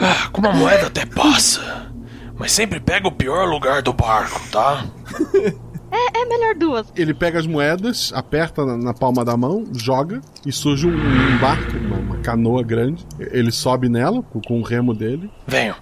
Ah, 0.00 0.28
com 0.32 0.40
uma 0.40 0.52
moeda 0.52 0.86
até 0.86 1.06
passa. 1.06 1.92
Mas 2.38 2.52
sempre 2.52 2.80
pega 2.80 3.06
o 3.06 3.12
pior 3.12 3.48
lugar 3.48 3.82
do 3.82 3.92
barco, 3.92 4.40
tá? 4.50 4.84
É, 5.94 6.20
é 6.20 6.24
melhor 6.24 6.54
duas. 6.54 6.86
Ele 6.96 7.12
pega 7.12 7.38
as 7.38 7.46
moedas, 7.46 8.12
aperta 8.14 8.64
na, 8.64 8.76
na 8.78 8.94
palma 8.94 9.22
da 9.24 9.36
mão, 9.36 9.66
joga 9.74 10.22
e 10.46 10.50
surge 10.50 10.86
um, 10.86 10.94
um 10.96 11.38
barco, 11.38 11.76
uma, 11.76 11.96
uma 11.98 12.16
canoa 12.18 12.62
grande. 12.62 13.04
Ele 13.18 13.52
sobe 13.52 13.90
nela 13.90 14.22
com, 14.22 14.40
com 14.40 14.60
o 14.60 14.62
remo 14.62 14.94
dele. 14.94 15.30
Venham. 15.46 15.76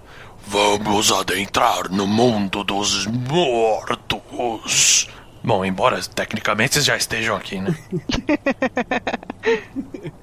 Vamos 0.45 1.11
adentrar 1.11 1.89
no 1.89 2.05
mundo 2.05 2.63
dos 2.63 3.05
mortos. 3.07 5.07
Bom, 5.43 5.63
embora 5.63 5.99
tecnicamente 6.13 6.73
vocês 6.73 6.85
já 6.85 6.97
estejam 6.97 7.35
aqui, 7.35 7.59
né? 7.59 7.73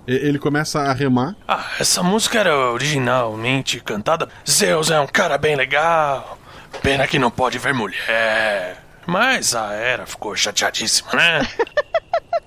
E- 0.07 0.15
Ele 0.29 0.39
começa 0.39 0.81
a 0.81 0.93
remar. 0.93 1.35
Ah, 1.47 1.65
essa 1.81 2.03
música 2.03 2.39
era 2.41 2.57
originalmente 2.73 3.81
cantada. 3.81 4.29
Zeus 4.49 4.91
é 4.91 5.01
um 5.01 5.07
cara 5.07 5.39
bem 5.39 5.57
legal. 5.57 6.39
Pena 6.83 7.07
que 7.07 7.19
não 7.19 7.31
pode 7.31 7.59
ver 7.59 7.73
mulher. 7.75 8.85
Mas 9.09 9.55
a 9.55 9.73
Era 9.73 10.05
ficou 10.05 10.37
chateadíssima, 10.37 11.09
né? 11.15 11.41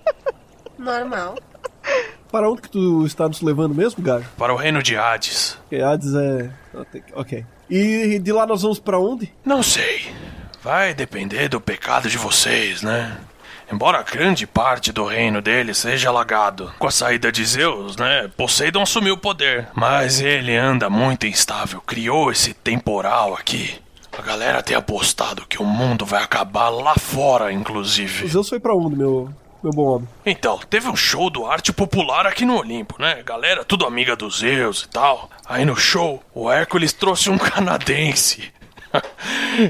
Normal. 0.78 1.36
Para 2.32 2.48
onde 2.48 2.62
que 2.62 2.70
tu 2.70 3.04
está 3.04 3.28
nos 3.28 3.42
levando 3.42 3.74
mesmo, 3.74 4.04
gajo? 4.04 4.28
Para 4.38 4.54
o 4.54 4.56
reino 4.56 4.84
de 4.84 4.96
Hades. 4.96 5.58
Porque 5.62 5.82
Hades 5.82 6.14
é. 6.14 6.52
Ok. 7.16 7.44
E 7.68 8.20
de 8.20 8.32
lá 8.32 8.46
nós 8.46 8.62
vamos 8.62 8.78
para 8.78 9.00
onde? 9.00 9.34
Não 9.44 9.64
sei. 9.64 10.14
Vai 10.62 10.94
depender 10.94 11.50
do 11.50 11.60
pecado 11.60 12.08
de 12.08 12.18
vocês, 12.20 12.84
né? 12.84 13.18
Embora 13.72 14.04
grande 14.04 14.46
parte 14.46 14.92
do 14.92 15.04
reino 15.04 15.42
dele 15.42 15.74
seja 15.74 16.10
alagado, 16.10 16.72
com 16.78 16.86
a 16.86 16.92
saída 16.92 17.32
de 17.32 17.44
Zeus, 17.44 17.98
né? 17.98 18.30
Poseidon 18.38 18.84
assumiu 18.84 19.16
o 19.16 19.18
poder. 19.18 19.68
Mas 19.74 20.22
ele 20.22 20.56
anda 20.56 20.92
muito 20.92 21.26
instável, 21.26 21.82
criou 21.82 22.32
esse 22.32 22.54
temporal 22.54 23.34
aqui. 23.34 23.82
A 24.18 24.22
galera 24.22 24.62
tem 24.62 24.76
apostado 24.76 25.46
que 25.48 25.62
o 25.62 25.66
mundo 25.66 26.06
vai 26.06 26.22
acabar 26.24 26.70
lá 26.70 26.96
fora, 26.96 27.46
O 27.46 27.52
inclusive. 27.52 28.28
Zeus 28.28 28.50
foi 28.50 28.60
para 28.60 28.76
onde, 28.76 28.96
meu, 28.96 29.30
meu 29.64 29.72
bom 29.72 29.96
homem? 29.96 30.08
Então, 30.26 30.60
teve 30.70 30.88
um 30.90 30.96
show 30.96 31.30
do 31.30 31.46
arte 31.46 31.72
popular 31.72 32.28
aqui 32.28 32.46
no 32.46 32.58
Olimpo, 32.58 32.96
né? 33.02 33.24
Galera, 33.24 33.64
tudo 33.64 33.86
amiga 33.86 34.16
do 34.16 34.30
Zeus 34.30 34.84
e 34.84 34.90
tal. 34.90 35.30
Aí 35.46 35.64
no 35.66 35.76
show, 35.76 36.22
o 36.34 36.52
Hércules 36.52 36.94
trouxe 36.94 37.30
um 37.30 37.38
canadense. 37.40 38.52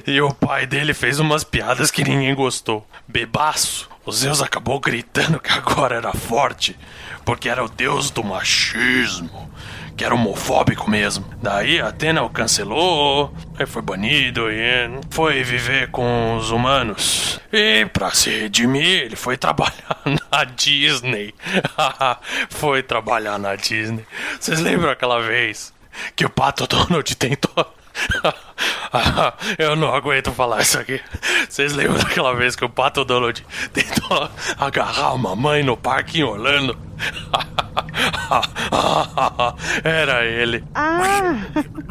e 0.08 0.20
o 0.20 0.34
pai 0.34 0.66
dele 0.66 0.94
fez 0.96 1.20
umas 1.20 1.44
piadas 1.44 1.92
que 1.92 2.04
ninguém 2.04 2.34
gostou. 2.34 2.86
Bebaço, 3.08 3.88
o 4.04 4.12
Zeus 4.12 4.42
acabou 4.42 4.80
gritando 4.80 5.40
que 5.40 5.52
agora 5.52 5.96
era 5.98 6.12
forte, 6.14 6.76
porque 7.24 7.48
era 7.48 7.64
o 7.64 7.70
deus 7.70 8.10
do 8.10 8.24
machismo, 8.24 9.52
que 10.02 10.06
era 10.06 10.16
homofóbico 10.16 10.90
mesmo. 10.90 11.24
Daí 11.44 11.80
Atena 11.80 12.24
o 12.24 12.30
cancelou, 12.30 13.32
aí 13.56 13.68
foi 13.68 13.84
banido 13.84 14.52
e 14.52 14.90
foi 15.12 15.44
viver 15.44 15.92
com 15.92 16.38
os 16.38 16.50
humanos. 16.50 17.40
E 17.54 17.86
pra 17.86 18.10
se 18.10 18.32
redimir, 18.32 19.04
ele 19.04 19.16
foi 19.16 19.38
trabalhar 19.38 20.02
na 20.32 20.44
Disney. 20.44 21.36
foi 22.50 22.82
trabalhar 22.82 23.38
na 23.38 23.56
Disney. 23.56 24.04
Vocês 24.40 24.60
lembram 24.60 24.90
aquela 24.90 25.22
vez 25.22 25.72
que 26.16 26.26
o 26.26 26.32
Pato 26.32 26.66
Donald 26.66 27.06
tentou 27.16 27.72
eu 29.58 29.76
não 29.76 29.94
aguento 29.94 30.32
falar 30.32 30.62
isso 30.62 30.80
aqui. 30.80 31.00
Vocês 31.48 31.74
lembram 31.74 31.98
daquela 31.98 32.34
vez 32.34 32.56
que 32.56 32.66
o 32.66 32.70
Pato 32.70 33.04
Donald 33.06 33.46
tentou 33.74 34.30
agarrar 34.58 35.14
uma 35.14 35.36
mãe 35.36 35.64
no 35.64 35.78
parque 35.78 36.20
em 36.20 36.24
Orlando? 36.24 36.78
Era 39.84 40.26
ele. 40.26 40.64
Ah! 40.74 41.36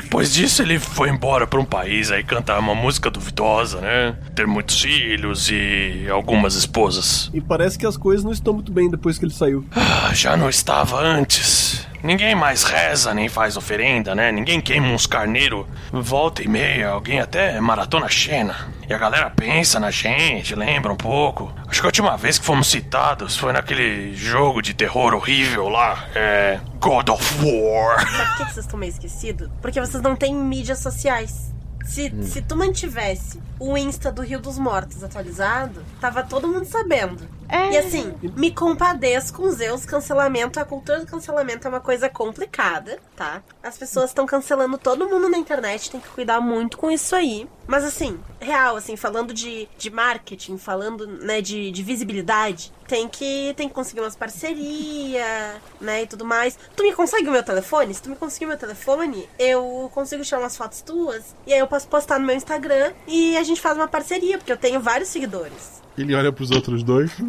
Depois 0.02 0.32
disso, 0.32 0.62
ele 0.62 0.78
foi 0.78 1.10
embora 1.10 1.46
pra 1.46 1.60
um 1.60 1.64
país 1.64 2.10
aí 2.10 2.24
cantar 2.24 2.58
uma 2.58 2.74
música 2.74 3.10
duvidosa, 3.10 3.80
né? 3.80 4.16
Ter 4.34 4.46
muitos 4.46 4.80
filhos 4.80 5.48
e 5.50 6.06
algumas 6.10 6.54
esposas. 6.54 7.30
E 7.32 7.40
parece 7.40 7.78
que 7.78 7.86
as 7.86 7.96
coisas 7.96 8.24
não 8.24 8.32
estão 8.32 8.54
muito 8.54 8.72
bem 8.72 8.90
depois 8.90 9.18
que 9.18 9.24
ele 9.24 9.34
saiu. 9.34 9.64
Ah, 9.74 10.12
já 10.14 10.36
não 10.36 10.48
estava 10.48 11.00
antes. 11.00 11.86
Ninguém 12.02 12.34
mais 12.34 12.62
reza 12.62 13.12
nem 13.12 13.28
faz 13.28 13.56
oferenda, 13.56 14.14
né? 14.14 14.32
Ninguém 14.32 14.60
queima 14.60 14.88
uns 14.88 15.06
carneiro. 15.06 15.68
Volta 15.92 16.42
e 16.42 16.48
meia, 16.48 16.88
alguém 16.88 17.20
até 17.20 17.60
maratona 17.60 18.08
Xena. 18.08 18.56
E 18.90 18.92
a 18.92 18.98
galera 18.98 19.30
pensa 19.30 19.78
na 19.78 19.88
gente, 19.92 20.52
lembra 20.56 20.92
um 20.92 20.96
pouco. 20.96 21.54
Acho 21.68 21.80
que 21.80 21.86
a 21.86 21.90
última 21.90 22.16
vez 22.16 22.40
que 22.40 22.44
fomos 22.44 22.66
citados 22.66 23.36
foi 23.36 23.52
naquele 23.52 24.16
jogo 24.16 24.60
de 24.60 24.74
terror 24.74 25.14
horrível 25.14 25.68
lá. 25.68 26.08
É. 26.12 26.58
God 26.80 27.08
of 27.10 27.36
War. 27.40 28.00
Sabe 28.00 28.28
por 28.30 28.36
que 28.38 28.52
vocês 28.52 28.66
estão 28.66 28.80
meio 28.80 28.90
esquecidos? 28.90 29.48
Porque 29.62 29.80
vocês 29.80 30.02
não 30.02 30.16
têm 30.16 30.34
mídias 30.34 30.80
sociais. 30.80 31.54
Se, 31.84 32.12
se 32.24 32.42
tu 32.42 32.56
mantivesse 32.56 33.40
o 33.60 33.78
Insta 33.78 34.10
do 34.10 34.22
Rio 34.22 34.40
dos 34.40 34.58
Mortos 34.58 35.04
atualizado, 35.04 35.84
tava 36.00 36.24
todo 36.24 36.48
mundo 36.48 36.64
sabendo. 36.64 37.28
E 37.72 37.76
assim, 37.76 38.14
me 38.36 38.50
compadeço 38.52 39.32
com 39.32 39.50
Zeus, 39.50 39.84
cancelamento, 39.84 40.58
a 40.60 40.64
cultura 40.64 41.00
do 41.00 41.06
cancelamento 41.06 41.66
é 41.66 41.70
uma 41.70 41.80
coisa 41.80 42.08
complicada, 42.08 42.98
tá? 43.16 43.42
As 43.62 43.78
pessoas 43.78 44.10
estão 44.10 44.26
cancelando 44.26 44.78
todo 44.78 45.08
mundo 45.08 45.28
na 45.28 45.38
internet, 45.38 45.90
tem 45.90 46.00
que 46.00 46.08
cuidar 46.08 46.40
muito 46.40 46.76
com 46.76 46.90
isso 46.90 47.14
aí. 47.14 47.48
Mas 47.66 47.84
assim, 47.84 48.18
real, 48.40 48.76
assim, 48.76 48.96
falando 48.96 49.32
de, 49.32 49.68
de 49.78 49.90
marketing, 49.90 50.58
falando, 50.58 51.06
né, 51.06 51.40
de, 51.40 51.70
de 51.70 51.82
visibilidade, 51.82 52.72
tem 52.88 53.08
que, 53.08 53.54
tem 53.56 53.68
que 53.68 53.74
conseguir 53.74 54.00
umas 54.00 54.16
parcerias, 54.16 55.60
né, 55.80 56.02
e 56.02 56.06
tudo 56.06 56.24
mais. 56.24 56.58
Tu 56.74 56.82
me 56.82 56.92
consegue 56.92 57.28
o 57.28 57.32
meu 57.32 57.44
telefone? 57.44 57.94
Se 57.94 58.02
tu 58.02 58.10
me 58.10 58.16
conseguir 58.16 58.46
o 58.46 58.48
meu 58.48 58.58
telefone, 58.58 59.28
eu 59.38 59.90
consigo 59.94 60.24
tirar 60.24 60.40
umas 60.40 60.56
fotos 60.56 60.80
tuas, 60.80 61.36
e 61.46 61.52
aí 61.52 61.60
eu 61.60 61.68
posso 61.68 61.86
postar 61.86 62.18
no 62.18 62.26
meu 62.26 62.34
Instagram 62.34 62.92
e 63.06 63.36
a 63.36 63.42
gente 63.44 63.60
faz 63.60 63.76
uma 63.76 63.86
parceria, 63.86 64.38
porque 64.38 64.52
eu 64.52 64.56
tenho 64.56 64.80
vários 64.80 65.08
seguidores. 65.08 65.80
Ele 66.00 66.14
olha 66.14 66.32
pros 66.32 66.50
outros 66.50 66.82
dois. 66.82 67.10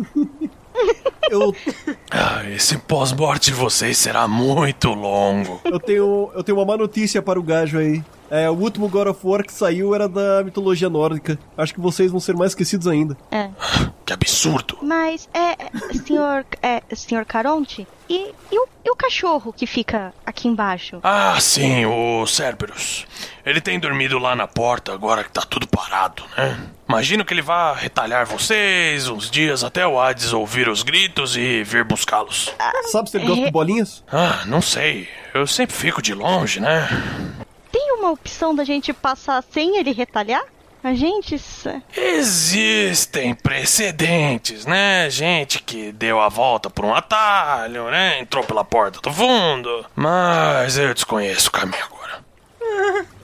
Eu, 1.30 1.56
Ah, 2.10 2.44
esse 2.50 2.78
pós-morte 2.78 3.52
de 3.52 3.54
vocês 3.54 3.98
será 3.98 4.28
muito 4.28 4.90
longo. 4.90 5.62
eu, 5.64 5.80
tenho, 5.80 6.30
eu 6.36 6.44
tenho 6.44 6.58
uma 6.58 6.66
má 6.66 6.76
notícia 6.76 7.22
para 7.22 7.40
o 7.40 7.44
gajo 7.44 7.78
aí. 7.78 8.04
É, 8.30 8.50
o 8.50 8.54
último 8.54 8.90
God 8.90 9.08
of 9.08 9.20
War 9.24 9.46
que 9.46 9.54
saiu 9.54 9.96
era 9.96 10.10
da 10.10 10.44
mitologia 10.44 10.90
nórdica. 10.90 11.40
Acho 11.58 11.74
que 11.74 11.80
vocês 11.80 12.12
vão 12.12 12.20
ser 12.20 12.36
mais 12.36 12.52
esquecidos 12.52 12.88
ainda. 12.88 13.16
É. 13.32 13.50
Que 14.06 14.14
absurdo. 14.14 14.78
Mas, 14.82 15.30
é, 15.34 15.56
senhor, 16.06 16.44
é, 16.62 16.82
senhor 16.94 17.24
Caronte, 17.24 17.88
e, 18.12 18.36
e, 18.52 18.60
o, 18.60 18.68
e 18.84 18.92
o 18.92 18.96
cachorro 18.96 19.54
que 19.54 19.66
fica 19.66 20.14
aqui 20.26 20.48
embaixo? 20.50 21.00
Ah, 21.02 21.40
sim, 21.40 21.86
o 21.86 22.28
Cerberus. 22.28 23.06
Ele 23.46 23.62
tem 23.62 23.80
dormido 23.80 24.20
lá 24.20 24.36
na 24.36 24.48
porta 24.48 24.94
agora 24.94 25.24
que 25.24 25.32
tá 25.32 25.42
tudo 25.42 25.66
parado, 25.66 26.24
né? 26.38 26.60
Imagino 26.90 27.24
que 27.24 27.34
ele 27.34 27.42
vá 27.42 27.74
retalhar 27.74 28.26
vocês 28.26 29.08
uns 29.08 29.32
dias 29.32 29.64
até 29.64 29.88
o 29.88 29.98
Hades 29.98 30.34
ouvir 30.34 30.68
os 30.68 30.84
gritos 30.84 31.38
e 31.38 31.64
vir 31.64 31.86
buscá-los. 31.86 32.54
Sabe 32.92 33.10
se 33.10 33.16
ele 33.16 33.28
gosta 33.28 33.46
de 33.46 33.52
bolinhas? 33.52 34.04
Ah, 34.12 34.44
não 34.46 34.62
sei. 34.62 35.08
Eu 35.34 35.48
sempre 35.48 35.74
fico 35.74 36.02
de 36.02 36.14
longe, 36.14 36.60
né? 36.60 36.90
Tem 37.72 37.94
uma 37.94 38.12
opção 38.12 38.54
da 38.54 38.66
gente 38.66 38.92
passar 38.92 39.42
sem 39.52 39.78
ele 39.78 39.94
retalhar? 39.94 40.44
A 40.84 40.94
gente. 40.96 41.40
Existem 41.96 43.36
precedentes, 43.36 44.66
né? 44.66 45.10
Gente 45.10 45.62
que 45.62 45.92
deu 45.92 46.20
a 46.20 46.28
volta 46.28 46.70
por 46.70 46.84
um 46.84 46.96
atalho, 46.96 47.90
né? 47.92 48.20
Entrou 48.20 48.44
pela 48.44 48.64
porta 48.64 49.00
do 49.00 49.14
fundo. 49.14 49.86
Mas 49.96 50.78
eu 50.78 50.94
desconheço 50.94 51.50
o 51.50 51.52
caminho 51.52 51.84
agora. 51.86 52.02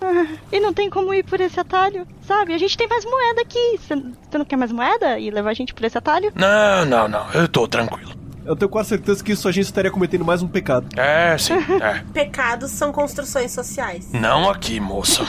E 0.51 0.59
não 0.59 0.73
tem 0.73 0.89
como 0.89 1.13
ir 1.13 1.23
por 1.23 1.41
esse 1.41 1.59
atalho, 1.59 2.07
sabe? 2.25 2.53
A 2.53 2.57
gente 2.57 2.77
tem 2.77 2.87
mais 2.87 3.03
moeda 3.03 3.41
aqui. 3.41 3.79
Você 3.79 4.37
não 4.37 4.45
quer 4.45 4.55
mais 4.55 4.71
moeda 4.71 5.19
e 5.19 5.29
levar 5.29 5.49
a 5.49 5.53
gente 5.53 5.73
por 5.73 5.83
esse 5.83 5.97
atalho? 5.97 6.31
Não, 6.35 6.85
não, 6.85 7.07
não. 7.07 7.31
Eu 7.33 7.47
tô 7.47 7.67
tranquilo. 7.67 8.11
Eu 8.47 8.55
tenho 8.55 8.69
quase 8.69 8.89
certeza 8.89 9.21
que 9.21 9.33
isso 9.33 9.45
a 9.45 9.51
gente 9.51 9.65
estaria 9.65 9.91
cometendo 9.91 10.23
mais 10.23 10.41
um 10.41 10.47
pecado. 10.47 10.87
É, 10.97 11.37
sim. 11.37 11.55
É. 11.81 12.01
Pecados 12.13 12.71
são 12.71 12.93
construções 12.93 13.51
sociais. 13.51 14.09
Não 14.13 14.49
aqui, 14.49 14.79
moça. 14.79 15.25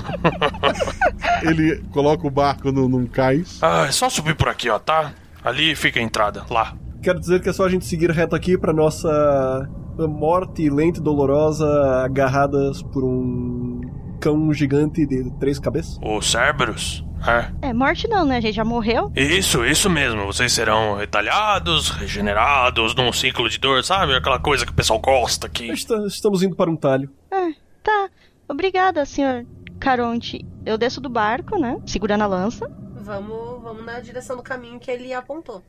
Ele 1.42 1.82
coloca 1.90 2.24
o 2.24 2.30
barco 2.30 2.70
no, 2.70 2.88
num 2.88 3.06
cais. 3.06 3.58
Ah, 3.60 3.86
é 3.88 3.90
só 3.90 4.08
subir 4.08 4.36
por 4.36 4.48
aqui, 4.48 4.70
ó, 4.70 4.78
tá? 4.78 5.12
Ali 5.44 5.74
fica 5.74 5.98
a 5.98 6.02
entrada, 6.02 6.44
lá. 6.48 6.76
Quero 7.02 7.18
dizer 7.18 7.42
que 7.42 7.48
é 7.48 7.52
só 7.52 7.64
a 7.64 7.68
gente 7.68 7.84
seguir 7.86 8.10
reto 8.12 8.36
aqui 8.36 8.56
pra 8.56 8.72
nossa 8.72 9.68
morte 9.98 10.70
lenta 10.70 11.00
e 11.00 11.02
dolorosa 11.02 11.66
agarradas 12.04 12.82
por 12.82 13.02
um 13.02 13.80
cão 14.20 14.52
gigante 14.52 15.04
de 15.04 15.28
três 15.40 15.58
cabeças. 15.58 15.98
O 16.00 16.20
Cerberus? 16.22 17.04
É. 17.26 17.68
É, 17.68 17.72
morte 17.72 18.06
não, 18.08 18.24
né? 18.24 18.36
A 18.36 18.40
gente 18.40 18.54
já 18.54 18.64
morreu. 18.64 19.10
Isso, 19.14 19.64
isso 19.64 19.88
mesmo. 19.90 20.24
Vocês 20.26 20.52
serão 20.52 20.96
retalhados, 20.96 21.90
regenerados, 21.90 22.94
num 22.94 23.12
ciclo 23.12 23.48
de 23.48 23.58
dor, 23.58 23.82
sabe? 23.84 24.14
Aquela 24.14 24.38
coisa 24.38 24.64
que 24.64 24.72
o 24.72 24.74
pessoal 24.74 24.98
gosta 25.00 25.46
aqui. 25.46 25.68
Está- 25.70 26.04
Estamos 26.06 26.42
indo 26.42 26.54
para 26.56 26.70
um 26.70 26.76
talho. 26.76 27.10
É, 27.30 27.52
tá. 27.82 28.08
Obrigada, 28.48 29.04
senhor 29.04 29.44
Caronte. 29.78 30.44
Eu 30.64 30.78
desço 30.78 31.00
do 31.00 31.08
barco, 31.08 31.58
né? 31.58 31.78
Segurando 31.86 32.22
a 32.22 32.26
lança. 32.26 32.70
Vamos, 33.00 33.62
vamos 33.62 33.86
na 33.86 34.00
direção 34.00 34.36
do 34.36 34.42
caminho 34.42 34.78
que 34.78 34.90
ele 34.90 35.12
apontou. 35.14 35.62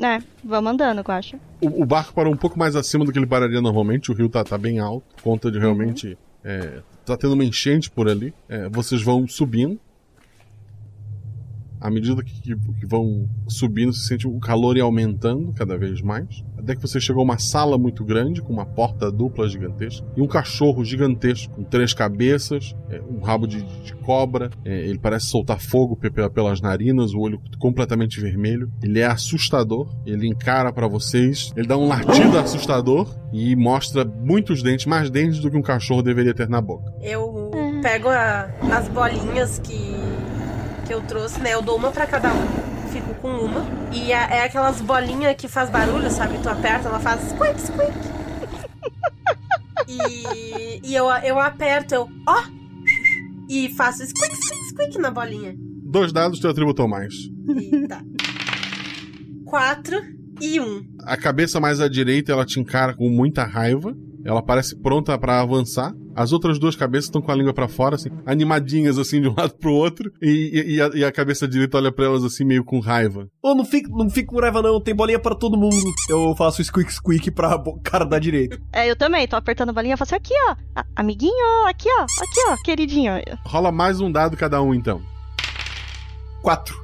É, 0.00 0.22
vamos 0.44 0.70
andando, 0.72 0.98
eu 1.06 1.14
acho. 1.14 1.36
O, 1.60 1.82
o 1.82 1.86
barco 1.86 2.12
parou 2.14 2.32
um 2.32 2.36
pouco 2.36 2.56
mais 2.58 2.76
acima 2.76 3.04
do 3.04 3.10
que 3.12 3.18
ele 3.18 3.26
pararia 3.26 3.60
normalmente. 3.60 4.10
O 4.10 4.14
rio 4.14 4.28
tá, 4.28 4.44
tá 4.44 4.56
bem 4.56 4.78
alto. 4.78 5.04
Conta 5.22 5.50
de 5.50 5.58
realmente. 5.58 6.16
É, 6.44 6.80
tá 7.04 7.16
tendo 7.16 7.32
uma 7.34 7.44
enchente 7.44 7.90
por 7.90 8.08
ali. 8.08 8.32
É, 8.48 8.68
vocês 8.68 9.02
vão 9.02 9.26
subindo. 9.26 9.80
À 11.80 11.90
medida 11.90 12.22
que, 12.22 12.40
que- 12.40 12.86
vão 12.86 13.28
subindo, 13.48 13.92
se 13.92 14.06
sente 14.06 14.26
o 14.26 14.38
calor 14.38 14.76
ir 14.76 14.80
aumentando 14.80 15.52
cada 15.52 15.76
vez 15.76 16.00
mais. 16.00 16.44
Até 16.56 16.74
que 16.74 16.80
você 16.82 17.00
chegou 17.00 17.20
a 17.20 17.24
uma 17.24 17.38
sala 17.38 17.76
muito 17.78 18.04
grande, 18.04 18.40
com 18.42 18.52
uma 18.52 18.64
porta 18.66 19.10
dupla 19.10 19.48
gigantesca, 19.48 20.06
e 20.16 20.20
um 20.22 20.26
cachorro 20.26 20.84
gigantesco, 20.84 21.54
com 21.54 21.62
três 21.64 21.92
cabeças, 21.92 22.74
é, 22.90 23.00
um 23.02 23.20
rabo 23.20 23.46
de, 23.46 23.62
de 23.84 23.94
cobra. 23.96 24.50
é, 24.64 24.80
ele 24.86 24.98
parece 24.98 25.26
soltar 25.26 25.60
fogo 25.60 25.96
pe- 25.96 26.10
pe- 26.10 26.28
pelas 26.30 26.60
narinas, 26.60 27.12
o 27.12 27.20
olho 27.20 27.40
completamente 27.58 28.20
vermelho. 28.20 28.70
Ele 28.82 29.00
é 29.00 29.06
assustador, 29.06 29.88
ele 30.06 30.26
encara 30.28 30.72
pra 30.72 30.86
vocês, 30.88 31.52
ele 31.56 31.66
dá 31.66 31.76
um 31.76 31.86
latido 31.88 32.38
assustador 32.38 33.08
e 33.32 33.54
mostra 33.54 34.04
muitos 34.04 34.62
dentes, 34.62 34.86
mais 34.86 35.10
dentes 35.10 35.40
do 35.40 35.50
que 35.50 35.56
um 35.56 35.62
cachorro 35.62 36.02
deveria 36.02 36.32
ter 36.34 36.48
na 36.48 36.60
boca. 36.60 36.92
Eu 37.02 37.50
pego 37.82 38.08
a- 38.08 38.48
as 38.72 38.88
bolinhas 38.88 39.58
que, 39.58 39.76
que 40.86 40.94
eu 40.94 41.00
trouxe, 41.02 41.40
né? 41.40 41.54
Eu 41.54 41.62
dou 41.62 41.76
uma 41.76 41.90
pra 41.90 42.06
cada 42.06 42.32
um. 42.32 42.46
Fico 42.92 43.14
com 43.16 43.28
uma. 43.28 43.66
E 43.92 44.12
é, 44.12 44.38
é 44.38 44.44
aquelas 44.44 44.80
bolinhas 44.80 45.34
que 45.36 45.48
faz 45.48 45.68
barulho, 45.68 46.10
sabe? 46.10 46.38
Tu 46.38 46.48
aperta, 46.48 46.88
ela 46.88 47.00
faz 47.00 47.20
squeak, 47.30 47.60
squeak. 47.60 47.92
E, 49.88 50.80
e 50.82 50.94
eu, 50.96 51.06
eu 51.22 51.38
aperto, 51.38 51.94
eu, 51.94 52.08
ó! 52.26 52.42
E 53.48 53.68
faço 53.74 54.04
squeak, 54.04 54.34
squeak, 54.34 54.64
squeak 54.70 54.98
na 54.98 55.12
bolinha. 55.12 55.54
Dois 55.56 56.12
dados, 56.12 56.40
teu 56.40 56.50
atributo 56.50 56.82
ou 56.82 56.88
mais. 56.88 57.14
Eita. 57.48 58.04
Quatro 59.44 59.96
e 60.40 60.58
um. 60.58 60.84
A 61.04 61.16
cabeça 61.16 61.60
mais 61.60 61.80
à 61.80 61.88
direita 61.88 62.32
ela 62.32 62.44
te 62.44 62.58
encara 62.58 62.94
com 62.94 63.08
muita 63.08 63.44
raiva. 63.44 63.96
Ela 64.26 64.42
parece 64.42 64.74
pronta 64.76 65.16
pra 65.18 65.40
avançar. 65.40 65.92
As 66.14 66.32
outras 66.32 66.58
duas 66.58 66.74
cabeças 66.74 67.04
estão 67.06 67.20
com 67.22 67.30
a 67.30 67.34
língua 67.34 67.52
pra 67.54 67.68
fora, 67.68 67.94
assim, 67.96 68.08
animadinhas 68.24 68.98
assim 68.98 69.20
de 69.20 69.28
um 69.28 69.34
lado 69.38 69.54
pro 69.56 69.70
outro. 69.72 70.10
E, 70.20 70.28
e- 70.28 70.74
e 70.76 70.82
a, 70.82 70.90
e 70.94 71.04
a 71.04 71.12
cabeça 71.12 71.46
direita 71.46 71.76
olha 71.76 71.92
pra 71.92 72.06
elas 72.06 72.24
assim, 72.24 72.44
meio 72.44 72.64
com 72.64 72.80
raiva. 72.80 73.28
Ô, 73.42 73.54
não 73.54 73.64
fique, 73.64 73.88
não 73.90 74.08
fique 74.10 74.26
com 74.26 74.40
raiva 74.40 74.60
não, 74.62 74.80
tem 74.80 74.94
bolinha 74.94 75.18
para 75.18 75.34
todo 75.34 75.56
mundo. 75.56 75.76
Eu 76.08 76.34
faço 76.36 76.62
squeak 76.64 76.92
squeak 76.92 77.30
pra 77.30 77.62
cara 77.84 78.04
da 78.04 78.18
direita. 78.18 78.58
É, 78.72 78.90
eu 78.90 78.96
também, 78.96 79.28
tô 79.28 79.36
apertando 79.36 79.70
a 79.70 79.72
bolinha 79.72 79.94
e 79.94 79.98
faço 79.98 80.14
aqui, 80.14 80.34
ó. 80.48 80.56
Amiguinho, 80.96 81.66
aqui, 81.68 81.88
ó. 81.88 82.02
Aqui, 82.02 82.40
ó, 82.48 82.56
queridinho. 82.64 83.12
Rola 83.44 83.70
mais 83.70 84.00
um 84.00 84.10
dado 84.10 84.36
cada 84.36 84.60
um, 84.62 84.74
então. 84.74 85.00
Quatro. 86.42 86.76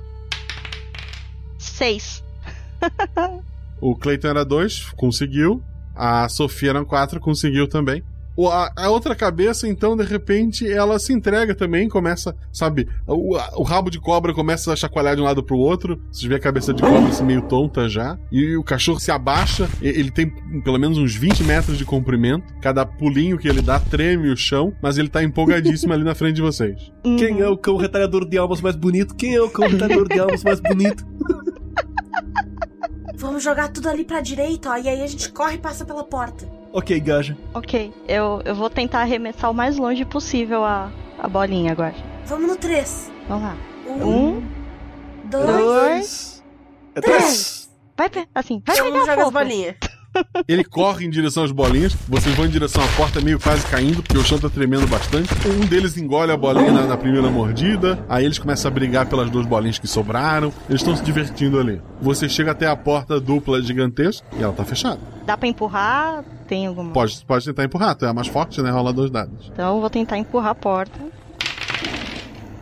Seis. 1.59 2.23
O 3.85 3.97
Clayton 3.97 4.29
era 4.29 4.45
dois, 4.45 4.91
conseguiu. 4.97 5.61
A 5.95 6.29
Sofia 6.29 6.71
era 6.71 6.85
quatro, 6.85 7.21
conseguiu 7.21 7.69
também. 7.69 8.03
O- 8.35 8.49
a, 8.49 8.73
a 8.75 8.89
outra 8.89 9.15
cabeça, 9.15 9.69
então, 9.69 9.95
de 9.95 10.05
repente, 10.05 10.67
ela 10.67 10.99
se 10.99 11.13
entrega 11.13 11.55
também, 11.55 11.87
começa, 11.87 12.35
sabe, 12.51 12.89
o, 13.07 13.37
a- 13.37 13.51
o 13.59 13.63
rabo 13.63 13.91
de 13.91 14.01
cobra 14.01 14.33
começa 14.33 14.73
a 14.73 14.77
chacoalhar 14.77 15.15
de 15.15 15.21
um 15.21 15.25
lado 15.27 15.43
pro 15.43 15.59
outro. 15.59 16.01
Você 16.11 16.27
vê 16.27 16.37
a 16.37 16.41
cabeça 16.41 16.73
de 16.73 16.81
cobra 16.81 17.11
assim, 17.11 17.25
meio 17.25 17.43
tonta 17.43 17.91
já. 17.91 18.17
E 18.33 18.57
o 18.57 18.65
cachorro 18.65 18.99
se 18.99 19.11
abaixa, 19.11 19.69
e- 19.83 19.87
ele 19.89 20.11
tem 20.11 20.31
pelo 20.65 20.79
menos 20.79 20.97
uns 20.97 21.15
20 21.15 21.45
metros 21.45 21.77
de 21.77 21.85
comprimento. 21.85 22.55
Cada 22.63 22.87
pulinho 22.87 23.37
que 23.37 23.47
ele 23.47 23.61
dá 23.61 23.79
treme 23.79 24.31
o 24.31 24.37
chão, 24.37 24.73
mas 24.83 24.97
ele 24.97 25.11
tá 25.11 25.23
empolgadíssimo 25.23 25.93
ali 25.93 26.03
na 26.03 26.15
frente 26.15 26.37
de 26.37 26.43
vocês. 26.43 26.91
Quem 27.19 27.41
é 27.41 27.49
o 27.51 27.59
cão 27.59 27.77
retalhador 27.77 28.27
de 28.27 28.39
almas 28.39 28.63
mais 28.63 28.77
bonito? 28.77 29.15
Quem 29.15 29.35
é 29.35 29.43
o 29.43 29.51
cão 29.51 29.69
retalhador 29.69 30.09
de 30.09 30.19
almas 30.19 30.43
mais 30.43 30.59
bonito? 30.59 31.05
Vamos 33.23 33.43
jogar 33.45 33.69
tudo 33.73 33.89
ali 33.89 34.05
pra 34.05 34.21
direita, 34.21 34.71
ó. 34.71 34.77
E 34.77 34.89
aí 34.89 35.01
a 35.01 35.07
gente 35.07 35.31
corre 35.31 35.55
e 35.55 35.59
passa 35.59 35.85
pela 35.85 36.03
porta. 36.03 36.45
Ok, 36.73 36.99
Gaja. 36.99 37.39
Ok, 37.55 37.95
eu, 38.09 38.43
eu 38.45 38.53
vou 38.53 38.69
tentar 38.69 39.01
arremessar 39.03 39.49
o 39.49 39.55
mais 39.55 39.77
longe 39.77 40.05
possível 40.05 40.65
a, 40.65 40.91
a 41.21 41.29
bolinha 41.29 41.71
agora. 41.71 41.95
Vamos 42.27 42.49
no 42.49 42.57
três. 42.57 43.09
Vamos 43.29 43.45
lá. 43.45 43.57
Um, 43.87 44.03
Um, 44.39 44.43
dois, 45.25 45.47
dois, 45.47 46.45
é 46.97 47.01
três. 47.01 47.71
Vai, 47.97 48.11
pe- 48.11 48.27
assim, 48.35 48.61
vai 48.67 48.77
Vamos 48.77 48.93
pegar 48.93 49.01
jogar 49.05 49.15
as 49.19 49.25
fogo. 49.25 49.39
bolinhas. 49.39 49.77
Ele 50.47 50.65
corre 50.65 51.07
em 51.07 51.11
direção 51.11 51.45
às 51.45 51.53
bolinhas, 51.53 51.95
vocês 52.09 52.35
vão 52.35 52.47
em 52.47 52.51
direção 52.51 52.83
à 52.83 52.89
porta, 52.97 53.21
meio 53.21 53.39
quase 53.41 53.67
caindo, 53.67 54.03
porque 54.03 54.19
o 54.19 54.25
chão 54.25 54.39
tá 54.39 54.49
tremendo 54.49 54.87
bastante. 54.87 55.29
Um 55.49 55.67
deles 55.67 55.97
engole 55.97 56.33
a 56.33 56.37
bolinha 56.37 56.73
na, 56.73 56.87
na 56.87 56.97
primeira 56.97 57.31
mordida, 57.31 58.05
aí 58.09 58.25
eles 58.25 58.39
começam 58.39 58.71
a 58.71 58.75
brigar 58.75 59.07
pelas 59.07 59.31
duas 59.31 59.47
bolinhas 59.47 59.79
que 59.79 59.87
sobraram, 59.87 60.53
eles 60.69 60.81
estão 60.81 60.97
se 60.97 61.03
divertindo 61.03 61.59
ali. 61.59 61.81
Você 62.01 62.29
chega 62.29 62.51
até 62.51 62.67
a 62.67 62.77
porta 62.77 63.21
dupla 63.21 63.63
gigantesca 63.63 64.27
e 64.39 64.43
ela 64.43 64.53
tá 64.53 64.65
fechada. 64.65 65.01
Dá 65.25 65.37
pra 65.37 65.49
empurrar? 65.49 66.25
Tem 66.47 66.67
alguma? 66.67 66.93
Pode, 66.93 67.25
pode 67.25 67.45
tentar 67.45 67.65
empurrar, 67.65 67.95
tu 67.95 68.05
é 68.05 68.09
a 68.09 68.15
mais 68.15 68.29
forte, 68.29 68.61
né? 68.61 68.71
Rola 68.71 68.93
dois 68.93 69.11
dados. 69.11 69.51
Então 69.53 69.77
eu 69.77 69.81
vou 69.81 69.89
tentar 69.91 70.19
empurrar 70.19 70.51
a 70.51 70.55
porta. 70.55 70.99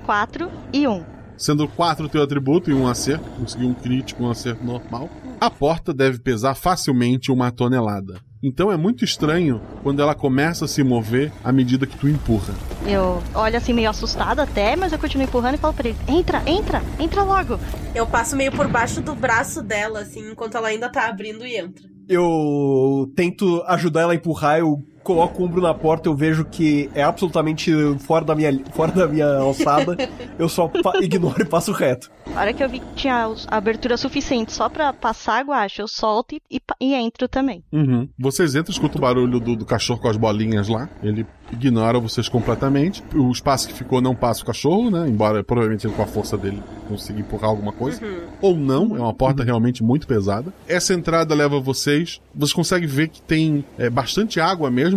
Quatro 0.05 0.51
e 0.72 0.86
um. 0.86 1.02
Sendo 1.41 1.67
quatro 1.67 2.07
teu 2.07 2.23
atributo 2.23 2.71
e 2.71 2.75
um 2.75 2.87
acerto, 2.87 3.25
conseguir 3.31 3.65
um 3.65 3.73
crítico, 3.73 4.23
um 4.23 4.31
acerto 4.31 4.62
normal, 4.62 5.09
a 5.41 5.49
porta 5.49 5.95
deve 5.95 6.19
pesar 6.19 6.55
facilmente 6.55 7.33
uma 7.33 7.51
tonelada. 7.51 8.21
Então 8.43 8.71
é 8.71 8.77
muito 8.77 9.07
estranho 9.07 9.59
quando 9.83 10.03
ela 10.03 10.15
começa 10.15 10.67
a 10.67 10.69
se 10.69 10.85
mover 10.85 11.33
à 11.43 11.51
medida 11.51 11.87
que 11.87 11.97
tu 11.97 12.07
empurra. 12.07 12.53
Eu 12.87 13.23
olho 13.35 13.57
assim 13.57 13.73
meio 13.73 13.89
assustada 13.89 14.43
até, 14.43 14.77
mas 14.77 14.93
eu 14.93 14.99
continuo 14.99 15.27
empurrando 15.27 15.55
e 15.55 15.59
falo 15.59 15.73
pra 15.73 15.89
ele: 15.89 15.99
entra, 16.07 16.43
entra, 16.47 16.83
entra 16.99 17.23
logo. 17.23 17.59
Eu 17.95 18.07
passo 18.07 18.37
meio 18.37 18.53
por 18.53 18.69
baixo 18.69 19.01
do 19.01 19.15
braço 19.15 19.62
dela, 19.62 20.01
assim, 20.01 20.33
enquanto 20.33 20.59
ela 20.59 20.69
ainda 20.69 20.91
tá 20.91 21.09
abrindo 21.09 21.47
e 21.47 21.57
entra. 21.57 21.89
Eu 22.07 23.11
tento 23.17 23.62
ajudar 23.67 24.03
ela 24.03 24.12
a 24.12 24.17
empurrar, 24.17 24.59
eu 24.59 24.85
coloco 25.02 25.43
o 25.43 25.47
ombro 25.47 25.60
na 25.60 25.74
porta, 25.74 26.09
eu 26.09 26.14
vejo 26.14 26.44
que 26.44 26.90
é 26.94 27.02
absolutamente 27.02 27.72
fora 28.01 28.24
da 28.24 28.35
minha, 28.35 28.59
fora 28.72 28.93
da 28.93 29.06
minha 29.06 29.27
alçada. 29.39 29.97
eu 30.39 30.48
só 30.48 30.70
ignoro 31.01 31.43
e 31.43 31.44
passo 31.44 31.72
reto. 31.72 32.10
A 32.35 32.40
hora 32.40 32.52
que 32.52 32.62
eu 32.62 32.68
vi 32.68 32.81
que 32.81 32.94
tinha 32.94 33.32
abertura 33.48 33.97
suficiente 33.97 34.52
só 34.52 34.68
pra 34.68 34.93
passar, 34.93 35.44
guacho, 35.44 35.82
eu 35.82 35.89
solto 35.89 36.35
e, 36.35 36.40
e 36.51 36.60
e 36.81 36.94
entro 36.94 37.28
também. 37.28 37.62
Uhum. 37.72 38.09
Vocês 38.18 38.55
entram, 38.55 38.72
escutam 38.72 38.98
o 38.98 39.02
barulho 39.02 39.39
do, 39.39 39.55
do 39.55 39.64
cachorro 39.64 40.01
com 40.01 40.09
as 40.09 40.16
bolinhas 40.16 40.68
lá. 40.68 40.89
Ele 41.02 41.27
ignora 41.52 41.98
vocês 41.98 42.28
completamente. 42.28 43.02
O 43.14 43.31
espaço 43.31 43.68
que 43.68 43.74
ficou 43.74 44.01
não 44.01 44.14
passa 44.14 44.43
o 44.43 44.47
cachorro, 44.47 44.90
né? 44.90 45.09
Embora 45.09 45.43
provavelmente 45.44 45.86
ele, 45.86 45.94
com 45.94 46.02
a 46.02 46.06
força 46.06 46.36
dele 46.36 46.62
consiga 46.89 47.20
empurrar 47.20 47.51
alguma 47.51 47.72
coisa. 47.72 48.01
Ou 48.40 48.56
não, 48.56 48.97
é 48.97 49.01
uma 49.01 49.14
porta 49.14 49.44
realmente 49.44 49.82
muito 49.82 50.06
pesada. 50.06 50.52
Essa 50.66 50.94
entrada 50.94 51.35
leva 51.35 51.60
vocês. 51.60 52.20
Vocês 52.35 52.52
conseguem 52.52 52.89
ver 52.89 53.09
que 53.09 53.22
tem 53.22 53.64
é, 53.78 53.89
bastante 53.89 54.40
água 54.40 54.70
mesmo. 54.70 54.90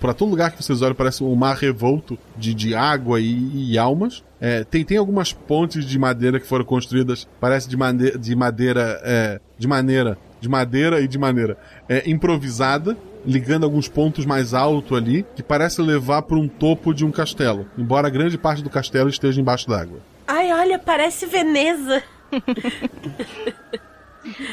Pra 0.00 0.14
todo 0.14 0.30
lugar 0.30 0.50
que 0.52 0.62
vocês 0.62 0.82
olham, 0.82 0.94
parece 0.94 1.22
um 1.24 1.34
mar 1.34 1.56
revolto 1.56 2.18
de, 2.36 2.54
de 2.54 2.74
água 2.74 3.20
e, 3.20 3.72
e 3.72 3.78
almas. 3.78 4.22
É, 4.40 4.64
tem, 4.64 4.84
tem 4.84 4.98
algumas 4.98 5.32
pontes 5.32 5.84
de 5.84 5.98
madeira 5.98 6.38
que 6.38 6.46
foram 6.46 6.64
construídas, 6.64 7.26
parece 7.40 7.68
de, 7.68 7.76
made 7.76 8.18
de 8.18 8.36
madeira. 8.36 9.00
é, 9.04 9.40
de 9.58 9.66
maneira. 9.66 10.18
De 10.40 10.48
madeira 10.48 11.00
e 11.00 11.08
de 11.08 11.16
maneira 11.16 11.56
é, 11.88 12.08
improvisada, 12.08 12.96
ligando 13.24 13.64
alguns 13.64 13.88
pontos 13.88 14.26
mais 14.26 14.52
alto 14.52 14.94
ali, 14.94 15.24
que 15.34 15.42
parece 15.42 15.80
levar 15.80 16.20
para 16.22 16.36
um 16.36 16.46
topo 16.46 16.92
de 16.92 17.02
um 17.02 17.10
castelo, 17.10 17.66
embora 17.78 18.10
grande 18.10 18.36
parte 18.36 18.62
do 18.62 18.68
castelo 18.68 19.08
esteja 19.08 19.40
embaixo 19.40 19.66
d'água. 19.66 20.00
Ai, 20.26 20.52
olha, 20.52 20.78
parece 20.78 21.24
Veneza. 21.24 22.02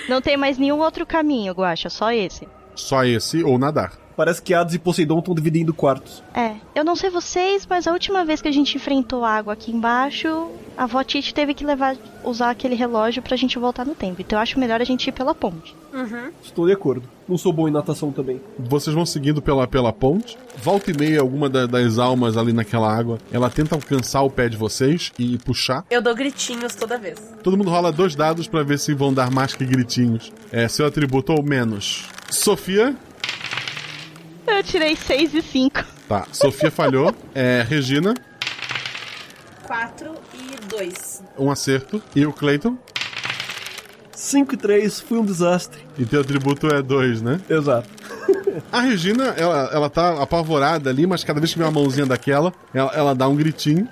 Não 0.08 0.22
tem 0.22 0.38
mais 0.38 0.58
nenhum 0.58 0.80
outro 0.80 1.06
caminho, 1.06 1.54
Guaxa, 1.54 1.90
só 1.90 2.12
esse. 2.12 2.48
Só 2.76 3.04
esse 3.04 3.44
ou 3.44 3.58
nadar. 3.58 3.94
Parece 4.16 4.42
que 4.42 4.54
Hades 4.54 4.76
e 4.76 4.80
Poseidon 4.80 5.20
estão 5.20 5.34
dividindo 5.34 5.74
quartos. 5.74 6.22
É, 6.34 6.56
eu 6.76 6.84
não 6.84 6.96
sei 6.96 7.10
vocês, 7.10 7.66
mas 7.70 7.88
a 7.88 7.92
última 7.92 8.24
vez 8.26 8.42
que 8.42 8.48
a 8.48 8.52
gente 8.52 8.76
enfrentou 8.76 9.24
água 9.26 9.54
aqui 9.54 9.72
embaixo, 9.72 10.50
a 10.78 10.84
avó 10.84 11.04
Titi 11.04 11.34
teve 11.34 11.54
que 11.54 11.66
levar, 11.66 11.96
usar 12.24 12.50
aquele 12.52 12.76
relógio 12.76 13.22
pra 13.22 13.36
gente 13.38 13.58
voltar 13.58 13.86
no 13.86 13.96
tempo. 13.96 14.22
Então 14.22 14.38
eu 14.38 14.44
acho 14.44 14.60
melhor 14.60 14.82
a 14.82 14.84
gente 14.84 15.08
ir 15.08 15.12
pela 15.12 15.34
ponte. 15.34 15.76
Uhum. 15.94 16.32
Estou 16.44 16.66
de 16.68 16.74
acordo. 16.74 17.04
Não 17.28 17.38
sou 17.38 17.52
bom 17.52 17.68
em 17.68 17.72
natação 17.72 18.12
também. 18.12 18.42
Vocês 18.58 18.94
vão 18.94 19.06
seguindo 19.06 19.42
pela, 19.42 19.68
pela 19.68 19.92
ponte. 19.92 20.38
Volta 20.58 20.92
e 20.92 20.98
meia, 20.98 21.20
alguma 21.22 21.50
da- 21.50 21.66
das 21.66 21.98
almas 21.98 22.38
ali 22.38 22.54
naquela 22.54 22.94
água, 22.94 23.18
ela 23.32 23.50
tenta 23.50 23.76
alcançar 23.76 24.22
o 24.22 24.30
pé 24.30 24.48
de 24.50 24.56
vocês 24.58 25.12
e 25.20 25.38
puxar. 25.38 25.86
Eu 25.90 26.02
dou 26.02 26.16
gritinhos 26.16 26.76
toda 26.76 26.98
vez. 26.98 27.20
Todo 27.44 27.58
mundo 27.58 27.70
rola 27.70 27.92
dois 27.92 28.16
dados 28.16 28.48
pra 28.48 28.64
ver 28.64 28.80
se 28.80 28.94
vão 28.94 29.14
dar 29.14 29.30
mais 29.32 29.54
que 29.54 29.66
gritinhos. 29.66 30.32
É, 30.52 30.68
seu 30.68 30.86
atributo 30.86 31.34
ou 31.34 31.44
menos. 31.44 32.06
Sofia. 32.30 32.96
Eu 34.52 34.64
tirei 34.64 34.96
6 34.96 35.34
e 35.34 35.42
5. 35.42 35.84
Tá, 36.08 36.28
Sofia 36.32 36.70
falhou. 36.70 37.16
É, 37.34 37.66
Regina, 37.68 38.14
4 39.64 40.14
e 40.34 40.66
2. 40.68 41.24
um 41.40 41.50
acerto. 41.50 42.02
E 42.16 42.26
o 42.26 42.34
Clayton. 42.34 42.78
5 44.14 44.54
e 44.54 44.58
3 44.58 45.00
foi 45.00 45.18
um 45.18 45.26
desastre. 45.26 45.80
E 45.98 46.06
teu 46.06 46.22
atributo 46.22 46.68
é 46.68 46.82
dois, 46.82 47.22
né? 47.22 47.40
Exato. 47.50 47.90
A 48.72 48.82
Regina, 48.82 49.28
ela, 49.38 49.70
ela 49.74 49.90
tá 49.90 50.22
apavorada 50.22 50.90
ali, 50.90 51.08
mas 51.08 51.24
cada 51.24 51.40
vez 51.40 51.54
que 51.54 51.58
vem 51.58 51.66
uma 51.68 51.72
mãozinha 51.80 52.06
daquela, 52.06 52.54
ela, 52.74 52.92
ela 52.94 53.16
dá 53.16 53.28
um 53.28 53.36
gritinho. 53.36 53.88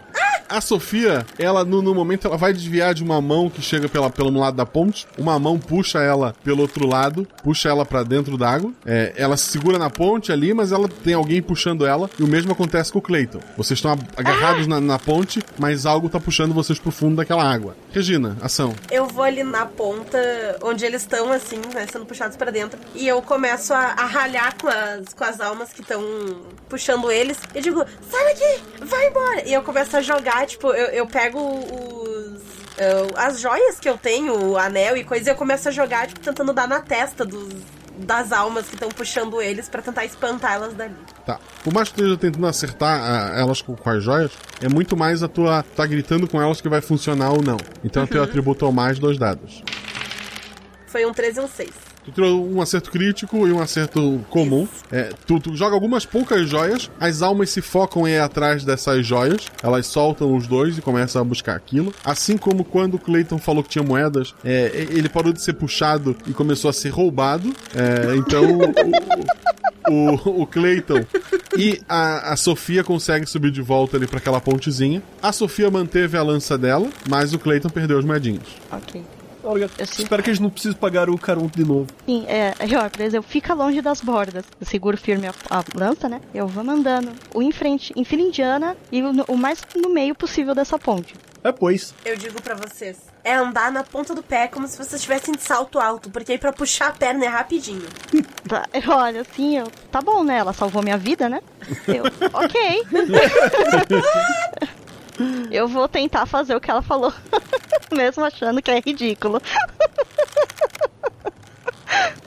A 0.50 0.60
Sofia, 0.62 1.26
ela 1.38 1.64
no, 1.64 1.82
no 1.82 1.94
momento, 1.94 2.28
ela 2.28 2.38
vai 2.38 2.52
desviar 2.52 2.94
de 2.94 3.04
uma 3.04 3.22
mão 3.22 3.50
que 3.50 3.62
chega 3.62 3.88
pela, 3.88 4.10
pelo 4.10 4.32
lado 4.40 4.56
da 4.58 4.66
ponte. 4.66 5.06
Uma 5.18 5.38
mão 5.38 5.60
puxa 5.60 6.00
ela 6.00 6.34
pelo 6.44 6.62
outro 6.62 6.88
lado, 6.88 7.28
puxa 7.44 7.70
ela 7.70 7.86
pra 7.86 8.02
dentro 8.04 8.38
d'água. 8.38 8.72
É, 8.86 9.14
ela 9.16 9.38
se 9.38 9.46
segura 9.46 9.78
na 9.78 9.90
ponte 9.90 10.32
ali, 10.32 10.54
mas 10.54 10.72
ela 10.72 10.88
tem 10.90 11.14
alguém 11.14 11.42
puxando 11.42 11.86
ela. 11.86 12.10
E 12.20 12.24
o 12.24 12.28
mesmo 12.28 12.52
acontece 12.52 12.92
com 12.92 13.00
o 13.00 13.02
Clayton. 13.02 13.40
Vocês 13.56 13.78
estão 13.78 13.92
ag- 13.92 14.08
agarrados 14.18 14.66
na, 14.68 14.82
na 14.82 14.98
ponte, 14.98 15.40
mas 15.58 15.86
algo 15.86 16.10
tá 16.10 16.20
puxando 16.20 16.54
vocês 16.54 16.80
pro 16.80 16.92
fundo 16.92 17.18
daquela 17.18 17.44
água. 17.44 17.76
Regina, 17.92 18.36
ação. 18.42 18.74
Eu 18.90 19.06
vou 19.08 19.24
ali 19.24 19.44
na 19.44 19.66
ponta 19.66 20.18
onde 20.64 20.84
eles 20.86 21.02
estão, 21.04 21.32
assim, 21.32 21.58
né, 21.74 21.86
sendo 21.92 22.06
puxados 22.06 22.36
pra 22.36 22.50
dentro. 22.52 22.80
E 22.96 23.08
eu 23.08 23.22
começo 23.22 23.74
a, 23.74 23.94
a 23.98 24.06
ralhar 24.06 24.56
com 24.60 24.68
as, 24.68 25.14
com 25.14 25.24
as 25.24 25.40
almas 25.40 25.72
que 25.74 25.82
estão 25.82 26.02
puxando 26.68 27.12
eles. 27.12 27.38
Eu 27.54 27.62
digo, 27.62 27.86
sai 28.10 28.24
daqui, 28.26 28.64
vai 28.86 29.08
embora. 29.08 29.48
E 29.48 29.54
eu 29.54 29.62
começo 29.62 29.96
a 29.98 30.02
jogar, 30.02 30.39
tipo, 30.46 30.68
eu, 30.74 30.88
eu 30.88 31.08
pego 31.08 31.40
os. 31.40 32.42
eu- 32.78 33.10
as 33.16 33.40
joias 33.40 33.80
que 33.80 33.90
eu 33.90 33.98
tenho, 33.98 34.52
o 34.52 34.58
anel 34.58 34.96
e 34.98 35.04
coisa, 35.04 35.30
e 35.30 35.32
eu 35.32 35.36
começo 35.36 35.68
a 35.68 35.72
jogar, 35.72 36.08
tipo, 36.08 36.20
tentando 36.20 36.54
dar 36.54 36.68
na 36.68 36.80
testa 36.82 37.26
dos, 37.26 37.54
das 37.98 38.32
almas 38.32 38.68
que 38.68 38.76
estão 38.76 38.90
puxando 38.90 39.42
eles 39.42 39.68
pra 39.68 39.82
tentar 39.82 40.06
espantar 40.06 40.54
elas 40.54 40.74
dali. 40.74 40.96
Tá. 41.26 41.40
Por 41.64 41.74
mais 41.74 41.90
que 41.90 41.96
tu 41.96 42.02
esteja 42.04 42.18
tentando 42.18 42.48
acertar 42.48 43.00
ah, 43.02 43.40
elas 43.40 43.62
com, 43.62 43.76
com 43.76 43.90
as 43.90 44.04
joias, 44.04 44.32
é 44.62 44.70
muito 44.70 44.96
mais 44.96 45.22
a 45.22 45.28
tua. 45.28 45.64
tá 45.76 45.86
gritando 45.86 46.28
com 46.28 46.42
elas 46.42 46.62
que 46.62 46.70
vai 46.70 46.82
funcionar 46.82 47.32
ou 47.32 47.42
não. 47.42 47.58
Então 47.84 48.08
teu 48.08 48.24
atributo 48.24 48.66
ao 48.66 48.72
mais 48.72 48.98
dois 49.00 49.18
dados. 49.18 49.62
Foi 50.88 51.06
um 51.06 51.14
13 51.14 51.40
e 51.40 51.44
um 51.44 51.48
6. 51.48 51.70
Tirou 52.14 52.50
um 52.50 52.62
acerto 52.62 52.92
crítico 52.92 53.48
e 53.48 53.52
um 53.52 53.60
acerto 53.60 54.24
comum. 54.30 54.68
É, 54.92 55.10
tu, 55.26 55.40
tu 55.40 55.56
joga 55.56 55.76
algumas 55.76 56.06
poucas 56.06 56.50
joias, 56.50 56.90
as 57.00 57.22
almas 57.22 57.50
se 57.50 57.62
focam 57.62 58.08
em 58.08 58.12
ir 58.12 58.20
atrás 58.20 58.64
dessas 58.64 59.06
joias, 59.06 59.48
elas 59.62 59.88
soltam 59.88 60.36
os 60.36 60.48
dois 60.48 60.78
e 60.78 60.82
começam 60.82 61.22
a 61.22 61.26
buscar 61.26 61.56
aquilo. 61.56 61.94
Assim 62.04 62.38
como 62.38 62.64
quando 62.64 62.96
o 62.96 63.00
Clayton 63.00 63.38
falou 63.38 63.64
que 63.64 63.70
tinha 63.70 63.84
moedas, 63.84 64.34
é, 64.44 64.88
ele 64.90 65.10
parou 65.10 65.34
de 65.34 65.42
ser 65.42 65.54
puxado 65.54 66.16
e 66.28 66.34
começou 66.34 66.70
a 66.70 66.74
ser 66.74 66.90
roubado. 66.90 67.54
É, 67.76 68.16
então 68.16 68.44
o, 69.88 69.94
o, 69.94 70.42
o 70.44 70.48
Clayton 70.48 71.06
e 71.58 71.80
a, 71.88 72.34
a 72.34 72.36
Sofia 72.36 72.84
conseguem 72.84 73.26
subir 73.26 73.52
de 73.52 73.62
volta 73.62 73.98
ali 73.98 74.08
para 74.08 74.18
aquela 74.20 74.40
pontezinha. 74.40 75.02
A 75.22 75.32
Sofia 75.32 75.70
manteve 75.70 76.18
a 76.18 76.24
lança 76.24 76.58
dela, 76.58 76.90
mas 77.08 77.34
o 77.34 77.40
Clayton 77.40 77.70
perdeu 77.70 77.98
as 77.98 78.06
moedinhas. 78.06 78.48
Ok. 78.72 79.02
Olha, 79.44 79.70
espero 79.80 80.22
que 80.22 80.30
a 80.30 80.34
gente 80.34 80.44
não 80.44 80.50
precise 80.50 80.76
pagar 80.76 81.10
o 81.10 81.18
Caronto 81.18 81.58
de 81.58 81.66
novo. 81.66 81.88
Sim, 82.06 82.26
é, 82.28 82.54
ó, 82.78 82.90
por 82.90 83.02
exemplo, 83.02 83.30
fica 83.30 83.54
longe 83.54 83.82
das 83.82 84.02
bordas. 84.02 84.44
Eu 84.60 84.68
seguro 84.68 84.98
firme 84.98 85.28
a, 85.28 85.34
a 85.50 85.64
lança, 85.76 86.10
né? 86.10 86.20
Eu 86.34 86.48
vou 86.48 86.64
mandando 86.64 87.12
o 87.34 87.42
em 87.42 87.52
frente, 87.52 87.94
em 87.96 88.04
fila 88.04 88.22
indiana 88.22 88.76
e 88.92 89.02
o, 89.02 89.12
o 89.28 89.38
mais 89.38 89.62
no 89.76 89.90
meio 89.90 90.14
possível 90.14 90.54
dessa 90.54 90.78
ponte. 90.78 91.14
É, 91.44 91.52
pois. 91.54 91.94
Eu 92.04 92.18
digo 92.18 92.42
pra 92.42 92.54
vocês, 92.54 92.98
é 93.24 93.34
andar 93.34 93.72
na 93.72 93.82
ponta 93.84 94.14
do 94.14 94.22
pé 94.22 94.48
como 94.48 94.68
se 94.68 94.76
vocês 94.76 94.96
estivessem 94.96 95.34
de 95.34 95.42
salto 95.42 95.80
alto, 95.80 96.10
porque 96.10 96.34
aí 96.34 96.38
pra 96.38 96.52
puxar 96.52 96.90
a 96.90 96.92
perna 96.92 97.26
é 97.26 97.30
rapidinho. 97.30 97.88
Tá, 98.50 98.66
olha, 98.88 99.22
assim, 99.22 99.60
eu, 99.60 99.68
tá 99.92 100.02
bom, 100.02 100.24
né? 100.24 100.40
Ela 100.40 100.54
salvou 100.54 100.82
minha 100.82 100.98
vida, 100.98 101.30
né? 101.30 101.40
Eu, 101.88 102.04
ok. 102.34 102.84
eu 105.52 105.68
vou 105.68 105.88
tentar 105.88 106.26
fazer 106.26 106.56
o 106.56 106.62
que 106.62 106.70
ela 106.70 106.82
falou, 106.82 107.14
mesmo 107.92 108.24
achando 108.24 108.62
que 108.62 108.72
é 108.72 108.80
ridículo. 108.80 109.42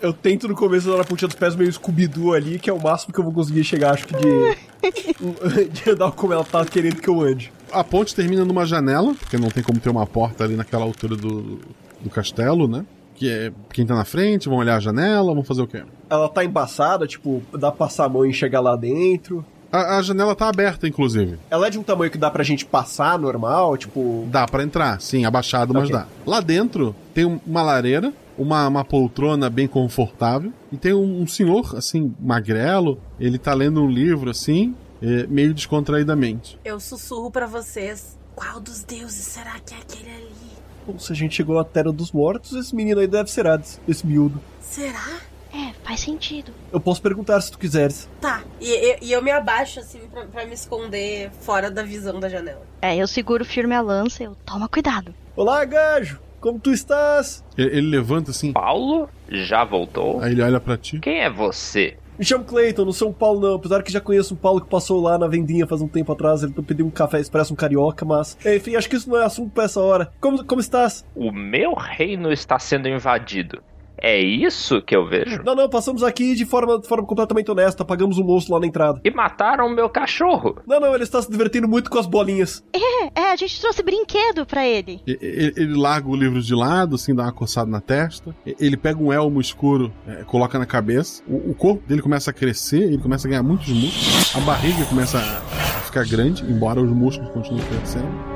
Eu 0.03 0.13
tento 0.13 0.49
no 0.49 0.57
começo 0.57 0.91
dar 0.91 0.99
na 0.99 1.05
pontinha 1.05 1.29
dos 1.29 1.37
pés 1.37 1.55
meio 1.55 1.73
Scooby-Doo 1.73 2.33
ali, 2.33 2.59
que 2.59 2.69
é 2.69 2.73
o 2.73 2.83
máximo 2.83 3.15
que 3.15 3.21
eu 3.21 3.25
vou 3.25 3.33
conseguir 3.33 3.63
chegar, 3.63 3.95
acho 3.95 4.05
que 4.05 4.15
de. 4.17 5.71
de 5.71 5.91
andar 5.91 6.11
como 6.11 6.33
ela 6.33 6.45
tá 6.45 6.65
querendo 6.65 6.97
que 6.97 7.09
eu 7.09 7.21
ande. 7.21 7.53
A 7.71 7.85
ponte 7.85 8.13
termina 8.13 8.45
numa 8.45 8.67
janela, 8.67 9.15
porque 9.15 9.39
não 9.39 9.49
tem 9.49 9.63
como 9.63 9.79
ter 9.79 9.91
uma 9.91 10.05
porta 10.05 10.43
ali 10.43 10.57
naquela 10.57 10.83
altura 10.83 11.15
do, 11.15 11.61
do 12.01 12.11
castelo, 12.11 12.67
né? 12.67 12.85
Que 13.15 13.31
é 13.31 13.53
quem 13.73 13.87
tá 13.87 13.95
na 13.95 14.05
frente, 14.05 14.49
vão 14.49 14.59
olhar 14.59 14.77
a 14.77 14.81
janela, 14.81 15.33
vão 15.33 15.45
fazer 15.45 15.63
o 15.63 15.69
quê? 15.69 15.85
Ela 16.11 16.29
tá 16.29 16.45
embaçada, 16.45 17.07
tipo, 17.07 17.41
dá 17.53 17.71
pra 17.71 17.87
passar 17.87 18.07
a 18.07 18.09
mão 18.09 18.27
e 18.27 18.33
chegar 18.33 18.61
lá 18.61 18.75
dentro. 18.75 19.45
A, 19.73 19.97
a 19.97 20.03
janela 20.03 20.37
tá 20.37 20.49
aberta, 20.49 20.87
inclusive. 20.87 21.39
Ela 21.51 21.67
é 21.67 21.71
de 21.71 21.79
um 21.79 21.83
tamanho 21.83 22.11
que 22.11 22.19
dá 22.19 22.31
pra 22.31 22.45
gente 22.45 22.65
passar 22.67 23.19
normal, 23.19 23.77
tipo. 23.79 24.29
Dá 24.31 24.47
pra 24.47 24.63
entrar, 24.63 25.01
sim, 25.01 25.25
abaixado, 25.25 25.73
mas 25.73 25.85
Ok. 25.85 25.97
dá. 25.97 26.07
Lá 26.27 26.41
dentro 26.41 26.95
tem 27.15 27.25
um- 27.25 27.41
uma 27.47 27.63
lareira, 27.63 28.13
uma, 28.37 28.69
uma 28.69 28.85
poltrona 28.85 29.49
bem 29.49 29.67
confortável, 29.67 30.53
e 30.71 30.77
tem 30.77 30.93
um, 30.93 31.23
um 31.23 31.27
senhor, 31.27 31.75
assim, 31.77 32.15
magrelo, 32.21 32.99
ele 33.19 33.39
tá 33.39 33.55
lendo 33.55 33.83
um 33.83 33.89
livro, 33.89 34.31
assim, 34.31 34.75
é, 35.01 35.27
meio 35.27 35.55
descontraídamente. 35.55 36.59
Eu 36.65 36.79
sussurro 36.79 37.31
pra 37.31 37.47
vocês, 37.47 38.19
qual 38.35 38.61
dos 38.61 38.83
deuses 38.85 39.25
será 39.25 39.59
que 39.65 39.75
é 39.75 39.79
aquele 39.79 40.11
ali? 40.11 40.53
Bom, 40.87 40.99
se 40.99 41.13
a 41.13 41.17
gente 41.17 41.35
chegou 41.35 41.57
na 41.57 41.65
Terra 41.65 41.93
dos 41.93 42.11
Mortos, 42.13 42.53
esse 42.55 42.75
menino 42.75 43.01
aí 43.01 43.07
deve 43.07 43.31
ser 43.31 43.47
Hades, 43.47 43.81
esse 43.87 44.07
miúdo. 44.07 44.41
Será? 44.61 45.21
É, 45.55 45.73
faz 45.85 46.01
sentido. 46.01 46.53
Eu 46.73 46.81
posso 46.81 47.03
perguntar 47.03 47.41
se 47.41 47.51
tu 47.53 47.59
quiseres. 47.59 48.09
Tá, 48.21 48.43
e, 48.61 48.71
e- 48.71 48.99
e 49.03 49.13
eu 49.13 49.23
me 49.23 49.31
abaixo 49.31 49.81
assim 49.81 50.01
pra, 50.11 50.25
pra 50.25 50.47
me 50.47 50.55
esconder 50.55 51.31
fora 51.41 51.71
da 51.71 51.83
visão 51.83 52.19
da 52.19 52.29
janela. 52.29 52.63
É, 52.81 52.97
eu 52.97 53.07
seguro 53.07 53.45
firme 53.45 53.75
a 53.75 53.81
lança 53.81 54.23
e 54.23 54.27
eu, 54.27 54.35
toma 54.47 54.69
cuidado. 54.69 55.15
Olá, 55.37 55.65
gajo! 55.65 56.19
Como 56.41 56.59
tu 56.59 56.73
estás? 56.73 57.45
Ele, 57.57 57.77
ele 57.79 57.87
levanta 57.89 58.31
assim. 58.33 58.53
Paulo? 58.53 59.09
Já 59.29 59.63
voltou? 59.65 60.21
Aí 60.21 60.33
ele 60.33 60.43
olha 60.43 60.59
pra 60.59 60.77
ti. 60.77 60.99
Quem 60.99 61.21
é 61.21 61.31
você? 61.31 61.97
Me 62.19 62.25
chamo 62.25 62.45
Clayton, 62.45 62.85
não 62.85 62.93
sou 62.93 63.09
um 63.11 63.13
Paulo 63.13 63.41
não, 63.41 63.55
apesar 63.55 63.83
que 63.83 63.91
já 63.93 64.01
conheço 64.01 64.35
um 64.35 64.37
Paulo 64.37 64.61
que 64.61 64.69
passou 64.69 65.01
lá 65.01 65.17
na 65.17 65.27
vendinha 65.27 65.67
faz 65.67 65.81
um 65.81 65.89
tempo 65.89 66.13
atrás, 66.13 66.43
ele 66.43 66.53
pediu 66.53 66.85
um 66.87 66.91
café 66.91 67.19
expresso, 67.21 67.53
um 67.53 67.57
carioca, 67.57 68.05
mas... 68.05 68.37
Enfim, 68.45 68.77
acho 68.77 68.89
que 68.89 68.97
isso 68.97 69.09
não 69.09 69.19
é 69.19 69.25
assunto 69.25 69.51
pra 69.53 69.65
essa 69.65 69.81
hora. 69.81 70.13
Como, 70.21 70.45
como 70.45 70.61
estás? 70.61 71.05
O 71.15 71.33
meu 71.33 71.75
reino 71.75 72.31
está 72.33 72.59
sendo 72.59 72.87
invadido. 72.89 73.63
É 74.03 74.21
isso 74.21 74.83
que 74.83 74.97
eu 74.97 75.07
vejo? 75.09 75.41
Não, 75.45 75.55
não, 75.55 75.69
passamos 75.69 76.03
aqui 76.03 76.35
de 76.35 76.45
forma, 76.45 76.81
de 76.81 76.89
forma 76.89 77.07
completamente 77.07 77.49
honesta, 77.51 77.85
pagamos 77.85 78.19
um 78.19 78.25
monstro 78.25 78.55
lá 78.55 78.61
na 78.61 78.67
entrada. 78.67 79.01
E 79.05 79.11
mataram 79.13 79.67
o 79.67 79.71
meu 79.71 79.89
cachorro. 79.89 80.57
Não, 80.67 80.81
não, 80.81 80.93
ele 80.95 81.05
está 81.05 81.23
se 81.23 81.31
divertindo 81.31 81.69
muito 81.69 81.89
com 81.89 81.99
as 81.99 82.07
bolinhas. 82.07 82.65
É, 82.75 83.21
é, 83.21 83.33
a 83.33 83.37
gente 83.37 83.61
trouxe 83.61 83.83
brinquedo 83.83 84.45
pra 84.45 84.67
ele. 84.67 85.01
E- 85.07 85.19
Ele, 85.23 85.53
ele 85.57 85.75
larga 85.77 86.09
o 86.09 86.17
livro 86.17 86.43
de 86.43 86.55
lado, 86.55 86.97
assim, 86.97 87.15
dá 87.15 87.23
uma 87.23 87.33
coçada 87.33 87.71
na 87.71 87.81
testa. 87.81 88.35
E- 88.45 88.57
Ele 88.59 88.77
pega 88.77 89.01
um 89.01 89.13
elmo 89.13 89.41
escuro, 89.41 89.93
é, 90.09 90.25
coloca 90.25 90.59
na 90.59 90.67
cabeça. 90.67 91.23
O, 91.29 91.51
o 91.51 91.55
corpo 91.55 91.87
dele 91.87 92.03
começa 92.03 92.31
a 92.31 92.35
crescer, 92.35 92.83
ele 92.83 92.99
começa 92.99 93.29
a 93.29 93.31
ganhar 93.31 93.43
muitos 93.45 93.69
músculos. 93.69 94.35
A 94.37 94.41
barriga 94.41 94.85
começa 94.87 95.19
a 95.19 95.81
ficar 95.83 96.05
grande, 96.07 96.43
embora 96.45 96.81
os 96.81 96.91
músculos 96.91 97.31
continuem 97.31 97.65
crescendo. 97.67 98.32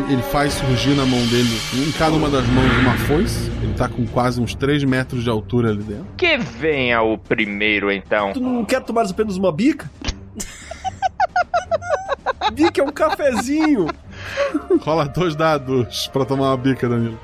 Ele 0.00 0.22
faz 0.22 0.52
surgir 0.52 0.94
na 0.94 1.06
mão 1.06 1.18
dele, 1.26 1.48
em 1.74 1.92
cada 1.92 2.14
uma 2.16 2.28
das 2.28 2.46
mãos, 2.48 2.70
uma 2.80 2.96
foice. 3.06 3.50
Ele 3.62 3.72
tá 3.74 3.88
com 3.88 4.06
quase 4.06 4.40
uns 4.40 4.54
3 4.54 4.84
metros 4.84 5.24
de 5.24 5.30
altura 5.30 5.70
ali 5.70 5.82
dentro. 5.82 6.06
Que 6.16 6.36
venha 6.36 7.00
o 7.00 7.16
primeiro, 7.16 7.90
então. 7.90 8.32
Tu 8.34 8.40
não 8.40 8.64
quer 8.64 8.82
tomar 8.82 9.06
apenas 9.06 9.38
uma 9.38 9.50
bica? 9.50 9.90
bica 12.52 12.82
é 12.82 12.84
um 12.84 12.92
cafezinho. 12.92 13.86
Rola 14.80 15.08
dois 15.08 15.34
dados 15.34 16.08
pra 16.12 16.26
tomar 16.26 16.50
uma 16.50 16.56
bica, 16.56 16.86
Danilo. 16.88 17.18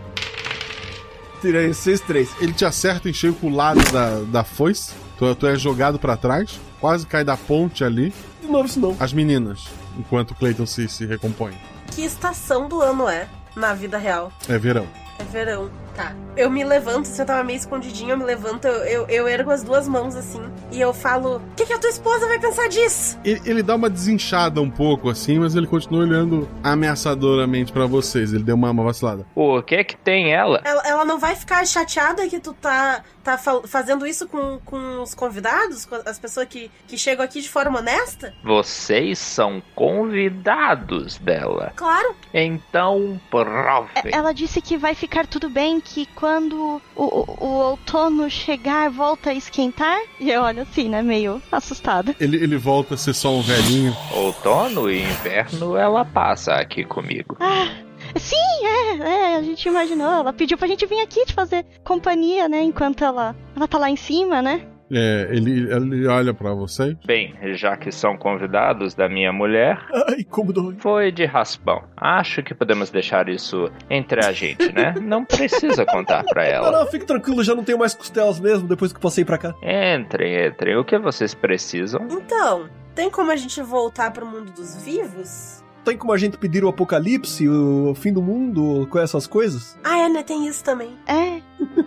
Tirei 1.42 1.70
6-3. 1.70 2.28
Ele 2.40 2.52
te 2.52 2.64
acerta 2.64 3.08
em 3.08 3.12
cheio 3.12 3.34
com 3.34 3.48
o 3.48 3.54
lado 3.54 3.80
da, 3.92 4.20
da 4.20 4.44
foice. 4.44 4.94
Tu, 5.18 5.34
tu 5.34 5.46
é 5.46 5.56
jogado 5.56 5.98
pra 5.98 6.16
trás, 6.16 6.58
quase 6.80 7.06
cai 7.06 7.22
da 7.22 7.36
ponte 7.36 7.84
ali. 7.84 8.14
De 8.40 8.48
novo 8.48 8.66
isso 8.66 8.80
não. 8.80 8.96
As 8.98 9.12
meninas, 9.12 9.68
enquanto 9.98 10.30
o 10.30 10.34
Clayton 10.34 10.64
se, 10.64 10.88
se 10.88 11.04
recompõe. 11.04 11.52
Que 11.94 12.04
estação 12.04 12.68
do 12.68 12.80
ano 12.80 13.06
é 13.06 13.28
na 13.54 13.74
vida 13.74 13.98
real? 13.98 14.32
É 14.48 14.56
verão. 14.56 14.86
É 15.18 15.24
verão. 15.24 15.70
Tá. 15.94 16.14
Eu 16.34 16.48
me 16.50 16.64
levanto, 16.64 17.04
se 17.04 17.20
eu 17.20 17.26
tava 17.26 17.44
meio 17.44 17.58
escondidinho, 17.58 18.12
eu 18.12 18.16
me 18.16 18.24
levanto, 18.24 18.66
eu, 18.66 18.84
eu, 18.84 19.06
eu 19.08 19.28
ergo 19.28 19.50
as 19.50 19.62
duas 19.62 19.86
mãos 19.86 20.16
assim 20.16 20.40
e 20.70 20.80
eu 20.80 20.94
falo: 20.94 21.36
O 21.36 21.54
que, 21.54 21.66
que 21.66 21.72
a 21.74 21.78
tua 21.78 21.90
esposa 21.90 22.26
vai 22.26 22.38
pensar 22.38 22.68
disso? 22.68 23.18
Ele, 23.22 23.40
ele 23.44 23.62
dá 23.62 23.74
uma 23.74 23.90
desinchada 23.90 24.60
um 24.62 24.70
pouco 24.70 25.10
assim, 25.10 25.38
mas 25.38 25.54
ele 25.54 25.66
continua 25.66 26.00
olhando 26.00 26.48
ameaçadoramente 26.64 27.72
pra 27.72 27.84
vocês. 27.86 28.32
Ele 28.32 28.42
deu 28.42 28.54
uma, 28.54 28.70
uma 28.70 28.84
vacilada. 28.84 29.26
O 29.34 29.60
que 29.62 29.84
que 29.84 29.96
tem 29.96 30.32
ela? 30.32 30.62
Ela, 30.64 30.82
ela 30.86 31.04
não 31.04 31.18
vai 31.18 31.34
ficar 31.36 31.66
chateada 31.66 32.26
que 32.26 32.40
tu 32.40 32.54
tá, 32.54 33.02
tá 33.22 33.36
fa- 33.36 33.62
fazendo 33.66 34.06
isso 34.06 34.26
com, 34.26 34.58
com 34.64 35.02
os 35.02 35.14
convidados, 35.14 35.84
com 35.84 35.96
as 36.06 36.18
pessoas 36.18 36.46
que, 36.48 36.70
que 36.88 36.96
chegam 36.96 37.22
aqui 37.24 37.42
de 37.42 37.50
forma 37.50 37.80
honesta? 37.80 38.32
Vocês 38.42 39.18
são 39.18 39.62
convidados 39.74 41.18
dela. 41.18 41.72
Claro. 41.76 42.14
Então, 42.32 43.20
provem. 43.30 43.90
Ela 44.12 44.32
disse 44.32 44.60
que 44.62 44.76
vai 44.78 44.94
ficar 44.94 45.26
tudo 45.26 45.50
bem, 45.50 45.80
que 45.84 46.06
quando 46.06 46.80
o, 46.96 47.04
o, 47.04 47.44
o 47.44 47.48
outono 47.70 48.28
chegar, 48.30 48.90
volta 48.90 49.30
a 49.30 49.34
esquentar. 49.34 49.98
E 50.20 50.30
eu 50.30 50.42
olho 50.42 50.62
assim, 50.62 50.88
né, 50.88 51.02
meio 51.02 51.42
assustada. 51.50 52.14
Ele, 52.18 52.36
ele 52.36 52.56
volta 52.56 52.94
a 52.94 52.96
ser 52.96 53.14
só 53.14 53.30
um 53.30 53.42
velhinho. 53.42 53.96
Outono 54.14 54.90
e 54.90 55.02
inverno 55.02 55.76
ela 55.76 56.04
passa 56.04 56.54
aqui 56.54 56.84
comigo. 56.84 57.36
Ah, 57.40 57.68
sim, 58.16 58.36
é, 58.64 58.96
é, 58.96 59.36
a 59.36 59.42
gente 59.42 59.68
imaginou. 59.68 60.10
Ela 60.10 60.32
pediu 60.32 60.56
pra 60.56 60.68
gente 60.68 60.86
vir 60.86 61.00
aqui 61.00 61.24
te 61.26 61.34
fazer 61.34 61.64
companhia, 61.84 62.48
né, 62.48 62.62
enquanto 62.62 63.04
ela, 63.04 63.36
ela 63.54 63.68
tá 63.68 63.78
lá 63.78 63.90
em 63.90 63.96
cima, 63.96 64.40
né? 64.40 64.66
É, 64.92 65.28
ele, 65.30 65.72
ele 65.72 66.06
olha 66.06 66.34
pra 66.34 66.52
vocês. 66.52 66.94
Bem, 67.04 67.34
já 67.54 67.76
que 67.76 67.90
são 67.90 68.16
convidados 68.16 68.94
da 68.94 69.08
minha 69.08 69.32
mulher, 69.32 69.78
Ai, 70.08 70.22
como 70.24 70.52
dói. 70.52 70.74
foi 70.78 71.10
de 71.10 71.24
raspão. 71.24 71.82
Acho 71.96 72.42
que 72.42 72.54
podemos 72.54 72.90
deixar 72.90 73.28
isso 73.28 73.70
entre 73.88 74.24
a 74.24 74.32
gente, 74.32 74.70
né? 74.72 74.94
Não 75.00 75.24
precisa 75.24 75.84
contar 75.86 76.24
pra 76.24 76.44
Não, 76.44 76.50
ela. 76.50 76.70
não, 76.80 76.86
fique 76.86 77.04
tranquilo, 77.06 77.42
já 77.42 77.54
não 77.54 77.64
tenho 77.64 77.78
mais 77.78 77.94
costelas 77.94 78.38
mesmo 78.40 78.68
depois 78.68 78.92
que 78.92 79.00
passei 79.00 79.24
pra 79.24 79.38
cá. 79.38 79.54
Entrem, 79.62 80.46
entrem. 80.46 80.76
O 80.76 80.84
que 80.84 80.98
vocês 80.98 81.34
precisam? 81.34 82.06
Então, 82.10 82.68
tem 82.94 83.10
como 83.10 83.30
a 83.30 83.36
gente 83.36 83.60
voltar 83.62 84.10
pro 84.12 84.26
mundo 84.26 84.52
dos 84.52 84.82
vivos? 84.84 85.62
Tem 85.84 85.96
como 85.96 86.12
a 86.12 86.18
gente 86.18 86.38
pedir 86.38 86.64
o 86.64 86.68
apocalipse, 86.68 87.48
o 87.48 87.94
fim 87.94 88.12
do 88.12 88.22
mundo, 88.22 88.86
com 88.90 88.98
essas 88.98 89.26
coisas? 89.26 89.76
Ah, 89.82 89.98
é, 89.98 90.08
né? 90.08 90.22
Tem 90.22 90.46
isso 90.46 90.62
também. 90.62 90.96
É. 91.06 91.40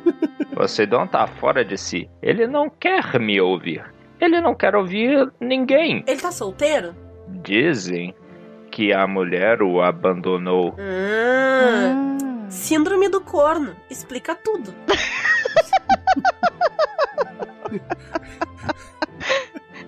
Poseidon 0.53 1.07
tá 1.07 1.27
fora 1.27 1.63
de 1.63 1.77
si. 1.77 2.09
Ele 2.21 2.45
não 2.45 2.69
quer 2.69 3.17
me 3.19 3.39
ouvir. 3.39 3.83
Ele 4.19 4.41
não 4.41 4.53
quer 4.53 4.75
ouvir 4.75 5.31
ninguém. 5.39 6.03
Ele 6.07 6.19
tá 6.19 6.31
solteiro? 6.31 6.93
Dizem 7.43 8.13
que 8.71 8.91
a 8.91 9.07
mulher 9.07 9.61
o 9.61 9.81
abandonou. 9.81 10.75
Hum. 10.77 12.47
Síndrome 12.49 13.07
do 13.09 13.21
corno. 13.21 13.75
Explica 13.89 14.35
tudo. 14.35 14.73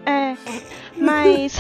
É, 0.05 0.35
mas. 0.95 1.57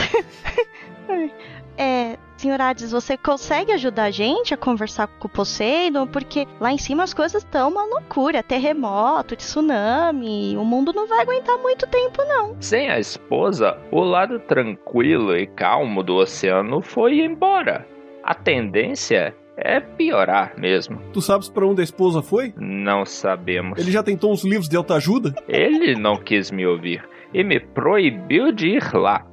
é, 1.77 2.17
senhor 2.37 2.61
Hades, 2.61 2.91
você 2.91 3.17
consegue 3.17 3.71
ajudar 3.71 4.05
a 4.05 4.11
gente 4.11 4.53
a 4.53 4.57
conversar 4.57 5.07
com 5.07 5.27
o 5.27 5.31
Poseidon? 5.31 6.07
Porque 6.07 6.47
lá 6.59 6.71
em 6.71 6.77
cima 6.77 7.03
as 7.03 7.13
coisas 7.13 7.43
estão 7.43 7.69
uma 7.69 7.83
loucura 7.83 8.43
terremoto, 8.43 9.35
tsunami. 9.35 10.55
O 10.57 10.63
mundo 10.63 10.93
não 10.93 11.07
vai 11.07 11.21
aguentar 11.21 11.57
muito 11.57 11.87
tempo, 11.87 12.23
não. 12.25 12.55
Sem 12.61 12.89
a 12.89 12.99
esposa, 12.99 13.77
o 13.91 14.01
lado 14.01 14.39
tranquilo 14.39 15.35
e 15.35 15.47
calmo 15.47 16.03
do 16.03 16.15
oceano 16.15 16.81
foi 16.81 17.19
embora. 17.19 17.85
A 18.23 18.33
tendência 18.33 19.35
é 19.57 19.79
piorar 19.79 20.53
mesmo. 20.57 21.01
Tu 21.11 21.21
sabes 21.21 21.49
pra 21.49 21.65
onde 21.65 21.81
a 21.81 21.83
esposa 21.83 22.21
foi? 22.21 22.53
Não 22.55 23.05
sabemos. 23.05 23.79
Ele 23.79 23.91
já 23.91 24.03
tentou 24.03 24.31
uns 24.31 24.43
livros 24.43 24.69
de 24.69 24.77
autoajuda? 24.77 25.33
Ele 25.47 25.95
não 25.95 26.17
quis 26.17 26.51
me 26.51 26.65
ouvir 26.65 27.03
e 27.33 27.43
me 27.43 27.59
proibiu 27.59 28.51
de 28.51 28.67
ir 28.69 28.93
lá. 28.93 29.25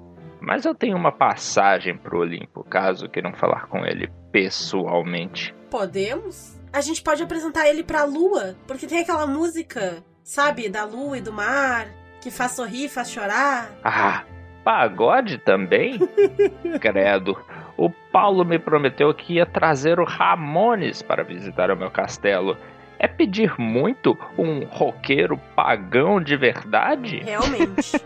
Mas 0.47 0.67
eu 0.67 0.75
tenho 0.75 0.97
uma 0.97 1.11
passagem 1.11 1.97
pro 1.97 2.21
Olimpo, 2.21 2.63
caso 2.65 3.09
queiram 3.09 3.33
falar 3.33 3.67
com 3.67 3.85
ele 3.85 4.11
pessoalmente. 4.31 5.55
Podemos? 5.71 6.61
A 6.71 6.83
gente 6.83 7.03
pode 7.03 7.23
apresentar 7.23 7.67
ele 7.67 7.83
pra 7.83 8.05
lua, 8.05 8.55
porque 8.67 8.87
tem 8.87 9.01
aquela 9.01 9.27
música, 9.27 10.05
sabe, 10.23 10.69
da 10.69 10.85
lua 10.85 11.17
e 11.17 11.21
do 11.23 11.33
mar, 11.33 11.87
que 12.21 12.31
faz 12.31 12.53
sorrir, 12.53 12.89
faz 12.89 13.11
chorar. 13.11 13.71
Ah, 13.83 14.25
pagode 14.63 15.39
também? 15.39 15.99
Credo. 16.79 17.43
O 17.77 17.89
Paulo 18.13 18.45
me 18.45 18.59
prometeu 18.59 19.15
que 19.15 19.35
ia 19.35 19.47
trazer 19.47 19.99
o 19.99 20.05
Ramones 20.05 21.01
para 21.01 21.25
visitar 21.25 21.71
o 21.71 21.77
meu 21.77 21.91
castelo. 21.91 22.57
É 23.05 23.07
pedir 23.07 23.53
muito 23.61 24.17
um 24.39 24.65
roqueiro 24.65 25.39
pagão 25.55 26.23
de 26.23 26.39
verdade? 26.39 27.19
Realmente. 27.23 27.93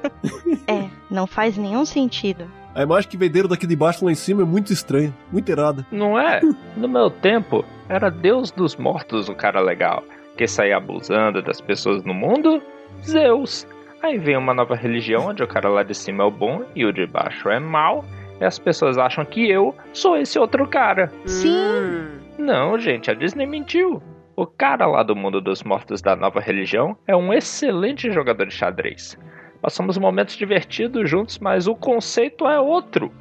É, 0.66 0.86
não 1.10 1.26
faz 1.26 1.56
nenhum 1.56 1.86
sentido. 1.86 2.44
A 2.74 2.82
imagem 2.82 3.08
que 3.08 3.16
venderam 3.16 3.48
daqui 3.48 3.66
de 3.66 3.74
baixo 3.74 4.04
lá 4.04 4.10
em 4.12 4.14
cima 4.14 4.42
é 4.42 4.44
muito 4.44 4.70
estranha, 4.70 5.14
muito 5.32 5.48
errada. 5.48 5.86
Não 5.90 6.18
é? 6.18 6.40
No 6.76 6.86
meu 6.86 7.08
tempo, 7.08 7.64
era 7.88 8.10
Deus 8.10 8.50
dos 8.50 8.76
mortos 8.76 9.30
o 9.30 9.34
cara 9.34 9.60
legal, 9.60 10.04
que 10.36 10.46
saía 10.46 10.76
abusando 10.76 11.40
das 11.40 11.58
pessoas 11.58 12.04
no 12.04 12.12
mundo? 12.12 12.60
Zeus. 13.02 13.66
Aí 14.02 14.18
vem 14.18 14.36
uma 14.36 14.52
nova 14.52 14.74
religião 14.74 15.28
onde 15.28 15.42
o 15.42 15.48
cara 15.48 15.70
lá 15.70 15.82
de 15.82 15.94
cima 15.94 16.24
é 16.24 16.26
o 16.26 16.30
bom 16.30 16.64
e 16.74 16.84
o 16.84 16.92
de 16.92 17.06
baixo 17.06 17.48
é 17.48 17.58
mal, 17.58 18.04
e 18.38 18.44
as 18.44 18.58
pessoas 18.58 18.98
acham 18.98 19.24
que 19.24 19.48
eu 19.48 19.74
sou 19.92 20.18
esse 20.18 20.38
outro 20.38 20.66
cara. 20.66 21.10
Sim. 21.24 22.08
Não, 22.36 22.78
gente, 22.78 23.10
a 23.10 23.14
Disney 23.14 23.46
mentiu. 23.46 24.02
O 24.40 24.46
cara 24.46 24.86
lá 24.86 25.02
do 25.02 25.16
mundo 25.16 25.40
dos 25.40 25.64
mortos 25.64 26.00
da 26.00 26.14
nova 26.14 26.38
religião 26.38 26.96
é 27.08 27.16
um 27.16 27.32
excelente 27.32 28.08
jogador 28.12 28.46
de 28.46 28.54
xadrez. 28.54 29.18
Passamos 29.60 29.98
momentos 29.98 30.36
divertidos 30.36 31.10
juntos, 31.10 31.40
mas 31.40 31.66
o 31.66 31.74
conceito 31.74 32.46
é 32.46 32.60
outro. 32.60 33.12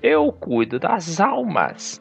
Eu 0.00 0.30
cuido 0.30 0.78
das 0.78 1.18
almas. 1.20 2.00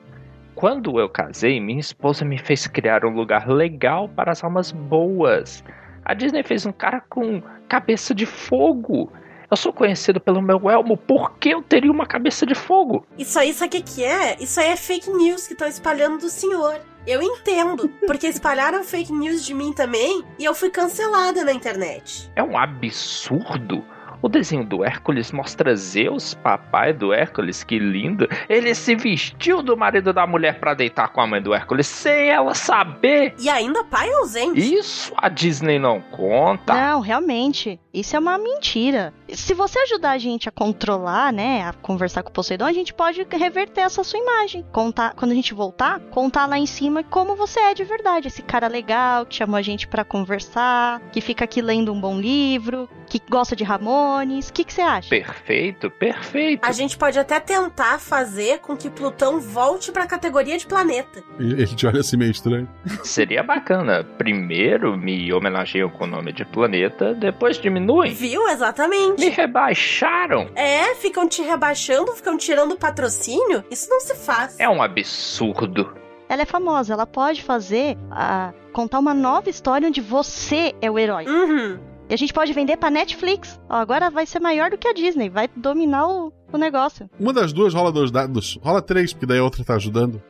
Quando 0.54 1.00
eu 1.00 1.10
casei, 1.10 1.60
minha 1.60 1.80
esposa 1.80 2.24
me 2.24 2.38
fez 2.38 2.68
criar 2.68 3.04
um 3.04 3.16
lugar 3.16 3.50
legal 3.50 4.08
para 4.08 4.32
as 4.32 4.44
almas 4.44 4.72
boas. 4.72 5.64
A 6.06 6.14
Disney 6.14 6.44
fez 6.44 6.64
um 6.64 6.72
cara 6.72 7.02
com 7.10 7.42
cabeça 7.68 8.14
de 8.14 8.28
fogo. 8.28 9.12
Eu 9.52 9.58
sou 9.58 9.74
conhecido 9.74 10.18
pelo 10.22 10.42
meu 10.42 10.70
elmo, 10.70 10.96
por 10.96 11.34
que 11.34 11.50
eu 11.50 11.62
teria 11.62 11.92
uma 11.92 12.06
cabeça 12.06 12.46
de 12.46 12.56
fogo? 12.56 13.06
Isso 13.18 13.38
aí, 13.38 13.54
sabe 13.54 13.80
o 13.80 13.84
que, 13.84 14.02
é? 14.02 14.38
Isso 14.40 14.62
aí 14.62 14.70
é 14.70 14.78
fake 14.78 15.12
news 15.12 15.46
que 15.46 15.52
estão 15.52 15.68
espalhando 15.68 16.20
do 16.20 16.30
senhor. 16.30 16.80
Eu 17.06 17.22
entendo, 17.22 17.90
porque 18.08 18.28
espalharam 18.28 18.82
fake 18.82 19.12
news 19.12 19.44
de 19.44 19.54
mim 19.54 19.74
também 19.74 20.24
e 20.40 20.46
eu 20.46 20.56
fui 20.56 20.70
cancelada 20.70 21.44
na 21.44 21.52
internet. 21.52 22.32
É 22.34 22.42
um 22.42 22.58
absurdo. 22.58 23.84
O 24.24 24.30
desenho 24.30 24.64
do 24.64 24.86
Hércules 24.86 25.32
mostra 25.32 25.76
Zeus, 25.76 26.36
papai 26.36 26.94
do 26.94 27.12
Hércules, 27.12 27.64
que 27.64 27.80
lindo. 27.80 28.30
Ele 28.48 28.76
se 28.76 28.96
vestiu 28.96 29.64
do 29.64 29.76
marido 29.76 30.14
da 30.14 30.28
mulher 30.28 30.60
para 30.60 30.76
deitar 30.76 31.08
com 31.08 31.22
a 31.22 31.26
mãe 31.26 31.42
do 31.42 31.56
Hércules 31.56 31.88
sem 31.88 32.30
ela 32.30 32.54
saber. 32.54 33.34
E 33.40 33.50
ainda 33.50 33.84
pai 33.84 34.14
ausente. 34.14 34.62
Isso 34.62 35.12
a 35.18 35.28
Disney 35.28 35.80
não 35.80 36.00
conta. 36.00 36.72
Não, 36.72 37.00
realmente, 37.00 37.80
isso 37.92 38.16
é 38.16 38.20
uma 38.20 38.38
mentira. 38.38 39.12
Se 39.34 39.54
você 39.54 39.80
ajudar 39.80 40.12
a 40.12 40.18
gente 40.18 40.50
a 40.50 40.52
controlar, 40.52 41.32
né, 41.32 41.64
a 41.64 41.74
conversar 41.74 42.24
com 42.24 42.30
o 42.30 42.34
Poseidon, 42.34 42.66
a 42.66 42.74
gente 42.74 42.94
pode 42.94 43.26
reverter 43.32 43.82
essa 43.82 44.04
sua 44.04 44.20
imagem. 44.20 44.66
Contar, 44.72 45.14
quando 45.16 45.32
a 45.32 45.36
gente 45.36 45.54
voltar, 45.54 46.00
contar 46.12 46.46
lá 46.46 46.58
em 46.58 46.66
cima 46.66 47.04
como 47.04 47.36
você 47.36 47.60
é 47.60 47.74
de 47.74 47.84
verdade. 47.84 48.28
Esse 48.28 48.42
cara 48.42 48.68
legal 48.68 49.26
que 49.26 49.36
chamou 49.36 49.58
a 49.58 49.62
gente 49.62 49.88
para 49.88 50.04
conversar, 50.04 51.02
que 51.12 51.22
fica 51.22 51.46
aqui 51.46 51.62
lendo 51.62 51.94
um 51.94 52.00
bom 52.00 52.20
livro, 52.20 52.90
que 53.08 53.22
gosta 53.30 53.56
de 53.56 53.64
Ramones. 53.64 54.50
O 54.50 54.54
que 54.54 54.64
que 54.64 54.74
você 54.74 54.82
acha? 54.82 55.10
Perfeito, 55.10 55.90
perfeito. 55.90 56.66
A 56.66 56.72
gente 56.72 56.98
pode 56.98 57.18
até 57.20 57.40
tentar 57.40 58.00
fazer 58.00 58.60
com 58.60 58.76
que 58.76 58.90
Plutão 58.90 59.40
volte 59.40 59.92
pra 59.92 60.06
categoria 60.06 60.58
de 60.58 60.66
planeta. 60.66 61.24
Ele, 61.40 61.62
ele 61.62 61.76
te 61.76 61.88
olha 61.88 62.02
assim 62.02 62.18
meio 62.18 62.32
estranho. 62.32 62.70
Seria 63.04 63.44
bacana. 63.44 64.04
Primeiro 64.04 64.98
me 64.98 65.32
homenageiam 65.34 65.90
com 65.90 66.04
o 66.04 66.08
nome 66.08 66.34
de 66.34 66.46
planeta, 66.46 67.14
depois 67.14 67.58
diminuem. 67.58 68.14
Viu? 68.14 68.48
Exatamente. 68.50 69.21
Me 69.26 69.30
rebaixaram. 69.30 70.50
É, 70.56 70.96
ficam 70.96 71.28
te 71.28 71.42
rebaixando, 71.42 72.12
ficam 72.14 72.38
tirando 72.38 72.76
patrocínio. 72.78 73.64
Isso 73.70 73.90
não 73.90 74.00
se 74.00 74.16
faz. 74.16 74.60
É 74.60 74.68
um 74.68 74.82
absurdo. 74.82 75.94
Ela 76.28 76.44
é 76.44 76.46
famosa, 76.46 76.94
ela 76.94 77.06
pode 77.06 77.44
fazer, 77.44 77.98
a 78.10 78.54
contar 78.72 79.00
uma 79.00 79.14
nova 79.14 79.50
história 79.50 79.88
onde 79.88 80.00
você 80.00 80.74
é 80.82 80.90
o 80.90 80.98
herói. 80.98 81.26
Uhum. 81.26 81.78
E 82.10 82.14
a 82.14 82.18
gente 82.18 82.34
pode 82.34 82.54
vender 82.54 82.78
pra 82.78 82.90
Netflix. 82.90 83.60
Ó, 83.70 83.76
agora 83.76 84.10
vai 84.10 84.26
ser 84.26 84.40
maior 84.40 84.70
do 84.70 84.78
que 84.78 84.88
a 84.88 84.94
Disney, 84.94 85.30
vai 85.30 85.50
dominar 85.56 86.08
o, 86.08 86.34
o 86.52 86.58
negócio. 86.58 87.10
Uma 87.20 87.34
das 87.34 87.52
duas 87.54 87.74
rola 87.74 87.92
dois 87.92 88.12
dados. 88.12 88.58
Rola 88.62 88.82
três, 88.82 89.14
porque 89.14 89.26
daí 89.26 89.40
a 89.40 89.44
outra 89.44 89.64
tá 89.64 89.76
ajudando. 89.76 90.22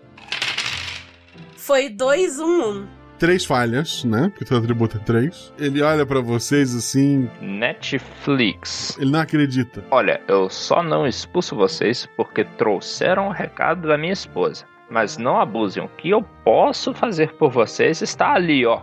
Foi 1.55 1.89
2, 1.89 2.39
1, 2.39 2.45
1. 2.45 2.87
Três 3.21 3.45
falhas, 3.45 4.03
né? 4.03 4.31
Porque 4.35 4.51
atributo 4.51 4.97
é 4.97 4.99
três. 4.99 5.53
Ele 5.59 5.79
olha 5.83 6.03
pra 6.07 6.21
vocês 6.21 6.73
assim. 6.75 7.29
Netflix. 7.39 8.97
Ele 8.99 9.11
não 9.11 9.19
acredita. 9.19 9.83
Olha, 9.91 10.19
eu 10.27 10.49
só 10.49 10.81
não 10.81 11.05
expulso 11.05 11.55
vocês 11.55 12.09
porque 12.17 12.43
trouxeram 12.43 13.27
o 13.27 13.31
recado 13.31 13.87
da 13.87 13.95
minha 13.95 14.11
esposa. 14.11 14.65
Mas 14.89 15.19
não 15.19 15.39
abusem. 15.39 15.83
O 15.83 15.87
que 15.87 16.09
eu 16.09 16.23
posso 16.43 16.95
fazer 16.95 17.31
por 17.33 17.51
vocês 17.51 18.01
está 18.01 18.33
ali, 18.33 18.65
ó. 18.65 18.81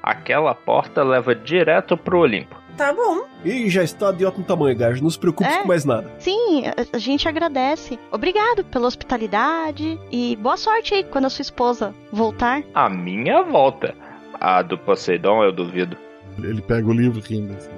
Aquela 0.00 0.54
porta 0.54 1.02
leva 1.02 1.34
direto 1.34 1.96
pro 1.96 2.20
Olimpo. 2.20 2.59
Tá 2.80 2.94
bom. 2.94 3.26
E 3.44 3.68
já 3.68 3.82
está 3.84 4.10
de 4.10 4.24
ótimo 4.24 4.42
tamanho, 4.42 4.74
Gage. 4.74 5.02
Não 5.02 5.10
se 5.10 5.18
preocupe 5.18 5.50
É. 5.50 5.58
com 5.60 5.68
mais 5.68 5.84
nada. 5.84 6.10
Sim, 6.18 6.64
a, 6.66 6.96
a 6.96 6.98
gente 6.98 7.28
agradece. 7.28 7.98
Obrigado 8.10 8.64
pela 8.64 8.86
hospitalidade 8.86 10.00
e 10.10 10.34
boa 10.36 10.56
sorte 10.56 10.94
aí 10.94 11.04
quando 11.04 11.26
a 11.26 11.28
sua 11.30 11.42
esposa 11.42 11.94
voltar. 12.10 12.62
A 12.74 12.88
minha 12.88 13.42
volta. 13.42 13.94
A 14.40 14.62
do 14.62 14.78
Poseidon 14.78 15.44
eu 15.44 15.52
duvido. 15.52 15.94
Ele 16.38 16.62
pega 16.62 16.88
o 16.88 16.92
livro 16.94 17.20
rindo. 17.20 17.54
Assim. 17.54 17.70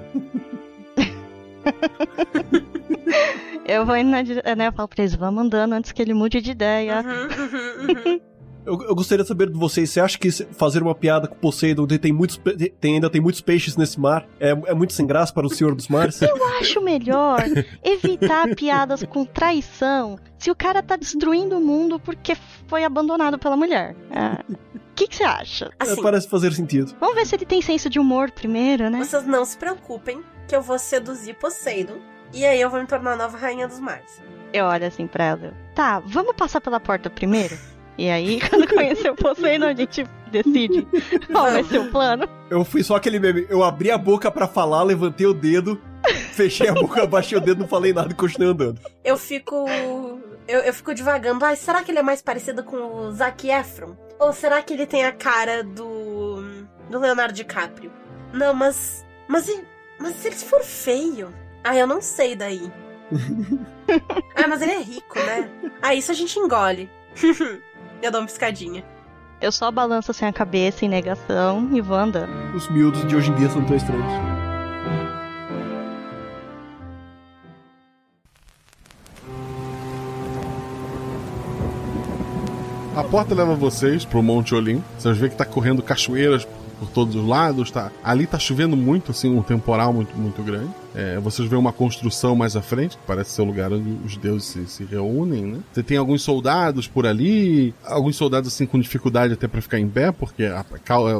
Eu 3.65 3.85
vou 3.85 3.95
indo 3.95 4.09
na 4.09 4.21
dire... 4.21 4.41
né, 4.57 4.67
eu 4.67 4.73
falo 4.73 4.89
pra 4.89 5.01
eles, 5.03 5.15
vamos 5.15 5.41
andando 5.45 5.71
antes 5.73 5.93
que 5.93 6.01
ele 6.01 6.13
mude 6.13 6.41
de 6.41 6.51
ideia. 6.51 7.01
Uhum. 7.01 8.19
Eu, 8.65 8.81
eu 8.83 8.95
gostaria 8.95 9.23
de 9.23 9.27
saber 9.27 9.49
de 9.49 9.57
vocês, 9.57 9.89
você 9.89 9.99
acha 9.99 10.17
que 10.17 10.31
se- 10.31 10.45
fazer 10.51 10.81
uma 10.81 10.95
piada 10.95 11.27
com 11.27 11.35
Poseidon, 11.35 11.83
onde 11.83 11.97
tem 11.99 12.11
muitos, 12.13 12.39
tem, 12.79 12.95
ainda 12.95 13.09
tem 13.09 13.19
muitos 13.21 13.41
peixes 13.41 13.75
nesse 13.75 13.99
mar, 13.99 14.25
é, 14.39 14.49
é 14.51 14.73
muito 14.73 14.93
sem 14.93 15.05
graça 15.05 15.33
para 15.33 15.45
o 15.45 15.49
Senhor 15.49 15.75
dos 15.75 15.87
Mares? 15.87 16.21
Eu 16.21 16.37
acho 16.59 16.81
melhor 16.81 17.43
evitar 17.83 18.55
piadas 18.55 19.03
com 19.03 19.25
traição 19.25 20.17
se 20.37 20.49
o 20.51 20.55
cara 20.55 20.81
tá 20.81 20.95
destruindo 20.95 21.57
o 21.57 21.61
mundo 21.61 21.99
porque 21.99 22.35
foi 22.67 22.83
abandonado 22.83 23.37
pela 23.37 23.55
mulher. 23.57 23.95
O 24.75 24.95
que 24.95 25.07
que 25.07 25.15
você 25.15 25.23
acha? 25.23 25.71
Assim. 25.79 25.99
É, 25.99 26.03
parece 26.03 26.27
fazer 26.29 26.53
sentido. 26.53 26.93
Vamos 26.99 27.15
ver 27.15 27.25
se 27.25 27.35
ele 27.35 27.45
tem 27.45 27.61
senso 27.61 27.89
de 27.89 27.99
humor 27.99 28.29
primeiro, 28.31 28.89
né? 28.89 28.99
Vocês 29.03 29.25
não 29.25 29.43
se 29.43 29.57
preocupem 29.57 30.21
que 30.47 30.55
eu 30.55 30.61
vou 30.61 30.77
seduzir 30.77 31.33
Poseidon. 31.35 31.97
E 32.33 32.45
aí 32.45 32.59
eu 32.61 32.69
vou 32.69 32.79
me 32.79 32.85
tornar 32.87 33.13
a 33.13 33.15
nova 33.15 33.37
rainha 33.37 33.67
dos 33.67 33.79
mares. 33.79 34.21
Eu 34.51 34.65
olho 34.65 34.85
assim 34.85 35.07
pra 35.07 35.23
ela. 35.25 35.53
Tá, 35.75 35.99
vamos 35.99 36.35
passar 36.35 36.61
pela 36.61 36.79
porta 36.79 37.09
primeiro? 37.09 37.57
E 37.97 38.09
aí, 38.09 38.39
quando 38.49 38.67
conhecer 38.67 39.09
o 39.11 39.15
Poseidon, 39.15 39.67
a 39.67 39.73
gente 39.73 40.05
decide 40.31 40.87
qual 41.31 41.51
vai 41.51 41.63
ser 41.63 41.79
o 41.79 41.91
plano. 41.91 42.27
Eu 42.49 42.63
fui 42.65 42.83
só 42.83 42.95
aquele 42.95 43.19
meme, 43.19 43.45
eu 43.49 43.63
abri 43.63 43.91
a 43.91 43.97
boca 43.97 44.31
pra 44.31 44.47
falar, 44.47 44.81
levantei 44.83 45.27
o 45.27 45.33
dedo, 45.33 45.79
fechei 46.31 46.67
a 46.69 46.73
boca, 46.73 47.01
abaixei 47.03 47.37
o 47.37 47.41
dedo, 47.41 47.59
não 47.61 47.67
falei 47.67 47.93
nada 47.93 48.11
e 48.11 48.15
continuei 48.15 48.51
andando. 48.51 48.79
Eu 49.03 49.17
fico. 49.17 49.65
Eu, 50.47 50.59
eu 50.61 50.73
fico 50.73 50.93
divagando. 50.93 51.45
Ai, 51.45 51.55
será 51.55 51.83
que 51.83 51.91
ele 51.91 51.99
é 51.99 52.03
mais 52.03 52.21
parecido 52.21 52.63
com 52.63 52.75
o 52.77 53.11
Zac 53.11 53.47
Efron? 53.49 53.95
Ou 54.19 54.33
será 54.33 54.61
que 54.61 54.73
ele 54.73 54.85
tem 54.85 55.05
a 55.05 55.11
cara 55.11 55.63
do. 55.63 56.43
do 56.89 56.99
Leonardo 56.99 57.33
DiCaprio? 57.33 57.91
Não, 58.33 58.53
mas. 58.53 59.05
Mas, 59.27 59.47
e- 59.47 59.63
mas 59.99 60.15
se 60.15 60.27
ele 60.27 60.35
for 60.35 60.61
feio? 60.63 61.33
Ah, 61.63 61.77
eu 61.77 61.87
não 61.87 62.01
sei 62.01 62.35
daí. 62.35 62.71
ah, 64.35 64.47
mas 64.47 64.61
ele 64.61 64.71
é 64.71 64.79
rico, 64.81 65.17
né? 65.19 65.49
Ah, 65.81 65.93
isso 65.95 66.11
a 66.11 66.15
gente 66.15 66.37
engole. 66.39 66.89
Eu 68.05 68.11
dou 68.11 68.21
uma 68.21 68.27
piscadinha. 68.27 68.83
Eu 69.41 69.51
só 69.51 69.71
balanço 69.71 70.11
assim 70.11 70.25
a 70.25 70.33
cabeça 70.33 70.85
em 70.85 70.89
negação 70.89 71.69
e 71.73 71.81
vou 71.81 71.97
andando. 71.97 72.31
Os 72.55 72.69
miúdos 72.69 73.05
de 73.07 73.15
hoje 73.15 73.31
em 73.31 73.35
dia 73.35 73.49
são 73.49 73.63
tão 73.65 73.75
estranhos. 73.75 74.11
A 82.95 83.03
porta 83.03 83.33
leva 83.33 83.55
vocês 83.55 84.05
pro 84.05 84.21
Monte 84.21 84.53
Olim. 84.53 84.83
Vocês 84.97 85.17
vê 85.17 85.27
que 85.27 85.35
tá 85.35 85.45
correndo 85.45 85.81
cachoeiras 85.81 86.47
por 86.85 86.91
todos 86.93 87.15
os 87.15 87.25
lados. 87.27 87.71
Tá... 87.71 87.91
Ali 88.03 88.27
tá 88.27 88.37
chovendo 88.37 88.75
muito, 88.75 89.11
assim, 89.11 89.29
um 89.35 89.41
temporal 89.41 89.93
muito, 89.93 90.15
muito 90.17 90.41
grande. 90.43 90.69
É, 90.95 91.17
vocês 91.19 91.47
veem 91.49 91.59
uma 91.59 91.73
construção 91.73 92.35
mais 92.35 92.55
à 92.55 92.61
frente, 92.61 92.97
que 92.97 93.03
parece 93.07 93.31
ser 93.31 93.41
o 93.41 93.45
lugar 93.45 93.71
onde 93.73 93.89
os 94.05 94.15
deuses 94.15 94.47
se, 94.47 94.67
se 94.67 94.83
reúnem, 94.83 95.43
né? 95.43 95.59
Você 95.71 95.81
tem 95.81 95.97
alguns 95.97 96.21
soldados 96.21 96.87
por 96.87 97.07
ali, 97.07 97.73
alguns 97.83 98.15
soldados 98.15 98.53
assim 98.53 98.65
com 98.67 98.79
dificuldade 98.79 99.33
até 99.33 99.47
pra 99.47 99.59
ficar 99.61 99.79
em 99.79 99.89
pé, 99.89 100.11
porque 100.11 100.43
a, 100.45 100.63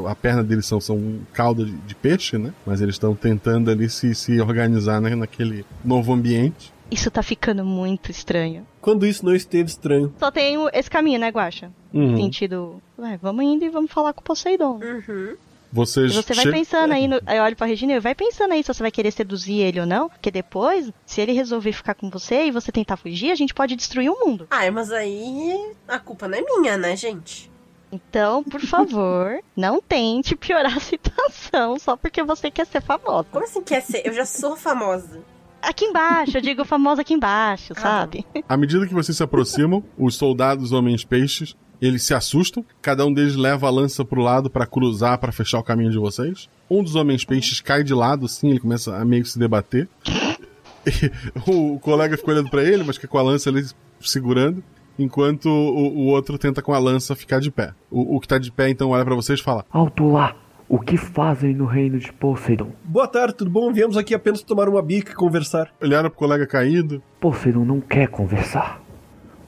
a 0.08 0.14
perna 0.14 0.44
deles 0.44 0.64
são, 0.66 0.80
são 0.80 1.18
cauda 1.32 1.64
de, 1.64 1.72
de 1.72 1.94
peixe, 1.96 2.38
né? 2.38 2.52
Mas 2.64 2.80
eles 2.80 2.94
estão 2.94 3.16
tentando 3.16 3.68
ali 3.70 3.90
se, 3.90 4.14
se 4.14 4.40
organizar 4.40 5.00
né, 5.00 5.16
naquele 5.16 5.64
novo 5.84 6.12
ambiente. 6.12 6.72
Isso 6.90 7.10
tá 7.10 7.22
ficando 7.22 7.64
muito 7.64 8.10
estranho. 8.10 8.64
Quando 8.80 9.04
isso 9.06 9.24
não 9.24 9.34
esteve 9.34 9.68
estranho. 9.68 10.12
Só 10.20 10.30
tem 10.30 10.56
o- 10.58 10.68
esse 10.72 10.88
caminho, 10.90 11.18
né, 11.18 11.30
Guaxa? 11.30 11.72
Uhum. 11.92 12.16
Sentido. 12.16 12.80
Ué, 12.98 13.18
vamos 13.20 13.44
indo 13.44 13.64
e 13.64 13.70
vamos 13.70 13.90
falar 13.90 14.12
com 14.12 14.20
o 14.20 14.24
Poseidon. 14.24 14.78
Vocês 14.78 15.36
E 15.74 16.22
você 16.22 16.34
vai 16.34 16.44
che- 16.44 16.50
pensando 16.52 16.92
aí, 16.92 17.08
no, 17.08 17.20
aí 17.26 17.38
eu 17.38 17.42
olho 17.44 17.56
pra 17.56 17.66
Regina 17.66 17.92
e 17.92 17.96
eu, 17.96 18.02
vai 18.02 18.14
pensando 18.14 18.52
aí 18.52 18.62
se 18.62 18.72
você 18.72 18.82
vai 18.82 18.90
querer 18.90 19.10
seduzir 19.10 19.60
ele 19.60 19.80
ou 19.80 19.86
não, 19.86 20.08
porque 20.08 20.30
depois, 20.30 20.90
se 21.04 21.20
ele 21.20 21.32
resolver 21.32 21.72
ficar 21.72 21.94
com 21.94 22.08
você 22.08 22.44
e 22.46 22.50
você 22.50 22.70
tentar 22.70 22.96
fugir, 22.96 23.30
a 23.30 23.34
gente 23.34 23.52
pode 23.54 23.74
destruir 23.76 24.10
o 24.10 24.18
mundo. 24.26 24.46
Ai, 24.50 24.70
mas 24.70 24.90
aí. 24.92 25.72
a 25.88 25.98
culpa 25.98 26.28
não 26.28 26.38
é 26.38 26.42
minha, 26.42 26.76
né, 26.76 26.96
gente? 26.96 27.50
Então, 27.92 28.42
por 28.42 28.60
favor, 28.66 29.38
não 29.56 29.80
tente 29.80 30.34
piorar 30.36 30.76
a 30.76 30.80
situação 30.80 31.78
só 31.78 31.96
porque 31.96 32.22
você 32.22 32.50
quer 32.50 32.66
ser 32.66 32.80
famosa. 32.82 33.26
Como 33.30 33.44
assim 33.44 33.62
quer 33.62 33.82
ser? 33.82 34.02
Eu 34.04 34.12
já 34.12 34.24
sou 34.24 34.56
famosa. 34.56 35.20
Aqui 35.62 35.86
embaixo, 35.86 36.36
eu 36.36 36.42
digo 36.42 36.62
famosa 36.64 37.00
aqui 37.00 37.14
embaixo, 37.14 37.72
sabe? 37.74 38.26
À 38.46 38.54
medida 38.54 38.86
que 38.86 38.92
vocês 38.92 39.16
se 39.16 39.22
aproximam, 39.22 39.82
os 39.96 40.14
soldados 40.14 40.72
homens-peixes, 40.72 41.56
eles 41.86 42.02
se 42.02 42.14
assustam. 42.14 42.64
Cada 42.80 43.04
um 43.04 43.12
deles 43.12 43.36
leva 43.36 43.66
a 43.66 43.70
lança 43.70 44.04
pro 44.04 44.22
lado 44.22 44.48
pra 44.48 44.66
cruzar, 44.66 45.18
pra 45.18 45.32
fechar 45.32 45.58
o 45.58 45.62
caminho 45.62 45.90
de 45.90 45.98
vocês. 45.98 46.48
Um 46.70 46.82
dos 46.82 46.94
homens-peixes 46.94 47.60
cai 47.60 47.82
de 47.84 47.92
lado, 47.92 48.26
assim, 48.26 48.50
ele 48.50 48.60
começa 48.60 48.96
a 48.96 49.04
meio 49.04 49.22
que 49.22 49.30
se 49.30 49.38
debater. 49.38 49.88
E 50.86 51.10
o 51.50 51.78
colega 51.78 52.14
fica 52.14 52.30
olhando 52.30 52.50
pra 52.50 52.62
ele, 52.62 52.84
mas 52.84 52.96
fica 52.96 53.08
com 53.08 53.16
a 53.16 53.22
lança 53.22 53.48
ali 53.48 53.64
segurando. 54.02 54.62
Enquanto 54.98 55.46
o, 55.46 55.88
o 55.96 56.06
outro 56.08 56.36
tenta 56.36 56.60
com 56.60 56.74
a 56.74 56.78
lança 56.78 57.16
ficar 57.16 57.40
de 57.40 57.50
pé. 57.50 57.72
O, 57.90 58.16
o 58.16 58.20
que 58.20 58.28
tá 58.28 58.36
de 58.36 58.52
pé, 58.52 58.68
então, 58.68 58.90
olha 58.90 59.02
pra 59.02 59.14
vocês 59.14 59.40
e 59.40 59.42
fala: 59.42 59.64
Alto 59.72 60.06
lá! 60.10 60.36
O 60.68 60.78
que 60.78 60.98
fazem 60.98 61.54
no 61.54 61.64
reino 61.64 61.98
de 61.98 62.12
Poseidon? 62.12 62.72
Boa 62.84 63.08
tarde, 63.08 63.34
tudo 63.34 63.50
bom? 63.50 63.72
Viemos 63.72 63.96
aqui 63.96 64.14
apenas 64.14 64.42
tomar 64.42 64.68
uma 64.68 64.82
bica 64.82 65.12
e 65.12 65.14
conversar. 65.14 65.70
Olharam 65.80 66.10
pro 66.10 66.18
colega 66.18 66.46
caído. 66.46 67.02
Poseidon 67.18 67.64
não 67.64 67.80
quer 67.80 68.08
conversar. 68.08 68.83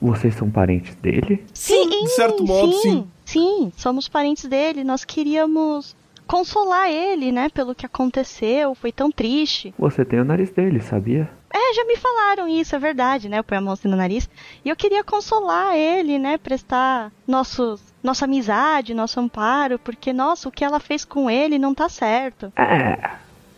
Vocês 0.01 0.35
são 0.35 0.51
parentes 0.51 0.95
dele? 0.97 1.45
Sim, 1.53 1.89
de 1.89 2.09
certo 2.11 2.45
modo, 2.45 2.73
sim. 2.75 3.07
Sim, 3.25 3.73
somos 3.77 4.09
parentes 4.09 4.45
dele. 4.45 4.85
Nós 4.85 5.05
queríamos 5.05 5.97
consolar 6.27 6.91
ele, 6.91 7.33
né, 7.33 7.49
pelo 7.49 7.75
que 7.75 7.87
aconteceu. 7.87 8.75
Foi 8.75 8.93
tão 8.93 9.11
triste. 9.11 9.75
Você 9.79 10.05
tem 10.05 10.21
o 10.21 10.25
nariz 10.25 10.51
dele, 10.51 10.81
sabia? 10.81 11.31
É, 11.53 11.75
já 11.75 11.85
me 11.87 11.97
falaram 11.97 12.47
isso, 12.47 12.77
é 12.77 12.79
verdade, 12.79 13.29
né? 13.29 13.39
Eu 13.39 13.45
ponho 13.45 13.61
a 13.61 13.65
mão 13.65 13.73
assim 13.73 13.89
no 13.89 13.97
nariz. 13.97 14.29
E 14.63 14.69
eu 14.69 14.77
queria 14.77 15.03
consolar 15.03 15.75
ele, 15.75 16.19
né? 16.19 16.37
Prestar 16.37 17.11
nossos, 17.27 17.81
nossa 18.03 18.27
amizade, 18.27 18.93
nosso 18.93 19.19
amparo, 19.19 19.79
porque, 19.79 20.13
nossa, 20.13 20.49
o 20.49 20.53
que 20.53 20.65
ela 20.65 20.79
fez 20.79 21.05
com 21.05 21.31
ele 21.31 21.59
não 21.59 21.75
tá 21.75 21.89
certo. 21.89 22.53
É. 22.57 23.11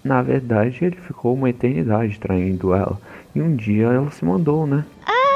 Na 0.04 0.22
verdade, 0.22 0.84
ele 0.84 0.96
ficou 0.96 1.34
uma 1.34 1.50
eternidade 1.50 2.20
traindo 2.20 2.72
ela. 2.72 3.00
E 3.34 3.42
um 3.42 3.56
dia 3.56 3.86
ela 3.86 4.10
se 4.10 4.24
mandou, 4.24 4.66
né? 4.66 4.84
Ah, 5.04 5.12
é, 5.12 5.27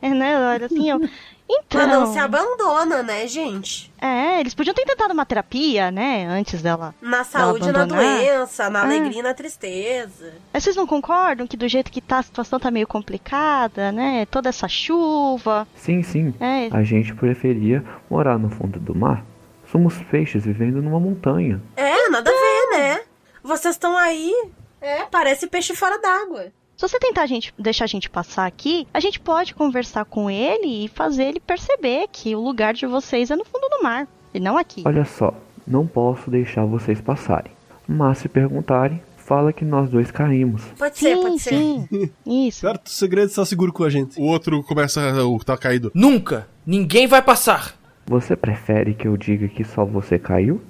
é 0.00 0.08
né? 0.08 0.38
Olha 0.54 0.66
assim, 0.66 0.90
eu. 0.90 1.00
Então. 1.46 1.78
Mas 1.86 1.90
não 1.90 2.10
se 2.10 2.18
abandona, 2.18 3.02
né, 3.02 3.26
gente? 3.26 3.92
É, 4.00 4.40
eles 4.40 4.54
podiam 4.54 4.72
ter 4.72 4.86
tentado 4.86 5.12
uma 5.12 5.26
terapia, 5.26 5.90
né? 5.90 6.24
Antes 6.26 6.62
dela. 6.62 6.94
Na 7.02 7.10
dela 7.18 7.24
saúde, 7.24 7.70
na 7.70 7.82
abandonar. 7.82 8.02
doença, 8.16 8.70
na 8.70 8.78
É. 8.80 8.82
alegria 8.84 9.20
e 9.20 9.22
na 9.22 9.34
tristeza. 9.34 10.32
Mas 10.50 10.64
vocês 10.64 10.74
não 10.74 10.86
concordam 10.86 11.46
que 11.46 11.54
do 11.54 11.68
jeito 11.68 11.92
que 11.92 12.00
tá, 12.00 12.20
a 12.20 12.22
situação 12.22 12.58
tá 12.58 12.70
meio 12.70 12.86
complicada, 12.86 13.92
né? 13.92 14.24
Toda 14.30 14.48
essa 14.48 14.66
chuva. 14.68 15.68
Sim, 15.76 16.02
sim. 16.02 16.32
É. 16.40 16.68
A 16.74 16.82
gente 16.82 17.14
preferia 17.14 17.84
morar 18.08 18.38
no 18.38 18.48
fundo 18.48 18.80
do 18.80 18.94
mar. 18.94 19.22
Somos 19.70 19.98
peixes 20.10 20.46
vivendo 20.46 20.80
numa 20.80 20.98
montanha. 20.98 21.60
É, 21.76 22.08
nada 22.08 22.30
a 22.30 22.32
ver, 22.32 22.78
né? 22.78 23.00
Vocês 23.42 23.74
estão 23.74 23.94
aí. 23.98 24.32
É, 24.80 25.02
parece 25.10 25.46
peixe 25.46 25.74
fora 25.76 25.98
d'água. 26.00 26.46
Se 26.76 26.88
você 26.88 26.98
tentar 26.98 27.22
a 27.22 27.26
gente, 27.26 27.54
deixar 27.58 27.84
a 27.84 27.88
gente 27.88 28.10
passar 28.10 28.46
aqui, 28.46 28.86
a 28.92 28.98
gente 28.98 29.20
pode 29.20 29.54
conversar 29.54 30.04
com 30.04 30.28
ele 30.28 30.84
e 30.84 30.88
fazer 30.88 31.24
ele 31.24 31.40
perceber 31.40 32.08
que 32.10 32.34
o 32.34 32.40
lugar 32.40 32.74
de 32.74 32.84
vocês 32.86 33.30
é 33.30 33.36
no 33.36 33.44
fundo 33.44 33.68
do 33.68 33.82
mar 33.82 34.08
e 34.32 34.40
não 34.40 34.58
aqui. 34.58 34.82
Olha 34.84 35.04
só, 35.04 35.32
não 35.66 35.86
posso 35.86 36.30
deixar 36.30 36.64
vocês 36.64 37.00
passarem. 37.00 37.52
Mas 37.86 38.18
se 38.18 38.28
perguntarem, 38.28 39.00
fala 39.16 39.52
que 39.52 39.64
nós 39.64 39.88
dois 39.88 40.10
caímos. 40.10 40.62
Pode 40.76 40.98
ser, 40.98 41.16
pode 41.16 41.38
ser. 41.38 41.54
Isso. 42.26 42.60
Certo, 42.60 42.86
o 42.86 42.90
segredo 42.90 43.28
está 43.28 43.44
seguro 43.46 43.72
com 43.72 43.84
a 43.84 43.90
gente. 43.90 44.20
O 44.20 44.24
outro 44.24 44.60
começa, 44.64 45.24
o 45.24 45.38
que 45.38 45.44
tá 45.44 45.56
caído. 45.56 45.92
Nunca! 45.94 46.48
Ninguém 46.66 47.06
vai 47.06 47.22
passar! 47.22 47.76
Você 48.06 48.34
prefere 48.34 48.94
que 48.94 49.06
eu 49.06 49.16
diga 49.16 49.46
que 49.46 49.64
só 49.64 49.84
você 49.84 50.18
caiu? 50.18 50.60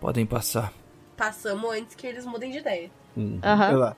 Podem 0.00 0.24
passar. 0.24 0.72
Passamos 1.16 1.70
antes 1.72 1.94
que 1.96 2.06
eles 2.06 2.24
mudem 2.24 2.52
de 2.52 2.58
ideia. 2.58 2.88
Aham. 3.42 3.94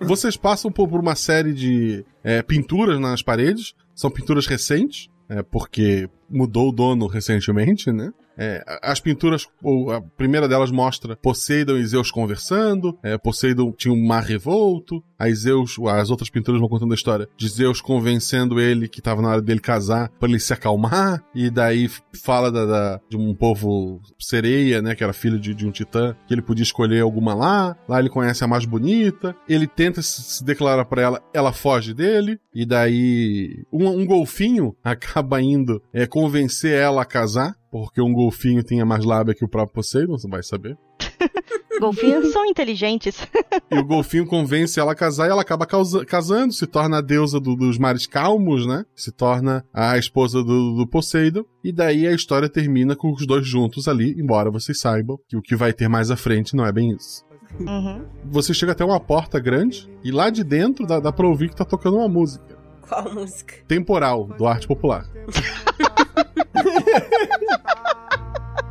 Vocês 0.00 0.36
passam 0.36 0.70
por 0.70 0.88
uma 0.88 1.14
série 1.14 1.52
de 1.52 2.04
é, 2.22 2.42
pinturas 2.42 3.00
nas 3.00 3.22
paredes. 3.22 3.74
São 3.94 4.10
pinturas 4.10 4.46
recentes, 4.46 5.08
é, 5.28 5.42
porque 5.42 6.08
mudou 6.28 6.68
o 6.68 6.72
dono 6.72 7.06
recentemente, 7.06 7.90
né? 7.90 8.12
É, 8.38 8.62
as 8.82 9.00
pinturas, 9.00 9.48
a 9.94 10.00
primeira 10.16 10.46
delas 10.46 10.70
mostra 10.70 11.16
Poseidon 11.16 11.78
e 11.78 11.86
Zeus 11.86 12.10
conversando. 12.10 12.98
É, 13.02 13.16
Poseidon 13.16 13.72
tinha 13.72 13.94
um 13.94 14.06
mar 14.06 14.22
revolto. 14.22 15.02
Aí 15.18 15.34
Zeus, 15.34 15.76
as 15.90 16.10
outras 16.10 16.28
pinturas 16.30 16.60
vão 16.60 16.68
contando 16.68 16.92
a 16.92 16.94
história 16.94 17.28
de 17.36 17.48
Zeus 17.48 17.80
convencendo 17.80 18.60
ele 18.60 18.88
que 18.88 19.00
tava 19.00 19.22
na 19.22 19.28
hora 19.28 19.42
dele 19.42 19.60
casar 19.60 20.10
pra 20.18 20.28
ele 20.28 20.38
se 20.38 20.52
acalmar. 20.52 21.22
E 21.34 21.50
daí 21.50 21.88
fala 22.22 22.50
da, 22.52 22.64
da- 22.66 23.00
de 23.08 23.16
um 23.16 23.34
povo 23.34 24.00
sereia, 24.18 24.82
né? 24.82 24.94
Que 24.94 25.02
era 25.04 25.12
filho 25.12 25.38
de, 25.38 25.54
de 25.54 25.66
um 25.66 25.70
titã, 25.70 26.14
que 26.26 26.34
ele 26.34 26.42
podia 26.42 26.62
escolher 26.62 27.00
alguma 27.00 27.34
lá. 27.34 27.76
Lá 27.88 27.98
ele 27.98 28.10
conhece 28.10 28.44
a 28.44 28.48
mais 28.48 28.64
bonita. 28.64 29.34
Ele 29.48 29.66
tenta 29.66 30.02
se, 30.02 30.44
declarar 30.44 30.84
pra 30.84 31.02
ela, 31.02 31.22
ela 31.32 31.52
foge 31.52 31.94
dele. 31.94 32.38
E 32.54 32.64
daí 32.66 33.64
um, 33.72 33.86
um 33.88 34.06
golfinho 34.06 34.74
acaba 34.84 35.40
indo 35.40 35.82
é, 35.92 36.06
convencer 36.06 36.72
ela 36.78 37.02
a 37.02 37.06
casar. 37.06 37.54
Porque 37.70 38.00
um 38.00 38.12
golfinho 38.12 38.62
tinha 38.62 38.86
mais 38.86 39.04
lábia 39.04 39.34
que 39.34 39.44
o 39.44 39.48
próprio 39.48 39.74
Poseidon, 39.74 40.16
você 40.18 40.28
vai 40.28 40.42
saber. 40.42 40.76
Golfinhos 41.80 42.28
são 42.32 42.44
inteligentes. 42.46 43.26
E 43.70 43.78
o 43.78 43.84
golfinho 43.84 44.26
convence 44.26 44.78
ela 44.80 44.92
a 44.92 44.94
casar 44.94 45.26
e 45.26 45.30
ela 45.30 45.42
acaba 45.42 45.66
causa- 45.66 46.04
casando, 46.04 46.52
se 46.52 46.66
torna 46.66 46.98
a 46.98 47.00
deusa 47.00 47.38
do- 47.40 47.56
dos 47.56 47.78
mares 47.78 48.06
calmos, 48.06 48.66
né? 48.66 48.84
Se 48.94 49.12
torna 49.12 49.64
a 49.72 49.96
esposa 49.98 50.42
do, 50.42 50.76
do 50.76 50.86
Poseidon. 50.86 51.44
E 51.62 51.72
daí 51.72 52.06
a 52.06 52.12
história 52.12 52.48
termina 52.48 52.94
com 52.96 53.12
os 53.12 53.26
dois 53.26 53.46
juntos 53.46 53.88
ali, 53.88 54.14
embora 54.18 54.50
vocês 54.50 54.80
saibam 54.80 55.18
que 55.28 55.36
o 55.36 55.42
que 55.42 55.56
vai 55.56 55.72
ter 55.72 55.88
mais 55.88 56.10
à 56.10 56.16
frente 56.16 56.54
não 56.56 56.64
é 56.64 56.72
bem 56.72 56.90
isso. 56.92 57.24
Uhum. 57.60 58.04
Você 58.30 58.52
chega 58.52 58.72
até 58.72 58.84
uma 58.84 59.00
porta 59.00 59.38
grande 59.40 59.88
e 60.04 60.10
lá 60.10 60.28
de 60.30 60.44
dentro 60.44 60.86
dá, 60.86 61.00
dá 61.00 61.10
pra 61.12 61.26
ouvir 61.26 61.48
que 61.48 61.56
tá 61.56 61.64
tocando 61.64 61.96
uma 61.96 62.08
música. 62.08 62.56
Qual 62.86 63.12
música? 63.14 63.54
Temporal, 63.66 64.26
do 64.38 64.46
Arte 64.46 64.66
Popular. 64.68 65.06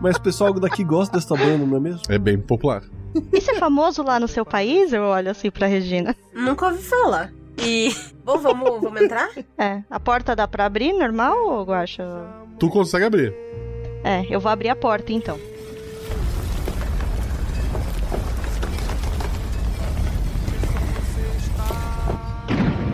Mas 0.01 0.17
o 0.17 0.21
pessoal 0.21 0.53
daqui 0.53 0.83
gosta 0.83 1.17
dessa 1.17 1.35
banda, 1.35 1.65
não 1.65 1.77
é 1.77 1.79
mesmo? 1.79 2.01
É 2.09 2.17
bem 2.17 2.37
popular. 2.37 2.83
Isso 3.31 3.51
é 3.51 3.55
famoso 3.55 4.03
lá 4.03 4.19
no 4.19 4.27
seu 4.27 4.45
país? 4.45 4.91
Eu 4.91 5.03
olho 5.03 5.31
assim 5.31 5.49
pra 5.49 5.67
Regina. 5.67 6.15
Nunca 6.33 6.67
ouvi 6.67 6.83
falar. 6.83 7.31
E. 7.57 7.95
Bom, 8.23 8.37
vamos, 8.37 8.81
vamos 8.81 9.01
entrar? 9.01 9.29
É, 9.57 9.81
a 9.89 9.99
porta 9.99 10.35
dá 10.35 10.47
pra 10.47 10.65
abrir 10.65 10.93
normal 10.93 11.37
ou 11.47 11.63
Guaxa? 11.63 12.03
Tu 12.59 12.69
consegue 12.69 13.05
abrir. 13.05 13.33
É, 14.03 14.25
eu 14.29 14.39
vou 14.39 14.51
abrir 14.51 14.69
a 14.69 14.75
porta 14.75 15.13
então. 15.13 15.39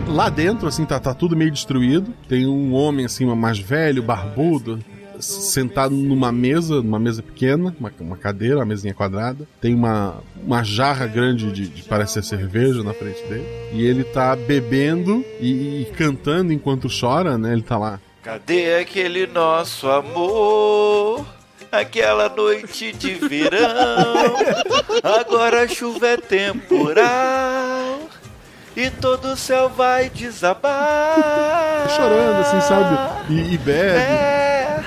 Lá 0.06 0.28
dentro, 0.28 0.68
assim, 0.68 0.84
tá, 0.84 1.00
tá 1.00 1.14
tudo 1.14 1.34
meio 1.34 1.50
destruído. 1.50 2.12
Tem 2.28 2.46
um 2.46 2.74
homem, 2.74 3.06
assim, 3.06 3.24
mais 3.34 3.58
velho, 3.58 4.02
barbudo, 4.02 4.78
sentado 5.22 5.94
numa 5.94 6.32
mesa, 6.32 6.82
numa 6.82 6.98
mesa 6.98 7.22
pequena, 7.22 7.74
uma, 7.78 7.92
uma 8.00 8.16
cadeira, 8.16 8.56
uma 8.56 8.64
mesinha 8.64 8.92
quadrada. 8.92 9.46
Tem 9.60 9.74
uma, 9.74 10.16
uma 10.44 10.62
jarra 10.62 11.06
grande 11.06 11.50
de, 11.52 11.68
de 11.68 11.82
parece 11.84 12.14
ser 12.14 12.24
cerveja 12.24 12.82
na 12.82 12.92
frente 12.92 13.22
dele. 13.24 13.46
E 13.72 13.84
ele 13.84 14.04
tá 14.04 14.34
bebendo 14.36 15.24
e, 15.40 15.82
e 15.82 15.84
cantando 15.96 16.52
enquanto 16.52 16.88
chora, 16.88 17.38
né? 17.38 17.52
Ele 17.52 17.62
tá 17.62 17.78
lá. 17.78 18.00
Cadê 18.22 18.76
aquele 18.76 19.26
nosso 19.26 19.88
amor? 19.88 21.26
Aquela 21.70 22.28
noite 22.28 22.92
de 22.92 23.14
verão. 23.14 24.36
Agora 25.02 25.62
a 25.62 25.68
chuva 25.68 26.08
é 26.08 26.16
temporal. 26.18 28.00
E 28.76 28.88
todo 28.90 29.32
o 29.32 29.36
céu 29.36 29.68
vai 29.68 30.08
desabar. 30.08 31.88
Chorando, 31.90 32.40
assim, 32.40 32.60
sabe? 32.60 33.32
E, 33.32 33.54
e 33.54 33.58
bebe. 33.58 33.98
É, 33.98 34.84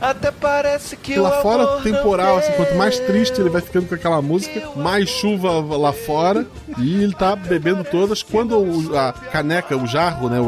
até 0.00 0.30
parece 0.30 0.96
que 0.96 1.18
o 1.18 1.22
Lá 1.22 1.42
fora, 1.42 1.62
amor 1.64 1.82
temporal, 1.82 2.38
assim, 2.38 2.52
quanto 2.52 2.74
mais 2.74 2.98
triste 3.00 3.40
ele 3.40 3.50
vai 3.50 3.60
ficando 3.60 3.86
com 3.86 3.94
aquela 3.94 4.22
música, 4.22 4.62
mais 4.76 5.08
chuva 5.08 5.60
lá 5.76 5.92
fora. 5.92 6.46
E 6.78 7.02
ele 7.02 7.14
tá 7.14 7.36
bebendo 7.36 7.84
todas. 7.84 8.22
Quando 8.22 8.96
a 8.96 9.12
caneca, 9.12 9.76
o 9.76 9.86
jarro, 9.86 10.28
né? 10.30 10.38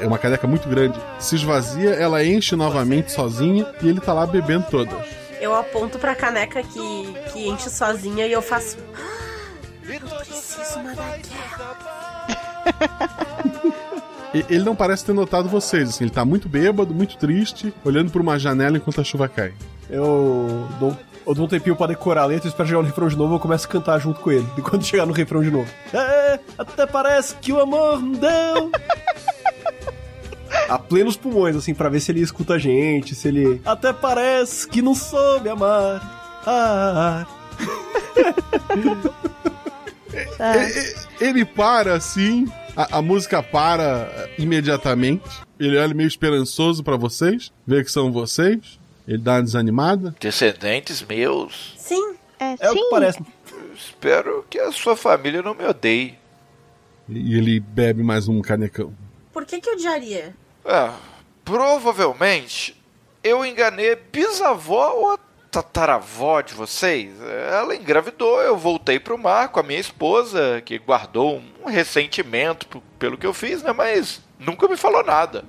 É 0.00 0.06
uma 0.06 0.18
caneca 0.18 0.46
muito 0.46 0.68
grande, 0.68 0.98
se 1.18 1.34
esvazia, 1.36 1.90
ela 1.90 2.24
enche 2.24 2.54
novamente 2.56 3.10
sozinha 3.12 3.66
e 3.82 3.88
ele 3.88 4.00
tá 4.00 4.12
lá 4.12 4.26
bebendo 4.26 4.66
todas. 4.70 4.94
Eu 5.40 5.54
aponto 5.54 5.98
pra 5.98 6.14
caneca 6.14 6.62
que, 6.62 7.14
que 7.32 7.48
enche 7.48 7.68
sozinha 7.70 8.26
e 8.26 8.32
eu 8.32 8.40
faço. 8.42 8.76
"Ah, 8.94 9.92
Eu 9.92 10.00
preciso 10.00 10.78
uma 10.80 10.94
daquela. 10.94 12.24
Ele 14.34 14.64
não 14.64 14.74
parece 14.74 15.04
ter 15.04 15.12
notado 15.12 15.48
vocês, 15.48 15.88
assim, 15.90 16.04
ele 16.04 16.10
tá 16.10 16.24
muito 16.24 16.48
bêbado, 16.48 16.92
muito 16.92 17.16
triste, 17.16 17.72
olhando 17.84 18.10
por 18.10 18.20
uma 18.20 18.38
janela 18.38 18.76
enquanto 18.76 19.00
a 19.00 19.04
chuva 19.04 19.28
cai. 19.28 19.52
Eu 19.88 20.66
dou, 20.80 20.96
eu 21.26 21.34
dou 21.34 21.44
um 21.44 21.48
tempinho 21.48 21.76
pra 21.76 21.86
decorar 21.86 22.22
a 22.22 22.26
letra, 22.26 22.48
espero 22.48 22.68
chegar 22.68 22.80
no 22.80 22.86
refrão 22.88 23.06
de 23.08 23.16
novo 23.16 23.34
eu 23.36 23.38
começo 23.40 23.66
a 23.66 23.70
cantar 23.70 23.98
junto 24.00 24.20
com 24.20 24.32
ele. 24.32 24.46
E 24.58 24.62
quando 24.62 24.84
chegar 24.84 25.06
no 25.06 25.12
refrão 25.12 25.40
de 25.42 25.50
novo. 25.52 25.70
É, 25.92 26.40
até 26.58 26.84
parece 26.84 27.36
que 27.36 27.52
o 27.52 27.60
amor 27.60 28.00
não 28.00 28.12
deu. 28.12 28.70
A 30.68 30.78
plenos 30.78 31.16
pulmões, 31.16 31.56
assim, 31.56 31.74
pra 31.74 31.88
ver 31.88 32.00
se 32.00 32.10
ele 32.12 32.20
escuta 32.20 32.54
a 32.54 32.58
gente, 32.58 33.14
se 33.14 33.28
ele. 33.28 33.60
Até 33.64 33.92
parece 33.92 34.66
que 34.68 34.80
não 34.80 34.94
soube 34.94 35.48
amar. 35.48 36.42
Ah, 36.46 37.26
E- 40.14 40.78
e- 40.78 41.24
Ele 41.24 41.44
para 41.44 41.94
assim, 41.94 42.46
a, 42.76 42.98
a 42.98 43.02
música 43.02 43.42
para 43.42 44.28
imediatamente. 44.38 45.28
Ele 45.58 45.78
olha 45.78 45.94
meio 45.94 46.06
esperançoso 46.08 46.82
pra 46.82 46.96
vocês, 46.96 47.52
vê 47.66 47.82
que 47.84 47.90
são 47.90 48.12
vocês. 48.12 48.78
Ele 49.06 49.18
dá 49.18 49.34
uma 49.34 49.42
desanimada. 49.42 50.14
Descendentes 50.18 51.02
meus. 51.02 51.74
Sim. 51.78 52.14
É, 52.40 52.56
É 52.58 52.70
o 52.70 52.74
que 52.74 52.90
parece. 52.90 53.20
Espero 53.76 54.44
que 54.48 54.58
a 54.58 54.72
sua 54.72 54.96
família 54.96 55.42
não 55.42 55.54
me 55.54 55.64
odeie. 55.64 56.18
E 57.08 57.36
ele 57.36 57.60
bebe 57.60 58.02
mais 58.02 58.28
um 58.28 58.40
canecão. 58.40 58.94
Por 59.32 59.44
que 59.44 59.60
que 59.60 59.68
eu 59.68 59.74
odiaria? 59.74 60.34
Ah, 60.64 60.94
provavelmente 61.44 62.74
eu 63.22 63.44
enganei 63.44 63.96
bisavó 64.10 64.90
ou 64.94 65.18
tataravó 65.62 66.40
de 66.40 66.54
vocês. 66.54 67.12
Ela 67.20 67.76
engravidou, 67.76 68.40
eu 68.42 68.56
voltei 68.56 68.98
pro 68.98 69.18
mar 69.18 69.48
com 69.48 69.60
a 69.60 69.62
minha 69.62 69.78
esposa, 69.78 70.62
que 70.64 70.78
guardou 70.78 71.40
um 71.62 71.68
ressentimento 71.68 72.82
pelo 72.98 73.16
que 73.16 73.26
eu 73.26 73.34
fiz, 73.34 73.62
né? 73.62 73.72
Mas 73.72 74.20
nunca 74.38 74.66
me 74.66 74.76
falou 74.76 75.04
nada. 75.04 75.44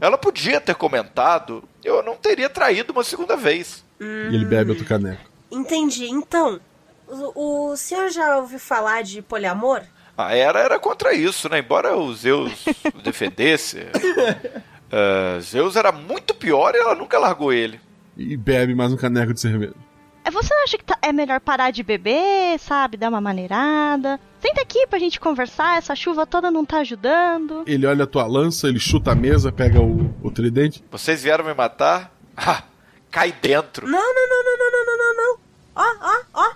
Ela 0.00 0.16
podia 0.16 0.60
ter 0.60 0.74
comentado, 0.74 1.62
eu 1.84 2.02
não 2.02 2.16
teria 2.16 2.48
traído 2.48 2.92
uma 2.92 3.04
segunda 3.04 3.36
vez. 3.36 3.84
E 4.00 4.34
ele 4.34 4.44
bebe 4.46 4.70
outro 4.70 4.86
caneco. 4.86 5.20
Entendi. 5.50 6.06
Então, 6.06 6.58
o, 7.06 7.70
o 7.70 7.76
senhor 7.76 8.08
já 8.08 8.38
ouviu 8.38 8.58
falar 8.58 9.02
de 9.02 9.20
poliamor? 9.20 9.82
A 10.16 10.34
Era 10.34 10.60
era 10.60 10.78
contra 10.78 11.12
isso, 11.12 11.48
né? 11.48 11.58
Embora 11.58 11.96
o 11.96 12.14
Zeus 12.14 12.64
o 12.94 13.00
defendesse, 13.02 13.86
ah, 14.90 15.38
Zeus 15.40 15.76
era 15.76 15.92
muito 15.92 16.34
pior 16.34 16.74
e 16.74 16.78
ela 16.78 16.94
nunca 16.94 17.18
largou 17.18 17.52
ele 17.52 17.80
e 18.16 18.36
bebe 18.36 18.74
mais 18.74 18.92
um 18.92 18.96
caneco 18.96 19.32
de 19.34 19.40
cerveja. 19.40 19.74
É, 20.24 20.30
você 20.30 20.52
acha 20.54 20.76
que 20.76 20.84
tá, 20.84 20.98
é 21.00 21.12
melhor 21.12 21.40
parar 21.40 21.70
de 21.70 21.82
beber, 21.82 22.58
sabe? 22.58 22.96
Dar 22.96 23.08
uma 23.08 23.20
maneirada? 23.20 24.20
Senta 24.38 24.60
aqui 24.60 24.86
pra 24.86 24.98
gente 24.98 25.18
conversar, 25.18 25.78
essa 25.78 25.94
chuva 25.94 26.26
toda 26.26 26.50
não 26.50 26.64
tá 26.64 26.78
ajudando. 26.78 27.64
Ele 27.66 27.86
olha 27.86 28.04
a 28.04 28.06
tua 28.06 28.26
lança, 28.26 28.68
ele 28.68 28.78
chuta 28.78 29.12
a 29.12 29.14
mesa, 29.14 29.50
pega 29.50 29.80
o, 29.80 30.14
o 30.22 30.30
tridente. 30.30 30.84
Vocês 30.90 31.22
vieram 31.22 31.44
me 31.44 31.54
matar? 31.54 32.12
Ah, 32.42 32.62
cai 33.10 33.32
dentro. 33.32 33.86
Não, 33.86 33.98
não, 33.98 34.28
não, 34.28 34.44
não, 34.44 34.56
não, 34.56 34.86
não, 34.86 34.96
não, 34.96 35.16
não. 35.16 35.38
Ó, 35.76 35.84
ó, 36.00 36.42
ó. 36.42 36.52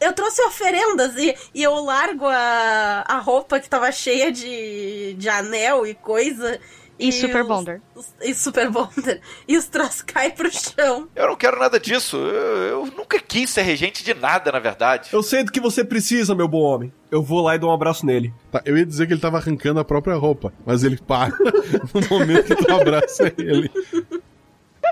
Eu 0.00 0.12
trouxe 0.12 0.42
oferendas 0.42 1.16
e, 1.16 1.32
e 1.54 1.62
eu 1.62 1.74
largo 1.74 2.26
a, 2.26 3.04
a 3.06 3.18
roupa 3.18 3.60
que 3.60 3.68
tava 3.68 3.92
cheia 3.92 4.32
de, 4.32 5.14
de 5.14 5.28
anel 5.28 5.86
e 5.86 5.94
coisa 5.94 6.58
e 6.98 7.12
Super 7.12 7.42
os- 7.42 7.48
Bonder. 7.48 7.80
os- 7.94 8.12
E 8.20 8.34
Super 8.34 8.70
Bonder. 8.70 9.20
E 9.46 9.56
os 9.56 9.66
troços 9.66 10.02
caem 10.02 10.30
pro 10.32 10.50
chão. 10.50 11.08
Eu 11.14 11.28
não 11.28 11.36
quero 11.36 11.58
nada 11.58 11.78
disso. 11.78 12.16
Eu, 12.16 12.56
eu 12.62 12.86
nunca 12.96 13.20
quis 13.20 13.50
ser 13.50 13.62
regente 13.62 14.02
de 14.02 14.14
nada, 14.14 14.50
na 14.50 14.58
verdade. 14.58 15.10
Eu 15.12 15.22
sei 15.22 15.44
do 15.44 15.52
que 15.52 15.60
você 15.60 15.84
precisa, 15.84 16.34
meu 16.34 16.48
bom 16.48 16.60
homem. 16.62 16.92
Eu 17.10 17.22
vou 17.22 17.40
lá 17.42 17.54
e 17.54 17.58
dou 17.58 17.70
um 17.70 17.74
abraço 17.74 18.04
nele. 18.04 18.34
Tá, 18.50 18.60
eu 18.64 18.76
ia 18.76 18.84
dizer 18.84 19.06
que 19.06 19.12
ele 19.12 19.20
tava 19.20 19.36
arrancando 19.38 19.78
a 19.78 19.84
própria 19.84 20.16
roupa, 20.16 20.52
mas 20.66 20.82
ele 20.82 20.96
para 20.96 21.32
no 21.94 22.08
momento 22.18 22.56
que 22.56 22.64
tu 22.64 22.72
abraça 22.72 23.32
ele. 23.38 23.70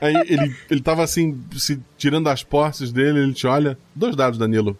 Aí 0.00 0.14
ele, 0.28 0.56
ele 0.70 0.80
tava 0.82 1.02
assim, 1.02 1.42
se 1.56 1.80
tirando 1.98 2.28
as 2.28 2.42
posses 2.44 2.92
dele, 2.92 3.18
ele 3.18 3.32
te 3.34 3.46
olha. 3.46 3.76
Dois 3.94 4.14
dados, 4.14 4.38
Danilo. 4.38 4.78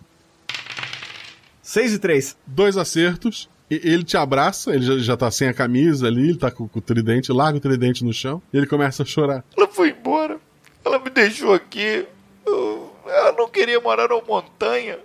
6 1.63 1.95
e 1.95 1.99
3. 1.99 2.37
Dois 2.47 2.77
acertos. 2.77 3.49
Ele 3.71 4.05
te 4.05 4.17
abraça, 4.17 4.73
ele 4.75 4.85
já, 4.85 4.99
já 4.99 5.17
tá 5.17 5.31
sem 5.31 5.49
a 5.49 5.55
camisa 5.55 6.07
ali, 6.07 6.29
ele 6.31 6.39
tá 6.39 6.51
com, 6.51 6.69
com 6.69 6.79
o 6.79 6.83
tridente, 6.83 7.33
larga 7.33 7.59
o 7.59 7.61
tridente 7.61 8.05
no 8.05 8.13
chão, 8.13 8.41
e 8.53 8.57
ele 8.57 8.67
começa 8.67 9.03
a 9.03 9.07
chorar. 9.07 9.45
Ela 9.57 9.67
foi 9.67 9.91
embora. 9.91 10.39
Ela 10.85 10.99
me 11.01 11.11
deixou 11.11 11.53
aqui. 11.53 12.07
Eu- 12.47 12.93
ela 13.07 13.33
não 13.33 13.49
queria 13.49 13.81
morar 13.81 14.09
na 14.09 14.21
montanha. 14.23 14.99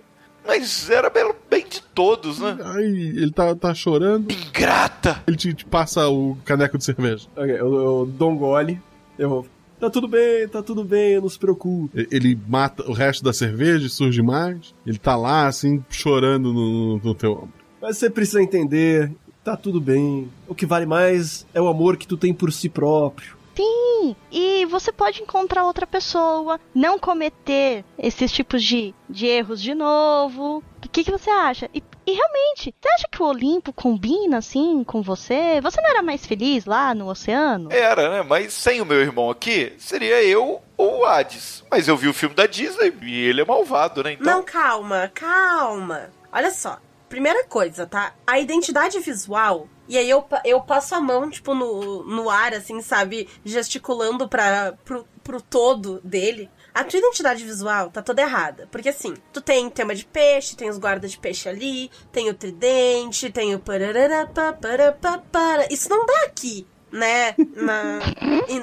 Mas 0.46 0.90
era 0.90 1.08
bem, 1.08 1.32
bem 1.48 1.64
de 1.68 1.80
todos, 1.80 2.40
né? 2.40 2.56
Aí 2.64 2.84
ele 3.16 3.30
tá, 3.30 3.54
tá 3.54 3.72
chorando. 3.74 4.30
Ingrata! 4.32 5.22
Ele 5.26 5.36
te, 5.36 5.54
te 5.54 5.64
passa 5.64 6.08
o 6.08 6.36
caneco 6.44 6.76
de 6.76 6.84
cerveja. 6.84 7.28
Ok, 7.36 7.50
eu, 7.50 7.74
eu 7.74 8.06
dou 8.16 8.30
um 8.32 8.36
gole. 8.36 8.80
Eu. 9.18 9.46
Tá 9.78 9.88
tudo 9.90 10.06
bem, 10.08 10.46
tá 10.48 10.62
tudo 10.62 10.84
bem, 10.84 11.20
não 11.20 11.28
se 11.28 11.38
preocupe. 11.38 12.08
Ele 12.10 12.38
mata 12.48 12.84
o 12.88 12.92
resto 12.92 13.22
da 13.24 13.32
cerveja 13.32 13.86
e 13.86 13.90
surge 13.90 14.20
mais. 14.22 14.72
Ele 14.86 14.98
tá 14.98 15.16
lá, 15.16 15.46
assim, 15.46 15.84
chorando 15.90 16.52
no, 16.52 16.98
no 16.98 17.14
teu 17.14 17.32
ombro. 17.32 17.61
Mas 17.82 17.98
você 17.98 18.08
precisa 18.08 18.40
entender, 18.40 19.10
tá 19.42 19.56
tudo 19.56 19.80
bem. 19.80 20.30
O 20.46 20.54
que 20.54 20.64
vale 20.64 20.86
mais 20.86 21.44
é 21.52 21.60
o 21.60 21.66
amor 21.66 21.96
que 21.96 22.06
tu 22.06 22.16
tem 22.16 22.32
por 22.32 22.52
si 22.52 22.68
próprio. 22.68 23.36
Sim, 23.56 24.16
e 24.30 24.64
você 24.66 24.92
pode 24.92 25.20
encontrar 25.20 25.64
outra 25.64 25.86
pessoa, 25.86 26.60
não 26.72 26.98
cometer 26.98 27.84
esses 27.98 28.30
tipos 28.30 28.62
de, 28.62 28.94
de 29.10 29.26
erros 29.26 29.60
de 29.60 29.74
novo. 29.74 30.62
O 30.84 30.88
que, 30.88 31.04
que 31.04 31.10
você 31.10 31.28
acha? 31.28 31.68
E, 31.74 31.82
e 32.06 32.12
realmente, 32.12 32.72
você 32.80 32.88
acha 32.94 33.08
que 33.10 33.22
o 33.22 33.26
Olimpo 33.26 33.72
combina 33.72 34.38
assim 34.38 34.84
com 34.84 35.02
você? 35.02 35.60
Você 35.60 35.80
não 35.80 35.90
era 35.90 36.02
mais 36.02 36.24
feliz 36.24 36.64
lá 36.64 36.94
no 36.94 37.08
oceano? 37.08 37.70
Era, 37.70 38.08
né? 38.10 38.22
Mas 38.22 38.52
sem 38.52 38.80
o 38.80 38.86
meu 38.86 39.00
irmão 39.00 39.28
aqui, 39.28 39.72
seria 39.76 40.22
eu 40.22 40.62
ou 40.76 41.00
o 41.00 41.04
Hades. 41.04 41.64
Mas 41.70 41.88
eu 41.88 41.96
vi 41.96 42.08
o 42.08 42.14
filme 42.14 42.34
da 42.34 42.46
Disney 42.46 42.94
e 43.02 43.24
ele 43.24 43.40
é 43.40 43.44
malvado, 43.44 44.04
né? 44.04 44.12
Então. 44.12 44.36
Não, 44.36 44.42
calma, 44.44 45.10
calma. 45.12 46.10
Olha 46.32 46.50
só. 46.50 46.78
Primeira 47.12 47.44
coisa, 47.44 47.86
tá? 47.86 48.14
A 48.26 48.38
identidade 48.38 48.98
visual. 48.98 49.68
E 49.86 49.98
aí 49.98 50.08
eu, 50.08 50.24
eu 50.46 50.62
passo 50.62 50.94
a 50.94 51.00
mão, 51.00 51.28
tipo, 51.28 51.54
no, 51.54 52.02
no 52.04 52.30
ar, 52.30 52.54
assim, 52.54 52.80
sabe? 52.80 53.28
Gesticulando 53.44 54.26
pra, 54.26 54.72
pro, 54.82 55.06
pro 55.22 55.42
todo 55.42 56.00
dele. 56.02 56.48
A 56.72 56.82
tua 56.82 56.98
identidade 56.98 57.44
visual 57.44 57.90
tá 57.90 58.00
toda 58.00 58.22
errada. 58.22 58.66
Porque 58.72 58.88
assim, 58.88 59.12
tu 59.30 59.42
tem 59.42 59.68
tema 59.68 59.94
de 59.94 60.06
peixe, 60.06 60.56
tem 60.56 60.70
os 60.70 60.78
guardas 60.78 61.10
de 61.10 61.18
peixe 61.18 61.50
ali, 61.50 61.90
tem 62.10 62.30
o 62.30 62.34
tridente, 62.34 63.30
tem 63.30 63.54
o. 63.54 63.62
Isso 65.70 65.90
não 65.90 66.06
dá 66.06 66.22
aqui 66.24 66.66
né, 66.90 67.34
na, 67.56 68.00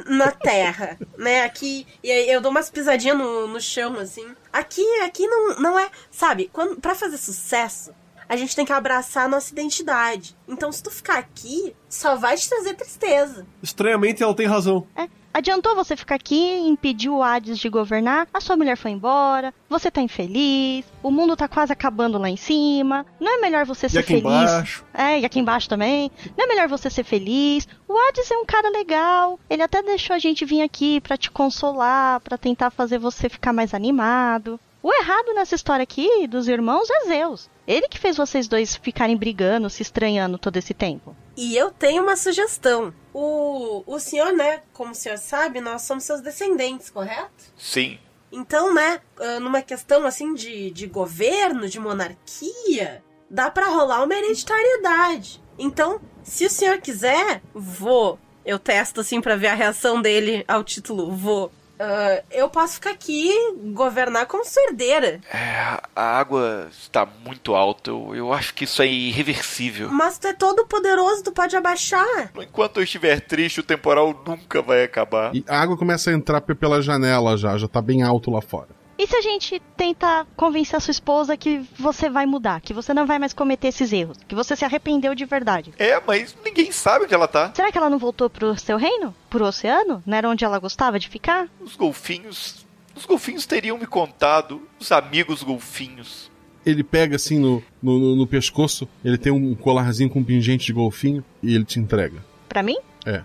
na 0.07 0.31
terra, 0.31 0.99
né, 1.17 1.43
aqui, 1.43 1.87
e 2.03 2.11
aí 2.11 2.29
eu 2.29 2.39
dou 2.39 2.51
umas 2.51 2.69
pisadinhas 2.69 3.17
no, 3.17 3.47
no 3.47 3.59
chão, 3.59 3.97
assim, 3.97 4.35
aqui, 4.53 4.85
aqui 5.01 5.25
não, 5.25 5.55
não 5.55 5.79
é, 5.79 5.89
sabe, 6.11 6.47
quando, 6.53 6.79
pra 6.79 6.93
fazer 6.93 7.17
sucesso, 7.17 7.91
a 8.29 8.37
gente 8.37 8.55
tem 8.55 8.63
que 8.65 8.71
abraçar 8.71 9.25
a 9.25 9.27
nossa 9.27 9.51
identidade, 9.51 10.35
então 10.47 10.71
se 10.71 10.81
tu 10.83 10.89
ficar 10.91 11.17
aqui, 11.17 11.75
só 11.89 12.15
vai 12.15 12.37
te 12.37 12.47
trazer 12.47 12.75
tristeza. 12.75 13.45
Estranhamente 13.61 14.21
ela 14.23 14.35
tem 14.35 14.45
razão. 14.45 14.85
É, 14.95 15.07
adiantou 15.33 15.75
você 15.75 15.95
ficar 15.97 16.15
aqui, 16.15 16.57
impedir 16.59 17.09
o 17.09 17.23
Hades 17.23 17.57
de 17.57 17.67
governar, 17.69 18.27
a 18.33 18.39
sua 18.39 18.55
mulher 18.55 18.77
foi 18.77 18.91
embora, 18.91 19.53
você 19.67 19.89
tá 19.89 19.99
infeliz, 20.01 20.85
o 21.01 21.09
mundo 21.11 21.35
tá 21.35 21.47
quase 21.47 21.73
acabando 21.73 22.17
lá 22.19 22.29
em 22.29 22.37
cima. 22.37 23.05
Não 23.19 23.37
é 23.37 23.41
melhor 23.41 23.65
você 23.65 23.87
E 23.87 23.89
ser 23.89 23.99
aqui 23.99 24.07
feliz? 24.21 24.23
embaixo? 24.25 24.85
É, 24.93 25.19
e 25.19 25.25
aqui 25.25 25.39
embaixo 25.39 25.67
também. 25.69 26.11
Não 26.37 26.45
é 26.45 26.47
melhor 26.47 26.67
você 26.67 26.89
ser 26.89 27.03
feliz? 27.03 27.67
O 27.87 27.97
Hades 27.97 28.29
é 28.29 28.37
um 28.37 28.45
cara 28.45 28.69
legal. 28.69 29.39
Ele 29.49 29.63
até 29.63 29.81
deixou 29.81 30.15
a 30.15 30.19
gente 30.19 30.45
vir 30.45 30.61
aqui 30.61 31.01
pra 31.01 31.17
te 31.17 31.31
consolar, 31.31 32.19
pra 32.21 32.37
tentar 32.37 32.69
fazer 32.69 32.99
você 32.99 33.27
ficar 33.29 33.53
mais 33.53 33.73
animado. 33.73 34.59
O 34.81 34.93
errado 34.93 35.33
nessa 35.33 35.55
história 35.55 35.83
aqui 35.83 36.25
dos 36.27 36.47
irmãos 36.47 36.89
é 36.89 37.05
Zeus. 37.07 37.49
Ele 37.67 37.87
que 37.87 37.99
fez 37.99 38.15
vocês 38.15 38.47
dois 38.47 38.75
ficarem 38.75 39.17
brigando, 39.17 39.69
se 39.69 39.81
estranhando 39.81 40.37
todo 40.37 40.55
esse 40.57 40.73
tempo. 40.73 41.15
E 41.35 41.55
eu 41.55 41.69
tenho 41.69 42.01
uma 42.01 42.15
sugestão. 42.15 42.93
O, 43.13 43.83
o 43.85 43.99
senhor, 43.99 44.31
né, 44.31 44.61
como 44.73 44.91
o 44.91 44.95
senhor 44.95 45.17
sabe, 45.17 45.59
nós 45.59 45.81
somos 45.81 46.05
seus 46.05 46.21
descendentes, 46.21 46.89
correto? 46.89 47.43
Sim. 47.57 47.99
Então, 48.31 48.73
né, 48.73 49.01
ah, 49.19 49.39
numa 49.39 49.61
questão 49.61 50.05
assim 50.05 50.33
de, 50.33 50.71
de 50.71 50.87
governo, 50.87 51.67
de 51.67 51.79
monarquia, 51.79 53.03
dá 53.29 53.51
pra 53.51 53.67
rolar 53.67 54.03
uma 54.03 54.15
hereditariedade. 54.15 55.41
Então, 55.57 55.99
se 56.23 56.45
o 56.45 56.49
senhor 56.49 56.79
quiser, 56.79 57.41
vou. 57.53 58.17
Eu 58.45 58.57
testo 58.57 59.01
assim 59.01 59.19
pra 59.19 59.35
ver 59.35 59.47
a 59.47 59.55
reação 59.55 60.01
dele 60.01 60.43
ao 60.47 60.63
título 60.63 61.11
vou. 61.11 61.51
Ah, 61.79 62.21
eu 62.31 62.49
posso 62.49 62.73
ficar 62.75 62.91
aqui 62.91 63.29
e 63.31 63.53
governar 63.73 64.25
como 64.25 64.43
sua 64.45 64.61
herdeira. 64.63 65.21
É, 65.33 65.79
a 65.95 66.19
água 66.19 66.67
está 66.71 67.05
muito 67.05 67.55
alta. 67.55 67.89
Eu, 67.89 68.13
eu 68.15 68.33
acho 68.33 68.53
que 68.53 68.65
isso 68.65 68.81
é 68.81 68.87
irreversível. 68.87 69.89
Mas 69.89 70.17
tu 70.17 70.27
é 70.27 70.33
todo 70.33 70.65
poderoso, 70.65 71.23
tu 71.23 71.31
pode 71.31 71.55
abaixar. 71.55 72.31
Enquanto 72.37 72.77
eu 72.77 72.83
estiver 72.83 73.21
triste, 73.21 73.61
o 73.61 73.63
temporal 73.63 74.13
nunca 74.27 74.61
vai 74.61 74.83
acabar. 74.83 75.33
E 75.35 75.43
a 75.47 75.59
água 75.61 75.77
começa 75.77 76.09
a 76.09 76.13
entrar 76.13 76.41
pe- 76.41 76.55
pela 76.55 76.81
janela 76.81 77.37
já, 77.37 77.57
já 77.57 77.67
tá 77.67 77.81
bem 77.81 78.03
alto 78.03 78.29
lá 78.29 78.41
fora. 78.41 78.78
E 79.01 79.07
se 79.07 79.15
a 79.15 79.21
gente 79.21 79.61
tentar 79.77 80.27
convencer 80.35 80.75
a 80.75 80.79
sua 80.81 80.91
esposa 80.91 81.37
que 81.37 81.65
você 81.79 82.09
vai 82.09 82.25
mudar, 82.25 82.59
que 82.59 82.73
você 82.73 82.93
não 82.93 83.05
vai 83.07 83.17
mais 83.17 83.31
cometer 83.33 83.69
esses 83.69 83.93
erros, 83.93 84.17
que 84.27 84.35
você 84.35 84.57
se 84.57 84.65
arrependeu 84.65 85.15
de 85.15 85.23
verdade? 85.23 85.73
É, 85.79 85.97
mas 86.05 86.35
ninguém 86.43 86.69
sabe 86.73 87.05
onde 87.05 87.13
ela 87.13 87.25
tá. 87.27 87.49
Será 87.55 87.71
que 87.71 87.77
ela 87.77 87.89
não 87.89 87.97
voltou 87.97 88.29
pro 88.29 88.57
seu 88.59 88.75
reino? 88.75 89.15
Pro 89.29 89.45
oceano? 89.45 90.03
Não 90.05 90.17
era 90.17 90.27
onde 90.29 90.43
ela 90.43 90.59
gostava 90.59 90.99
de 90.99 91.07
ficar? 91.07 91.47
Os 91.61 91.77
golfinhos. 91.77 92.65
Os 92.93 93.05
golfinhos 93.05 93.45
teriam 93.45 93.77
me 93.77 93.87
contado. 93.87 94.61
Os 94.77 94.91
amigos 94.91 95.43
golfinhos. 95.43 96.29
Ele 96.65 96.83
pega 96.83 97.15
assim 97.15 97.39
no, 97.39 97.63
no, 97.81 97.97
no- 97.97 98.15
no 98.17 98.27
pescoço, 98.27 98.85
ele 99.03 99.17
tem 99.17 99.31
um 99.31 99.55
colarzinho 99.55 100.09
com 100.09 100.19
um 100.19 100.23
pingente 100.25 100.65
de 100.65 100.73
golfinho 100.73 101.23
e 101.41 101.55
ele 101.55 101.63
te 101.63 101.79
entrega. 101.79 102.21
Pra 102.49 102.61
mim? 102.61 102.75
É. 103.05 103.23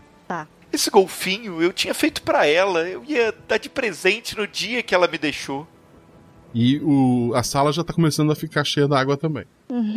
Esse 0.75 0.91
golfinho 0.91 1.63
eu 1.63 1.73
tinha 1.73 1.95
feito 1.95 2.23
pra 2.23 2.47
ela. 2.47 2.81
Eu 2.81 3.05
ia 3.05 3.33
dar 3.47 3.59
de 3.59 3.69
presente 3.69 4.37
no 4.37 4.47
dia 4.47 4.83
que 4.83 4.95
ela 4.95 5.07
me 5.07 5.17
deixou. 5.17 5.67
E 6.53 6.79
o, 6.83 7.33
a 7.35 7.43
sala 7.43 7.73
já 7.73 7.83
tá 7.83 7.93
começando 7.93 8.33
a 8.33 8.37
ficar 8.37 8.65
cheia 8.65 8.87
d'água 8.87 9.17
também. 9.17 9.45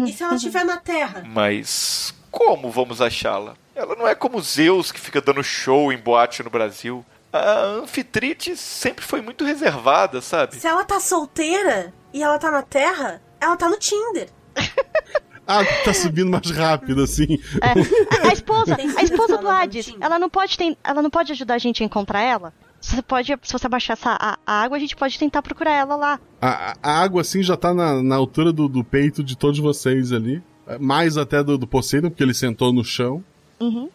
E 0.05 0.11
se 0.11 0.23
ela 0.23 0.35
estiver 0.35 0.63
na 0.63 0.77
terra? 0.77 1.23
Mas 1.25 2.13
como 2.31 2.69
vamos 2.71 3.01
achá-la? 3.01 3.55
Ela 3.75 3.95
não 3.95 4.07
é 4.07 4.15
como 4.15 4.41
Zeus 4.41 4.91
que 4.91 4.99
fica 4.99 5.21
dando 5.21 5.43
show 5.43 5.91
em 5.91 5.97
boate 5.97 6.41
no 6.43 6.49
Brasil. 6.49 7.05
A 7.31 7.61
anfitrite 7.63 8.55
sempre 8.55 9.03
foi 9.03 9.21
muito 9.21 9.43
reservada, 9.45 10.21
sabe? 10.21 10.55
Se 10.55 10.65
ela 10.67 10.83
tá 10.83 10.99
solteira 10.99 11.93
e 12.13 12.23
ela 12.23 12.39
tá 12.39 12.49
na 12.49 12.61
terra, 12.63 13.21
ela 13.39 13.55
tá 13.55 13.69
no 13.69 13.77
Tinder. 13.77 14.29
Ah, 15.47 15.63
tá 15.85 15.93
subindo 15.93 16.29
mais 16.29 16.51
rápido 16.51 17.01
assim. 17.03 17.39
É, 17.61 18.27
a 18.29 18.33
esposa, 18.33 18.75
a 18.97 19.03
esposa 19.03 19.37
do 19.37 19.47
Hades, 19.49 19.95
ela 20.01 20.19
não 20.19 20.29
pode 20.29 20.57
ten- 20.57 20.75
ela 20.83 21.01
não 21.01 21.09
pode 21.09 21.31
ajudar 21.31 21.55
a 21.55 21.57
gente 21.57 21.81
a 21.81 21.85
encontrar 21.85 22.21
ela? 22.21 22.53
Você 22.81 23.01
pode, 23.01 23.33
se 23.41 23.53
você 23.53 23.65
abaixar 23.65 23.93
essa, 23.97 24.11
a, 24.19 24.37
a 24.45 24.61
água, 24.63 24.77
a 24.77 24.79
gente 24.79 24.95
pode 24.95 25.17
tentar 25.17 25.41
procurar 25.41 25.71
ela 25.73 25.95
lá. 25.95 26.19
A, 26.41 26.49
a- 26.71 26.75
a 26.83 27.01
água 27.01 27.21
assim 27.21 27.41
já 27.41 27.55
tá 27.57 27.73
na, 27.73 28.03
na 28.03 28.15
altura 28.15 28.51
do, 28.53 28.67
do 28.67 28.83
peito 28.83 29.23
de 29.23 29.35
todos 29.37 29.59
vocês 29.59 30.11
ali. 30.11 30.43
É, 30.67 30.77
Mais 30.77 31.17
até 31.17 31.41
do, 31.43 31.57
do 31.57 31.65
Poseidon, 31.65 32.09
porque 32.09 32.21
ele 32.23 32.33
sentou 32.33 32.71
no 32.73 32.83
chão. 32.83 33.23
Uhum. 33.59 33.89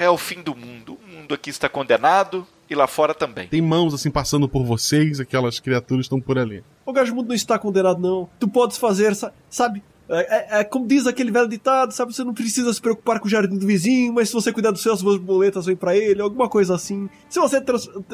É 0.00 0.08
o 0.08 0.16
fim 0.16 0.42
do 0.42 0.54
mundo. 0.56 0.96
O 1.06 1.16
mundo 1.16 1.34
aqui 1.34 1.50
está 1.50 1.68
condenado 1.68 2.46
e 2.70 2.74
lá 2.74 2.86
fora 2.86 3.12
também. 3.12 3.46
Tem 3.48 3.60
mãos 3.60 3.92
assim 3.92 4.10
passando 4.10 4.48
por 4.48 4.64
vocês, 4.64 5.20
aquelas 5.20 5.60
criaturas 5.60 6.06
estão 6.06 6.18
por 6.20 6.38
ali. 6.38 6.64
O 6.86 6.92
Gajmundo 6.92 7.28
não 7.28 7.34
está 7.34 7.58
condenado, 7.58 8.00
não. 8.00 8.28
Tu 8.40 8.48
podes 8.48 8.78
fazer, 8.78 9.14
sa- 9.14 9.32
sabe? 9.50 9.82
É, 10.08 10.58
é- 10.58 10.60
é 10.60 10.64
como 10.64 10.86
diz 10.86 11.06
aquele 11.06 11.30
velho 11.30 11.48
ditado, 11.48 11.92
sabe? 11.92 12.14
Você 12.14 12.22
não 12.24 12.34
precisa 12.34 12.72
se 12.72 12.80
preocupar 12.80 13.18
com 13.20 13.26
o 13.26 13.30
jardim 13.30 13.56
do 13.56 13.66
vizinho, 13.66 14.12
mas 14.12 14.28
se 14.28 14.34
você 14.34 14.52
cuidar 14.52 14.70
dos 14.70 14.82
seus, 14.82 14.96
as 14.98 15.02
borboletas 15.02 15.66
vêm 15.66 15.76
pra 15.76 15.96
ele, 15.96 16.20
alguma 16.20 16.48
coisa 16.48 16.74
assim. 16.74 17.08
Se 17.28 17.40
você 17.40 17.62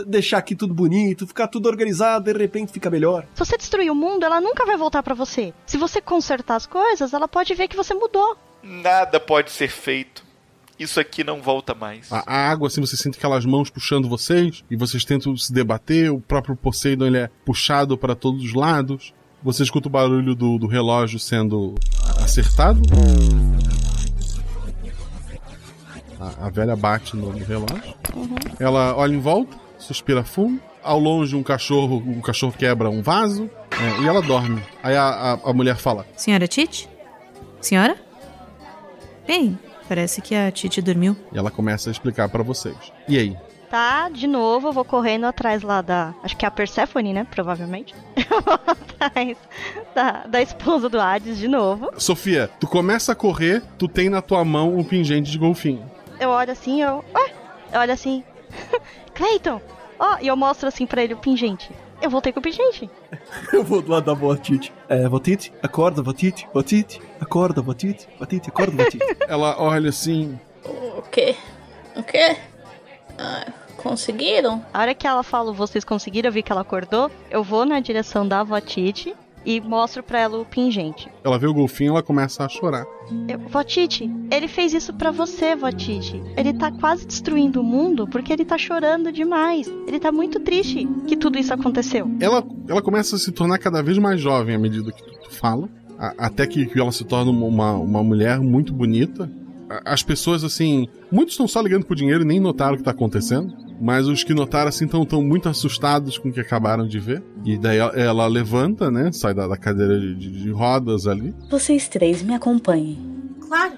deixar 0.06 0.38
aqui 0.38 0.54
tudo 0.54 0.72
bonito, 0.72 1.26
ficar 1.26 1.48
tudo 1.48 1.68
organizado, 1.68 2.32
de 2.32 2.38
repente 2.38 2.72
fica 2.72 2.88
melhor. 2.90 3.26
Se 3.34 3.44
você 3.44 3.56
destruir 3.56 3.90
o 3.90 3.94
mundo, 3.94 4.24
ela 4.24 4.40
nunca 4.40 4.64
vai 4.64 4.76
voltar 4.76 5.02
pra 5.02 5.14
você. 5.14 5.52
Se 5.66 5.76
você 5.76 6.00
consertar 6.00 6.56
as 6.56 6.66
coisas, 6.66 7.12
ela 7.12 7.26
pode 7.26 7.54
ver 7.54 7.66
que 7.68 7.76
você 7.76 7.92
mudou. 7.94 8.36
Nada 8.62 9.18
pode 9.18 9.50
ser 9.50 9.68
feito. 9.68 10.28
Isso 10.78 10.98
aqui 10.98 11.22
não 11.22 11.42
volta 11.42 11.74
mais. 11.74 12.10
A, 12.10 12.22
a 12.26 12.50
água, 12.50 12.68
assim, 12.68 12.80
você 12.80 12.96
sente 12.96 13.18
aquelas 13.18 13.44
mãos 13.44 13.68
puxando 13.68 14.08
vocês, 14.08 14.64
e 14.70 14.76
vocês 14.76 15.04
tentam 15.04 15.36
se 15.36 15.52
debater, 15.52 16.10
o 16.10 16.20
próprio 16.20 16.56
Poseidon 16.56 17.06
ele 17.06 17.18
é 17.18 17.30
puxado 17.44 17.98
para 17.98 18.14
todos 18.14 18.42
os 18.44 18.54
lados. 18.54 19.12
Você 19.42 19.62
escuta 19.62 19.88
o 19.88 19.90
barulho 19.90 20.34
do, 20.34 20.58
do 20.58 20.66
relógio 20.66 21.18
sendo 21.18 21.74
acertado. 22.22 22.80
A, 26.20 26.46
a 26.46 26.50
velha 26.50 26.76
bate 26.76 27.16
no, 27.16 27.32
no 27.32 27.44
relógio. 27.44 27.94
Ela 28.58 28.94
olha 28.94 29.14
em 29.14 29.20
volta, 29.20 29.56
suspira 29.78 30.22
fundo. 30.22 30.60
Ao 30.82 30.98
longe, 30.98 31.36
um 31.36 31.42
cachorro, 31.42 32.02
um 32.06 32.20
cachorro 32.20 32.54
quebra 32.56 32.88
um 32.88 33.02
vaso 33.02 33.50
é, 33.70 34.02
e 34.02 34.08
ela 34.08 34.22
dorme. 34.22 34.62
Aí 34.82 34.96
a, 34.96 35.08
a, 35.08 35.50
a 35.50 35.52
mulher 35.52 35.76
fala: 35.76 36.06
Senhora 36.16 36.46
Tite? 36.46 36.88
Senhora? 37.60 37.96
Bem, 39.26 39.58
parece 39.88 40.20
que 40.20 40.34
a 40.34 40.50
Tite 40.50 40.80
dormiu. 40.82 41.16
E 41.32 41.38
ela 41.38 41.50
começa 41.50 41.90
a 41.90 41.92
explicar 41.92 42.28
para 42.28 42.42
vocês. 42.42 42.76
E 43.08 43.18
aí? 43.18 43.36
Tá, 43.70 44.08
de 44.08 44.26
novo, 44.26 44.68
eu 44.68 44.72
vou 44.72 44.84
correndo 44.84 45.26
atrás 45.26 45.62
lá 45.62 45.80
da. 45.80 46.12
Acho 46.24 46.36
que 46.36 46.44
é 46.44 46.48
a 46.48 46.50
Persephone, 46.50 47.12
né? 47.12 47.24
Provavelmente. 47.30 47.94
Eu 48.28 48.42
vou 48.42 48.54
atrás 48.54 49.38
da, 49.94 50.26
da 50.26 50.42
esposa 50.42 50.88
do 50.88 51.00
Hades 51.00 51.38
de 51.38 51.46
novo. 51.46 51.90
Sofia, 51.96 52.50
tu 52.58 52.66
começa 52.66 53.12
a 53.12 53.14
correr, 53.14 53.62
tu 53.78 53.86
tem 53.86 54.08
na 54.08 54.20
tua 54.20 54.44
mão 54.44 54.76
um 54.76 54.82
pingente 54.82 55.30
de 55.30 55.38
golfinho. 55.38 55.88
Eu 56.18 56.30
olho 56.30 56.50
assim, 56.50 56.82
eu. 56.82 57.04
Ué? 57.14 57.32
Eu 57.72 57.80
olho 57.80 57.92
assim. 57.92 58.24
Clayton! 59.14 59.60
Ó, 59.98 60.18
e 60.20 60.26
eu 60.26 60.36
mostro 60.36 60.66
assim 60.66 60.84
pra 60.84 61.02
ele 61.04 61.14
o 61.14 61.18
pingente. 61.18 61.70
Eu 62.02 62.10
voltei 62.10 62.32
com 62.32 62.40
o 62.40 62.42
pingente. 62.42 62.90
Eu 63.52 63.62
vou 63.62 63.82
do 63.82 63.90
lado 63.90 64.06
da 64.06 64.14
Votite. 64.14 64.72
É, 64.88 65.06
Votite, 65.06 65.52
acorda, 65.62 66.02
Votite, 66.02 66.48
Votite, 66.52 67.00
acorda, 67.20 67.60
Votite, 67.60 68.08
Votite, 68.18 68.48
acorda, 68.48 68.84
Votite. 68.84 69.04
Ela 69.28 69.60
olha 69.60 69.90
assim. 69.90 70.40
O 70.64 71.02
quê? 71.02 71.36
O 71.94 72.02
quê? 72.02 72.36
Ah, 73.18 73.46
conseguiram? 73.82 74.64
A 74.72 74.80
hora 74.80 74.94
que 74.94 75.06
ela 75.06 75.22
fala, 75.22 75.52
vocês 75.52 75.84
conseguiram, 75.84 76.28
eu 76.28 76.32
vi 76.32 76.42
que 76.42 76.52
ela 76.52 76.60
acordou. 76.60 77.10
Eu 77.30 77.42
vou 77.42 77.64
na 77.64 77.80
direção 77.80 78.26
da 78.26 78.40
avó 78.40 78.60
Titi. 78.60 79.14
E 79.42 79.58
mostro 79.58 80.02
pra 80.02 80.18
ela 80.20 80.36
o 80.38 80.44
pingente. 80.44 81.08
Ela 81.24 81.38
vê 81.38 81.46
o 81.46 81.54
golfinho 81.54 81.88
e 81.88 81.92
ela 81.92 82.02
começa 82.02 82.44
a 82.44 82.48
chorar. 82.50 82.84
Eu, 83.26 83.38
Votite, 83.38 84.10
ele 84.30 84.46
fez 84.46 84.74
isso 84.74 84.92
pra 84.92 85.10
você, 85.10 85.56
Votite. 85.56 86.22
Ele 86.36 86.52
tá 86.52 86.70
quase 86.70 87.06
destruindo 87.06 87.62
o 87.62 87.64
mundo 87.64 88.06
porque 88.06 88.34
ele 88.34 88.44
tá 88.44 88.58
chorando 88.58 89.10
demais. 89.10 89.66
Ele 89.86 89.98
tá 89.98 90.12
muito 90.12 90.38
triste 90.40 90.86
que 91.08 91.16
tudo 91.16 91.38
isso 91.38 91.54
aconteceu. 91.54 92.06
Ela, 92.20 92.44
ela 92.68 92.82
começa 92.82 93.16
a 93.16 93.18
se 93.18 93.32
tornar 93.32 93.56
cada 93.56 93.82
vez 93.82 93.96
mais 93.96 94.20
jovem 94.20 94.54
à 94.54 94.58
medida 94.58 94.92
que 94.92 95.02
tu, 95.02 95.10
tu 95.22 95.30
fala. 95.34 95.70
A- 95.98 96.26
até 96.26 96.46
que, 96.46 96.66
que 96.66 96.78
ela 96.78 96.92
se 96.92 97.04
torna 97.04 97.30
uma, 97.30 97.72
uma 97.76 98.02
mulher 98.02 98.38
muito 98.40 98.74
bonita. 98.74 99.30
As 99.84 100.02
pessoas, 100.02 100.42
assim. 100.44 100.88
Muitos 101.12 101.34
estão 101.34 101.46
só 101.46 101.60
ligando 101.60 101.84
pro 101.86 101.94
dinheiro 101.94 102.22
e 102.22 102.26
nem 102.26 102.40
notaram 102.40 102.74
o 102.74 102.76
que 102.76 102.82
tá 102.82 102.90
acontecendo. 102.90 103.54
Mas 103.80 104.06
os 104.08 104.24
que 104.24 104.34
notaram, 104.34 104.68
assim, 104.68 104.84
estão 104.84 105.04
tão 105.06 105.22
muito 105.22 105.48
assustados 105.48 106.18
com 106.18 106.28
o 106.28 106.32
que 106.32 106.40
acabaram 106.40 106.86
de 106.86 106.98
ver. 106.98 107.22
E 107.44 107.56
daí 107.56 107.78
ela, 107.78 107.92
ela 107.92 108.26
levanta, 108.26 108.90
né? 108.90 109.10
Sai 109.12 109.32
da, 109.32 109.46
da 109.46 109.56
cadeira 109.56 109.98
de, 109.98 110.14
de- 110.14 110.42
de 110.42 110.50
rodas 110.50 111.06
ali. 111.06 111.34
Vocês 111.50 111.88
três 111.88 112.20
me 112.22 112.34
acompanhem. 112.34 112.98
Claro. 113.46 113.72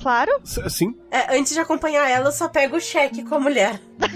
Claro. 0.00 0.30
Sim. 0.44 0.94
É, 1.10 1.36
antes 1.36 1.52
de 1.52 1.58
acompanhar 1.60 2.08
ela, 2.08 2.28
eu 2.28 2.32
só 2.32 2.48
pego 2.48 2.76
o 2.76 2.80
cheque 2.80 3.24
com 3.24 3.34
a 3.36 3.40
mulher. 3.40 3.80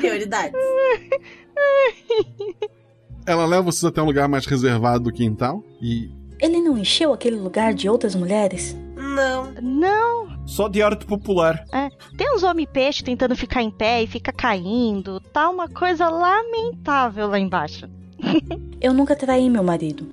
Prioridades. 0.00 0.52
Ela 3.26 3.46
leva 3.46 3.62
vocês 3.62 3.84
até 3.84 4.02
um 4.02 4.06
lugar 4.06 4.28
mais 4.28 4.46
reservado 4.46 5.04
do 5.04 5.12
quintal. 5.12 5.62
E 5.80 6.10
Ele 6.40 6.60
não 6.60 6.76
encheu 6.76 7.12
aquele 7.12 7.36
lugar 7.36 7.72
de 7.72 7.88
outras 7.88 8.14
mulheres? 8.14 8.76
Não. 8.96 9.52
Não. 9.60 10.46
Só 10.46 10.68
de 10.68 10.82
arte 10.82 11.06
popular. 11.06 11.64
É, 11.72 11.88
tem 12.16 12.34
uns 12.34 12.42
homem-peixe 12.42 13.04
tentando 13.04 13.36
ficar 13.36 13.62
em 13.62 13.70
pé 13.70 14.02
e 14.02 14.06
fica 14.06 14.32
caindo. 14.32 15.20
Tá 15.32 15.48
uma 15.48 15.68
coisa 15.68 16.08
lamentável 16.08 17.28
lá 17.28 17.38
embaixo. 17.38 17.88
Eu 18.80 18.92
nunca 18.92 19.14
traí 19.14 19.48
meu 19.48 19.62
marido. 19.62 20.06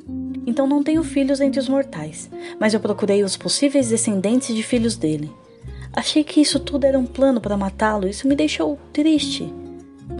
Então 0.45 0.67
não 0.67 0.83
tenho 0.83 1.03
filhos 1.03 1.41
entre 1.41 1.59
os 1.59 1.69
mortais. 1.69 2.29
Mas 2.59 2.73
eu 2.73 2.79
procurei 2.79 3.23
os 3.23 3.37
possíveis 3.37 3.89
descendentes 3.89 4.55
de 4.55 4.63
filhos 4.63 4.95
dele. 4.95 5.31
Achei 5.93 6.23
que 6.23 6.41
isso 6.41 6.59
tudo 6.59 6.85
era 6.85 6.97
um 6.97 7.05
plano 7.05 7.39
para 7.41 7.57
matá-lo. 7.57 8.07
Isso 8.07 8.27
me 8.27 8.35
deixou 8.35 8.79
triste. 8.91 9.51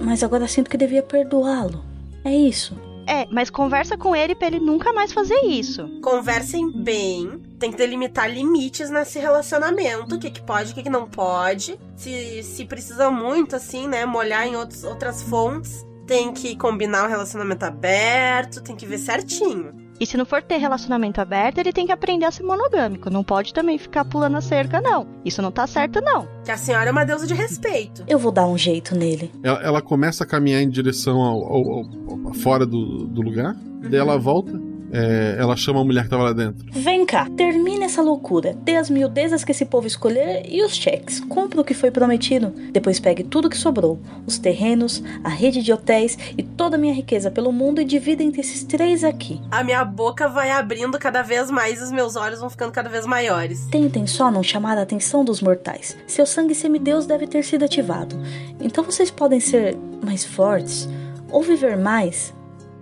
Mas 0.02 0.24
agora 0.24 0.48
sinto 0.48 0.70
que 0.70 0.78
devia 0.78 1.02
perdoá-lo. 1.02 1.84
É 2.24 2.36
isso. 2.36 2.76
É, 3.10 3.26
mas 3.32 3.50
conversa 3.50 3.98
com 3.98 4.16
ele 4.16 4.36
pra 4.36 4.48
ele 4.48 4.60
nunca 4.60 4.94
mais 4.94 5.12
fazer 5.12 5.41
isso. 5.46 5.90
Conversem 6.00 6.72
bem. 6.72 7.41
Tem 7.58 7.72
que 7.72 7.78
delimitar 7.78 8.32
limites 8.32 8.91
nesse 8.91 9.18
relacionamento. 9.18 10.14
O 10.14 10.20
que, 10.20 10.30
que 10.30 10.44
pode, 10.44 10.72
o 10.72 10.76
que, 10.76 10.84
que 10.84 10.91
não 10.91 11.08
pode. 11.08 11.80
Se, 11.96 12.44
se 12.44 12.66
precisa 12.66 13.10
muito, 13.10 13.56
assim, 13.56 13.88
né? 13.88 14.06
Molhar 14.06 14.46
em 14.46 14.56
outros, 14.56 14.84
outras 14.84 15.24
fontes. 15.24 15.84
Tem 16.06 16.32
que 16.32 16.56
combinar 16.56 17.06
o 17.06 17.10
relacionamento 17.10 17.66
aberto. 17.66 18.62
Tem 18.62 18.76
que 18.76 18.86
ver 18.86 19.00
certinho. 19.00 19.89
E 20.00 20.06
se 20.06 20.16
não 20.18 20.26
for 20.26 20.42
ter 20.42 20.58
relacionamento 20.58 21.20
aberto, 21.20 21.58
ele 21.58 21.74
tem 21.74 21.86
que 21.86 21.92
aprender 21.92 22.26
a 22.26 22.32
ser 22.32 22.44
monogâmico. 22.44 23.10
Não 23.10 23.24
pode 23.24 23.54
também 23.54 23.78
ficar 23.78 24.06
pulando 24.06 24.38
a 24.38 24.42
cerca, 24.42 24.80
não. 24.80 25.06
Isso 25.26 25.42
não 25.42 25.52
tá 25.52 25.68
certo, 25.68 26.00
não. 26.02 26.28
Que 26.46 26.52
a 26.52 26.58
senhora 26.58 26.90
é 26.90 26.92
uma 26.92 27.04
deusa 27.06 27.28
de 27.28 27.34
respeito. 27.34 28.04
Eu 28.08 28.18
vou 28.18 28.32
dar 28.32 28.48
um 28.48 28.58
jeito 28.58 28.96
nele. 28.96 29.32
ela, 29.44 29.62
ela 29.62 29.82
começa 29.82 30.24
a 30.24 30.28
caminhar 30.28 30.62
em 30.62 30.70
direção 30.70 31.22
ao, 31.22 31.44
ao- 31.44 31.70
ao- 31.72 32.28
ao- 32.28 32.34
fora 32.34 32.66
do, 32.66 33.06
do 33.08 33.22
lugar. 33.22 33.56
Daí 33.82 34.00
ela 34.00 34.18
volta. 34.18 34.60
É, 34.91 35.36
ela 35.40 35.56
chama 35.56 35.82
a 35.82 35.84
mulher 35.84 36.03
que 36.03 36.10
tava 36.10 36.24
lá 36.24 36.34
dentro. 36.34 36.66
Vem 36.72 37.06
cá, 37.06 37.28
termine 37.36 37.86
essa 37.86 38.02
loucura. 38.02 38.56
Dê 38.64 38.76
as 38.76 38.90
miudezas 38.90 39.44
que 39.44 39.52
esse 39.52 39.66
povo 39.66 39.88
escolher 39.88 40.44
e 40.48 40.64
os 40.64 40.76
cheques. 40.76 41.20
Compre 41.20 41.60
o 41.60 41.64
que 41.64 41.74
foi 41.74 41.91
prometido. 41.91 42.53
Depois 42.72 42.99
pegue 42.99 43.24
tudo 43.24 43.49
que 43.49 43.57
sobrou: 43.57 43.99
os 44.26 44.38
terrenos, 44.38 45.03
a 45.24 45.30
rede 45.30 45.61
de 45.61 45.72
hotéis 45.72 46.18
e 46.38 46.44
toda 46.44 46.76
a 46.76 46.80
minha 46.80 46.94
riqueza 46.94 47.32
pelo 47.32 47.52
mundo 47.52 47.82
e 47.82 47.86
divida 47.86 48.24
entre 48.24 48.41
esses 48.41 48.64
três 48.64 49.03
aqui. 49.03 49.41
A 49.52 49.64
minha 49.64 49.84
boca 49.86 50.28
vai 50.28 50.52
abrindo 50.52 50.98
cada 50.98 51.22
vez 51.22 51.52
mais 51.52 51.80
e 51.80 51.84
os 51.84 51.91
meus 51.91 52.16
olhos 52.16 52.40
vão 52.40 52.49
ficando 52.49 52.72
cada 52.72 52.90
vez 52.90 53.06
maiores. 53.06 53.68
Tentem 53.72 54.07
só 54.07 54.32
não 54.32 54.44
chamar 54.44 54.78
a 54.78 54.82
atenção 54.82 55.24
dos 55.24 55.41
mortais. 55.41 55.98
Seu 56.07 56.26
sangue 56.26 56.56
semideus 56.56 57.06
deve 57.06 57.28
ter 57.28 57.44
sido 57.44 57.66
ativado. 57.66 58.16
Então 58.60 58.84
vocês 58.84 59.11
podem 59.11 59.40
ser 59.40 59.78
mais 60.03 60.26
fortes, 60.26 60.88
ou 61.32 61.44
viver 61.44 61.78
mais, 61.78 62.34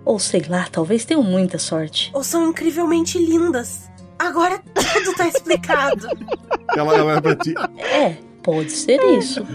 ou 0.08 0.18
sei 0.18 0.42
lá, 0.48 0.66
talvez 0.72 1.04
tenham 1.04 1.22
muita 1.22 1.58
sorte. 1.58 2.10
Ou 2.14 2.24
são 2.24 2.48
incrivelmente 2.48 3.18
lindas. 3.18 3.90
Agora 4.18 4.58
tudo 4.74 5.14
tá 5.14 5.28
explicado. 5.28 6.08
Ela, 6.74 6.96
ela 6.96 7.12
é 7.16 7.20
pra 7.20 7.36
ti. 7.36 7.54
É, 7.78 8.16
pode 8.42 8.70
ser 8.72 8.98
isso. 9.18 9.44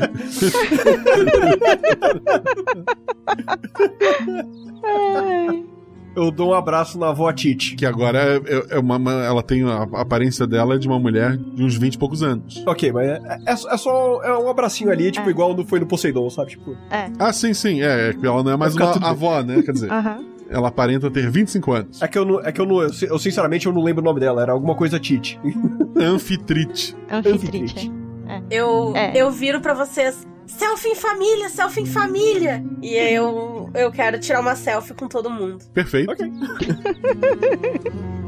Eu 6.15 6.30
dou 6.30 6.51
um 6.51 6.53
abraço 6.53 6.99
na 6.99 7.09
avó 7.09 7.31
Tite. 7.34 7.75
Que 7.75 7.88
agora 7.88 8.19
é, 8.19 8.35
é- 8.35 8.75
é 8.75 8.80
uma, 8.80 8.97
uma- 8.97 9.23
ela 9.25 9.41
tem 9.41 9.63
a 9.63 9.81
aparência 9.93 10.45
dela 10.45 10.77
de 10.77 10.88
uma 10.88 10.99
mulher 10.99 11.35
de 11.35 11.63
uns 11.63 11.75
20 11.75 11.95
e 11.95 11.97
poucos 11.97 12.21
anos. 12.21 12.63
Ok, 12.67 12.91
mas 12.91 13.07
é, 13.07 13.21
é- 13.47 13.53
é 13.53 13.77
só 13.77 14.21
é 14.23 14.38
um 14.38 14.47
abracinho 14.47 14.91
ali, 14.91 15.09
tipo, 15.11 15.27
igual 15.27 15.55
no, 15.55 15.65
foi 15.65 15.80
no 15.80 15.88
Poseidon, 15.88 16.30
sabe? 16.30 16.51
Tipo, 16.51 16.77
É. 16.91 17.09
Ah, 17.17 17.34
sim, 17.34 17.51
sim. 17.55 17.81
É, 17.81 18.09
é 18.09 18.13
que 18.13 18.25
ela 18.27 18.43
não 18.43 18.51
é 18.51 18.57
mais 18.57 18.75
uma 18.75 18.91
avó, 19.09 19.41
né? 19.41 19.63
Quer 19.63 19.71
dizer, 19.71 19.91
Aham. 19.91 20.23
Ela 20.53 20.69
aparenta 20.69 21.09
ter 21.11 21.30
25 21.30 21.71
anos. 21.73 22.01
é 22.01 22.07
que 22.07 22.17
eu 22.17 22.25
não, 22.25 22.39
é 22.41 22.51
que 22.51 22.61
eu, 22.61 22.65
não 22.65 22.81
eu, 22.81 22.89
eu, 23.09 23.19
sinceramente 23.19 23.65
eu 23.65 23.73
não 23.73 23.84
lembro 23.84 24.01
o 24.01 24.05
nome 24.05 24.19
dela, 24.19 24.41
era 24.41 24.51
alguma 24.51 24.75
coisa 24.75 24.99
Tite. 24.99 25.39
Anfitrite. 25.97 26.95
Anfitrite. 27.09 27.91
Eu, 28.49 28.93
É. 28.95 29.11
eu 29.15 29.30
viro 29.31 29.61
pra 29.61 29.73
vocês. 29.73 30.25
Selfie 30.45 30.89
em 30.89 30.95
família, 30.95 31.49
selfie 31.49 31.81
em 31.81 31.85
família. 31.85 32.63
E 32.81 32.93
eu, 32.95 33.69
eu 33.73 33.91
quero 33.91 34.19
tirar 34.19 34.41
uma 34.41 34.55
selfie 34.55 34.93
com 34.93 35.07
todo 35.07 35.30
mundo. 35.30 35.63
Perfeito. 35.73 36.13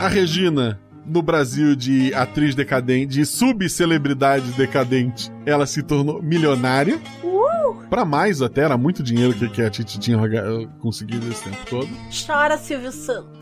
A 0.00 0.08
Regina, 0.08 0.78
no 1.06 1.22
Brasil 1.22 1.74
de 1.74 2.12
atriz 2.14 2.54
decadente, 2.54 3.14
de 3.14 3.24
subcelebridade 3.24 4.52
decadente, 4.52 5.30
ela 5.44 5.66
se 5.66 5.82
tornou 5.82 6.22
milionária. 6.22 7.00
Pra 7.88 8.04
mais 8.04 8.42
até, 8.42 8.62
era 8.62 8.76
muito 8.76 9.02
dinheiro 9.02 9.32
que, 9.32 9.48
que 9.48 9.62
a 9.62 9.70
Titi 9.70 9.98
tinha 9.98 10.18
conseguido 10.80 11.30
esse 11.30 11.44
tempo 11.44 11.56
todo. 11.70 11.88
Chora, 12.26 12.58
Silvio 12.58 12.90
Santos. 12.90 13.38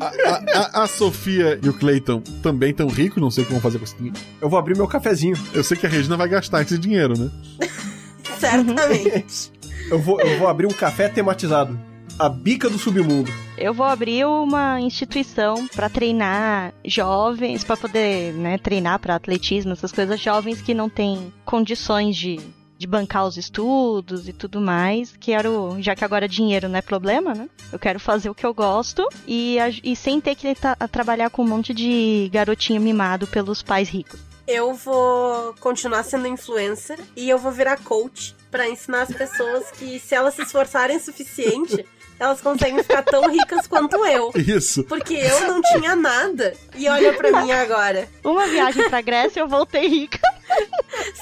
A, 0.00 0.80
a- 0.80 0.82
a 0.84 0.86
Sofia 0.88 1.58
e 1.62 1.68
o 1.68 1.72
Clayton 1.72 2.20
também 2.42 2.70
estão 2.70 2.88
ricos, 2.88 3.22
não 3.22 3.30
sei 3.30 3.44
o 3.44 3.46
que 3.46 3.52
vão 3.52 3.60
fazer 3.60 3.78
com 3.78 3.84
esse 3.84 3.96
dinheiro. 3.96 4.18
Eu 4.40 4.48
vou 4.48 4.58
abrir 4.58 4.76
meu 4.76 4.88
cafezinho. 4.88 5.36
Eu 5.54 5.62
sei 5.62 5.76
que 5.76 5.86
a 5.86 5.88
Regina 5.88 6.16
vai 6.16 6.28
gastar 6.28 6.62
esse 6.62 6.76
dinheiro, 6.78 7.14
né? 7.18 7.30
Certamente. 8.38 9.52
Eu 9.90 9.98
vou, 10.00 10.20
eu 10.20 10.38
vou 10.38 10.48
abrir 10.48 10.66
um 10.66 10.72
café 10.72 11.08
tematizado. 11.08 11.78
A 12.18 12.28
bica 12.28 12.68
do 12.70 12.78
submundo. 12.78 13.30
Eu 13.58 13.74
vou 13.74 13.84
abrir 13.86 14.24
uma 14.26 14.80
instituição 14.80 15.66
pra 15.68 15.88
treinar 15.90 16.72
jovens, 16.84 17.62
pra 17.62 17.76
poder, 17.76 18.32
né, 18.32 18.56
treinar 18.58 18.98
pra 18.98 19.14
atletismo, 19.16 19.72
essas 19.72 19.92
coisas, 19.92 20.18
jovens 20.18 20.62
que 20.62 20.72
não 20.72 20.88
têm 20.88 21.32
condições 21.44 22.16
de, 22.16 22.40
de 22.78 22.86
bancar 22.86 23.26
os 23.26 23.36
estudos 23.36 24.28
e 24.28 24.32
tudo 24.32 24.60
mais. 24.62 25.14
Quero, 25.20 25.76
já 25.80 25.94
que 25.94 26.04
agora 26.04 26.26
dinheiro 26.26 26.68
não 26.70 26.78
é 26.78 26.82
problema, 26.82 27.34
né? 27.34 27.48
Eu 27.70 27.78
quero 27.78 28.00
fazer 28.00 28.30
o 28.30 28.34
que 28.34 28.46
eu 28.46 28.54
gosto 28.54 29.06
e, 29.28 29.58
e 29.84 29.94
sem 29.94 30.18
ter 30.20 30.36
que 30.36 30.54
ta- 30.54 30.76
trabalhar 30.90 31.28
com 31.28 31.42
um 31.42 31.48
monte 31.48 31.74
de 31.74 32.30
garotinho 32.32 32.80
mimado 32.80 33.26
pelos 33.26 33.62
pais 33.62 33.90
ricos. 33.90 34.20
Eu 34.46 34.74
vou 34.74 35.54
continuar 35.60 36.04
sendo 36.04 36.26
influencer 36.28 36.98
e 37.16 37.28
eu 37.28 37.38
vou 37.38 37.50
virar 37.50 37.78
coach 37.82 38.36
pra 38.50 38.68
ensinar 38.68 39.02
as 39.02 39.12
pessoas 39.12 39.70
que 39.72 39.98
se 39.98 40.14
elas 40.14 40.34
se 40.34 40.42
esforçarem 40.42 40.96
o 40.96 41.00
suficiente, 41.00 41.84
elas 42.18 42.40
conseguem 42.40 42.82
ficar 42.82 43.02
tão 43.02 43.28
ricas 43.28 43.66
quanto 43.66 44.04
eu. 44.06 44.30
Isso. 44.36 44.84
Porque 44.84 45.14
eu 45.14 45.48
não 45.48 45.60
tinha 45.60 45.96
nada. 45.96 46.54
E 46.74 46.88
olha 46.88 47.12
pra 47.12 47.42
mim 47.42 47.50
agora. 47.50 48.08
Uma 48.24 48.46
viagem 48.46 48.88
pra 48.88 49.00
Grécia 49.00 49.40
eu 49.40 49.48
voltei 49.48 49.88
rica. 49.88 50.20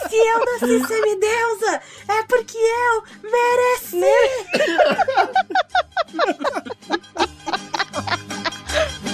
Se 0.09 0.15
eu 0.17 0.39
nasci 0.45 0.87
semideusa, 0.87 1.81
é 2.09 2.23
porque 2.25 2.59
eu 2.59 3.03
mereci. 3.23 4.05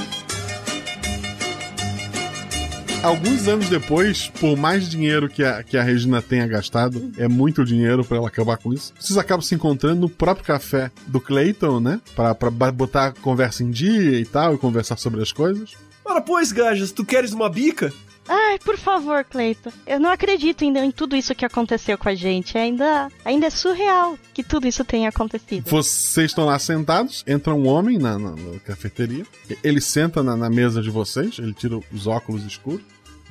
Alguns 3.03 3.49
anos 3.49 3.71
depois, 3.71 4.29
por 4.29 4.59
mais 4.59 4.87
dinheiro 4.87 5.27
que 5.27 5.43
a, 5.43 5.63
que 5.63 5.79
a 5.79 5.83
Regina 5.83 6.21
tenha 6.21 6.47
gastado, 6.47 7.11
é 7.17 7.27
muito 7.27 7.65
dinheiro 7.65 8.05
pra 8.05 8.19
ela 8.19 8.29
acabar 8.29 8.59
com 8.59 8.75
isso. 8.75 8.93
Vocês 9.01 9.17
acabam 9.17 9.41
se 9.41 9.55
encontrando 9.55 10.03
no 10.03 10.09
próprio 10.09 10.45
café 10.45 10.91
do 11.07 11.19
Clayton, 11.19 11.81
né? 11.81 11.99
Pra, 12.15 12.35
pra 12.35 12.51
botar 12.51 13.07
a 13.07 13.13
conversa 13.13 13.65
em 13.65 13.71
dia 13.71 14.21
e 14.21 14.25
tal, 14.27 14.55
e 14.55 14.59
conversar 14.59 14.99
sobre 14.99 15.23
as 15.23 15.33
coisas. 15.33 15.73
Ora, 16.05 16.21
pois, 16.21 16.53
Gajas, 16.53 16.93
tu 16.93 17.05
queres 17.05 17.33
uma 17.33 17.49
bica? 17.49 17.93
Ai, 18.29 18.59
por 18.61 18.77
favor, 18.77 19.25
Cleiton. 19.25 19.73
Eu 19.87 19.99
não 19.99 20.11
acredito 20.11 20.63
ainda 20.63 20.85
em 20.85 20.93
tudo 20.93 21.17
isso 21.17 21.35
que 21.35 21.45
aconteceu 21.45 21.99
com 21.99 22.09
a 22.09 22.15
gente. 22.15 22.57
Ainda, 22.57 23.09
ainda 23.25 23.47
é 23.47 23.51
surreal 23.51 24.17
que 24.33 24.45
tudo 24.45 24.69
isso 24.69 24.85
tenha 24.85 25.09
acontecido. 25.09 25.69
Vocês 25.69 26.31
estão 26.31 26.45
lá 26.47 26.57
sentados, 26.59 27.25
entra 27.27 27.53
um 27.55 27.67
homem 27.67 27.99
na, 27.99 28.19
na- 28.19 28.37
na 28.37 28.59
cafeteria, 28.61 29.27
ele 29.65 29.81
senta 29.81 30.23
na, 30.23 30.37
na 30.37 30.49
mesa 30.49 30.81
de 30.81 30.91
vocês, 30.91 31.39
ele 31.41 31.53
tira 31.53 31.81
os 31.93 32.07
óculos 32.07 32.45
escuros, 32.45 32.83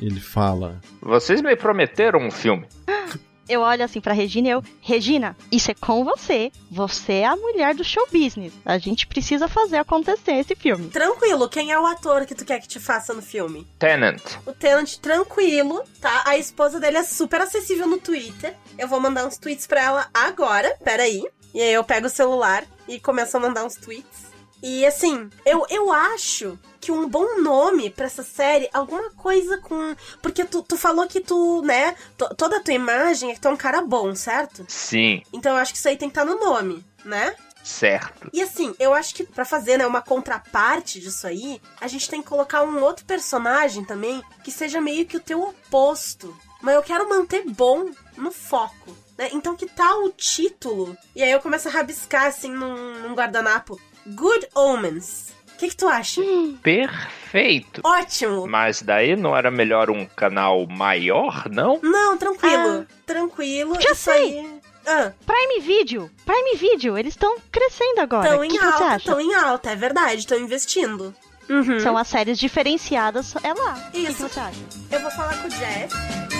ele 0.01 0.19
fala: 0.19 0.81
Vocês 1.01 1.41
me 1.41 1.55
prometeram 1.55 2.19
um 2.19 2.31
filme. 2.31 2.65
Eu 3.49 3.61
olho 3.61 3.83
assim 3.83 3.99
pra 3.99 4.13
Regina 4.13 4.47
e 4.47 4.51
eu, 4.51 4.63
Regina, 4.79 5.35
isso 5.51 5.71
é 5.71 5.73
com 5.73 6.05
você. 6.05 6.51
Você 6.69 7.13
é 7.13 7.25
a 7.25 7.35
mulher 7.35 7.73
do 7.73 7.83
show 7.83 8.07
business. 8.11 8.53
A 8.63 8.77
gente 8.77 9.07
precisa 9.07 9.47
fazer 9.47 9.77
acontecer 9.77 10.33
esse 10.33 10.55
filme. 10.55 10.89
Tranquilo, 10.89 11.49
quem 11.49 11.71
é 11.71 11.79
o 11.79 11.87
ator 11.87 12.27
que 12.27 12.35
tu 12.35 12.45
quer 12.45 12.59
que 12.59 12.67
te 12.67 12.79
faça 12.79 13.11
no 13.11 13.23
filme? 13.23 13.67
Tenant. 13.79 14.21
O 14.45 14.53
Tenant, 14.53 14.97
tranquilo, 14.97 15.83
tá? 15.99 16.21
A 16.27 16.37
esposa 16.37 16.79
dele 16.79 16.97
é 16.97 17.03
super 17.03 17.41
acessível 17.41 17.87
no 17.87 17.97
Twitter. 17.97 18.53
Eu 18.77 18.87
vou 18.87 18.99
mandar 18.99 19.25
uns 19.25 19.37
tweets 19.37 19.65
pra 19.65 19.81
ela 19.81 20.09
agora, 20.13 20.77
peraí. 20.83 21.23
E 21.51 21.59
aí 21.59 21.73
eu 21.73 21.83
pego 21.83 22.05
o 22.05 22.11
celular 22.11 22.63
e 22.87 22.99
começo 22.99 23.35
a 23.35 23.39
mandar 23.39 23.65
uns 23.65 23.73
tweets. 23.73 24.29
E 24.61 24.85
assim, 24.85 25.27
eu, 25.43 25.65
eu 25.71 25.91
acho 25.91 26.59
que 26.79 26.91
um 26.91 27.07
bom 27.07 27.41
nome 27.41 27.89
pra 27.89 28.05
essa 28.05 28.23
série, 28.23 28.69
alguma 28.73 29.09
coisa 29.11 29.57
com. 29.57 29.95
Porque 30.21 30.45
tu, 30.45 30.61
tu 30.63 30.77
falou 30.77 31.07
que 31.07 31.19
tu, 31.21 31.61
né? 31.63 31.95
to- 32.17 32.33
toda 32.35 32.57
a 32.57 32.59
tua 32.61 32.73
imagem 32.73 33.31
é 33.31 33.33
que 33.33 33.39
tu 33.41 33.47
é 33.47 33.51
um 33.51 33.57
cara 33.57 33.81
bom, 33.81 34.15
certo? 34.15 34.65
Sim, 34.67 35.21
Então 35.33 35.53
eu 35.53 35.57
acho 35.57 35.71
que 35.73 35.77
isso 35.79 35.87
aí 35.89 35.97
tem 35.97 36.09
que 36.09 36.17
estar 36.19 36.25
no 36.25 36.39
nome, 36.39 36.85
né? 37.03 37.35
certo. 37.61 38.29
E 38.33 38.41
assim, 38.41 38.73
eu 38.79 38.93
acho 38.93 39.13
que 39.13 39.23
pra 39.23 39.45
fazer, 39.45 39.77
né, 39.77 39.85
uma 39.85 40.01
contraparte 40.01 40.99
disso 40.99 41.27
aí, 41.27 41.61
a 41.79 41.87
gente 41.87 42.09
tem 42.09 42.21
que 42.21 42.27
colocar 42.27 42.63
um 42.63 42.81
outro 42.81 43.05
personagem 43.05 43.83
também 43.83 44.23
que 44.43 44.49
seja 44.51 44.81
meio 44.81 45.05
que 45.05 45.17
o 45.17 45.19
teu 45.19 45.41
oposto. 45.43 46.35
Mas 46.61 46.73
eu 46.75 46.81
quero 46.81 47.07
manter 47.07 47.43
bom 47.45 47.91
no 48.17 48.31
foco. 48.31 48.95
Né? 49.17 49.29
Então 49.33 49.55
que 49.55 49.67
tal 49.67 50.03
o 50.05 50.09
título? 50.09 50.97
E 51.15 51.21
aí 51.21 51.29
eu 51.31 51.41
começo 51.41 51.67
a 51.67 51.71
rabiscar 51.71 52.25
assim 52.27 52.49
num, 52.51 53.01
num 53.01 53.13
guardanapo. 53.13 53.79
Good 54.07 54.47
Omens. 54.55 55.27
O 55.59 55.61
que, 55.61 55.67
que 55.67 55.75
tu 55.75 55.89
acha? 55.89 56.21
Perfeito. 56.63 57.81
Ótimo! 57.83 58.47
Mas 58.47 58.81
daí 58.81 59.17
não 59.17 59.35
era 59.35 59.51
melhor 59.51 59.89
um 59.89 60.05
canal 60.05 60.65
maior, 60.65 61.49
não? 61.51 61.81
Não, 61.83 62.17
tranquilo. 62.17 62.87
Tranquilo. 63.05 63.75
Já 63.81 63.91
isso 63.91 64.03
sei. 64.03 64.39
aí. 64.39 64.59
Ah, 64.87 65.11
Prime 65.25 65.59
Video. 65.59 66.09
Prime 66.25 66.55
Video. 66.55 66.97
Eles 66.97 67.11
estão 67.11 67.35
crescendo 67.51 67.99
agora. 67.99 68.25
estão 68.29 68.45
em 68.45 68.49
que, 68.51 68.57
alta, 68.57 68.95
estão 68.95 69.19
em 69.19 69.35
alta, 69.35 69.71
é 69.71 69.75
verdade, 69.75 70.19
estão 70.19 70.39
investindo. 70.39 71.13
Uhum. 71.49 71.77
São 71.81 71.97
as 71.97 72.07
séries 72.07 72.39
diferenciadas. 72.39 73.35
É 73.43 73.53
lá. 73.53 73.73
O 73.89 73.91
que, 73.91 74.05
que 74.05 74.11
Isso. 74.13 74.29
você 74.29 74.39
acha? 74.39 74.61
Eu 74.89 75.01
vou 75.01 75.11
falar 75.11 75.41
com 75.41 75.47
o 75.49 75.51
Jeff. 75.51 76.38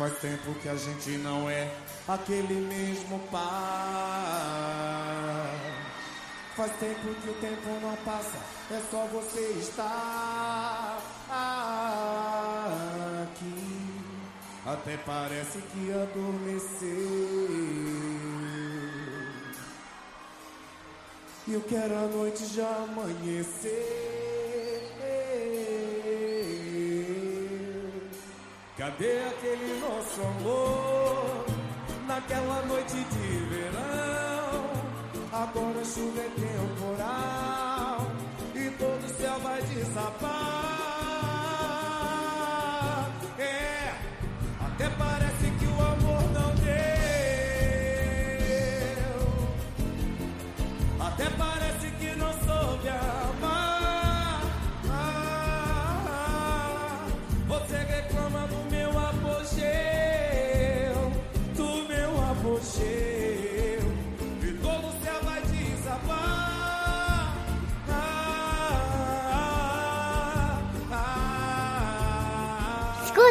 Faz 0.00 0.18
tempo 0.18 0.54
que 0.62 0.68
a 0.70 0.74
gente 0.76 1.10
não 1.18 1.50
é 1.50 1.70
aquele 2.08 2.54
mesmo 2.54 3.18
par. 3.30 3.44
Faz 6.56 6.72
tempo 6.78 7.14
que 7.20 7.28
o 7.28 7.34
tempo 7.34 7.68
não 7.82 7.94
passa, 7.96 8.38
é 8.70 8.80
só 8.90 9.04
você 9.12 9.40
estar 9.60 10.98
aqui. 13.24 14.00
Até 14.64 14.96
parece 14.96 15.58
que 15.58 15.92
adormeceu. 15.92 16.88
E 21.46 21.52
eu 21.52 21.60
quero 21.68 21.94
a 21.94 22.06
noite 22.06 22.46
já 22.46 22.74
amanhecer. 22.88 24.29
Cadê 28.80 29.20
aquele 29.28 29.78
nosso 29.78 30.22
amor? 30.22 31.44
Naquela 32.08 32.62
noite 32.62 32.94
de 32.94 33.36
verão. 33.50 34.70
Agora 35.30 35.84
chuva 35.84 36.22
é 36.22 36.30
temporal. 36.30 38.10
E 38.54 38.70
todo 38.78 39.04
o 39.04 39.08
céu 39.20 39.38
vai 39.40 39.60
desabar. 39.64 40.59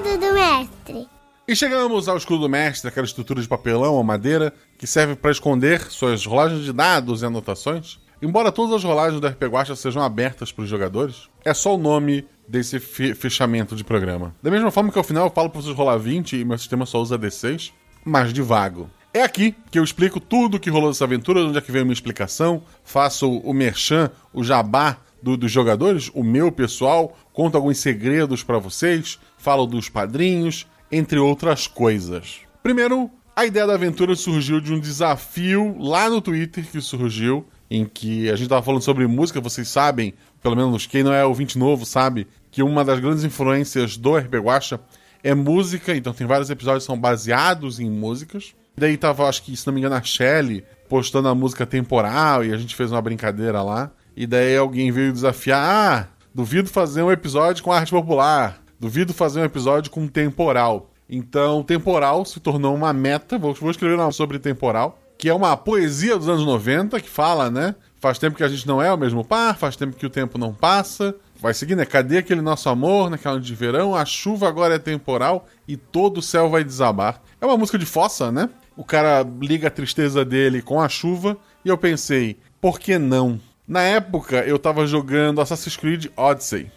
Escudo 0.10 0.28
do 0.28 0.34
mestre. 0.34 1.08
E 1.48 1.56
chegamos 1.56 2.08
ao 2.08 2.18
escudo 2.18 2.42
do 2.42 2.50
mestre, 2.50 2.88
aquela 2.90 3.06
estrutura 3.06 3.42
de 3.42 3.48
papelão 3.48 3.94
ou 3.94 4.04
madeira 4.04 4.52
que 4.78 4.88
serve 4.88 5.16
para 5.16 5.30
esconder 5.32 5.82
suas 5.92 6.26
rolagens 6.26 6.64
de 6.66 6.74
dados 6.74 7.22
e 7.22 7.26
anotações. 7.26 8.00
Embora 8.22 8.52
todas 8.52 8.76
as 8.76 8.84
rolagens 8.84 9.22
do 9.22 9.28
RP 9.28 9.44
Guacha 9.44 9.76
sejam 9.76 10.02
abertas 10.02 10.52
para 10.52 10.64
os 10.64 10.70
jogadores, 10.70 11.30
é 11.46 11.54
só 11.54 11.76
o 11.76 11.78
nome 11.78 12.26
desse 12.48 12.80
fe- 12.80 13.14
fechamento 13.14 13.76
de 13.76 13.84
programa. 13.84 14.36
Da 14.42 14.50
mesma 14.50 14.72
forma 14.72 14.92
que 14.92 14.98
ao 14.98 15.04
final 15.04 15.28
eu 15.28 15.32
falo 15.32 15.50
para 15.50 15.62
vocês 15.62 15.76
rolar 15.76 15.98
20 15.98 16.38
e 16.38 16.44
meu 16.46 16.58
sistema 16.58 16.86
só 16.88 17.00
usa 17.00 17.18
D6, 17.18 17.72
mas 18.04 18.34
de 18.34 18.42
vago. 18.42 18.90
É 19.14 19.22
aqui 19.22 19.56
que 19.72 19.78
eu 19.78 19.84
explico 19.84 20.20
tudo 20.20 20.58
o 20.58 20.60
que 20.60 20.70
rolou 20.72 20.90
dessa 20.90 21.04
aventura, 21.06 21.42
onde 21.42 21.58
é 21.58 21.62
que 21.62 21.72
veio 21.72 21.84
a 21.84 21.86
minha 21.86 21.94
explicação, 21.94 22.64
faço 22.84 23.30
o 23.32 23.54
merchan, 23.54 24.10
o 24.34 24.44
jabá 24.44 24.98
do- 25.22 25.36
dos 25.38 25.52
jogadores, 25.52 26.10
o 26.14 26.24
meu 26.24 26.52
pessoal, 26.52 27.18
conto 27.34 27.56
alguns 27.56 27.78
segredos 27.80 28.44
para 28.44 28.58
vocês, 28.60 29.20
falo 29.50 29.66
dos 29.66 29.90
padrinhos, 29.90 30.68
entre 30.92 31.18
outras 31.18 31.66
coisas. 31.66 32.42
Primeiro, 32.62 33.10
a 33.36 33.48
ideia 33.48 33.66
da 33.66 33.74
aventura 33.74 34.16
surgiu 34.16 34.62
de 34.62 34.72
um 34.72 34.80
desafio 34.80 35.76
lá 35.80 36.08
no 36.08 36.22
Twitter 36.22 36.64
que 36.72 36.80
surgiu, 36.80 37.48
em 37.68 37.84
que 37.84 38.30
a 38.30 38.36
gente 38.36 38.48
tava 38.48 38.62
falando 38.62 38.84
sobre 38.84 39.08
música, 39.08 39.42
vocês 39.42 39.68
sabem, 39.68 40.14
pelo 40.40 40.56
menos 40.56 40.86
quem 40.86 41.02
não 41.02 41.12
é 41.12 41.26
ouvinte 41.26 41.58
novo 41.58 41.84
sabe, 41.84 42.28
que 42.52 42.62
uma 42.62 42.86
das 42.86 43.00
grandes 43.00 43.24
influências 43.24 43.98
do 43.98 44.16
RP 44.16 44.36
Guacha 44.36 44.80
é 45.24 45.34
música, 45.34 45.96
então 45.96 46.14
tem 46.14 46.28
vários 46.28 46.52
episódios 46.52 46.84
que 46.84 46.88
são 46.88 47.00
baseados 47.00 47.80
em 47.80 47.90
músicas. 47.90 48.54
Daí 48.78 48.98
tava, 48.98 49.28
acho 49.28 49.42
que, 49.42 49.58
se 49.58 49.66
não 49.66 49.74
me 49.74 49.80
engano, 49.80 49.96
a 49.96 50.04
Shelly 50.04 50.64
postando 50.88 51.28
a 51.28 51.34
música 51.34 51.66
temporal 51.66 52.46
e 52.46 52.54
a 52.54 52.58
gente 52.58 52.76
fez 52.76 52.92
uma 52.92 53.02
brincadeira 53.02 53.64
lá. 53.64 53.90
E 54.16 54.28
daí 54.28 54.56
alguém 54.56 54.92
veio 54.92 55.12
desafiar: 55.12 55.60
ah, 55.60 56.08
duvido 56.36 56.70
fazer 56.70 57.02
um 57.02 57.12
episódio 57.12 57.64
com 57.64 57.72
arte 57.72 57.90
popular, 57.90 58.62
duvido 58.80 59.14
fazer 59.14 59.42
um 59.42 59.46
episódio 59.46 59.92
com 59.92 60.08
temporal. 60.08 60.90
Então, 61.10 61.64
temporal 61.64 62.24
se 62.24 62.40
tornou 62.40 62.74
uma 62.76 62.94
meta. 62.94 63.38
Vou, 63.38 63.54
vou 63.54 63.72
escrever 63.72 63.96
uma 63.96 64.12
sobre 64.12 64.40
temporal, 64.40 65.00
que 65.18 65.28
é 65.28 65.34
uma 65.34 65.58
poesia 65.58 66.18
dos 66.18 66.30
anos 66.30 66.46
90 66.46 67.00
que 67.02 67.10
fala, 67.10 67.50
né? 67.50 67.76
Faz 68.00 68.18
tempo 68.18 68.38
que 68.38 68.44
a 68.44 68.48
gente 68.48 68.68
não 68.68 68.82
é 68.82 68.92
o 68.94 68.98
mesmo 68.98 69.26
par, 69.26 69.58
faz 69.58 69.76
tempo 69.76 69.98
que 69.98 70.06
o 70.06 70.10
tempo 70.10 70.38
não 70.38 70.54
passa. 70.54 71.16
Vai 71.42 71.54
seguir, 71.54 71.76
né? 71.76 71.86
Cadê 71.86 72.18
aquele 72.18 72.42
nosso 72.42 72.70
amor 72.70 73.10
naquela 73.10 73.36
noite 73.36 73.48
de 73.48 73.56
verão? 73.56 73.96
A 73.96 74.06
chuva 74.06 74.48
agora 74.48 74.76
é 74.76 74.80
temporal 74.80 75.48
e 75.68 75.76
todo 75.76 76.20
o 76.20 76.22
céu 76.22 76.50
vai 76.50 76.64
desabar. 76.64 77.22
É 77.42 77.46
uma 77.46 77.58
música 77.58 77.78
de 77.78 77.86
fossa, 77.86 78.32
né? 78.32 78.50
O 78.78 78.84
cara 78.84 79.26
liga 79.42 79.68
a 79.68 79.72
tristeza 79.72 80.24
dele 80.24 80.62
com 80.62 80.80
a 80.80 80.88
chuva 80.88 81.38
e 81.66 81.70
eu 81.70 81.78
pensei, 81.78 82.38
por 82.62 82.80
que 82.80 82.98
não? 82.98 83.40
Na 83.68 83.82
época 83.82 84.38
eu 84.46 84.58
tava 84.58 84.88
jogando 84.88 85.42
Assassin's 85.42 85.76
Creed 85.76 86.08
Odyssey, 86.16 86.72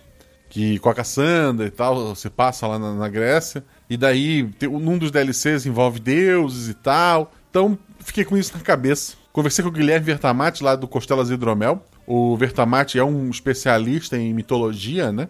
que 0.53 0.79
com 0.81 0.91
a 0.91 0.95
Cassandra 0.95 1.67
e 1.67 1.71
tal, 1.71 2.15
você 2.15 2.29
passa 2.29 2.67
lá 2.67 2.79
na, 2.79 2.93
na 2.93 3.09
Grécia, 3.09 3.65
e 3.89 3.97
daí 3.97 4.45
tem- 4.59 4.69
num 4.69 4.99
dos 4.99 5.11
DLCs 5.11 5.65
envolve 5.65 5.99
deuses 5.99 6.69
e 6.69 6.75
tal. 6.75 7.33
Então 7.49 7.79
fiquei 8.01 8.23
com 8.23 8.37
isso 8.37 8.53
na 8.55 8.61
cabeça. 8.63 9.15
Conversei 9.33 9.63
com 9.63 9.71
o 9.71 9.73
Guilherme 9.73 10.05
Vertamati 10.05 10.63
lá 10.63 10.77
do 10.77 10.87
Costelas 10.87 11.31
Hidromel. 11.31 11.83
O 12.07 12.37
Vertamati 12.37 12.99
é 12.99 13.05
um 13.05 13.31
especialista 13.31 14.19
em 14.19 14.35
mitologia, 14.35 15.11
né? 15.11 15.27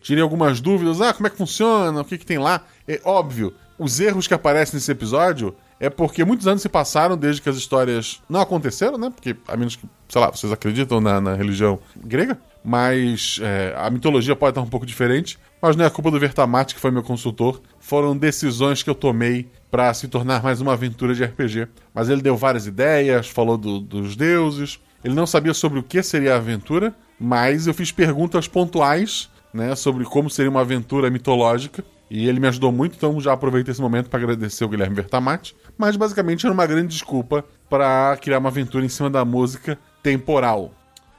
Tirei 0.00 0.22
algumas 0.22 0.58
dúvidas. 0.58 1.02
Ah, 1.02 1.12
como 1.12 1.26
é 1.26 1.30
que 1.30 1.36
funciona? 1.36 2.00
O 2.00 2.04
que, 2.06 2.16
que 2.16 2.24
tem 2.24 2.38
lá? 2.38 2.62
É 2.88 2.98
óbvio, 3.04 3.52
os 3.78 4.00
erros 4.00 4.26
que 4.26 4.32
aparecem 4.32 4.76
nesse 4.76 4.90
episódio 4.90 5.54
é 5.78 5.90
porque 5.90 6.24
muitos 6.24 6.46
anos 6.46 6.62
se 6.62 6.68
passaram 6.70 7.14
desde 7.14 7.42
que 7.42 7.48
as 7.50 7.56
histórias 7.56 8.22
não 8.26 8.40
aconteceram, 8.40 8.96
né? 8.96 9.10
Porque, 9.14 9.36
a 9.46 9.54
menos 9.54 9.76
que, 9.76 9.84
sei 10.08 10.18
lá, 10.18 10.30
vocês 10.30 10.50
acreditam 10.50 10.98
na, 10.98 11.20
na 11.20 11.34
religião 11.34 11.78
grega, 11.94 12.40
mas 12.64 13.38
é, 13.42 13.74
a 13.76 13.90
mitologia 13.90 14.36
pode 14.36 14.50
estar 14.52 14.60
um 14.60 14.68
pouco 14.68 14.86
diferente. 14.86 15.38
Mas 15.60 15.76
não 15.76 15.84
é 15.84 15.90
culpa 15.90 16.10
do 16.10 16.18
Vertamati, 16.18 16.74
que 16.74 16.80
foi 16.80 16.90
meu 16.90 17.02
consultor. 17.02 17.60
Foram 17.78 18.16
decisões 18.16 18.82
que 18.82 18.90
eu 18.90 18.94
tomei 18.94 19.48
para 19.70 19.92
se 19.94 20.08
tornar 20.08 20.42
mais 20.42 20.60
uma 20.60 20.72
aventura 20.72 21.14
de 21.14 21.24
RPG. 21.24 21.68
Mas 21.94 22.08
ele 22.08 22.20
deu 22.20 22.36
várias 22.36 22.66
ideias, 22.66 23.28
falou 23.28 23.56
do- 23.56 23.78
dos 23.80 24.16
deuses. 24.16 24.80
Ele 25.04 25.14
não 25.14 25.26
sabia 25.26 25.54
sobre 25.54 25.78
o 25.78 25.82
que 25.82 26.02
seria 26.02 26.34
a 26.34 26.38
aventura, 26.38 26.94
mas 27.18 27.66
eu 27.66 27.74
fiz 27.74 27.90
perguntas 27.92 28.46
pontuais, 28.48 29.28
né, 29.54 29.74
sobre 29.76 30.04
como 30.04 30.28
seria 30.30 30.50
uma 30.50 30.60
aventura 30.60 31.10
mitológica. 31.10 31.84
E 32.10 32.28
ele 32.28 32.40
me 32.40 32.46
ajudou 32.48 32.70
muito, 32.70 32.94
então 32.96 33.18
já 33.20 33.32
aproveito 33.32 33.68
esse 33.70 33.80
momento 33.80 34.10
para 34.10 34.18
agradecer 34.20 34.64
o 34.64 34.68
Guilherme 34.68 34.94
Vertamati. 34.96 35.56
Mas 35.78 35.96
basicamente 35.96 36.44
era 36.44 36.52
uma 36.52 36.66
grande 36.66 36.88
desculpa 36.88 37.44
para 37.70 38.16
criar 38.20 38.38
uma 38.38 38.48
aventura 38.48 38.84
em 38.84 38.88
cima 38.88 39.08
da 39.08 39.24
música 39.24 39.78
temporal. 40.02 40.74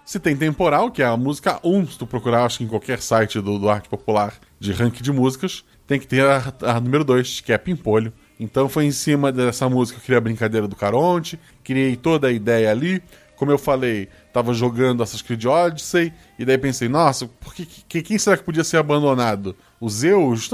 Se 0.06 0.20
tem 0.20 0.36
temporal, 0.36 0.92
que 0.92 1.02
é 1.02 1.06
a 1.06 1.16
música 1.16 1.60
1, 1.64 1.88
se 1.88 1.98
tu 1.98 2.06
procurar, 2.06 2.46
acho 2.46 2.58
que 2.60 2.64
em 2.66 2.68
qualquer 2.68 3.02
site 3.02 3.40
do, 3.40 3.58
do 3.58 3.70
arte 3.70 3.88
popular 3.88 4.34
de 4.60 4.72
ranking 4.74 5.02
de 5.02 5.12
músicas, 5.12 5.64
tem 5.88 6.00
que 6.00 6.06
ter 6.08 6.26
a, 6.26 6.54
a 6.62 6.80
número 6.80 7.04
2, 7.04 7.42
que 7.42 7.54
é 7.54 7.58
Pimpolho. 7.58 8.12
Então 8.40 8.68
foi 8.68 8.86
em 8.86 8.92
cima 8.92 9.32
dessa 9.32 9.70
música 9.70 9.98
que 9.98 10.04
eu 10.04 10.06
criei 10.06 10.18
a 10.18 10.22
brincadeira 10.22 10.68
do 10.68 10.76
Caronte, 10.76 11.40
criei 11.64 11.96
toda 11.96 12.28
a 12.28 12.32
ideia 12.32 12.70
ali. 12.70 13.02
Como 13.38 13.50
eu 13.52 13.58
falei, 13.58 14.10
tava 14.32 14.54
jogando 14.54 15.02
Assassin's 15.04 15.22
Creed 15.22 15.46
Odyssey, 15.46 16.14
e 16.38 16.46
daí 16.46 16.58
pensei, 16.58 16.88
nossa, 16.88 17.26
por 17.28 17.54
que, 17.54 17.66
que- 17.66 18.02
quem 18.02 18.18
será 18.18 18.38
que 18.38 18.44
podia 18.44 18.64
ser 18.64 18.78
abandonado? 18.78 19.56
O 19.80 19.90
Zeus? 19.90 20.50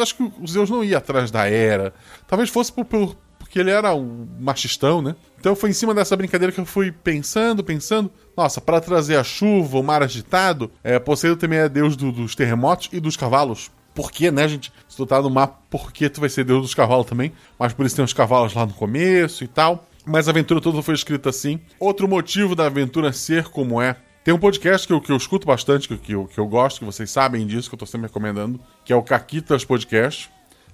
Acho 0.00 0.16
que 0.16 0.22
o 0.40 0.46
Zeus 0.46 0.70
não 0.70 0.82
ia 0.82 0.98
atrás 0.98 1.30
da 1.30 1.46
Era. 1.48 1.92
Talvez 2.26 2.48
fosse 2.50 2.72
por, 2.72 2.84
por- 2.84 3.16
porque 3.52 3.60
ele 3.60 3.70
era 3.70 3.94
um 3.94 4.26
machistão, 4.40 5.02
né? 5.02 5.14
Então 5.38 5.54
foi 5.54 5.68
em 5.68 5.74
cima 5.74 5.92
dessa 5.94 6.16
brincadeira 6.16 6.50
que 6.50 6.58
eu 6.58 6.64
fui 6.64 6.90
pensando, 6.90 7.62
pensando. 7.62 8.10
Nossa, 8.34 8.62
para 8.62 8.80
trazer 8.80 9.16
a 9.16 9.22
chuva, 9.22 9.78
o 9.78 9.82
mar 9.82 10.02
agitado, 10.02 10.70
é, 10.82 10.98
Poseidon 10.98 11.36
também 11.36 11.58
é 11.58 11.68
deus 11.68 11.94
do- 11.94 12.10
dos 12.10 12.34
terremotos 12.34 12.88
e 12.90 12.98
dos 12.98 13.14
cavalos. 13.14 13.70
Por 13.94 14.10
quê, 14.10 14.30
né, 14.30 14.48
gente? 14.48 14.72
Se 14.88 14.96
tu 14.96 15.04
tá 15.04 15.20
no 15.20 15.28
mapa, 15.28 15.58
por 15.68 15.92
que 15.92 16.08
tu 16.08 16.18
vai 16.18 16.30
ser 16.30 16.44
deus 16.44 16.62
dos 16.62 16.72
cavalos 16.74 17.04
também? 17.04 17.30
Mas 17.58 17.74
por 17.74 17.84
isso 17.84 17.94
tem 17.94 18.02
os 18.02 18.14
cavalos 18.14 18.54
lá 18.54 18.64
no 18.64 18.72
começo 18.72 19.44
e 19.44 19.48
tal. 19.48 19.86
Mas 20.06 20.28
a 20.28 20.30
aventura 20.30 20.58
toda 20.58 20.80
foi 20.80 20.94
escrita 20.94 21.28
assim. 21.28 21.60
Outro 21.78 22.08
motivo 22.08 22.56
da 22.56 22.64
aventura 22.64 23.12
ser 23.12 23.48
como 23.50 23.82
é. 23.82 23.96
Tem 24.24 24.32
um 24.32 24.38
podcast 24.38 24.86
que 24.86 24.94
eu, 24.94 25.00
que 25.02 25.12
eu 25.12 25.16
escuto 25.18 25.46
bastante, 25.46 25.86
que, 25.88 25.98
que 25.98 26.12
eu, 26.12 26.24
que 26.24 26.38
eu 26.40 26.46
gosto, 26.48 26.78
que 26.78 26.86
vocês 26.86 27.10
sabem 27.10 27.46
disso, 27.46 27.68
que 27.68 27.74
eu 27.74 27.78
tô 27.78 27.84
sempre 27.84 28.06
recomendando, 28.06 28.58
que 28.82 28.94
é 28.94 28.96
o 28.96 29.02
Caquitas 29.02 29.62
Podcast 29.62 30.30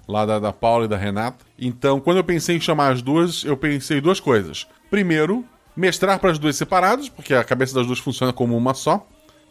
lá 0.09 0.25
da, 0.25 0.39
da 0.39 0.51
Paula 0.51 0.85
e 0.85 0.87
da 0.87 0.97
Renata. 0.97 1.45
Então, 1.57 1.99
quando 1.99 2.17
eu 2.17 2.23
pensei 2.23 2.57
em 2.57 2.59
chamar 2.59 2.91
as 2.91 3.01
duas, 3.01 3.45
eu 3.45 3.55
pensei 3.55 4.01
duas 4.01 4.19
coisas. 4.19 4.67
Primeiro, 4.89 5.45
mestrar 5.75 6.17
para 6.19 6.31
as 6.31 6.39
duas 6.39 6.55
separadas, 6.55 7.07
porque 7.07 7.33
a 7.33 7.43
cabeça 7.43 7.75
das 7.75 7.85
duas 7.85 7.99
funciona 7.99 8.33
como 8.33 8.57
uma 8.57 8.73
só. 8.73 9.07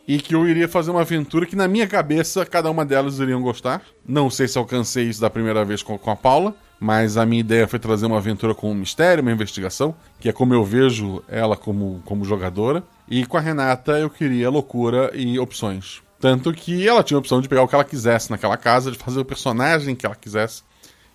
E 0.07 0.19
que 0.19 0.35
eu 0.35 0.49
iria 0.49 0.67
fazer 0.67 0.91
uma 0.91 1.03
aventura 1.03 1.47
que, 1.47 1.55
na 1.55 1.69
minha 1.69 1.87
cabeça, 1.87 2.45
cada 2.45 2.71
uma 2.71 2.85
delas 2.85 3.19
iriam 3.19 3.43
gostar. 3.43 3.83
Não 4.07 4.31
sei 4.31 4.49
se 4.49 4.59
alcancei 4.59 5.05
isso 5.05 5.21
da 5.21 5.29
primeira 5.29 5.65
vez 5.67 5.83
com, 5.83 5.99
com 5.99 6.11
a 6.11 6.17
Paula, 6.17 6.55
mas 6.81 7.19
a 7.19 7.27
minha 7.27 7.41
ideia 7.41 7.69
foi 7.69 7.79
trazer 7.79 8.07
uma 8.07 8.17
aventura 8.17 8.55
com 8.55 8.71
um 8.71 8.75
mistério, 8.75 9.21
uma 9.21 9.31
investigação, 9.31 9.95
que 10.19 10.29
é 10.29 10.33
como 10.33 10.55
eu 10.55 10.65
vejo 10.65 11.23
ela 11.29 11.57
como, 11.57 12.03
como 12.07 12.25
jogadora. 12.25 12.83
E 13.07 13.27
com 13.27 13.37
a 13.37 13.41
Renata 13.41 13.99
eu 13.99 14.09
queria 14.09 14.49
loucura 14.49 15.11
e 15.15 15.39
opções. 15.39 16.03
Tanto 16.21 16.53
que 16.53 16.87
ela 16.87 17.03
tinha 17.03 17.17
a 17.17 17.21
opção 17.21 17.41
de 17.41 17.49
pegar 17.49 17.63
o 17.63 17.69
que 17.69 17.75
ela 17.75 17.85
quisesse 17.85 18.31
naquela 18.31 18.57
casa, 18.57 18.91
de 18.91 18.99
fazer 18.99 19.21
o 19.21 19.25
personagem 19.25 19.95
que 19.95 20.05
ela 20.05 20.17
quisesse. 20.17 20.63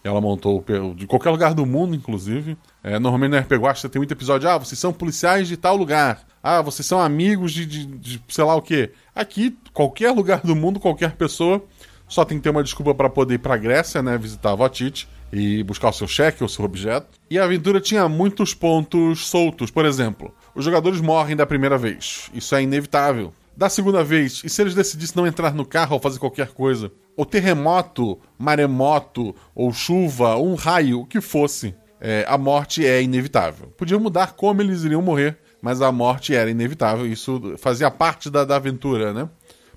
Ela 0.03 0.19
montou 0.19 0.63
de 0.95 1.07
qualquer 1.07 1.29
lugar 1.29 1.53
do 1.53 1.65
mundo, 1.65 1.95
inclusive. 1.95 2.57
É, 2.83 2.99
normalmente 2.99 3.31
no 3.31 3.37
RPG 3.37 3.89
tem 3.89 3.99
muito 3.99 4.11
episódio, 4.11 4.49
ah, 4.49 4.57
vocês 4.57 4.77
são 4.77 4.91
policiais 4.91 5.47
de 5.47 5.55
tal 5.55 5.77
lugar. 5.77 6.25
Ah, 6.41 6.61
vocês 6.61 6.85
são 6.85 6.99
amigos 6.99 7.53
de, 7.53 7.65
de, 7.65 7.85
de 7.85 8.21
sei 8.27 8.43
lá 8.43 8.53
o 8.53 8.61
quê. 8.61 8.91
Aqui, 9.15 9.57
qualquer 9.71 10.11
lugar 10.11 10.41
do 10.41 10.55
mundo, 10.55 10.79
qualquer 10.79 11.13
pessoa, 11.15 11.63
só 12.05 12.25
tem 12.25 12.37
que 12.37 12.43
ter 12.43 12.49
uma 12.49 12.63
desculpa 12.63 12.93
para 12.93 13.09
poder 13.09 13.35
ir 13.35 13.37
pra 13.37 13.55
Grécia, 13.55 14.03
né, 14.03 14.17
visitar 14.17 14.51
a 14.51 14.55
Votite 14.55 15.07
e 15.31 15.63
buscar 15.63 15.89
o 15.89 15.93
seu 15.93 16.07
cheque 16.07 16.43
ou 16.43 16.47
o 16.47 16.49
seu 16.49 16.65
objeto. 16.65 17.07
E 17.29 17.39
a 17.39 17.45
aventura 17.45 17.79
tinha 17.79 18.07
muitos 18.09 18.53
pontos 18.53 19.25
soltos. 19.25 19.71
Por 19.71 19.85
exemplo, 19.85 20.33
os 20.53 20.65
jogadores 20.65 20.99
morrem 20.99 21.35
da 21.35 21.45
primeira 21.45 21.77
vez. 21.77 22.29
Isso 22.33 22.53
é 22.55 22.61
inevitável. 22.61 23.33
Da 23.55 23.69
segunda 23.69 24.03
vez, 24.03 24.41
e 24.43 24.49
se 24.49 24.61
eles 24.61 24.73
decidissem 24.73 25.15
não 25.15 25.27
entrar 25.27 25.53
no 25.53 25.65
carro 25.65 25.93
ou 25.93 25.99
fazer 25.99 26.17
qualquer 26.17 26.47
coisa? 26.49 26.91
O 27.15 27.25
terremoto, 27.25 28.19
maremoto, 28.37 29.35
ou 29.53 29.71
chuva, 29.71 30.35
ou 30.35 30.49
um 30.49 30.55
raio, 30.55 31.01
o 31.01 31.05
que 31.05 31.21
fosse, 31.21 31.75
é, 32.01 32.25
a 32.27 32.37
morte 32.37 32.85
é 32.85 33.01
inevitável. 33.01 33.67
Podia 33.77 33.99
mudar 33.99 34.33
como 34.33 34.61
eles 34.61 34.83
iriam 34.83 35.01
morrer, 35.01 35.37
mas 35.61 35.81
a 35.81 35.91
morte 35.91 36.33
era 36.33 36.49
inevitável. 36.49 37.05
Isso 37.05 37.55
fazia 37.59 37.91
parte 37.91 38.29
da, 38.29 38.43
da 38.43 38.55
aventura, 38.55 39.13
né? 39.13 39.29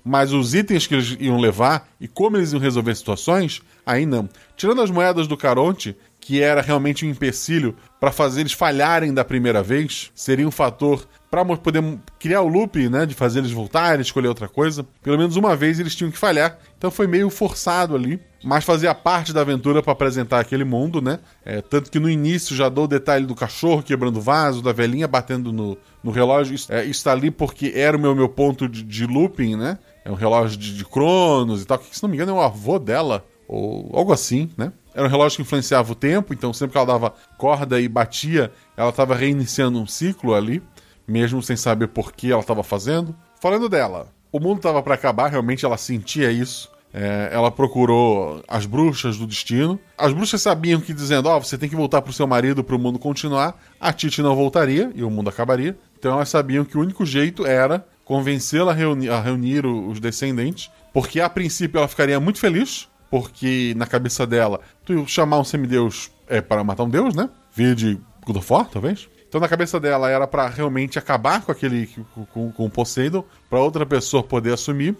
Mas 0.03 0.31
os 0.33 0.55
itens 0.55 0.87
que 0.87 0.95
eles 0.95 1.15
iam 1.19 1.37
levar 1.37 1.87
e 1.99 2.07
como 2.07 2.37
eles 2.37 2.53
iam 2.53 2.61
resolver 2.61 2.95
situações, 2.95 3.61
aí 3.85 4.05
não. 4.05 4.27
Tirando 4.55 4.81
as 4.81 4.89
moedas 4.89 5.27
do 5.27 5.37
Caronte, 5.37 5.95
que 6.19 6.41
era 6.41 6.61
realmente 6.61 7.05
um 7.05 7.09
empecilho 7.09 7.75
para 7.99 8.11
fazer 8.11 8.41
eles 8.41 8.53
falharem 8.53 9.13
da 9.13 9.23
primeira 9.23 9.61
vez, 9.61 10.11
seria 10.15 10.47
um 10.47 10.51
fator 10.51 11.07
para 11.29 11.43
poder 11.57 11.83
criar 12.17 12.41
o 12.41 12.47
loop, 12.47 12.87
né, 12.89 13.05
de 13.05 13.13
fazer 13.13 13.39
eles 13.39 13.51
voltarem, 13.51 14.01
escolher 14.01 14.29
outra 14.29 14.47
coisa. 14.47 14.85
Pelo 15.01 15.17
menos 15.17 15.35
uma 15.35 15.55
vez 15.55 15.79
eles 15.79 15.95
tinham 15.95 16.11
que 16.11 16.17
falhar, 16.17 16.57
então 16.77 16.89
foi 16.89 17.05
meio 17.05 17.29
forçado 17.29 17.95
ali, 17.95 18.19
mas 18.43 18.63
fazia 18.63 18.93
parte 18.95 19.33
da 19.33 19.41
aventura 19.41 19.83
para 19.83 19.91
apresentar 19.91 20.39
aquele 20.39 20.63
mundo, 20.63 21.01
né? 21.01 21.19
É, 21.43 21.61
tanto 21.61 21.91
que 21.91 21.99
no 21.99 22.09
início 22.09 22.55
já 22.55 22.69
dou 22.69 22.85
o 22.85 22.87
detalhe 22.87 23.25
do 23.25 23.35
cachorro 23.35 23.83
quebrando 23.83 24.17
o 24.17 24.21
vaso, 24.21 24.61
da 24.61 24.71
velhinha 24.71 25.07
batendo 25.07 25.51
no, 25.51 25.77
no 26.03 26.11
relógio. 26.11 26.55
Isso, 26.55 26.71
é, 26.71 26.85
isso 26.85 27.03
tá 27.03 27.11
ali 27.11 27.29
porque 27.29 27.73
era 27.75 27.97
o 27.97 27.99
meu, 27.99 28.15
meu 28.15 28.29
ponto 28.29 28.69
de, 28.69 28.83
de 28.83 29.05
looping, 29.05 29.55
né? 29.55 29.77
É 30.05 30.11
um 30.11 30.15
relógio 30.15 30.57
de, 30.57 30.77
de 30.77 30.85
Cronos 30.85 31.61
e 31.61 31.65
tal, 31.65 31.77
que 31.77 31.93
se 31.93 32.01
não 32.01 32.09
me 32.09 32.15
engano 32.15 32.31
é 32.31 32.35
o 32.35 32.41
avô 32.41 32.79
dela, 32.79 33.25
ou 33.47 33.89
algo 33.93 34.13
assim, 34.13 34.49
né? 34.55 34.71
Era 34.93 35.05
um 35.05 35.09
relógio 35.09 35.37
que 35.37 35.41
influenciava 35.41 35.91
o 35.91 35.95
tempo, 35.95 36.33
então 36.33 36.53
sempre 36.53 36.71
que 36.71 36.77
ela 36.77 36.87
dava 36.87 37.13
corda 37.37 37.79
e 37.79 37.87
batia, 37.87 38.51
ela 38.75 38.89
estava 38.89 39.13
reiniciando 39.15 39.79
um 39.79 39.85
ciclo 39.85 40.33
ali, 40.33 40.61
mesmo 41.07 41.41
sem 41.41 41.55
saber 41.55 41.87
por 41.87 42.11
que 42.11 42.31
ela 42.31 42.41
estava 42.41 42.63
fazendo. 42.63 43.15
Falando 43.39 43.69
dela, 43.69 44.07
o 44.31 44.39
mundo 44.39 44.57
estava 44.57 44.83
para 44.83 44.95
acabar, 44.95 45.29
realmente 45.29 45.65
ela 45.65 45.77
sentia 45.77 46.31
isso. 46.31 46.69
É, 46.93 47.29
ela 47.31 47.51
procurou 47.51 48.41
as 48.47 48.65
bruxas 48.65 49.17
do 49.17 49.27
destino. 49.27 49.79
As 49.97 50.13
bruxas 50.13 50.41
sabiam 50.41 50.81
que 50.81 50.93
dizendo, 50.93 51.29
ó, 51.29 51.39
você 51.39 51.57
tem 51.57 51.69
que 51.69 51.75
voltar 51.75 52.01
pro 52.01 52.13
seu 52.13 52.25
marido 52.25 52.63
para 52.63 52.75
o 52.75 52.79
mundo 52.79 52.97
continuar, 52.97 53.61
a 53.79 53.93
Titi 53.93 54.21
não 54.21 54.35
voltaria 54.35 54.91
e 54.95 55.03
o 55.03 55.09
mundo 55.09 55.29
acabaria. 55.29 55.77
Então 55.97 56.13
elas 56.13 56.29
sabiam 56.29 56.65
que 56.65 56.77
o 56.77 56.81
único 56.81 57.05
jeito 57.05 57.45
era 57.45 57.85
convencê-la 58.03 58.71
a 58.71 58.75
reunir, 58.75 59.09
a 59.09 59.21
reunir 59.21 59.65
os 59.65 59.99
descendentes, 59.99 60.71
porque 60.93 61.19
a 61.19 61.29
princípio 61.29 61.77
ela 61.77 61.87
ficaria 61.87 62.19
muito 62.19 62.39
feliz, 62.39 62.87
porque 63.11 63.73
na 63.75 63.85
cabeça 63.85 64.25
dela, 64.25 64.61
tu 64.85 65.05
chamar 65.07 65.39
um 65.39 65.43
semideus 65.43 66.09
é 66.27 66.41
para 66.41 66.63
matar 66.63 66.83
um 66.83 66.89
deus, 66.89 67.13
né? 67.13 67.29
Via 67.53 67.75
de 67.75 67.99
God 68.25 68.37
of 68.37 68.53
War, 68.53 68.69
talvez. 68.69 69.09
Então 69.27 69.41
na 69.41 69.47
cabeça 69.47 69.79
dela 69.79 70.09
era 70.09 70.27
para 70.27 70.47
realmente 70.47 70.97
acabar 70.97 71.41
com 71.41 71.51
aquele 71.51 71.89
com, 72.33 72.51
com 72.51 72.65
o 72.65 72.69
Poseidon, 72.69 73.23
para 73.49 73.59
outra 73.59 73.85
pessoa 73.85 74.23
poder 74.23 74.53
assumir. 74.53 74.95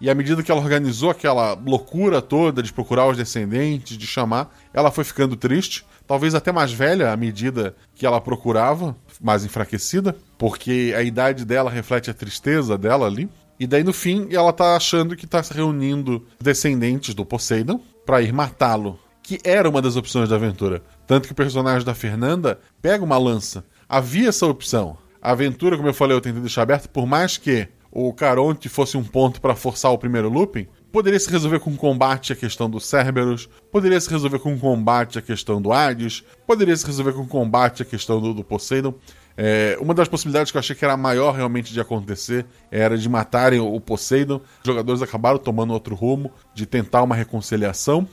E 0.00 0.10
à 0.10 0.14
medida 0.14 0.42
que 0.42 0.50
ela 0.50 0.60
organizou 0.60 1.10
aquela 1.10 1.54
loucura 1.54 2.20
toda 2.20 2.62
de 2.62 2.72
procurar 2.72 3.06
os 3.08 3.16
descendentes, 3.16 3.96
de 3.96 4.06
chamar, 4.06 4.54
ela 4.72 4.90
foi 4.90 5.04
ficando 5.04 5.36
triste, 5.36 5.86
talvez 6.06 6.34
até 6.34 6.52
mais 6.52 6.70
velha 6.70 7.12
à 7.12 7.16
medida 7.16 7.74
que 7.94 8.04
ela 8.04 8.20
procurava, 8.20 8.94
mais 9.20 9.44
enfraquecida, 9.44 10.14
porque 10.36 10.92
a 10.96 11.02
idade 11.02 11.46
dela 11.46 11.70
reflete 11.70 12.10
a 12.10 12.14
tristeza 12.14 12.76
dela 12.76 13.06
ali. 13.06 13.28
E 13.58 13.66
daí 13.66 13.82
no 13.82 13.92
fim 13.92 14.28
ela 14.30 14.52
tá 14.52 14.76
achando 14.76 15.16
que 15.16 15.26
tá 15.26 15.40
reunindo 15.40 16.26
descendentes 16.38 17.14
do 17.14 17.24
Poseidon 17.24 17.80
para 18.04 18.20
ir 18.20 18.34
matá-lo, 18.34 18.98
que 19.26 19.40
era 19.42 19.68
uma 19.68 19.82
das 19.82 19.96
opções 19.96 20.28
da 20.28 20.36
aventura. 20.36 20.80
Tanto 21.04 21.26
que 21.26 21.32
o 21.32 21.36
personagem 21.36 21.84
da 21.84 21.96
Fernanda 21.96 22.60
pega 22.80 23.02
uma 23.02 23.18
lança. 23.18 23.64
Havia 23.88 24.28
essa 24.28 24.46
opção. 24.46 24.96
A 25.20 25.32
aventura, 25.32 25.76
como 25.76 25.88
eu 25.88 25.94
falei, 25.94 26.16
eu 26.16 26.20
tentei 26.20 26.40
deixar 26.40 26.62
aberta, 26.62 26.86
por 26.86 27.06
mais 27.08 27.36
que 27.36 27.66
o 27.90 28.12
Caronte 28.12 28.68
fosse 28.68 28.96
um 28.96 29.02
ponto 29.02 29.40
para 29.40 29.56
forçar 29.56 29.90
o 29.90 29.98
primeiro 29.98 30.28
looping, 30.28 30.68
poderia 30.92 31.18
se 31.18 31.28
resolver 31.28 31.58
com 31.58 31.76
combate 31.76 32.32
a 32.32 32.36
questão 32.36 32.70
do 32.70 32.78
Cerberus, 32.78 33.48
poderia 33.72 34.00
se 34.00 34.08
resolver 34.08 34.38
com 34.38 34.56
combate 34.56 35.18
a 35.18 35.22
questão 35.22 35.60
do 35.60 35.72
Hades, 35.72 36.22
poderia 36.46 36.76
se 36.76 36.86
resolver 36.86 37.12
com 37.12 37.26
combate 37.26 37.82
a 37.82 37.84
questão 37.84 38.20
do, 38.20 38.32
do 38.32 38.44
Poseidon. 38.44 38.94
É, 39.36 39.76
uma 39.80 39.92
das 39.92 40.06
possibilidades 40.06 40.52
que 40.52 40.56
eu 40.56 40.60
achei 40.60 40.76
que 40.76 40.84
era 40.84 40.96
maior 40.96 41.34
realmente 41.34 41.72
de 41.72 41.80
acontecer 41.80 42.46
era 42.70 42.96
de 42.96 43.08
matarem 43.08 43.58
o 43.58 43.80
Poseidon. 43.80 44.36
Os 44.36 44.66
jogadores 44.66 45.02
acabaram 45.02 45.38
tomando 45.38 45.72
outro 45.72 45.96
rumo, 45.96 46.30
de 46.54 46.64
tentar 46.64 47.02
uma 47.02 47.16
reconciliação, 47.16 48.06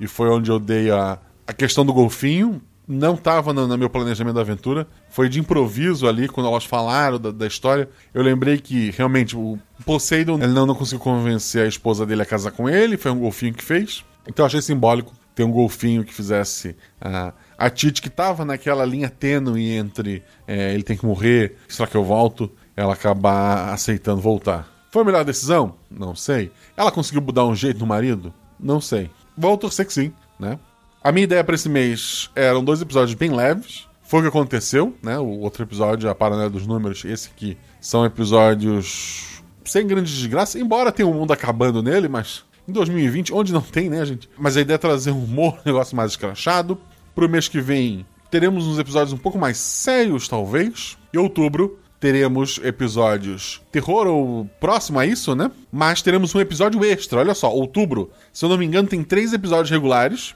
e 0.00 0.08
foi 0.08 0.30
onde 0.30 0.50
eu 0.50 0.58
dei 0.58 0.90
a, 0.90 1.18
a 1.46 1.52
questão 1.52 1.84
do 1.84 1.92
golfinho. 1.92 2.60
Não 2.88 3.14
estava 3.14 3.52
no, 3.52 3.68
no 3.68 3.78
meu 3.78 3.88
planejamento 3.88 4.34
da 4.34 4.40
aventura, 4.40 4.84
foi 5.10 5.28
de 5.28 5.38
improviso 5.38 6.08
ali, 6.08 6.26
quando 6.26 6.48
elas 6.48 6.64
falaram 6.64 7.20
da, 7.20 7.30
da 7.30 7.46
história. 7.46 7.88
Eu 8.12 8.20
lembrei 8.20 8.58
que 8.58 8.90
realmente 8.90 9.36
o 9.36 9.56
Poseidon 9.84 10.38
ele 10.42 10.52
não, 10.52 10.66
não 10.66 10.74
conseguiu 10.74 10.98
convencer 10.98 11.64
a 11.64 11.68
esposa 11.68 12.04
dele 12.04 12.22
a 12.22 12.26
casar 12.26 12.50
com 12.50 12.68
ele, 12.68 12.96
foi 12.96 13.12
um 13.12 13.20
golfinho 13.20 13.54
que 13.54 13.62
fez. 13.62 14.04
Então 14.26 14.42
eu 14.42 14.46
achei 14.46 14.60
simbólico 14.60 15.12
ter 15.36 15.44
um 15.44 15.52
golfinho 15.52 16.02
que 16.02 16.12
fizesse 16.12 16.76
a, 17.00 17.32
A 17.56 17.70
Tite, 17.70 18.02
que 18.02 18.10
tava 18.10 18.44
naquela 18.44 18.84
linha 18.84 19.08
tênue 19.08 19.70
entre 19.70 20.22
é, 20.48 20.74
ele 20.74 20.82
tem 20.82 20.96
que 20.96 21.06
morrer, 21.06 21.56
será 21.68 21.86
que 21.86 21.96
eu 21.96 22.04
volto? 22.04 22.50
Ela 22.76 22.94
acabar 22.94 23.72
aceitando 23.72 24.20
voltar. 24.20 24.68
Foi 24.90 25.02
a 25.02 25.04
melhor 25.04 25.24
decisão? 25.24 25.76
Não 25.88 26.16
sei. 26.16 26.50
Ela 26.76 26.90
conseguiu 26.90 27.22
mudar 27.22 27.46
um 27.46 27.54
jeito 27.54 27.78
no 27.78 27.86
marido? 27.86 28.34
Não 28.58 28.80
sei. 28.80 29.10
Vou 29.40 29.56
torcer 29.56 29.86
que 29.86 29.92
sim, 29.94 30.12
né? 30.38 30.58
A 31.02 31.10
minha 31.10 31.24
ideia 31.24 31.42
para 31.42 31.54
esse 31.54 31.66
mês 31.66 32.30
eram 32.36 32.62
dois 32.62 32.82
episódios 32.82 33.14
bem 33.14 33.30
leves. 33.34 33.88
Foi 34.02 34.20
o 34.20 34.22
que 34.22 34.28
aconteceu, 34.28 34.94
né? 35.02 35.18
O 35.18 35.38
outro 35.38 35.62
episódio, 35.62 36.10
a 36.10 36.14
Paraná 36.14 36.46
dos 36.46 36.66
Números, 36.66 37.06
esse 37.06 37.30
aqui, 37.30 37.56
são 37.80 38.04
episódios 38.04 39.42
sem 39.64 39.86
grande 39.86 40.14
desgraça, 40.14 40.58
embora 40.58 40.92
tenha 40.92 41.08
um 41.08 41.14
mundo 41.14 41.32
acabando 41.32 41.82
nele, 41.82 42.06
mas 42.06 42.44
em 42.68 42.72
2020, 42.72 43.32
onde 43.32 43.50
não 43.50 43.62
tem, 43.62 43.88
né, 43.88 44.04
gente? 44.04 44.28
Mas 44.36 44.58
a 44.58 44.60
ideia 44.60 44.74
é 44.74 44.78
trazer 44.78 45.10
um 45.10 45.24
humor, 45.24 45.54
um 45.54 45.62
negócio 45.64 45.96
mais 45.96 46.10
escrachado. 46.10 46.78
Pro 47.14 47.26
mês 47.26 47.48
que 47.48 47.62
vem, 47.62 48.04
teremos 48.30 48.66
uns 48.66 48.78
episódios 48.78 49.14
um 49.14 49.18
pouco 49.18 49.38
mais 49.38 49.56
sérios, 49.56 50.28
talvez. 50.28 50.98
Em 51.14 51.16
outubro, 51.18 51.78
teremos 52.00 52.58
episódios 52.64 53.60
terror 53.70 54.06
ou 54.06 54.46
próximo 54.58 54.98
a 54.98 55.06
isso, 55.06 55.34
né? 55.34 55.50
Mas 55.70 56.00
teremos 56.00 56.34
um 56.34 56.40
episódio 56.40 56.82
extra. 56.82 57.20
Olha 57.20 57.34
só, 57.34 57.52
outubro, 57.52 58.10
se 58.32 58.42
eu 58.42 58.48
não 58.48 58.56
me 58.56 58.64
engano, 58.64 58.88
tem 58.88 59.04
três 59.04 59.34
episódios 59.34 59.70
regulares. 59.70 60.34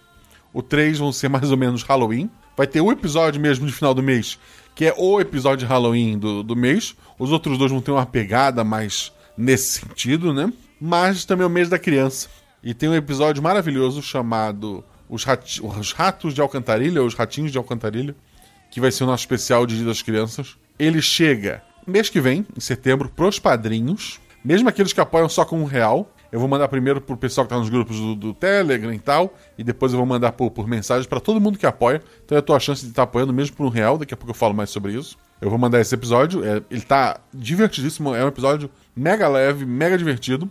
O 0.53 0.62
três 0.62 0.99
vão 0.99 1.11
ser 1.11 1.28
mais 1.31 1.51
ou 1.51 1.57
menos 1.57 1.82
Halloween. 1.82 2.31
Vai 2.55 2.66
ter 2.66 2.82
um 2.82 2.93
episódio 2.93 3.41
mesmo 3.41 3.66
de 3.66 3.73
final 3.73 3.95
do 3.95 4.03
mês, 4.03 4.39
que 4.74 4.85
é 4.85 4.95
o 4.97 5.20
episódio 5.20 5.66
de 5.66 5.73
Halloween 5.73 6.19
do, 6.19 6.43
do 6.43 6.55
mês. 6.55 6.95
Os 7.19 7.32
outros 7.32 7.57
dois 7.57 7.73
vão 7.73 7.81
ter 7.81 7.91
uma 7.91 8.07
pegada 8.07 8.62
mais 8.62 9.11
nesse 9.36 9.81
sentido, 9.81 10.32
né? 10.32 10.53
Mas 10.81 11.24
também 11.24 11.45
é 11.45 11.47
o 11.47 11.51
mês 11.51 11.69
da 11.69 11.78
criança. 11.78 12.28
E 12.62 12.74
tem 12.74 12.89
um 12.89 12.95
episódio 12.95 13.43
maravilhoso 13.43 14.03
chamado 14.03 14.85
Os, 15.09 15.24
Rat... 15.24 15.61
Os 15.62 15.93
Ratos 15.93 16.35
de 16.35 16.41
Alcantarilha, 16.41 17.01
ou 17.01 17.09
Os 17.09 17.15
Ratinhos 17.15 17.51
de 17.51 17.59
Alcantarilha, 17.59 18.15
que 18.70 18.81
vai 18.81 18.93
ser 18.93 19.05
o 19.05 19.07
nosso 19.07 19.23
especial 19.23 19.66
de 19.66 19.77
Dia 19.77 19.86
das 19.86 20.03
Crianças. 20.03 20.57
Ele 20.78 21.01
chega 21.01 21.62
mês 21.86 22.09
que 22.09 22.20
vem, 22.20 22.46
em 22.56 22.60
setembro, 22.60 23.09
pros 23.09 23.38
padrinhos. 23.38 24.20
Mesmo 24.44 24.68
aqueles 24.68 24.92
que 24.92 25.01
apoiam 25.01 25.28
só 25.28 25.44
com 25.44 25.60
um 25.60 25.64
real. 25.64 26.10
Eu 26.30 26.40
vou 26.40 26.48
mandar 26.48 26.66
primeiro 26.68 27.01
pro 27.01 27.16
pessoal 27.16 27.46
que 27.46 27.51
tá 27.51 27.59
nos 27.59 27.68
grupos 27.68 27.96
do, 27.96 28.14
do 28.14 28.34
Telegram 28.34 28.92
e 28.92 28.98
tal. 28.98 29.34
E 29.56 29.62
depois 29.62 29.92
eu 29.92 29.98
vou 29.98 30.06
mandar 30.06 30.32
por, 30.32 30.51
por 30.51 30.66
mensagem 30.66 31.09
para 31.09 31.20
todo 31.20 31.40
mundo 31.40 31.59
que 31.59 31.66
apoia. 31.66 32.02
Então 32.24 32.40
tô 32.42 32.55
a 32.55 32.60
chance 32.60 32.82
de 32.82 32.90
estar 32.90 33.02
tá 33.02 33.05
apoiando 33.05 33.32
mesmo 33.32 33.56
por 33.56 33.64
um 33.64 33.68
real. 33.70 33.96
Daqui 33.96 34.12
a 34.12 34.16
pouco 34.16 34.32
eu 34.32 34.34
falo 34.34 34.52
mais 34.52 34.70
sobre 34.70 34.92
isso. 34.92 35.16
Eu 35.40 35.48
vou 35.48 35.59
mandar 35.59 35.80
esse 35.80 35.94
episódio. 35.94 36.44
É, 36.44 36.60
ele 36.70 36.82
tá 36.82 37.20
divertidíssimo. 37.32 38.14
É 38.14 38.24
um 38.24 38.28
episódio 38.28 38.68
mega 38.96 39.28
leve, 39.28 39.64
mega 39.64 39.96
divertido. 39.96 40.51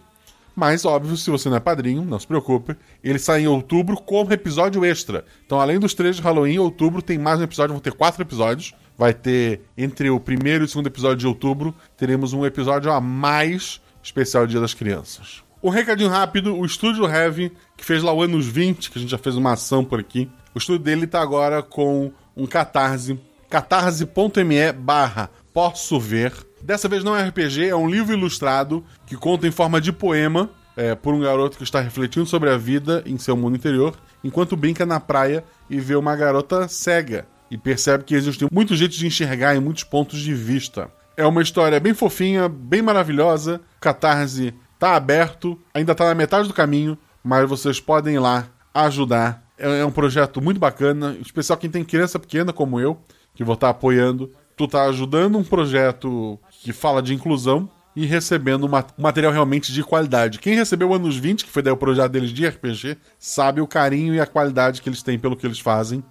Mas, 0.55 0.85
óbvio, 0.85 1.17
se 1.17 1.29
você 1.31 1.49
não 1.49 1.57
é 1.57 1.59
padrinho, 1.59 2.05
não 2.05 2.19
se 2.19 2.27
preocupe. 2.27 2.75
Ele 3.03 3.17
sai 3.17 3.41
em 3.41 3.47
outubro 3.47 3.97
como 3.97 4.31
episódio 4.31 4.85
extra. 4.85 5.25
Então, 5.45 5.59
além 5.59 5.79
dos 5.79 5.93
três 5.93 6.15
de 6.15 6.21
Halloween, 6.21 6.53
em 6.53 6.59
outubro 6.59 7.01
tem 7.01 7.17
mais 7.17 7.39
um 7.39 7.43
episódio, 7.43 7.73
vão 7.73 7.81
ter 7.81 7.93
quatro 7.93 8.21
episódios. 8.21 8.73
Vai 8.97 9.13
ter, 9.13 9.61
entre 9.77 10.09
o 10.09 10.19
primeiro 10.19 10.63
e 10.63 10.65
o 10.65 10.67
segundo 10.67 10.87
episódio 10.87 11.17
de 11.17 11.27
outubro, 11.27 11.73
teremos 11.97 12.33
um 12.33 12.45
episódio 12.45 12.91
a 12.91 13.01
mais 13.01 13.81
especial 14.03 14.45
Dia 14.45 14.59
das 14.59 14.73
Crianças. 14.73 15.43
Um 15.61 15.69
recadinho 15.69 16.09
rápido: 16.09 16.55
o 16.55 16.65
estúdio 16.65 17.05
Heavy, 17.05 17.51
que 17.75 17.85
fez 17.85 18.03
lá 18.03 18.13
o 18.13 18.21
anos 18.21 18.45
20, 18.45 18.91
que 18.91 18.97
a 18.97 19.01
gente 19.01 19.11
já 19.11 19.17
fez 19.17 19.35
uma 19.35 19.53
ação 19.53 19.83
por 19.83 19.99
aqui. 19.99 20.29
O 20.53 20.57
estúdio 20.57 20.83
dele 20.83 21.07
tá 21.07 21.21
agora 21.21 21.63
com 21.63 22.11
um 22.35 22.45
catarse, 22.45 23.19
catarse.me 23.49 24.71
barra 24.73 25.29
posso 25.53 25.99
ver. 25.99 26.33
Dessa 26.61 26.87
vez 26.87 27.03
não 27.03 27.15
é 27.15 27.27
RPG, 27.27 27.69
é 27.69 27.75
um 27.75 27.89
livro 27.89 28.13
ilustrado 28.13 28.83
que 29.05 29.15
conta 29.15 29.47
em 29.47 29.51
forma 29.51 29.79
de 29.79 29.91
poema 29.91 30.49
é, 30.75 30.95
por 30.95 31.13
um 31.13 31.19
garoto 31.19 31.57
que 31.57 31.63
está 31.63 31.79
refletindo 31.79 32.25
sobre 32.25 32.49
a 32.49 32.57
vida 32.57 33.03
em 33.05 33.17
seu 33.17 33.37
mundo 33.37 33.55
interior, 33.55 33.95
enquanto 34.23 34.57
brinca 34.57 34.85
na 34.85 34.99
praia 34.99 35.43
e 35.69 35.79
vê 35.79 35.95
uma 35.95 36.15
garota 36.15 36.67
cega 36.67 37.27
e 37.49 37.57
percebe 37.57 38.03
que 38.03 38.15
existem 38.15 38.47
muitos 38.51 38.77
jeitos 38.77 38.97
de 38.97 39.07
enxergar 39.07 39.55
em 39.55 39.59
muitos 39.59 39.83
pontos 39.83 40.19
de 40.19 40.33
vista. 40.33 40.89
É 41.15 41.25
uma 41.25 41.41
história 41.41 41.79
bem 41.79 41.93
fofinha, 41.93 42.49
bem 42.49 42.81
maravilhosa. 42.81 43.61
Catarse 43.79 44.53
tá 44.79 44.95
aberto, 44.95 45.59
ainda 45.73 45.93
tá 45.93 46.05
na 46.05 46.15
metade 46.15 46.47
do 46.47 46.53
caminho, 46.53 46.97
mas 47.23 47.47
vocês 47.47 47.79
podem 47.79 48.15
ir 48.15 48.19
lá 48.19 48.47
ajudar. 48.73 49.43
É, 49.57 49.81
é 49.81 49.85
um 49.85 49.91
projeto 49.91 50.41
muito 50.41 50.59
bacana, 50.59 51.15
especial 51.21 51.57
quem 51.57 51.69
tem 51.69 51.83
criança 51.83 52.17
pequena 52.17 52.51
como 52.51 52.79
eu, 52.79 52.97
que 53.35 53.43
vou 53.43 53.53
estar 53.53 53.69
apoiando. 53.69 54.31
Tu 54.57 54.67
tá 54.67 54.85
ajudando 54.85 55.37
um 55.37 55.43
projeto 55.43 56.39
que 56.49 56.73
fala 56.73 57.01
de 57.01 57.13
inclusão 57.13 57.69
e 57.95 58.05
recebendo 58.05 58.65
um 58.65 58.71
material 58.97 59.31
realmente 59.31 59.71
de 59.71 59.83
qualidade. 59.83 60.39
Quem 60.39 60.55
recebeu 60.55 60.93
Anos 60.93 61.15
20, 61.15 61.45
que 61.45 61.51
foi 61.51 61.61
daí 61.61 61.71
o 61.71 61.77
projeto 61.77 62.11
deles 62.11 62.31
de 62.31 62.47
RPG, 62.47 62.97
sabe 63.19 63.61
o 63.61 63.67
carinho 63.67 64.13
e 64.15 64.19
a 64.19 64.25
qualidade 64.25 64.81
que 64.81 64.89
eles 64.89 65.03
têm 65.03 65.19
pelo 65.19 65.35
que 65.35 65.45
eles 65.45 65.59
fazem. 65.59 66.03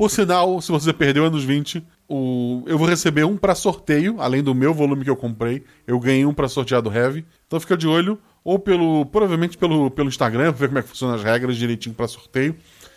Por 0.00 0.10
sinal, 0.10 0.62
se 0.62 0.72
você 0.72 0.94
perdeu 0.94 1.26
anos 1.26 1.44
20, 1.44 1.86
o... 2.08 2.62
eu 2.66 2.78
vou 2.78 2.88
receber 2.88 3.24
um 3.24 3.36
para 3.36 3.54
sorteio, 3.54 4.18
além 4.18 4.42
do 4.42 4.54
meu 4.54 4.72
volume 4.72 5.04
que 5.04 5.10
eu 5.10 5.14
comprei. 5.14 5.62
Eu 5.86 6.00
ganhei 6.00 6.24
um 6.24 6.32
para 6.32 6.48
sortear 6.48 6.80
do 6.80 6.90
Heavy. 6.90 7.26
Então 7.46 7.60
fica 7.60 7.76
de 7.76 7.86
olho, 7.86 8.18
ou 8.42 8.58
pelo. 8.58 9.04
provavelmente 9.04 9.58
pelo, 9.58 9.90
pelo 9.90 10.08
Instagram, 10.08 10.52
ver 10.52 10.68
como 10.68 10.78
é 10.78 10.82
que 10.82 10.88
funcionam 10.88 11.16
as 11.16 11.22
regras 11.22 11.54
direitinho 11.54 11.94
para 11.94 12.08
sorteio. 12.08 12.56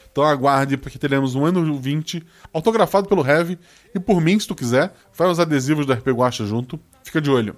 Então 0.10 0.24
aguarde, 0.24 0.78
porque 0.78 0.98
teremos 0.98 1.36
um 1.36 1.44
ano 1.44 1.78
20 1.78 2.26
autografado 2.54 3.10
pelo 3.10 3.28
Heavy. 3.28 3.60
E 3.94 4.00
por 4.00 4.22
mim, 4.22 4.40
se 4.40 4.48
tu 4.48 4.56
quiser, 4.56 4.94
faz 5.12 5.30
os 5.30 5.42
adesivos 5.42 5.86
do 5.86 5.92
RP 5.92 6.08
Guacha 6.08 6.46
junto. 6.46 6.80
Fica 7.04 7.20
de 7.20 7.30
olho. 7.30 7.54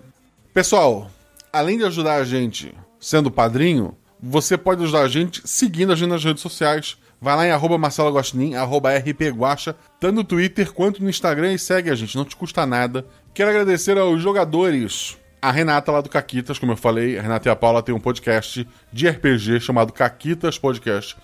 Pessoal, 0.55 1.11
além 1.53 1.77
de 1.77 1.85
ajudar 1.85 2.15
a 2.15 2.23
gente 2.23 2.73
sendo 2.99 3.29
padrinho, 3.29 3.95
você 4.19 4.57
pode 4.57 4.81
ajudar 4.81 5.01
a 5.01 5.07
gente 5.07 5.47
seguindo 5.47 5.93
a 5.93 5.95
gente 5.95 6.09
nas 6.09 6.23
redes 6.23 6.41
sociais. 6.41 6.97
Vai 7.21 7.35
lá 7.35 7.47
em 7.47 7.51
arroba 7.51 7.77
Marcelo 7.77 8.15
arroba 8.57 8.97
rpguacha, 8.97 9.75
tanto 9.99 10.15
no 10.15 10.23
Twitter 10.23 10.71
quanto 10.71 11.01
no 11.01 11.09
Instagram 11.09 11.53
e 11.53 11.59
segue 11.59 11.89
a 11.89 11.95
gente, 11.95 12.15
não 12.15 12.25
te 12.25 12.35
custa 12.35 12.65
nada. 12.65 13.05
Quero 13.33 13.49
agradecer 13.49 13.97
aos 13.97 14.21
jogadores. 14.21 15.17
A 15.41 15.51
Renata 15.51 15.91
lá 15.91 16.01
do 16.01 16.09
Caquitas, 16.09 16.57
como 16.57 16.71
eu 16.71 16.77
falei, 16.77 17.19
a 17.19 17.21
Renata 17.21 17.47
e 17.47 17.51
a 17.51 17.55
Paula 17.55 17.83
têm 17.83 17.93
um 17.93 17.99
podcast 17.99 18.67
de 18.91 19.07
RPG 19.07 19.59
chamado 19.59 19.93
Caquitas 19.93 20.57
Podcast. 20.57 21.15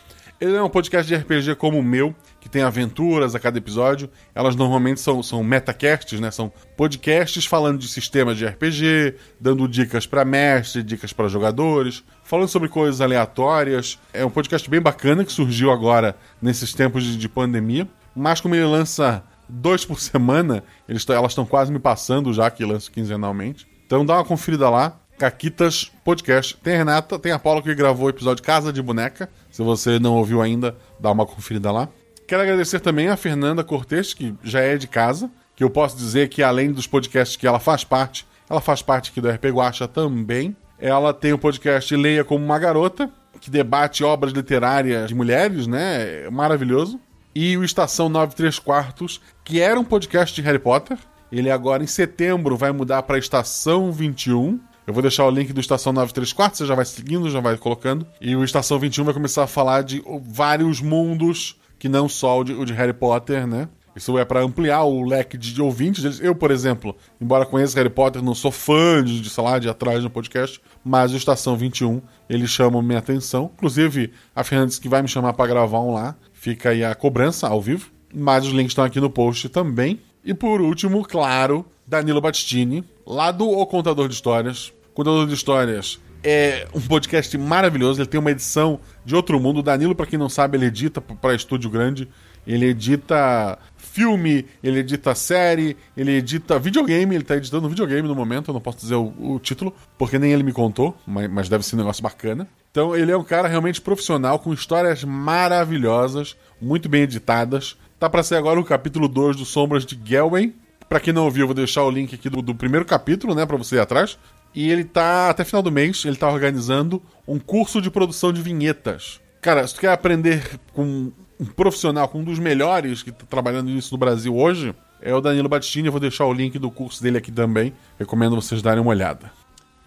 Ele 0.41 0.55
é 0.55 0.63
um 0.63 0.69
podcast 0.69 1.07
de 1.07 1.15
RPG 1.15 1.55
como 1.55 1.77
o 1.77 1.83
meu, 1.83 2.15
que 2.39 2.49
tem 2.49 2.63
aventuras 2.63 3.35
a 3.35 3.39
cada 3.39 3.59
episódio. 3.59 4.09
Elas 4.33 4.55
normalmente 4.55 4.99
são, 4.99 5.21
são 5.21 5.43
metacasts, 5.43 6.19
né? 6.19 6.31
São 6.31 6.51
podcasts 6.75 7.45
falando 7.45 7.77
de 7.77 7.87
sistemas 7.87 8.35
de 8.37 8.47
RPG, 8.47 9.17
dando 9.39 9.67
dicas 9.67 10.07
para 10.07 10.25
mestre, 10.25 10.81
dicas 10.81 11.13
para 11.13 11.27
jogadores, 11.27 12.03
falando 12.31 12.47
sobre 12.47 12.69
coisas 12.69 13.01
aleatórias. 13.01 13.99
É 14.13 14.23
um 14.23 14.29
podcast 14.29 14.69
bem 14.69 14.79
bacana 14.79 15.25
que 15.25 15.33
surgiu 15.33 15.69
agora 15.69 16.15
nesses 16.41 16.73
tempos 16.73 17.03
de, 17.03 17.17
de 17.17 17.27
pandemia. 17.27 17.85
Mas 18.15 18.39
como 18.39 18.55
ele 18.55 18.63
lança 18.63 19.21
dois 19.49 19.83
por 19.83 19.99
semana, 19.99 20.63
eles, 20.87 21.05
elas 21.09 21.33
estão 21.33 21.45
quase 21.45 21.73
me 21.73 21.79
passando 21.79 22.31
já 22.31 22.49
que 22.49 22.63
lanço 22.63 22.89
quinzenalmente. 22.89 23.67
Então 23.85 24.05
dá 24.05 24.13
uma 24.13 24.23
conferida 24.23 24.69
lá. 24.69 24.97
Caquitas 25.19 25.91
Podcast. 26.05 26.55
Tem 26.63 26.75
a 26.75 26.77
Renata, 26.77 27.19
tem 27.19 27.33
a 27.33 27.37
Paula 27.37 27.61
que 27.61 27.75
gravou 27.75 28.05
o 28.05 28.09
episódio 28.09 28.41
Casa 28.41 28.71
de 28.71 28.81
Boneca. 28.81 29.29
Se 29.51 29.61
você 29.61 29.99
não 29.99 30.15
ouviu 30.15 30.41
ainda, 30.41 30.77
dá 31.01 31.11
uma 31.11 31.25
conferida 31.25 31.69
lá. 31.69 31.89
Quero 32.25 32.43
agradecer 32.43 32.79
também 32.79 33.09
a 33.09 33.17
Fernanda 33.17 33.61
Cortes, 33.61 34.13
que 34.13 34.33
já 34.41 34.61
é 34.61 34.77
de 34.77 34.87
casa, 34.87 35.29
que 35.53 35.65
eu 35.65 35.69
posso 35.69 35.97
dizer 35.97 36.29
que 36.29 36.41
além 36.41 36.71
dos 36.71 36.87
podcasts 36.87 37.35
que 37.35 37.45
ela 37.45 37.59
faz 37.59 37.83
parte, 37.83 38.25
ela 38.49 38.61
faz 38.61 38.81
parte 38.81 39.11
aqui 39.11 39.19
do 39.19 39.29
RP 39.29 39.47
Guacha 39.47 39.85
também. 39.85 40.55
Ela 40.81 41.13
tem 41.13 41.31
o 41.31 41.37
podcast 41.37 41.95
Leia 41.95 42.23
como 42.23 42.43
uma 42.43 42.57
Garota, 42.59 43.09
que 43.39 43.49
debate 43.49 44.03
obras 44.03 44.33
literárias 44.33 45.07
de 45.07 45.15
mulheres, 45.15 45.67
né? 45.67 46.29
Maravilhoso. 46.29 46.99
E 47.33 47.55
o 47.55 47.63
Estação 47.63 48.09
93 48.09 48.59
Quartos, 48.59 49.21
que 49.43 49.61
era 49.61 49.79
um 49.79 49.83
podcast 49.85 50.35
de 50.35 50.41
Harry 50.41 50.59
Potter. 50.59 50.97
Ele 51.31 51.49
agora, 51.49 51.83
em 51.83 51.87
setembro, 51.87 52.57
vai 52.57 52.71
mudar 52.71 53.03
para 53.03 53.17
Estação 53.17 53.91
21 53.91 54.59
eu 54.85 54.93
vou 54.93 55.01
deixar 55.01 55.25
o 55.25 55.29
link 55.29 55.53
do 55.53 55.61
Estação 55.61 55.93
934, 55.93 56.57
você 56.57 56.65
já 56.65 56.75
vai 56.75 56.85
seguindo, 56.85 57.29
já 57.29 57.39
vai 57.39 57.55
colocando. 57.55 58.05
E 58.19 58.35
o 58.35 58.43
Estação 58.43 58.79
21 58.79 59.05
vai 59.05 59.13
começar 59.13 59.43
a 59.43 59.47
falar 59.47 59.83
de 59.83 60.03
vários 60.25 60.81
mundos, 60.81 61.55
que 61.77 61.87
não 61.87 62.09
só 62.09 62.39
o 62.39 62.43
de, 62.43 62.53
o 62.53 62.65
de 62.65 62.73
Harry 62.73 62.93
Potter, 62.93 63.45
né? 63.45 63.69
Isso 63.95 64.17
é 64.17 64.23
para 64.23 64.41
ampliar 64.41 64.83
o 64.83 65.03
leque 65.03 65.37
de 65.37 65.61
ouvintes. 65.61 66.19
Eu, 66.19 66.33
por 66.33 66.51
exemplo, 66.51 66.95
embora 67.19 67.45
conheça 67.45 67.77
Harry 67.77 67.89
Potter, 67.89 68.21
não 68.21 68.33
sou 68.33 68.51
fã 68.51 69.03
de, 69.03 69.19
de 69.19 69.29
sei 69.29 69.43
lá, 69.43 69.59
de 69.59 69.67
atrás 69.67 70.03
no 70.03 70.09
podcast, 70.09 70.61
mas 70.83 71.11
o 71.13 71.17
Estação 71.17 71.57
21, 71.57 72.01
eles 72.29 72.49
chamam 72.49 72.81
minha 72.81 72.99
atenção. 72.99 73.51
Inclusive, 73.53 74.11
a 74.35 74.43
Fernandes 74.43 74.79
que 74.79 74.87
vai 74.87 75.01
me 75.01 75.07
chamar 75.07 75.33
para 75.33 75.47
gravar 75.47 75.81
um 75.81 75.93
lá. 75.93 76.15
Fica 76.33 76.69
aí 76.69 76.83
a 76.83 76.95
cobrança 76.95 77.47
ao 77.47 77.61
vivo. 77.61 77.91
Mas 78.13 78.45
os 78.45 78.51
links 78.51 78.71
estão 78.71 78.83
aqui 78.83 78.99
no 78.99 79.09
post 79.09 79.47
também. 79.49 79.99
E 80.23 80.33
por 80.33 80.61
último, 80.61 81.03
claro, 81.03 81.65
Danilo 81.85 82.21
Battistini, 82.21 82.83
lá 83.05 83.31
do 83.31 83.49
O 83.49 83.65
Contador 83.65 84.07
de 84.07 84.13
Histórias. 84.13 84.73
Contador 84.93 85.27
de 85.27 85.33
Histórias 85.33 85.99
é 86.23 86.67
um 86.73 86.81
podcast 86.81 87.35
maravilhoso, 87.37 87.99
ele 87.99 88.07
tem 88.07 88.19
uma 88.19 88.31
edição 88.31 88.79
de 89.03 89.15
outro 89.15 89.39
mundo. 89.39 89.59
O 89.59 89.63
Danilo, 89.63 89.95
para 89.95 90.05
quem 90.05 90.19
não 90.19 90.29
sabe, 90.29 90.57
ele 90.57 90.65
edita 90.65 91.01
para 91.01 91.33
estúdio 91.33 91.69
grande, 91.69 92.07
ele 92.45 92.67
edita 92.67 93.57
filme, 93.91 94.45
ele 94.63 94.79
edita 94.79 95.13
série, 95.13 95.75
ele 95.97 96.11
edita 96.13 96.57
videogame, 96.57 97.13
ele 97.13 97.23
tá 97.23 97.35
editando 97.35 97.67
videogame 97.67 98.07
no 98.07 98.15
momento, 98.15 98.49
eu 98.49 98.53
não 98.53 98.61
posso 98.61 98.77
dizer 98.77 98.95
o, 98.95 99.13
o 99.19 99.39
título, 99.39 99.75
porque 99.97 100.17
nem 100.17 100.31
ele 100.31 100.43
me 100.43 100.53
contou, 100.53 100.95
mas, 101.05 101.29
mas 101.29 101.49
deve 101.49 101.65
ser 101.65 101.75
um 101.75 101.79
negócio 101.79 102.01
bacana. 102.01 102.47
Então 102.71 102.95
ele 102.95 103.11
é 103.11 103.17
um 103.17 103.23
cara 103.23 103.49
realmente 103.49 103.81
profissional, 103.81 104.39
com 104.39 104.53
histórias 104.53 105.03
maravilhosas, 105.03 106.37
muito 106.61 106.87
bem 106.87 107.03
editadas. 107.03 107.75
Tá 107.99 108.09
pra 108.09 108.23
sair 108.23 108.37
agora 108.37 108.59
o 108.59 108.63
capítulo 108.63 109.07
2 109.09 109.35
do 109.35 109.45
Sombras 109.45 109.85
de 109.85 109.99
Gelwen. 110.03 110.55
Pra 110.87 110.99
quem 110.99 111.13
não 111.13 111.25
ouviu, 111.25 111.43
eu 111.43 111.47
vou 111.47 111.55
deixar 111.55 111.83
o 111.83 111.91
link 111.91 112.15
aqui 112.15 112.29
do, 112.29 112.41
do 112.41 112.55
primeiro 112.55 112.85
capítulo, 112.85 113.35
né, 113.35 113.45
pra 113.45 113.57
você 113.57 113.75
ir 113.75 113.79
atrás. 113.79 114.17
E 114.55 114.69
ele 114.69 114.83
tá, 114.83 115.29
até 115.29 115.43
final 115.43 115.61
do 115.61 115.71
mês, 115.71 116.03
ele 116.05 116.15
tá 116.15 116.29
organizando 116.29 117.01
um 117.27 117.39
curso 117.39 117.81
de 117.81 117.91
produção 117.91 118.31
de 118.31 118.41
vinhetas. 118.41 119.19
Cara, 119.41 119.65
se 119.67 119.75
tu 119.75 119.81
quer 119.81 119.91
aprender 119.91 120.59
com 120.73 121.11
um 121.41 121.45
profissional, 121.45 122.07
com 122.07 122.19
um 122.19 122.23
dos 122.23 122.37
melhores 122.37 123.01
que 123.01 123.11
tá 123.11 123.25
trabalhando 123.27 123.71
nisso 123.71 123.91
no 123.91 123.97
Brasil 123.97 124.37
hoje, 124.37 124.75
é 125.01 125.13
o 125.13 125.19
Danilo 125.19 125.49
Battistini. 125.49 125.87
Eu 125.87 125.91
vou 125.91 125.99
deixar 125.99 126.25
o 126.25 126.33
link 126.33 126.59
do 126.59 126.69
curso 126.69 127.01
dele 127.01 127.17
aqui 127.17 127.31
também. 127.31 127.73
Recomendo 127.97 128.35
vocês 128.35 128.61
darem 128.61 128.79
uma 128.79 128.91
olhada. 128.91 129.31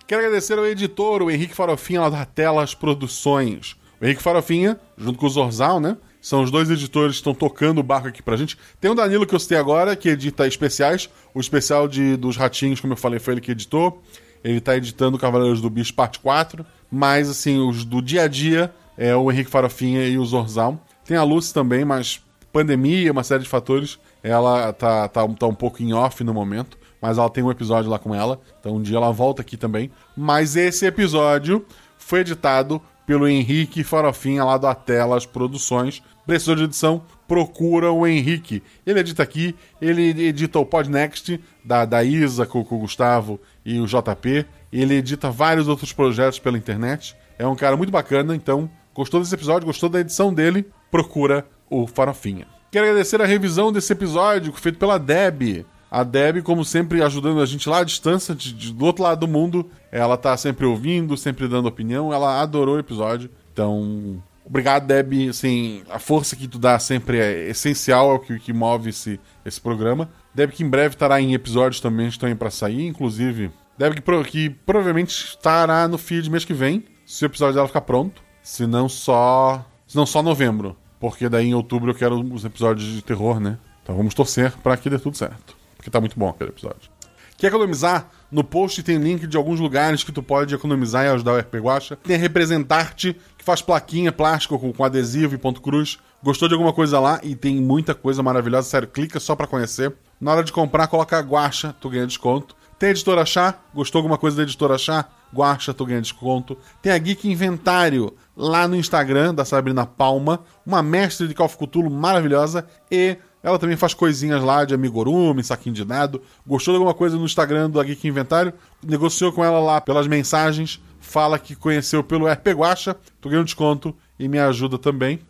Quero 0.05 0.21
agradecer 0.21 0.59
ao 0.59 0.67
editor, 0.67 1.23
o 1.23 1.31
Henrique 1.31 1.55
Farofinha, 1.55 2.01
lá 2.01 2.11
da 2.11 2.25
Telas 2.25 2.75
Produções. 2.75 3.77
O 4.01 4.05
Henrique 4.05 4.21
Farofinha, 4.21 4.79
junto 4.99 5.17
com 5.17 5.27
o 5.27 5.31
Zorzal, 5.31 5.79
né? 5.79 5.97
São 6.21 6.43
os 6.43 6.51
dois 6.51 6.69
editores 6.71 7.13
que 7.13 7.21
estão 7.21 7.35
tocando 7.35 7.79
o 7.79 7.83
barco 7.85 8.09
aqui 8.09 8.21
pra 8.21 8.37
gente. 8.37 8.59
Tem 8.81 8.91
o 8.91 8.95
Danilo 8.95 9.25
que 9.25 9.35
eu 9.35 9.39
citei 9.39 9.57
agora, 9.57 9.95
que 9.95 10.09
edita 10.09 10.49
especiais. 10.49 11.09
O 11.33 11.41
especial 11.41 11.87
de, 11.87 12.17
dos 12.17 12.37
Ratinhos, 12.37 12.81
como 12.81 12.95
eu 12.95 12.97
falei, 12.97 13.21
foi 13.21 13.35
ele 13.35 13.41
que 13.41 13.53
editou. 13.53 14.03
Ele 14.43 14.61
tá 14.61 14.77
editando 14.77 15.19
Cavaleiros 15.19 15.61
do 15.61 15.71
Bicho 15.71 15.95
Parte 15.95 16.19
4. 16.19 16.67
Mas, 16.91 17.31
assim, 17.31 17.59
os 17.59 17.85
do 17.85 18.03
dia 18.03 18.23
a 18.23 18.29
dia 18.29 18.75
é 18.99 19.15
o 19.15 19.31
Henrique 19.31 19.51
Farofinha 19.51 20.07
e 20.09 20.19
o 20.19 20.25
Zorzal. 20.25 20.83
Tem 21.05 21.17
a 21.17 21.23
Lucy 21.23 21.53
também, 21.53 21.85
mas 21.85 22.23
pandemia, 22.53 23.13
uma 23.13 23.25
série 23.25 23.43
de 23.43 23.49
fatores. 23.49 23.99
Ela 24.23 24.73
tá, 24.73 25.09
tá, 25.09 25.27
tá 25.27 25.47
um 25.47 25.55
pouco 25.55 25.83
em 25.83 25.93
off 25.93 26.23
no 26.23 26.33
momento. 26.33 26.79
Mas 27.01 27.19
ela 27.19 27.29
tem 27.29 27.45
um 27.45 27.51
episódio 27.51 27.91
lá 27.91 27.99
com 27.99 28.15
ela. 28.15 28.41
Então 28.61 28.77
um 28.77 28.83
dia 28.83 28.97
ela 28.97 29.13
volta 29.13 29.43
aqui 29.43 29.57
também. 29.57 29.91
Mas 30.17 30.57
esse 30.57 30.87
episódio 30.87 31.67
foi 31.99 32.21
editado 32.21 32.81
pelo 33.07 33.29
Henrique 33.29 33.85
Farofinha 33.85 34.45
lá 34.45 34.57
do 34.57 34.67
Atelas 34.67 35.27
Produções. 35.27 36.03
Precisou 36.27 36.55
de 36.55 36.65
edição? 36.65 37.03
Procura 37.29 37.93
o 37.93 38.07
Henrique. 38.07 38.63
Ele 38.87 39.01
edita 39.01 39.23
aqui, 39.23 39.55
ele 39.81 40.27
edita 40.27 40.59
o 40.59 40.65
Podnext 40.65 41.39
da, 41.63 41.85
da 41.85 42.03
Isa 42.03 42.47
com, 42.47 42.65
com 42.65 42.77
o 42.77 42.81
Gustavo 42.81 43.39
e 43.65 43.79
o 43.79 43.87
JP. 43.87 44.47
Ele 44.73 44.95
edita 44.95 45.31
vários 45.31 45.69
outros 45.69 45.93
projetos 45.93 46.39
pela 46.39 46.57
internet. 46.57 47.15
É 47.39 47.47
um 47.47 47.57
cara 47.57 47.77
muito 47.77 47.91
bacana, 47.91 48.35
então 48.35 48.71
gostou 48.95 49.21
desse 49.21 49.35
episódio, 49.35 49.67
gostou 49.67 49.89
da 49.89 50.01
edição 50.01 50.33
dele? 50.33 50.67
Procura 50.95 51.45
o 51.69 51.89
Farofinha. 51.89 52.47
Quero 52.71 52.87
agradecer 52.87 53.21
a 53.21 53.27
revisão 53.27 53.73
desse 53.73 53.93
episódio 53.93 54.53
feito 54.53 54.79
pela 54.79 54.97
Deb. 54.97 55.67
A 55.91 56.05
Deb, 56.05 56.41
como 56.45 56.65
sempre, 56.65 57.03
ajudando 57.03 57.41
a 57.41 57.47
gente 57.47 57.69
lá 57.69 57.81
à 57.81 57.85
distância, 57.85 58.33
de, 58.33 58.53
de, 58.53 58.73
do 58.73 58.85
outro 58.85 59.03
lado 59.03 59.19
do 59.19 59.27
mundo. 59.27 59.69
Ela 59.91 60.17
tá 60.17 60.37
sempre 60.37 60.65
ouvindo, 60.65 61.17
sempre 61.17 61.49
dando 61.49 61.67
opinião. 61.67 62.15
Ela 62.15 62.41
adorou 62.41 62.77
o 62.77 62.79
episódio. 62.79 63.29
Então, 63.53 64.23
obrigado, 64.47 64.87
Deb. 64.87 65.31
Assim, 65.31 65.83
a 65.91 65.99
força 65.99 66.37
que 66.37 66.47
tu 66.47 66.61
dá 66.61 66.79
sempre 66.79 67.19
é 67.19 67.49
essencial, 67.49 68.13
é 68.13 68.15
o 68.15 68.21
que, 68.21 68.39
que 68.39 68.53
move 68.53 68.91
esse, 68.91 69.19
esse 69.45 69.61
programa. 69.61 70.09
Deb, 70.33 70.53
que 70.53 70.63
em 70.63 70.71
breve 70.71 70.95
estará 70.95 71.21
em 71.21 71.35
episódios 71.35 71.81
também, 71.81 72.07
estão 72.07 72.29
aí 72.29 72.37
pra 72.37 72.53
sair. 72.53 72.87
Inclusive, 72.87 73.51
Deb, 73.77 73.95
que, 73.95 74.25
que 74.31 74.49
provavelmente 74.49 75.11
estará 75.11 75.89
no 75.89 75.99
feed 75.99 76.31
mês 76.31 76.45
que 76.45 76.55
vem, 76.55 76.85
se 77.05 77.25
o 77.25 77.27
episódio 77.27 77.57
dela 77.57 77.67
ficar 77.67 77.81
pronto. 77.81 78.23
Se 78.45 78.65
não 78.65 78.89
só. 78.89 79.67
Se 79.89 79.97
não 79.97 80.07
só 80.07 80.23
novembro. 80.23 80.77
Porque 81.11 81.29
daí 81.29 81.49
em 81.49 81.55
outubro 81.55 81.91
eu 81.91 81.95
quero 81.95 82.19
os 82.19 82.47
episódios 82.47 82.91
de 82.91 83.03
terror, 83.03 83.39
né? 83.39 83.59
Então 83.83 83.95
vamos 83.95 84.15
torcer 84.15 84.53
para 84.63 84.75
que 84.75 84.89
dê 84.89 84.99
tudo 84.99 85.19
certo. 85.19 85.55
Porque 85.77 85.91
tá 85.91 86.01
muito 86.01 86.19
bom 86.19 86.31
aquele 86.31 86.49
episódio. 86.49 86.91
Quer 87.37 87.49
economizar? 87.49 88.09
No 88.33 88.43
post 88.43 88.83
tem 88.83 88.97
link 88.97 89.27
de 89.27 89.37
alguns 89.37 89.61
lugares 89.61 90.03
que 90.03 90.11
tu 90.11 90.23
pode 90.23 90.55
economizar 90.55 91.05
e 91.05 91.09
ajudar 91.09 91.35
o 91.35 91.39
RP 91.39 91.57
Guacha. 91.57 91.97
Tem 91.97 92.17
a 92.17 92.19
Representarte, 92.19 93.15
que 93.37 93.45
faz 93.45 93.61
plaquinha, 93.61 94.13
plástico 94.13 94.59
com, 94.59 94.73
com 94.73 94.83
adesivo 94.83 95.35
e 95.35 95.39
ponto 95.39 95.61
cruz. 95.61 95.99
Gostou 96.23 96.49
de 96.49 96.55
alguma 96.55 96.73
coisa 96.73 96.99
lá 96.99 97.21
e 97.23 97.37
tem 97.37 97.57
muita 97.57 97.95
coisa 97.95 98.23
maravilhosa, 98.23 98.67
sério, 98.67 98.89
clica 98.89 99.21
só 99.21 99.37
pra 99.37 99.47
conhecer. 99.47 99.95
Na 100.19 100.33
hora 100.33 100.43
de 100.43 100.55
comprar, 100.55 100.87
coloca 100.87 101.21
Guacha, 101.21 101.77
tu 101.79 101.91
ganha 101.91 102.07
desconto. 102.07 102.57
Tem 102.79 102.89
a 102.89 102.93
Editora 102.93 103.27
Chá, 103.27 103.59
gostou 103.75 103.99
alguma 103.99 104.17
coisa 104.17 104.39
da 104.39 104.43
Editora 104.43 104.79
Chá? 104.79 105.07
Guacha, 105.35 105.75
tu 105.75 105.85
ganha 105.85 106.01
desconto. 106.01 106.57
Tem 106.81 106.93
a 106.93 106.99
Geek 106.99 107.29
Inventário, 107.29 108.15
lá 108.37 108.69
no 108.69 108.77
Instagram, 108.77 109.35
da 109.35 109.45
Sabrina 109.45 109.85
Palma. 109.85 110.41
Uma 110.65 110.83
mestre 110.83 111.27
de 111.27 111.35
Call 111.35 111.47
of 111.47 111.57
Cthulhu 111.59 111.91
maravilhosa 111.91 112.67
e 112.91 113.17
ela 113.45 113.59
também 113.59 113.77
faz 113.77 113.93
coisinhas 113.93 114.43
lá 114.43 114.65
de 114.65 114.73
amigurumi, 114.73 115.45
saquinho 115.45 115.75
de 115.75 115.85
nado. 115.85 116.23
Gostou 116.47 116.73
de 116.73 116.77
alguma 116.77 116.95
coisa 116.95 117.19
no 117.19 117.27
Instagram 117.27 117.69
do 117.69 117.83
Geek 117.83 118.09
Inventário? 118.09 118.55
Negociou 118.83 119.31
com 119.33 119.45
ela 119.45 119.61
lá 119.61 119.83
pelas 119.83 120.07
mensagens. 120.07 120.81
Fala 120.99 121.39
que 121.39 121.55
conheceu 121.55 122.03
pelo 122.03 122.27
RP 122.27 122.49
Guacha. 122.55 122.97
Tu 123.21 123.29
ganha 123.29 123.43
um 123.43 123.45
desconto 123.45 123.95
e 124.19 124.29
me 124.29 124.39
ajuda 124.39 124.79
também. 124.79 125.21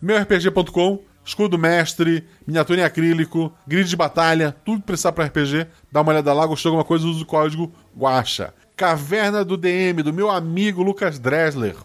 MeuRPG.com, 0.00 1.00
escudo 1.24 1.58
mestre, 1.58 2.24
miniatura 2.46 2.82
em 2.82 2.84
acrílico, 2.84 3.52
grid 3.66 3.88
de 3.88 3.96
batalha, 3.96 4.54
tudo 4.64 4.80
que 4.80 4.86
precisar 4.86 5.10
para 5.10 5.24
RPG. 5.24 5.66
Dá 5.90 6.02
uma 6.02 6.12
olhada 6.12 6.32
lá, 6.32 6.46
gostou 6.46 6.70
de 6.70 6.76
alguma 6.76 6.86
coisa, 6.86 7.06
usa 7.06 7.22
o 7.22 7.26
código 7.26 7.72
Guacha. 7.96 8.54
Caverna 8.76 9.44
do 9.44 9.56
DM, 9.56 10.02
do 10.02 10.12
meu 10.12 10.28
amigo 10.28 10.82
Lucas 10.82 11.16
Dressler. 11.16 11.76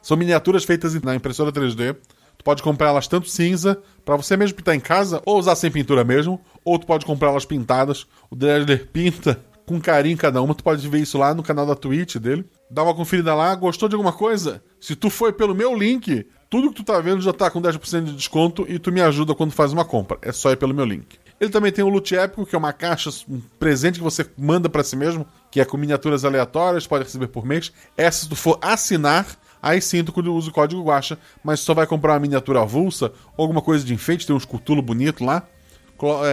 São 0.00 0.16
miniaturas 0.16 0.62
feitas 0.62 0.94
na 1.02 1.16
impressora 1.16 1.50
3D. 1.50 1.96
Tu 2.36 2.44
pode 2.44 2.62
comprar 2.62 2.90
elas 2.90 3.08
tanto 3.08 3.28
cinza, 3.28 3.82
para 4.04 4.14
você 4.14 4.36
mesmo 4.36 4.56
pintar 4.56 4.76
em 4.76 4.80
casa, 4.80 5.20
ou 5.26 5.36
usar 5.36 5.56
sem 5.56 5.68
pintura 5.68 6.04
mesmo, 6.04 6.40
ou 6.64 6.78
tu 6.78 6.86
pode 6.86 7.04
comprar 7.04 7.30
elas 7.30 7.44
pintadas. 7.44 8.06
O 8.30 8.36
Dressler 8.36 8.86
pinta 8.92 9.44
com 9.66 9.80
carinho 9.80 10.16
cada 10.16 10.40
uma. 10.40 10.54
Tu 10.54 10.62
pode 10.62 10.88
ver 10.88 11.00
isso 11.00 11.18
lá 11.18 11.34
no 11.34 11.42
canal 11.42 11.66
da 11.66 11.74
Twitch 11.74 12.18
dele. 12.18 12.46
Dá 12.70 12.84
uma 12.84 12.94
conferida 12.94 13.34
lá. 13.34 13.52
Gostou 13.56 13.88
de 13.88 13.96
alguma 13.96 14.12
coisa? 14.12 14.62
Se 14.80 14.94
tu 14.94 15.10
foi 15.10 15.32
pelo 15.32 15.56
meu 15.56 15.74
link, 15.76 16.24
tudo 16.48 16.68
que 16.68 16.76
tu 16.76 16.84
tá 16.84 17.00
vendo 17.00 17.20
já 17.20 17.32
tá 17.32 17.50
com 17.50 17.60
10% 17.60 18.04
de 18.04 18.12
desconto 18.12 18.64
e 18.68 18.78
tu 18.78 18.92
me 18.92 19.00
ajuda 19.00 19.34
quando 19.34 19.50
faz 19.50 19.72
uma 19.72 19.84
compra. 19.84 20.16
É 20.22 20.30
só 20.30 20.52
ir 20.52 20.56
pelo 20.56 20.72
meu 20.72 20.84
link. 20.84 21.18
Ele 21.40 21.50
também 21.50 21.70
tem 21.70 21.84
o 21.84 21.88
Loot 21.88 22.16
Épico, 22.16 22.44
que 22.44 22.54
é 22.54 22.58
uma 22.58 22.72
caixa, 22.72 23.10
um 23.28 23.40
presente 23.58 23.98
que 23.98 24.04
você 24.04 24.28
manda 24.36 24.68
para 24.68 24.82
si 24.82 24.96
mesmo, 24.96 25.26
que 25.50 25.60
é 25.60 25.64
com 25.64 25.76
miniaturas 25.76 26.24
aleatórias, 26.24 26.86
pode 26.86 27.04
receber 27.04 27.28
por 27.28 27.46
mês. 27.46 27.72
Essa, 27.96 28.22
se 28.22 28.28
tu 28.28 28.34
for 28.34 28.58
assinar, 28.60 29.26
aí 29.62 29.80
sim 29.80 30.02
tu 30.02 30.12
usa 30.32 30.50
o 30.50 30.52
código 30.52 30.82
Guacha, 30.82 31.16
mas 31.44 31.60
só 31.60 31.74
vai 31.74 31.86
comprar 31.86 32.14
uma 32.14 32.20
miniatura 32.20 32.62
avulsa 32.62 33.12
ou 33.36 33.44
alguma 33.44 33.62
coisa 33.62 33.84
de 33.84 33.94
enfeite, 33.94 34.26
tem 34.26 34.34
uns 34.34 34.44
cutulo 34.44 34.82
bonito 34.82 35.24
lá. 35.24 35.46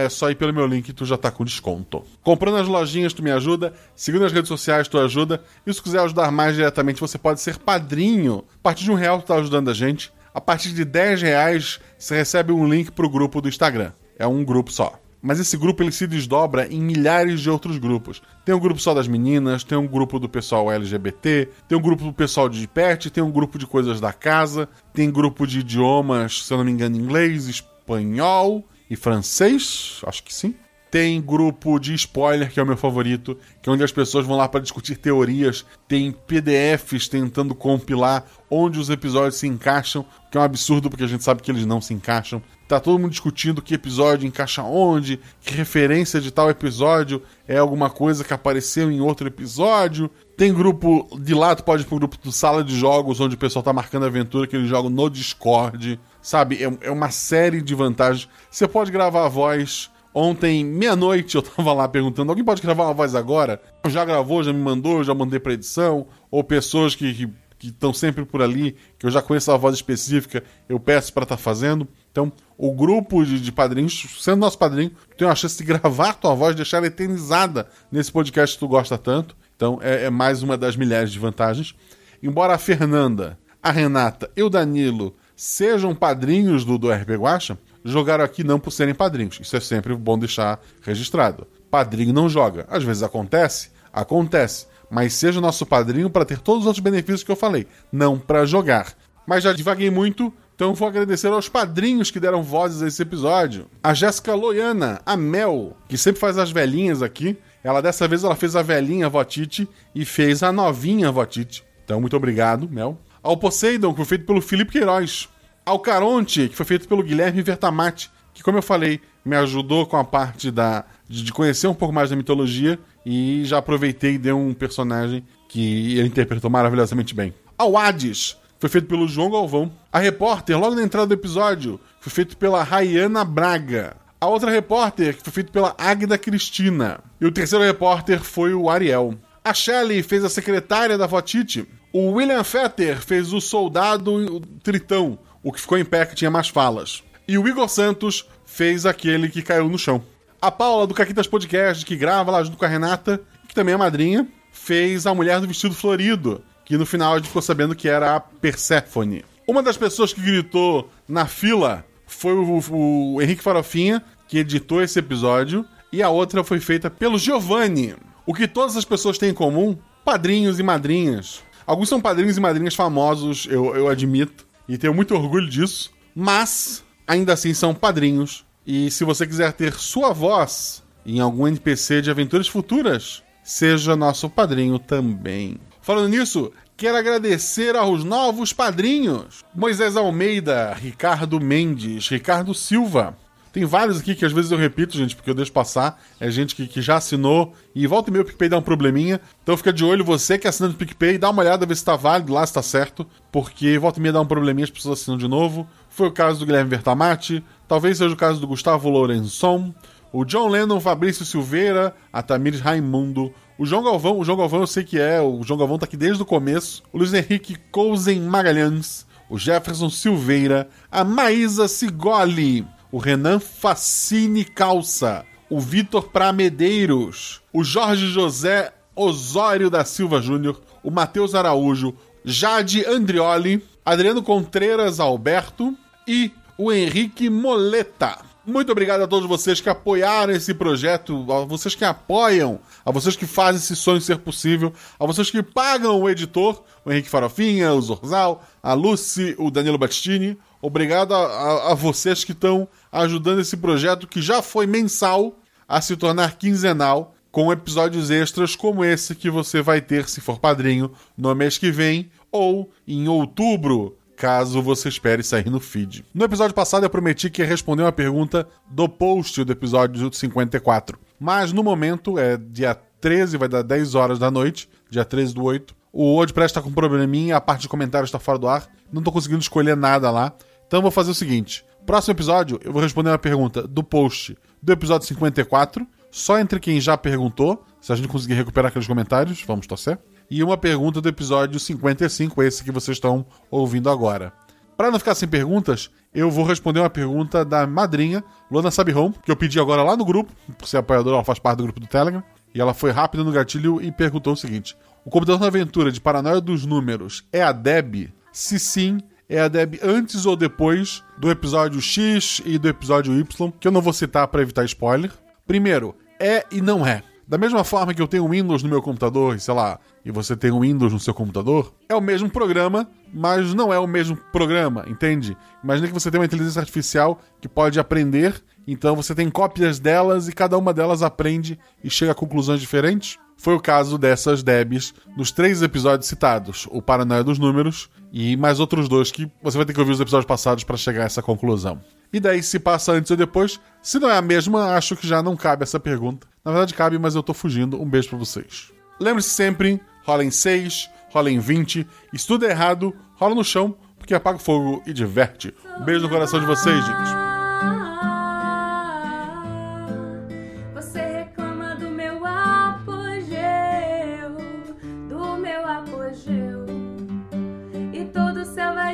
É 0.00 0.08
só 0.08 0.30
ir 0.30 0.36
pelo 0.36 0.54
meu 0.54 0.64
link 0.64 0.92
tu 0.92 1.04
já 1.04 1.16
tá 1.16 1.28
com 1.28 1.44
desconto. 1.44 2.04
Comprando 2.22 2.56
nas 2.56 2.68
lojinhas 2.68 3.12
tu 3.12 3.20
me 3.20 3.32
ajuda, 3.32 3.74
seguindo 3.96 4.22
nas 4.22 4.32
redes 4.32 4.48
sociais 4.48 4.86
tu 4.86 4.96
ajuda, 4.96 5.42
e 5.66 5.74
se 5.74 5.82
quiser 5.82 6.00
ajudar 6.00 6.30
mais 6.30 6.54
diretamente 6.54 7.00
você 7.00 7.18
pode 7.18 7.40
ser 7.40 7.58
padrinho. 7.58 8.44
A 8.60 8.62
partir 8.62 8.84
de 8.84 8.92
um 8.92 8.94
real 8.94 9.20
tu 9.20 9.26
tá 9.26 9.34
ajudando 9.34 9.68
a 9.68 9.74
gente. 9.74 10.12
A 10.32 10.40
partir 10.40 10.72
de 10.72 10.84
10 10.84 11.22
reais 11.22 11.80
você 11.98 12.14
recebe 12.14 12.52
um 12.52 12.68
link 12.68 12.92
pro 12.92 13.08
grupo 13.08 13.40
do 13.40 13.48
Instagram. 13.48 13.92
É 14.18 14.26
um 14.26 14.44
grupo 14.44 14.70
só. 14.72 14.98
Mas 15.20 15.40
esse 15.40 15.56
grupo 15.56 15.82
ele 15.82 15.90
se 15.90 16.06
desdobra 16.06 16.72
em 16.72 16.80
milhares 16.80 17.40
de 17.40 17.50
outros 17.50 17.78
grupos. 17.78 18.22
Tem 18.44 18.54
um 18.54 18.60
grupo 18.60 18.80
só 18.80 18.94
das 18.94 19.08
meninas, 19.08 19.64
tem 19.64 19.76
um 19.76 19.86
grupo 19.86 20.20
do 20.20 20.28
pessoal 20.28 20.70
LGBT, 20.70 21.48
tem 21.66 21.76
um 21.76 21.80
grupo 21.80 22.04
do 22.04 22.12
pessoal 22.12 22.48
de 22.48 22.66
pet, 22.68 23.10
tem 23.10 23.24
um 23.24 23.30
grupo 23.32 23.58
de 23.58 23.66
coisas 23.66 24.00
da 24.00 24.12
casa, 24.12 24.68
tem 24.92 25.10
grupo 25.10 25.46
de 25.46 25.60
idiomas, 25.60 26.44
se 26.44 26.52
eu 26.52 26.58
não 26.58 26.64
me 26.64 26.70
engano, 26.70 26.96
inglês, 26.96 27.48
espanhol 27.48 28.64
e 28.88 28.94
francês, 28.94 30.00
acho 30.06 30.22
que 30.22 30.32
sim. 30.32 30.54
Tem 30.96 31.20
grupo 31.20 31.78
de 31.78 31.92
spoiler, 31.92 32.50
que 32.50 32.58
é 32.58 32.62
o 32.62 32.66
meu 32.66 32.74
favorito, 32.74 33.36
que 33.60 33.68
é 33.68 33.72
onde 33.74 33.84
as 33.84 33.92
pessoas 33.92 34.24
vão 34.24 34.34
lá 34.34 34.48
para 34.48 34.62
discutir 34.62 34.96
teorias. 34.96 35.62
Tem 35.86 36.10
PDFs 36.10 37.06
tentando 37.06 37.54
compilar 37.54 38.24
onde 38.50 38.80
os 38.80 38.88
episódios 38.88 39.36
se 39.36 39.46
encaixam, 39.46 40.06
que 40.32 40.38
é 40.38 40.40
um 40.40 40.44
absurdo 40.44 40.88
porque 40.88 41.04
a 41.04 41.06
gente 41.06 41.22
sabe 41.22 41.42
que 41.42 41.50
eles 41.50 41.66
não 41.66 41.82
se 41.82 41.92
encaixam. 41.92 42.40
Tá 42.66 42.80
todo 42.80 42.98
mundo 42.98 43.10
discutindo 43.10 43.60
que 43.60 43.74
episódio 43.74 44.26
encaixa 44.26 44.62
onde, 44.62 45.20
que 45.42 45.52
referência 45.52 46.18
de 46.18 46.30
tal 46.30 46.48
episódio 46.48 47.22
é 47.46 47.58
alguma 47.58 47.90
coisa 47.90 48.24
que 48.24 48.32
apareceu 48.32 48.90
em 48.90 49.02
outro 49.02 49.28
episódio. 49.28 50.10
Tem 50.34 50.50
grupo 50.50 51.06
de 51.20 51.34
lá, 51.34 51.54
pode 51.56 51.82
ir 51.82 51.86
pro 51.86 51.98
grupo 51.98 52.16
do 52.24 52.32
Sala 52.32 52.64
de 52.64 52.74
Jogos, 52.74 53.20
onde 53.20 53.34
o 53.34 53.38
pessoal 53.38 53.62
tá 53.62 53.70
marcando 53.70 54.06
aventura 54.06 54.46
que 54.46 54.56
eles 54.56 54.70
jogam 54.70 54.88
no 54.88 55.10
Discord. 55.10 56.00
Sabe, 56.22 56.64
é, 56.64 56.86
é 56.86 56.90
uma 56.90 57.10
série 57.10 57.60
de 57.60 57.74
vantagens. 57.74 58.26
Você 58.50 58.66
pode 58.66 58.90
gravar 58.90 59.26
a 59.26 59.28
voz. 59.28 59.90
Ontem, 60.18 60.64
meia-noite, 60.64 61.34
eu 61.34 61.42
tava 61.42 61.74
lá 61.74 61.86
perguntando: 61.86 62.32
alguém 62.32 62.42
pode 62.42 62.62
gravar 62.62 62.84
uma 62.84 62.94
voz 62.94 63.14
agora? 63.14 63.60
Já 63.86 64.02
gravou, 64.02 64.42
já 64.42 64.50
me 64.50 64.58
mandou, 64.58 65.04
já 65.04 65.12
mandei 65.12 65.38
pra 65.38 65.52
edição. 65.52 66.06
Ou 66.30 66.42
pessoas 66.42 66.94
que, 66.94 67.30
estão 67.62 67.92
sempre 67.92 68.24
por 68.24 68.40
ali, 68.40 68.76
que 68.98 69.04
eu 69.04 69.10
já 69.10 69.20
conheço 69.20 69.52
a 69.52 69.58
voz 69.58 69.74
específica, 69.74 70.42
eu 70.70 70.80
peço 70.80 71.12
para 71.12 71.24
estar 71.24 71.36
tá 71.36 71.42
fazendo. 71.42 71.86
Então, 72.10 72.32
o 72.56 72.72
grupo 72.72 73.26
de, 73.26 73.38
de, 73.38 73.52
padrinhos, 73.52 74.16
sendo 74.18 74.38
nosso 74.38 74.56
padrinho, 74.56 74.90
tem 75.18 75.28
uma 75.28 75.34
chance 75.34 75.58
de 75.58 75.64
gravar 75.64 76.14
tua 76.14 76.34
voz, 76.34 76.56
deixar 76.56 76.78
ela 76.78 76.86
eternizada 76.86 77.68
nesse 77.92 78.10
podcast 78.10 78.56
que 78.56 78.60
tu 78.60 78.68
gosta 78.68 78.96
tanto. 78.96 79.36
Então, 79.54 79.78
é, 79.82 80.04
é 80.04 80.10
mais 80.10 80.42
uma 80.42 80.56
das 80.56 80.76
milhares 80.76 81.12
de 81.12 81.18
vantagens. 81.18 81.74
Embora 82.22 82.54
a 82.54 82.58
Fernanda, 82.58 83.38
a 83.62 83.70
Renata 83.70 84.30
e 84.34 84.42
o 84.42 84.48
Danilo 84.48 85.14
sejam 85.36 85.94
padrinhos 85.94 86.64
do, 86.64 86.78
do 86.78 86.90
RP 86.90 87.10
Guacha, 87.10 87.58
jogaram 87.86 88.24
aqui 88.24 88.44
não 88.44 88.58
por 88.58 88.70
serem 88.70 88.94
padrinhos. 88.94 89.38
Isso 89.40 89.56
é 89.56 89.60
sempre 89.60 89.94
bom 89.94 90.18
deixar 90.18 90.60
registrado. 90.82 91.46
Padrinho 91.70 92.12
não 92.12 92.28
joga. 92.28 92.66
Às 92.68 92.84
vezes 92.84 93.02
acontece, 93.02 93.70
acontece 93.92 94.66
mas 94.90 95.14
seja 95.14 95.40
nosso 95.40 95.66
padrinho 95.66 96.10
para 96.10 96.24
ter 96.24 96.38
todos 96.38 96.60
os 96.60 96.66
outros 96.66 96.82
benefícios 96.82 97.22
que 97.22 97.30
eu 97.30 97.36
falei, 97.36 97.66
não 97.92 98.18
para 98.18 98.46
jogar. 98.46 98.94
Mas 99.26 99.44
já 99.44 99.52
divaguei 99.52 99.90
muito, 99.90 100.32
Então 100.54 100.72
vou 100.72 100.88
agradecer 100.88 101.26
aos 101.26 101.50
padrinhos 101.50 102.10
que 102.10 102.18
deram 102.18 102.42
vozes 102.42 102.82
a 102.82 102.86
esse 102.86 103.02
episódio. 103.02 103.66
A 103.82 103.92
Jéssica 103.92 104.34
Loiana, 104.34 105.02
a 105.04 105.14
Mel, 105.14 105.76
que 105.86 105.98
sempre 105.98 106.18
faz 106.18 106.38
as 106.38 106.50
velhinhas 106.50 107.02
aqui. 107.02 107.36
Ela 107.62 107.82
dessa 107.82 108.08
vez 108.08 108.24
ela 108.24 108.34
fez 108.34 108.56
a 108.56 108.62
velhinha 108.62 109.06
Votite 109.08 109.68
e 109.94 110.04
fez 110.06 110.42
a 110.42 110.50
novinha 110.50 111.12
Votite. 111.12 111.62
Então 111.84 112.00
muito 112.00 112.16
obrigado, 112.16 112.70
Mel. 112.70 112.98
Ao 113.22 113.36
Poseidon, 113.36 113.90
que 113.90 113.96
foi 113.96 114.04
feito 114.06 114.24
pelo 114.24 114.40
Felipe 114.40 114.72
Queiroz. 114.72 115.28
Ao 115.66 115.80
Caronte, 115.80 116.48
que 116.48 116.54
foi 116.54 116.64
feito 116.64 116.86
pelo 116.86 117.02
Guilherme 117.02 117.42
Vertamati, 117.42 118.08
que 118.32 118.40
como 118.40 118.56
eu 118.56 118.62
falei, 118.62 119.00
me 119.24 119.34
ajudou 119.34 119.84
com 119.84 119.96
a 119.96 120.04
parte 120.04 120.48
da 120.48 120.84
de 121.08 121.32
conhecer 121.32 121.66
um 121.66 121.74
pouco 121.74 121.92
mais 121.92 122.08
da 122.08 122.14
mitologia 122.14 122.78
e 123.04 123.42
já 123.44 123.58
aproveitei 123.58 124.14
e 124.14 124.18
deu 124.18 124.38
um 124.38 124.54
personagem 124.54 125.24
que 125.48 125.98
ele 125.98 126.06
interpretou 126.06 126.48
maravilhosamente 126.48 127.12
bem. 127.16 127.34
Ao 127.58 127.76
Hades, 127.76 128.36
foi 128.60 128.68
feito 128.68 128.86
pelo 128.86 129.08
João 129.08 129.28
Galvão. 129.28 129.72
A 129.92 129.98
repórter, 129.98 130.56
logo 130.56 130.76
na 130.76 130.84
entrada 130.84 131.08
do 131.08 131.14
episódio, 131.14 131.80
foi 132.00 132.12
feito 132.12 132.36
pela 132.36 132.62
Rayana 132.62 133.24
Braga. 133.24 133.96
A 134.20 134.28
outra 134.28 134.52
repórter, 134.52 135.16
que 135.16 135.24
foi 135.24 135.32
feito 135.32 135.50
pela 135.50 135.74
Águida 135.76 136.16
Cristina. 136.16 137.00
E 137.20 137.26
o 137.26 137.32
terceiro 137.32 137.64
repórter 137.64 138.22
foi 138.22 138.54
o 138.54 138.70
Ariel. 138.70 139.14
A 139.44 139.52
Shelley 139.52 140.04
fez 140.04 140.24
a 140.24 140.28
secretária 140.28 140.96
da 140.96 141.08
Votite. 141.08 141.66
O 141.92 142.12
William 142.12 142.44
Fetter 142.44 143.00
fez 143.00 143.32
o 143.32 143.40
soldado 143.40 144.40
Tritão, 144.62 145.18
o 145.46 145.52
que 145.52 145.60
ficou 145.60 145.78
em 145.78 145.84
pé 145.84 146.04
que 146.04 146.16
tinha 146.16 146.28
mais 146.28 146.48
falas. 146.48 147.04
E 147.28 147.38
o 147.38 147.46
Igor 147.46 147.68
Santos 147.68 148.28
fez 148.44 148.84
aquele 148.84 149.28
que 149.28 149.42
caiu 149.42 149.68
no 149.68 149.78
chão. 149.78 150.02
A 150.42 150.50
Paula 150.50 150.88
do 150.88 150.92
Caquitas 150.92 151.28
Podcast, 151.28 151.86
que 151.86 151.94
grava 151.94 152.32
lá 152.32 152.42
junto 152.42 152.56
com 152.56 152.64
a 152.64 152.68
Renata, 152.68 153.20
que 153.46 153.54
também 153.54 153.72
é 153.72 153.76
madrinha, 153.76 154.26
fez 154.50 155.06
a 155.06 155.14
mulher 155.14 155.38
do 155.38 155.46
vestido 155.46 155.72
florido, 155.72 156.42
que 156.64 156.76
no 156.76 156.84
final 156.84 157.12
a 157.12 157.18
gente 157.18 157.28
ficou 157.28 157.40
sabendo 157.40 157.76
que 157.76 157.88
era 157.88 158.16
a 158.16 158.20
Perséfone. 158.20 159.24
Uma 159.46 159.62
das 159.62 159.76
pessoas 159.76 160.12
que 160.12 160.20
gritou 160.20 160.90
na 161.08 161.26
fila 161.26 161.84
foi 162.08 162.32
o, 162.32 162.60
o 162.72 163.22
Henrique 163.22 163.42
Farofinha, 163.42 164.02
que 164.26 164.38
editou 164.38 164.82
esse 164.82 164.98
episódio, 164.98 165.64
e 165.92 166.02
a 166.02 166.08
outra 166.08 166.42
foi 166.42 166.58
feita 166.58 166.90
pelo 166.90 167.20
Giovanni. 167.20 167.94
O 168.26 168.34
que 168.34 168.48
todas 168.48 168.76
as 168.76 168.84
pessoas 168.84 169.16
têm 169.16 169.30
em 169.30 169.34
comum? 169.34 169.78
Padrinhos 170.04 170.58
e 170.58 170.64
madrinhas. 170.64 171.44
Alguns 171.64 171.88
são 171.88 172.00
padrinhos 172.00 172.36
e 172.36 172.40
madrinhas 172.40 172.74
famosos, 172.74 173.46
eu, 173.48 173.76
eu 173.76 173.88
admito, 173.88 174.45
e 174.68 174.76
tenho 174.76 174.94
muito 174.94 175.14
orgulho 175.14 175.48
disso, 175.48 175.90
mas 176.14 176.84
ainda 177.06 177.32
assim 177.32 177.54
são 177.54 177.74
padrinhos. 177.74 178.44
E 178.66 178.90
se 178.90 179.04
você 179.04 179.26
quiser 179.26 179.52
ter 179.52 179.74
sua 179.74 180.12
voz 180.12 180.82
em 181.04 181.20
algum 181.20 181.46
NPC 181.46 182.02
de 182.02 182.10
aventuras 182.10 182.48
futuras, 182.48 183.22
seja 183.44 183.94
nosso 183.94 184.28
padrinho 184.28 184.78
também. 184.78 185.58
Falando 185.80 186.08
nisso, 186.08 186.52
quero 186.76 186.96
agradecer 186.96 187.76
aos 187.76 188.02
novos 188.02 188.52
padrinhos: 188.52 189.44
Moisés 189.54 189.96
Almeida, 189.96 190.74
Ricardo 190.74 191.40
Mendes, 191.40 192.08
Ricardo 192.08 192.52
Silva. 192.52 193.16
Tem 193.56 193.64
vários 193.64 193.98
aqui 193.98 194.14
que 194.14 194.22
às 194.22 194.32
vezes 194.32 194.50
eu 194.50 194.58
repito, 194.58 194.94
gente, 194.94 195.16
porque 195.16 195.30
eu 195.30 195.34
deixo 195.34 195.50
passar. 195.50 195.98
É 196.20 196.30
gente 196.30 196.54
que, 196.54 196.66
que 196.66 196.82
já 196.82 196.96
assinou 196.98 197.54
e 197.74 197.86
volta 197.86 198.10
e 198.10 198.12
meio 198.12 198.22
o 198.22 198.26
PicPay 198.26 198.50
dá 198.50 198.58
um 198.58 198.62
probleminha. 198.62 199.18
Então 199.42 199.56
fica 199.56 199.72
de 199.72 199.82
olho, 199.82 200.04
você 200.04 200.36
que 200.36 200.46
é 200.46 200.50
assinando 200.50 200.74
o 200.74 200.76
PicPay, 200.76 201.16
dá 201.16 201.30
uma 201.30 201.40
olhada, 201.40 201.64
ver 201.64 201.74
se 201.74 201.82
tá 201.82 201.96
válido 201.96 202.34
lá, 202.34 202.46
se 202.46 202.52
tá 202.52 202.60
certo. 202.60 203.06
Porque 203.32 203.78
volta 203.78 203.98
e 203.98 204.02
meia 204.02 204.12
dá 204.12 204.20
um 204.20 204.26
probleminha, 204.26 204.64
as 204.64 204.70
pessoas 204.70 205.00
assinam 205.00 205.16
de 205.16 205.26
novo. 205.26 205.66
Foi 205.88 206.06
o 206.06 206.12
caso 206.12 206.38
do 206.38 206.44
Guilherme 206.44 206.68
Vertamati, 206.68 207.42
talvez 207.66 207.96
seja 207.96 208.12
o 208.12 208.16
caso 208.16 208.38
do 208.38 208.46
Gustavo 208.46 208.90
Lourençon, 208.90 209.74
o 210.12 210.22
John 210.26 210.48
Lennon, 210.48 210.78
Fabrício 210.78 211.24
Silveira, 211.24 211.94
a 212.12 212.22
Tamires 212.22 212.60
Raimundo, 212.60 213.32
o 213.56 213.64
João 213.64 213.82
Galvão, 213.82 214.18
o 214.18 214.24
João 214.24 214.36
Galvão 214.36 214.60
eu 214.60 214.66
sei 214.66 214.84
que 214.84 215.00
é, 215.00 215.18
o 215.22 215.42
João 215.42 215.58
Galvão 215.58 215.78
tá 215.78 215.86
aqui 215.86 215.96
desde 215.96 216.22
o 216.22 216.26
começo, 216.26 216.82
o 216.92 216.98
Luiz 216.98 217.14
Henrique 217.14 217.56
Cousen 217.72 218.20
Magalhães, 218.20 219.06
o 219.30 219.38
Jefferson 219.38 219.88
Silveira, 219.88 220.68
a 220.92 221.02
Maísa 221.02 221.66
Sigoli, 221.66 222.66
o 222.90 222.98
Renan 222.98 223.38
Facine 223.38 224.44
Calça, 224.44 225.24
o 225.50 225.60
Vitor 225.60 226.08
Pramedeiros, 226.08 227.40
o 227.52 227.62
Jorge 227.62 228.06
José 228.06 228.72
Osório 228.94 229.70
da 229.70 229.84
Silva 229.84 230.20
Júnior, 230.20 230.60
o 230.82 230.90
Matheus 230.90 231.34
Araújo, 231.34 231.94
Jade 232.24 232.84
Andrioli, 232.86 233.62
Adriano 233.84 234.22
Contreiras 234.22 235.00
Alberto. 235.00 235.76
E 236.08 236.30
o 236.58 236.72
Henrique 236.72 237.28
Moleta. 237.28 238.18
Muito 238.46 238.70
obrigado 238.70 239.02
a 239.02 239.08
todos 239.08 239.28
vocês 239.28 239.60
que 239.60 239.68
apoiaram 239.68 240.32
esse 240.32 240.54
projeto, 240.54 241.26
a 241.32 241.44
vocês 241.44 241.74
que 241.74 241.84
apoiam, 241.84 242.60
a 242.84 242.92
vocês 242.92 243.16
que 243.16 243.26
fazem 243.26 243.60
esse 243.60 243.74
sonho 243.74 244.00
ser 244.00 244.18
possível, 244.18 244.72
a 245.00 245.04
vocês 245.04 245.30
que 245.30 245.42
pagam 245.42 246.00
o 246.00 246.08
editor, 246.08 246.62
o 246.84 246.92
Henrique 246.92 247.08
Farofinha, 247.08 247.72
o 247.72 247.82
Zorzal, 247.82 248.44
a 248.62 248.72
Lucy, 248.72 249.34
o 249.36 249.50
Danilo 249.50 249.76
Battistini. 249.76 250.38
Obrigado 250.60 251.14
a, 251.14 251.18
a, 251.18 251.72
a 251.72 251.74
vocês 251.74 252.24
que 252.24 252.32
estão 252.32 252.68
ajudando 252.90 253.40
esse 253.40 253.56
projeto 253.56 254.06
que 254.06 254.20
já 254.22 254.42
foi 254.42 254.66
mensal 254.66 255.38
a 255.68 255.80
se 255.80 255.96
tornar 255.96 256.36
quinzenal, 256.36 257.14
com 257.30 257.52
episódios 257.52 258.10
extras 258.10 258.56
como 258.56 258.84
esse 258.84 259.14
que 259.14 259.28
você 259.28 259.60
vai 259.60 259.80
ter 259.80 260.08
se 260.08 260.20
for 260.20 260.38
padrinho 260.38 260.90
no 261.16 261.34
mês 261.34 261.58
que 261.58 261.70
vem 261.70 262.10
ou 262.32 262.70
em 262.88 263.08
outubro 263.08 263.98
caso 264.16 264.62
você 264.62 264.88
espere 264.88 265.22
sair 265.22 265.50
no 265.50 265.60
feed. 265.60 266.04
No 266.14 266.24
episódio 266.24 266.54
passado 266.54 266.84
eu 266.84 266.90
prometi 266.90 267.28
que 267.28 267.42
ia 267.42 267.46
responder 267.46 267.82
uma 267.82 267.92
pergunta 267.92 268.48
do 268.70 268.88
post 268.88 269.44
do 269.44 269.52
episódio 269.52 270.10
54. 270.10 270.98
Mas 271.20 271.52
no 271.52 271.62
momento 271.62 272.18
é 272.18 272.38
dia 272.38 272.74
13, 273.00 273.36
vai 273.36 273.48
dar 273.48 273.62
10 273.62 273.94
horas 273.94 274.18
da 274.18 274.30
noite, 274.30 274.68
dia 274.88 275.04
13 275.04 275.34
do 275.34 275.44
8. 275.44 275.76
O 275.98 276.16
WordPress 276.16 276.52
tá 276.52 276.60
com 276.60 276.68
um 276.68 276.74
probleminha, 276.74 277.38
a 277.38 277.40
parte 277.40 277.62
de 277.62 277.68
comentários 277.70 278.10
tá 278.10 278.18
fora 278.18 278.38
do 278.38 278.46
ar. 278.46 278.68
Não 278.92 279.02
tô 279.02 279.10
conseguindo 279.10 279.40
escolher 279.40 279.74
nada 279.74 280.10
lá. 280.10 280.30
Então 280.66 280.82
vou 280.82 280.90
fazer 280.90 281.10
o 281.10 281.14
seguinte: 281.14 281.64
próximo 281.86 282.12
episódio 282.12 282.60
eu 282.62 282.70
vou 282.70 282.82
responder 282.82 283.08
uma 283.08 283.18
pergunta 283.18 283.66
do 283.66 283.82
post 283.82 284.36
do 284.62 284.72
episódio 284.72 285.08
54, 285.08 285.86
só 286.10 286.38
entre 286.38 286.60
quem 286.60 286.78
já 286.82 286.98
perguntou. 286.98 287.64
Se 287.80 287.94
a 287.94 287.96
gente 287.96 288.08
conseguir 288.08 288.34
recuperar 288.34 288.68
aqueles 288.68 288.86
comentários, 288.86 289.42
vamos 289.46 289.66
torcer 289.66 289.98
e 290.30 290.42
uma 290.42 290.58
pergunta 290.58 291.00
do 291.00 291.08
episódio 291.08 291.58
55, 291.58 292.42
esse 292.42 292.62
que 292.62 292.70
vocês 292.70 292.98
estão 292.98 293.24
ouvindo 293.50 293.88
agora. 293.88 294.34
Para 294.76 294.90
não 294.90 294.98
ficar 294.98 295.14
sem 295.14 295.26
perguntas, 295.26 295.90
eu 296.12 296.30
vou 296.30 296.44
responder 296.44 296.80
uma 296.80 296.90
pergunta 296.90 297.42
da 297.42 297.66
madrinha, 297.66 298.22
Luana 298.50 298.70
Sabirron, 298.70 299.12
que 299.12 299.30
eu 299.30 299.36
pedi 299.36 299.58
agora 299.58 299.82
lá 299.82 299.96
no 299.96 300.04
grupo, 300.04 300.30
por 300.58 300.68
ser 300.68 300.76
apoiadora, 300.76 301.16
ela 301.16 301.24
faz 301.24 301.38
parte 301.38 301.58
do 301.58 301.64
grupo 301.64 301.80
do 301.80 301.86
Telegram, 301.86 302.22
e 302.54 302.60
ela 302.60 302.74
foi 302.74 302.90
rápida 302.90 303.24
no 303.24 303.32
gatilho 303.32 303.80
e 303.80 303.90
perguntou 303.90 304.34
o 304.34 304.36
seguinte: 304.36 304.76
O 305.06 305.08
computador 305.08 305.40
na 305.40 305.46
aventura 305.46 305.92
de 305.92 306.00
Paranoia 306.00 306.40
dos 306.40 306.66
Números 306.66 307.24
é 307.32 307.40
a 307.40 307.52
Deb? 307.52 308.12
Se 308.32 308.58
sim, 308.58 308.98
é 309.28 309.38
a 309.38 309.46
Deb 309.46 309.78
antes 309.80 310.26
ou 310.26 310.34
depois 310.34 311.00
do 311.16 311.30
episódio 311.30 311.80
X 311.80 312.42
e 312.44 312.58
do 312.58 312.68
episódio 312.68 313.16
Y, 313.16 313.52
que 313.52 313.68
eu 313.68 313.70
não 313.70 313.80
vou 313.80 313.92
citar 313.92 314.26
para 314.26 314.42
evitar 314.42 314.64
spoiler. 314.64 315.12
Primeiro, 315.46 315.94
é 316.18 316.44
e 316.50 316.60
não 316.60 316.84
é. 316.84 317.04
Da 317.24 317.38
mesma 317.38 317.62
forma 317.62 317.94
que 317.94 318.02
eu 318.02 318.08
tenho 318.08 318.28
Windows 318.28 318.64
no 318.64 318.68
meu 318.68 318.82
computador, 318.82 319.38
sei 319.38 319.54
lá, 319.54 319.78
e 320.04 320.10
você 320.10 320.36
tem 320.36 320.50
o 320.50 320.62
Windows 320.62 320.92
no 320.92 320.98
seu 320.98 321.14
computador, 321.14 321.72
é 321.88 321.94
o 321.94 322.00
mesmo 322.00 322.28
programa, 322.28 322.88
mas 323.14 323.54
não 323.54 323.72
é 323.72 323.78
o 323.78 323.86
mesmo 323.86 324.16
programa, 324.32 324.84
entende? 324.88 325.36
Imagina 325.62 325.86
que 325.86 325.94
você 325.94 326.10
tem 326.10 326.18
uma 326.18 326.26
inteligência 326.26 326.58
artificial 326.58 327.20
que 327.40 327.48
pode 327.48 327.78
aprender, 327.78 328.42
então 328.66 328.96
você 328.96 329.14
tem 329.14 329.30
cópias 329.30 329.78
delas 329.78 330.28
e 330.28 330.32
cada 330.32 330.58
uma 330.58 330.74
delas 330.74 331.02
aprende 331.02 331.58
e 331.84 331.88
chega 331.88 332.12
a 332.12 332.14
conclusões 332.14 332.60
diferentes. 332.60 333.18
Foi 333.36 333.54
o 333.54 333.60
caso 333.60 333.98
dessas 333.98 334.42
Debs 334.42 334.94
nos 335.16 335.30
três 335.30 335.62
episódios 335.62 336.08
citados: 336.08 336.66
o 336.70 336.80
Paranoia 336.82 337.22
dos 337.22 337.38
Números 337.38 337.88
e 338.12 338.36
mais 338.36 338.58
outros 338.58 338.88
dois 338.88 339.12
que 339.12 339.30
você 339.42 339.56
vai 339.56 339.66
ter 339.66 339.72
que 339.72 339.80
ouvir 339.80 339.92
os 339.92 340.00
episódios 340.00 340.26
passados 340.26 340.64
para 340.64 340.76
chegar 340.76 341.02
a 341.02 341.06
essa 341.06 341.22
conclusão. 341.22 341.80
E 342.12 342.18
daí, 342.18 342.42
se 342.42 342.58
passa 342.58 342.92
antes 342.92 343.10
ou 343.10 343.16
depois, 343.16 343.60
se 343.82 343.98
não 343.98 344.08
é 344.08 344.16
a 344.16 344.22
mesma, 344.22 344.74
acho 344.74 344.96
que 344.96 345.06
já 345.06 345.22
não 345.22 345.36
cabe 345.36 345.64
essa 345.64 345.78
pergunta. 345.78 346.26
Na 346.44 346.50
verdade, 346.50 346.72
cabe, 346.72 346.98
mas 346.98 347.14
eu 347.14 347.22
tô 347.22 347.34
fugindo. 347.34 347.80
Um 347.80 347.88
beijo 347.88 348.08
para 348.08 348.18
vocês. 348.18 348.72
Lembre-se 348.98 349.30
sempre: 349.30 349.80
rola 350.04 350.24
em 350.24 350.30
6, 350.30 350.88
rola 351.10 351.30
em 351.30 351.38
20. 351.38 351.86
E 352.12 352.18
se 352.18 352.26
tudo 352.26 352.46
é 352.46 352.50
errado, 352.50 352.94
rola 353.16 353.34
no 353.34 353.44
chão, 353.44 353.76
porque 353.98 354.14
apaga 354.14 354.38
o 354.38 354.40
fogo 354.40 354.82
e 354.86 354.92
diverte. 354.92 355.54
Um 355.78 355.84
beijo 355.84 356.02
no 356.02 356.08
coração 356.08 356.40
de 356.40 356.46
vocês, 356.46 356.84
gente. 356.84 357.35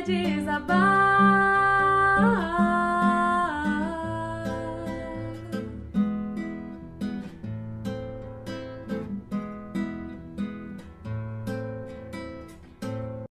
Desabar. 0.05 1.12